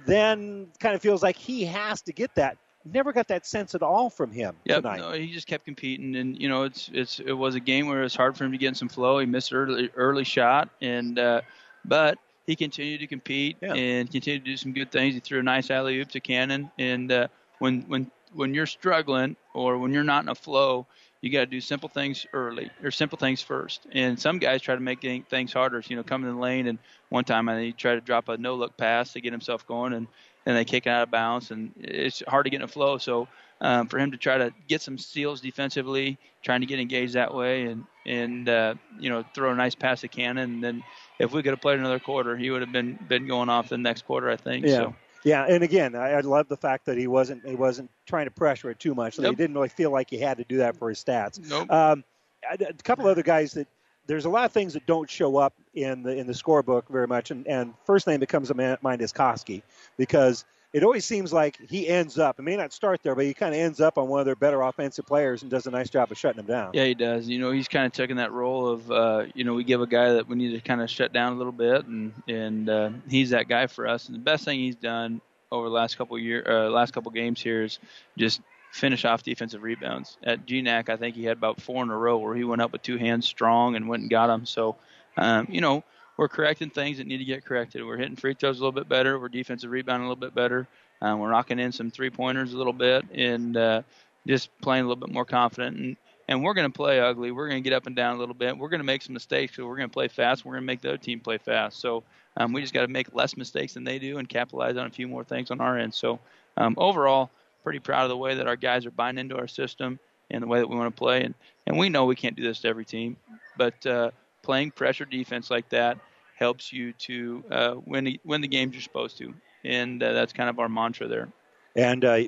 then 0.07 0.69
kind 0.81 0.95
of 0.95 1.03
feels 1.03 1.23
like 1.23 1.37
he 1.37 1.65
has 1.65 2.03
to 2.03 2.13
get 2.13 2.35
that. 2.37 2.57
Never 2.85 3.13
got 3.13 3.29
that 3.29 3.47
sense 3.47 3.75
at 3.75 3.83
all 3.83 4.09
from 4.09 4.31
him 4.31 4.55
Yep, 4.65 4.83
tonight. 4.83 4.99
no, 4.99 5.13
he 5.13 5.31
just 5.33 5.47
kept 5.47 5.65
competing, 5.65 6.17
and 6.17 6.41
you 6.41 6.49
know, 6.49 6.63
it's 6.63 6.91
it's 6.93 7.21
it 7.21 7.33
was 7.33 7.55
a 7.55 7.61
game 7.61 7.87
where 7.89 8.01
it 8.01 8.05
was 8.05 8.15
hard 8.15 8.37
for 8.37 8.45
him 8.45 8.53
to 8.53 8.59
get 8.59 8.69
in 8.69 8.75
some 8.75 8.89
flow. 8.89 9.19
He 9.19 9.27
missed 9.27 9.53
an 9.53 9.59
early 9.59 9.91
early 9.95 10.25
shot, 10.25 10.71
and 10.81 11.19
uh, 11.19 11.41
but 11.85 12.19
he 12.47 12.57
continued 12.57 13.01
to 13.01 13.07
compete 13.07 13.59
and 13.77 14.11
continued 14.11 14.45
to 14.45 14.51
do 14.51 14.57
some 14.57 14.73
good 14.73 14.91
things. 14.91 15.15
He 15.15 15.21
threw 15.21 15.41
a 15.41 15.43
nice 15.43 15.71
alley 15.71 15.99
oop 16.01 16.09
to 16.13 16.21
Cannon, 16.21 16.71
and 16.79 17.11
uh, 17.13 17.29
when 17.59 17.83
when 17.83 18.11
when 18.33 18.55
you're 18.55 18.67
struggling 18.67 19.37
or 19.55 19.79
when 19.79 19.93
you're 19.93 20.05
not 20.05 20.23
in 20.23 20.29
a 20.29 20.35
flow, 20.35 20.87
you 21.21 21.31
got 21.31 21.41
to 21.41 21.47
do 21.47 21.61
simple 21.61 21.89
things 21.89 22.27
early 22.33 22.71
or 22.83 22.91
simple 22.91 23.19
things 23.19 23.43
first. 23.43 23.87
And 23.93 24.19
some 24.19 24.39
guys 24.39 24.63
try 24.63 24.75
to 24.75 24.81
make 24.81 25.01
things 25.29 25.53
harder. 25.53 25.83
You 25.87 25.97
know, 25.97 26.03
coming 26.03 26.29
in 26.29 26.37
the 26.37 26.41
lane, 26.41 26.67
and 26.69 26.79
one 27.11 27.25
time 27.25 27.49
I 27.49 27.61
he 27.61 27.73
tried 27.73 27.97
to 27.97 28.01
drop 28.01 28.29
a 28.29 28.37
no 28.37 28.55
look 28.55 28.77
pass 28.77 29.13
to 29.13 29.21
get 29.21 29.33
himself 29.33 29.67
going, 29.67 29.93
and 29.93 30.07
and 30.49 30.57
they 30.57 30.65
kick 30.65 30.87
it 30.87 30.91
out 30.91 31.03
of 31.03 31.11
bounds, 31.11 31.51
and 31.51 31.73
it's 31.77 32.23
hard 32.27 32.47
to 32.47 32.51
get 32.51 32.57
in 32.57 32.63
a 32.63 32.69
flow. 32.69 32.97
So 32.97 33.29
um, 33.61 33.87
for 33.87 33.99
him 33.99 34.11
to 34.13 34.17
try 34.17 34.39
to 34.39 34.51
get 34.67 34.81
some 34.81 34.97
steals 34.97 35.43
defensively, 35.43 36.19
trying 36.43 36.63
to 36.63 36.67
get 36.67 36.81
engaged 36.81 37.13
that 37.15 37.33
way, 37.35 37.67
and 37.67 37.85
and 38.07 38.49
uh, 38.49 38.75
you 38.99 39.11
know 39.11 39.23
throw 39.35 39.53
a 39.53 39.55
nice 39.55 39.75
pass 39.75 40.01
to 40.01 40.09
Cannon, 40.09 40.55
and 40.55 40.65
then 40.65 40.83
if 41.19 41.33
we 41.33 41.43
could 41.43 41.51
have 41.51 41.61
played 41.61 41.79
another 41.79 41.99
quarter, 41.99 42.35
he 42.35 42.51
would 42.51 42.63
have 42.63 42.73
been 42.73 42.99
been 43.09 43.27
going 43.27 43.51
off 43.51 43.69
the 43.69 43.77
next 43.77 44.07
quarter, 44.07 44.31
I 44.31 44.37
think. 44.37 44.65
Yeah. 44.65 44.77
So 44.77 44.95
Yeah, 45.23 45.45
and 45.45 45.63
again, 45.63 45.95
I, 45.95 46.13
I 46.13 46.21
love 46.21 46.49
the 46.49 46.57
fact 46.57 46.87
that 46.87 46.97
he 46.97 47.07
wasn't 47.07 47.47
he 47.47 47.55
wasn't 47.55 47.91
trying 48.07 48.25
to 48.25 48.31
pressure 48.31 48.71
it 48.71 48.81
too 48.81 48.95
much. 48.95 49.17
So 49.17 49.23
he 49.23 49.35
didn't 49.35 49.55
really 49.55 49.69
feel 49.69 49.91
like 49.91 50.09
he 50.09 50.19
had 50.19 50.39
to 50.39 50.45
do 50.45 50.57
that 50.59 50.79
for 50.79 50.89
his 50.89 51.05
stats. 51.05 51.47
Nope. 51.47 51.71
Um, 51.71 52.05
a 52.51 52.73
couple 52.85 53.07
other 53.07 53.23
guys 53.23 53.53
that 53.53 53.67
there's 54.09 54.25
a 54.25 54.31
lot 54.31 54.45
of 54.45 54.53
things 54.53 54.73
that 54.73 54.85
don't 54.87 55.09
show 55.09 55.37
up 55.37 55.55
in 55.75 56.03
the 56.03 56.17
in 56.17 56.27
the 56.27 56.33
scorebook 56.33 56.89
very 56.89 57.07
much, 57.07 57.31
and, 57.31 57.47
and 57.47 57.75
first 57.85 58.07
name 58.07 58.19
that 58.21 58.29
comes 58.29 58.49
to 58.49 58.79
mind 58.83 59.03
is 59.03 59.13
Koski 59.13 59.63
because 59.97 60.45
it 60.73 60.83
always 60.83 61.05
seems 61.05 61.33
like 61.33 61.59
he 61.69 61.89
ends 61.89 62.19
up. 62.19 62.39
It 62.39 62.43
may 62.43 62.57
not 62.57 62.73
start 62.73 63.03
there, 63.03 63.15
but 63.15 63.25
he 63.25 63.33
kind 63.33 63.55
of 63.55 63.61
ends 63.61 63.81
up 63.81 63.97
on 63.97 64.09
one 64.09 64.21
of 64.21 64.27
their 64.27 64.37
better 64.37 64.61
offensive 64.61 65.07
players 65.07 65.43
and 65.43 65.51
does 65.51 65.67
a 65.67 65.71
nice 65.71 65.89
job 65.89 66.11
of 66.11 66.19
shutting 66.19 66.37
them 66.37 66.47
down. 66.47 66.71
Yeah, 66.75 66.85
he 66.85 66.95
does. 66.95 67.29
You 67.29 67.39
know, 67.39 67.53
he's 67.53 67.69
kind 67.69 67.87
of 67.87 67.93
taking 67.93 68.17
that 68.17 68.33
role 68.33 68.69
of, 68.69 68.91
uh, 68.91 69.25
you 69.35 69.45
know, 69.45 69.55
we 69.55 69.65
give 69.65 69.81
a 69.81 69.87
guy 69.87 70.13
that 70.15 70.29
we 70.29 70.37
need 70.37 70.53
to 70.53 70.61
kind 70.61 70.83
of 70.83 70.91
shut 70.91 71.13
down 71.13 71.33
a 71.33 71.37
little 71.37 71.53
bit, 71.53 71.87
and 71.87 72.13
and 72.29 72.69
uh, 72.69 72.91
he's 73.09 73.31
that 73.31 73.49
guy 73.49 73.67
for 73.67 73.87
us. 73.87 74.09
And 74.09 74.15
the 74.15 74.21
best 74.21 74.45
thing 74.45 74.59
he's 74.59 74.77
done 74.77 75.21
over 75.51 75.69
the 75.69 75.75
last 75.75 75.97
couple 75.97 76.19
year, 76.19 76.45
uh, 76.47 76.69
last 76.69 76.93
couple 76.93 77.11
games 77.13 77.41
here 77.41 77.63
is 77.63 77.79
just 78.19 78.43
finish 78.71 79.05
off 79.05 79.23
defensive 79.23 79.63
rebounds. 79.63 80.17
At 80.23 80.47
GNAC, 80.47 80.89
I 80.89 80.97
think 80.97 81.17
he 81.17 81.25
had 81.25 81.37
about 81.37 81.61
four 81.61 81.83
in 81.83 81.91
a 81.91 81.97
row 81.97 82.19
where 82.19 82.35
he 82.35 82.45
went 82.45 82.63
up 82.63 82.73
with 82.73 82.83
two 82.83 82.97
hands 82.97 83.27
strong 83.27 83.77
and 83.77 83.89
went 83.89 84.03
and 84.03 84.11
got 84.11 84.29
them. 84.29 84.47
So, 84.47 84.77
um, 85.17 85.47
you 85.51 85.61
know, 85.61 85.85
we're 86.17 86.29
correcting 86.29 86.71
things 86.71 86.99
that 86.99 87.07
need 87.07 87.19
to 87.19 87.25
get 87.25 87.45
corrected. 87.45 87.85
We're 87.85 87.97
hitting 87.97 88.17
free 88.17 88.35
throws 88.35 88.59
a 88.59 88.61
little 88.61 88.73
bit 88.73 88.89
better. 88.89 89.19
We're 89.19 89.29
defensive 89.29 89.71
rebounding 89.71 90.07
a 90.07 90.09
little 90.09 90.21
bit 90.21 90.35
better. 90.35 90.67
Um, 91.01 91.21
we're 91.21 91.31
knocking 91.31 91.59
in 91.59 91.73
some 91.73 91.91
three 91.91 92.11
pointers 92.11 92.53
a 92.53 92.59
little 92.59 92.73
bit 92.73 93.05
and 93.13 93.57
uh, 93.57 93.83
just 94.27 94.51
playing 94.61 94.85
a 94.85 94.89
little 94.89 95.01
bit 95.01 95.13
more 95.13 95.25
confident. 95.25 95.77
And 95.77 95.97
and 96.29 96.45
we're 96.45 96.53
going 96.53 96.71
to 96.71 96.77
play 96.77 97.01
ugly. 97.01 97.31
We're 97.31 97.49
going 97.49 97.63
to 97.63 97.69
get 97.69 97.75
up 97.75 97.87
and 97.87 97.97
down 97.97 98.15
a 98.15 98.19
little 98.19 98.35
bit. 98.35 98.57
We're 98.57 98.69
going 98.69 98.81
to 98.81 98.85
make 98.85 99.01
some 99.01 99.15
mistakes. 99.15 99.57
So 99.57 99.67
we're 99.67 99.79
going 99.79 99.89
to 99.89 99.93
play 99.93 100.09
fast. 100.09 100.45
We're 100.45 100.53
going 100.53 100.63
to 100.63 100.67
make 100.67 100.83
the 100.83 100.91
other 100.91 100.99
team 100.99 101.21
play 101.21 101.39
fast. 101.39 101.81
So 101.81 102.05
um, 102.37 102.53
we 102.53 102.61
just 102.61 102.75
got 102.75 102.83
to 102.83 102.89
make 102.89 103.15
less 103.15 103.37
mistakes 103.37 103.75
than 103.75 103.85
they 103.85 103.99
do 103.99 104.19
and 104.19 104.29
capitalize 104.29 104.77
on 104.77 104.87
a 104.87 104.91
few 104.91 105.09
more 105.09 105.25
things 105.25 105.51
on 105.51 105.61
our 105.63 105.79
end. 105.79 105.95
So 105.95 106.21
um, 106.59 106.75
overall, 106.77 107.31
pretty 107.63 107.79
proud 107.79 108.05
of 108.05 108.09
the 108.09 108.17
way 108.17 108.35
that 108.35 108.47
our 108.47 108.57
guys 108.57 108.87
are 108.87 108.91
buying 108.91 109.19
into 109.19 109.37
our 109.37 109.49
system 109.49 109.99
and 110.31 110.43
the 110.43 110.47
way 110.47 110.59
that 110.61 110.69
we 110.69 110.77
want 110.77 110.95
to 110.95 110.99
play. 110.99 111.25
And 111.25 111.35
and 111.67 111.79
we 111.79 111.89
know 111.89 112.07
we 112.07 112.17
can't 112.17 112.37
do 112.37 112.43
this 112.43 112.61
to 112.61 112.69
every 112.69 112.85
team, 112.85 113.17
but 113.57 113.85
uh, 113.87 114.11
playing 114.43 114.71
pressure 114.71 115.05
defense 115.05 115.51
like 115.51 115.69
that 115.69 115.99
helps 116.37 116.73
you 116.73 116.93
to 116.95 117.45
uh, 117.51 117.75
win 117.85 118.05
the, 118.05 118.21
win 118.25 118.41
the 118.41 118.49
games 118.49 118.73
you're 118.73 118.83
supposed 118.83 119.19
to. 119.19 119.35
And 119.65 120.03
uh, 120.03 120.13
that's 120.13 120.33
kind 120.33 120.49
of 120.49 120.59
our 120.59 120.69
mantra 120.69 121.09
there. 121.09 121.29
and 121.77 122.05
uh, 122.05 122.21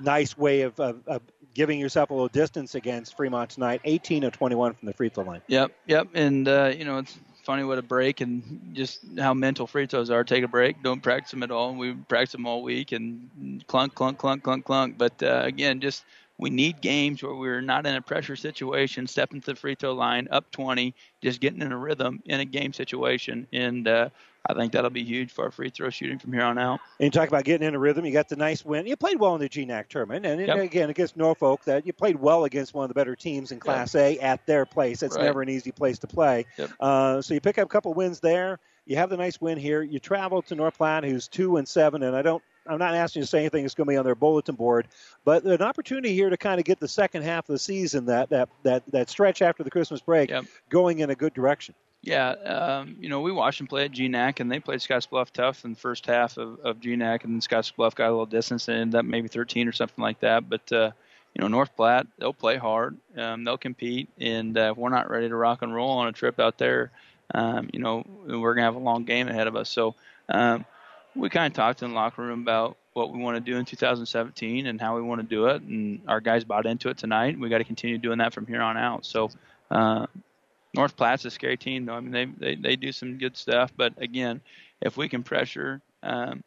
nice 0.00 0.38
way 0.38 0.62
of, 0.62 0.78
of, 0.80 1.00
of 1.06 1.20
giving 1.54 1.78
yourself 1.78 2.10
a 2.10 2.14
little 2.14 2.28
distance 2.28 2.74
against 2.74 3.16
Fremont 3.16 3.50
tonight. 3.50 3.80
18 3.84 4.24
of 4.24 4.32
21 4.32 4.74
from 4.74 4.86
the 4.86 4.92
free 4.94 5.08
throw 5.08 5.24
line. 5.24 5.42
Yep, 5.48 5.72
yep, 5.86 6.08
and 6.14 6.48
uh, 6.48 6.72
you 6.74 6.84
know 6.84 6.98
it's 6.98 7.18
funny 7.42 7.64
what 7.64 7.78
a 7.78 7.82
break 7.82 8.20
and 8.20 8.70
just 8.72 9.00
how 9.18 9.34
mental 9.34 9.66
free 9.66 9.86
throws 9.86 10.10
are. 10.10 10.24
Take 10.24 10.44
a 10.44 10.48
break, 10.48 10.82
don't 10.82 11.02
practice 11.02 11.30
them 11.32 11.42
at 11.42 11.50
all. 11.50 11.70
And 11.70 11.78
We 11.78 11.94
practice 11.94 12.32
them 12.32 12.46
all 12.46 12.62
week 12.62 12.92
and 12.92 13.64
clunk, 13.66 13.94
clunk, 13.94 14.18
clunk, 14.18 14.42
clunk, 14.42 14.64
clunk. 14.64 14.98
But 14.98 15.22
uh, 15.22 15.42
again, 15.44 15.80
just 15.80 16.04
we 16.38 16.50
need 16.50 16.80
games 16.80 17.22
where 17.22 17.34
we're 17.34 17.60
not 17.60 17.86
in 17.86 17.94
a 17.94 18.02
pressure 18.02 18.36
situation, 18.36 19.06
stepping 19.06 19.40
to 19.42 19.52
the 19.52 19.56
free 19.56 19.74
throw 19.74 19.92
line, 19.94 20.28
up 20.30 20.50
20, 20.50 20.94
just 21.22 21.40
getting 21.40 21.62
in 21.62 21.72
a 21.72 21.78
rhythm 21.78 22.22
in 22.26 22.40
a 22.40 22.44
game 22.44 22.72
situation. 22.72 23.46
And 23.52 23.86
uh, 23.86 24.08
I 24.44 24.54
think 24.54 24.72
that'll 24.72 24.90
be 24.90 25.04
huge 25.04 25.30
for 25.30 25.44
our 25.44 25.50
free 25.52 25.70
throw 25.70 25.88
shooting 25.90 26.18
from 26.18 26.32
here 26.32 26.42
on 26.42 26.58
out. 26.58 26.80
And 26.98 27.06
you 27.06 27.10
talk 27.10 27.28
about 27.28 27.44
getting 27.44 27.66
in 27.66 27.74
a 27.74 27.78
rhythm. 27.78 28.04
You 28.04 28.12
got 28.12 28.28
the 28.28 28.36
nice 28.36 28.64
win. 28.64 28.86
You 28.86 28.96
played 28.96 29.18
well 29.20 29.34
in 29.36 29.40
the 29.40 29.48
GNAC 29.48 29.88
tournament, 29.88 30.26
and 30.26 30.40
Yep. 30.40 30.58
again 30.58 30.90
against 30.90 31.16
Norfolk, 31.16 31.64
that 31.64 31.86
you 31.86 31.92
played 31.92 32.16
well 32.16 32.44
against 32.44 32.74
one 32.74 32.84
of 32.84 32.88
the 32.88 32.94
better 32.94 33.14
teams 33.14 33.52
in 33.52 33.60
Class 33.60 33.94
A 33.94 34.18
at 34.18 34.44
their 34.46 34.66
place. 34.66 35.02
It's 35.02 35.16
Right. 35.16 35.24
never 35.24 35.42
an 35.42 35.48
easy 35.48 35.70
place 35.70 35.98
to 36.00 36.08
play. 36.08 36.46
Yep. 36.58 36.70
Uh, 36.80 37.22
so 37.22 37.34
you 37.34 37.40
pick 37.40 37.58
up 37.58 37.66
a 37.66 37.68
couple 37.68 37.94
wins 37.94 38.18
there. 38.18 38.58
You 38.84 38.96
have 38.96 39.10
the 39.10 39.16
nice 39.16 39.40
win 39.40 39.58
here. 39.58 39.80
You 39.82 40.00
travel 40.00 40.42
to 40.42 40.56
North 40.56 40.76
Platte, 40.76 41.04
who's 41.04 41.28
two 41.28 41.56
and 41.56 41.68
seven, 41.68 42.02
and 42.02 42.16
I 42.16 42.22
don't. 42.22 42.42
I'm 42.66 42.78
not 42.78 42.94
asking 42.94 43.20
you 43.20 43.24
to 43.24 43.28
say 43.30 43.40
anything 43.40 43.62
that's 43.64 43.74
going 43.74 43.86
to 43.86 43.90
be 43.90 43.96
on 43.96 44.04
their 44.04 44.14
bulletin 44.14 44.54
board, 44.54 44.86
but 45.24 45.42
an 45.44 45.62
opportunity 45.62 46.14
here 46.14 46.30
to 46.30 46.36
kind 46.36 46.60
of 46.60 46.64
get 46.64 46.78
the 46.78 46.86
second 46.86 47.22
half 47.22 47.48
of 47.48 47.52
the 47.52 47.58
season, 47.58 48.06
that 48.06 48.30
that 48.30 48.48
that, 48.64 48.82
that 48.92 49.08
stretch 49.10 49.40
after 49.42 49.62
the 49.64 49.70
Christmas 49.70 50.00
break, 50.00 50.30
going 50.68 50.98
in 51.00 51.10
a 51.10 51.14
good 51.16 51.34
direction. 51.34 51.74
Yeah, 52.04 52.30
um, 52.30 52.96
you 52.98 53.08
know, 53.08 53.20
we 53.20 53.30
watched 53.30 53.58
them 53.58 53.68
play 53.68 53.84
at 53.84 53.92
GNAC, 53.92 54.40
and 54.40 54.50
they 54.50 54.58
played 54.58 54.80
Scottsbluff 54.80 55.30
tough 55.30 55.64
in 55.64 55.74
the 55.74 55.78
first 55.78 56.04
half 56.04 56.36
of, 56.36 56.58
of 56.60 56.80
GNAC, 56.80 57.22
and 57.22 57.34
then 57.34 57.40
Scottsbluff 57.40 57.94
got 57.94 58.08
a 58.08 58.10
little 58.10 58.26
distance 58.26 58.66
and 58.66 58.76
ended 58.76 58.98
up 58.98 59.04
maybe 59.04 59.28
13 59.28 59.68
or 59.68 59.72
something 59.72 60.02
like 60.02 60.18
that. 60.20 60.48
But, 60.48 60.72
uh, 60.72 60.90
you 61.32 61.40
know, 61.40 61.48
North 61.48 61.76
Platte, 61.76 62.08
they'll 62.18 62.32
play 62.32 62.56
hard, 62.56 62.96
um, 63.16 63.44
they'll 63.44 63.56
compete, 63.56 64.08
and 64.18 64.58
uh, 64.58 64.72
if 64.72 64.76
we're 64.76 64.88
not 64.88 65.10
ready 65.10 65.28
to 65.28 65.36
rock 65.36 65.62
and 65.62 65.72
roll 65.72 65.90
on 65.90 66.08
a 66.08 66.12
trip 66.12 66.40
out 66.40 66.58
there, 66.58 66.90
um, 67.34 67.70
you 67.72 67.78
know, 67.78 68.04
we're 68.26 68.54
going 68.54 68.56
to 68.56 68.64
have 68.64 68.74
a 68.74 68.80
long 68.80 69.04
game 69.04 69.28
ahead 69.28 69.46
of 69.46 69.54
us. 69.54 69.70
So 69.70 69.94
um, 70.28 70.64
we 71.14 71.30
kind 71.30 71.52
of 71.52 71.56
talked 71.56 71.82
in 71.82 71.90
the 71.90 71.94
locker 71.94 72.20
room 72.20 72.42
about 72.42 72.76
what 72.94 73.12
we 73.12 73.20
want 73.20 73.36
to 73.36 73.40
do 73.40 73.58
in 73.58 73.64
2017 73.64 74.66
and 74.66 74.80
how 74.80 74.96
we 74.96 75.02
want 75.02 75.20
to 75.20 75.26
do 75.26 75.46
it, 75.46 75.62
and 75.62 76.02
our 76.08 76.20
guys 76.20 76.42
bought 76.42 76.66
into 76.66 76.88
it 76.88 76.98
tonight. 76.98 77.38
We 77.38 77.48
got 77.48 77.58
to 77.58 77.64
continue 77.64 77.96
doing 77.96 78.18
that 78.18 78.34
from 78.34 78.48
here 78.48 78.60
on 78.60 78.76
out. 78.76 79.06
So, 79.06 79.30
uh, 79.70 80.06
North 80.74 80.96
Platte's 80.96 81.24
a 81.24 81.30
scary 81.30 81.56
team, 81.56 81.86
though. 81.86 81.94
I 81.94 82.00
mean, 82.00 82.12
they 82.12 82.24
they 82.24 82.54
they 82.54 82.76
do 82.76 82.92
some 82.92 83.18
good 83.18 83.36
stuff, 83.36 83.72
but 83.76 83.92
again, 84.00 84.40
if 84.80 84.96
we 84.96 85.08
can 85.08 85.22
pressure 85.22 85.80
um, 86.02 86.42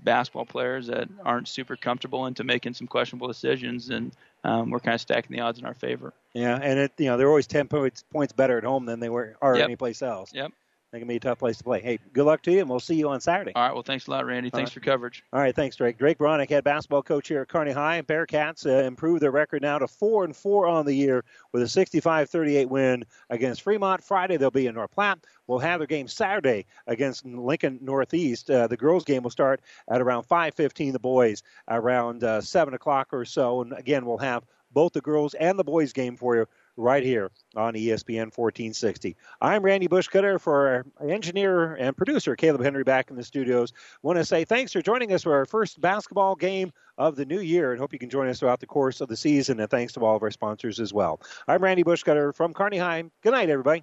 basketball 0.00 0.46
players 0.46 0.86
that 0.86 1.08
aren't 1.24 1.48
super 1.48 1.76
comfortable 1.76 2.26
into 2.26 2.44
making 2.44 2.74
some 2.74 2.86
questionable 2.86 3.26
decisions, 3.26 3.88
then 3.88 4.12
um, 4.44 4.70
we're 4.70 4.78
kind 4.80 4.94
of 4.94 5.00
stacking 5.00 5.36
the 5.36 5.42
odds 5.42 5.58
in 5.58 5.64
our 5.64 5.74
favor. 5.74 6.12
Yeah, 6.34 6.58
and 6.62 6.78
it 6.78 6.92
you 6.98 7.06
know 7.06 7.16
they're 7.16 7.28
always 7.28 7.46
ten 7.46 7.66
points 7.68 8.04
points 8.12 8.32
better 8.32 8.58
at 8.58 8.64
home 8.64 8.86
than 8.86 9.00
they 9.00 9.08
were 9.08 9.36
are 9.42 9.56
Yep. 9.56 9.64
anyplace 9.64 10.02
else. 10.02 10.32
Yep. 10.32 10.52
They 10.90 11.00
can 11.00 11.08
be 11.08 11.16
a 11.16 11.20
tough 11.20 11.38
place 11.38 11.58
to 11.58 11.64
play. 11.64 11.82
Hey, 11.82 11.98
good 12.14 12.24
luck 12.24 12.40
to 12.42 12.52
you, 12.52 12.60
and 12.60 12.70
we'll 12.70 12.80
see 12.80 12.94
you 12.94 13.10
on 13.10 13.20
Saturday. 13.20 13.52
All 13.54 13.62
right. 13.62 13.74
Well, 13.74 13.82
thanks 13.82 14.06
a 14.06 14.10
lot, 14.10 14.24
Randy. 14.24 14.48
Thanks 14.48 14.70
right. 14.70 14.74
for 14.74 14.80
coverage. 14.80 15.22
All 15.34 15.40
right, 15.40 15.54
thanks, 15.54 15.76
Drake. 15.76 15.98
Drake 15.98 16.16
Beranek, 16.16 16.48
head 16.48 16.64
basketball 16.64 17.02
coach 17.02 17.28
here 17.28 17.42
at 17.42 17.48
Kearney 17.48 17.72
High. 17.72 18.00
Bearcats 18.00 18.64
uh, 18.64 18.84
improved 18.84 19.20
their 19.20 19.30
record 19.30 19.60
now 19.60 19.78
to 19.78 19.86
four 19.86 20.24
and 20.24 20.34
four 20.34 20.66
on 20.66 20.86
the 20.86 20.94
year 20.94 21.24
with 21.52 21.62
a 21.62 21.66
65-38 21.66 22.68
win 22.68 23.04
against 23.28 23.62
Fremont. 23.62 24.02
Friday 24.02 24.38
they'll 24.38 24.50
be 24.50 24.66
in 24.66 24.74
North 24.74 24.90
Platte. 24.90 25.18
We'll 25.46 25.58
have 25.58 25.80
their 25.80 25.86
game 25.86 26.08
Saturday 26.08 26.64
against 26.86 27.26
Lincoln 27.26 27.78
Northeast. 27.82 28.50
Uh, 28.50 28.66
the 28.66 28.76
girls' 28.76 29.04
game 29.04 29.22
will 29.22 29.30
start 29.30 29.60
at 29.90 30.00
around 30.00 30.22
5:15. 30.24 30.92
The 30.92 30.98
boys 30.98 31.42
around 31.68 32.24
uh, 32.24 32.40
seven 32.40 32.72
o'clock 32.72 33.08
or 33.12 33.26
so. 33.26 33.60
And 33.60 33.74
again, 33.74 34.06
we'll 34.06 34.18
have 34.18 34.44
both 34.72 34.92
the 34.92 35.00
girls 35.00 35.34
and 35.34 35.58
the 35.58 35.64
boys' 35.64 35.92
game 35.92 36.16
for 36.16 36.36
you 36.36 36.46
right 36.78 37.02
here 37.02 37.30
on 37.56 37.74
ESPN 37.74 38.36
1460. 38.36 39.16
I'm 39.40 39.62
Randy 39.62 39.88
Bushcutter 39.88 40.40
for 40.40 40.68
our 41.00 41.08
engineer 41.08 41.74
and 41.74 41.96
producer 41.96 42.36
Caleb 42.36 42.62
Henry 42.62 42.84
back 42.84 43.10
in 43.10 43.16
the 43.16 43.24
studios. 43.24 43.72
Want 44.02 44.16
to 44.18 44.24
say 44.24 44.44
thanks 44.44 44.72
for 44.72 44.80
joining 44.80 45.12
us 45.12 45.24
for 45.24 45.34
our 45.34 45.44
first 45.44 45.80
basketball 45.80 46.36
game 46.36 46.72
of 46.96 47.16
the 47.16 47.26
new 47.26 47.40
year 47.40 47.72
and 47.72 47.80
hope 47.80 47.92
you 47.92 47.98
can 47.98 48.10
join 48.10 48.28
us 48.28 48.38
throughout 48.38 48.60
the 48.60 48.66
course 48.66 49.00
of 49.00 49.08
the 49.08 49.16
season. 49.16 49.58
And 49.60 49.68
thanks 49.68 49.94
to 49.94 50.00
all 50.00 50.16
of 50.16 50.22
our 50.22 50.30
sponsors 50.30 50.78
as 50.78 50.92
well. 50.92 51.20
I'm 51.48 51.62
Randy 51.62 51.82
Bushcutter 51.82 52.34
from 52.34 52.54
Kearney 52.54 52.78
High. 52.78 53.04
Good 53.22 53.32
night, 53.32 53.50
everybody. 53.50 53.82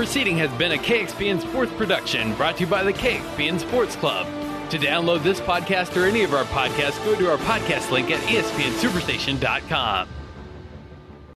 proceeding 0.00 0.38
has 0.38 0.50
been 0.52 0.72
a 0.72 0.78
KXPN 0.78 1.42
Sports 1.42 1.70
production 1.74 2.34
brought 2.36 2.56
to 2.56 2.62
you 2.62 2.66
by 2.66 2.82
the 2.82 2.90
KXPN 2.90 3.60
Sports 3.60 3.96
Club. 3.96 4.26
To 4.70 4.78
download 4.78 5.22
this 5.22 5.42
podcast 5.42 5.94
or 5.94 6.06
any 6.06 6.24
of 6.24 6.32
our 6.32 6.44
podcasts, 6.44 7.04
go 7.04 7.14
to 7.14 7.30
our 7.30 7.36
podcast 7.36 7.90
link 7.90 8.10
at 8.10 8.18
espnsuperstation.com. 8.20 10.08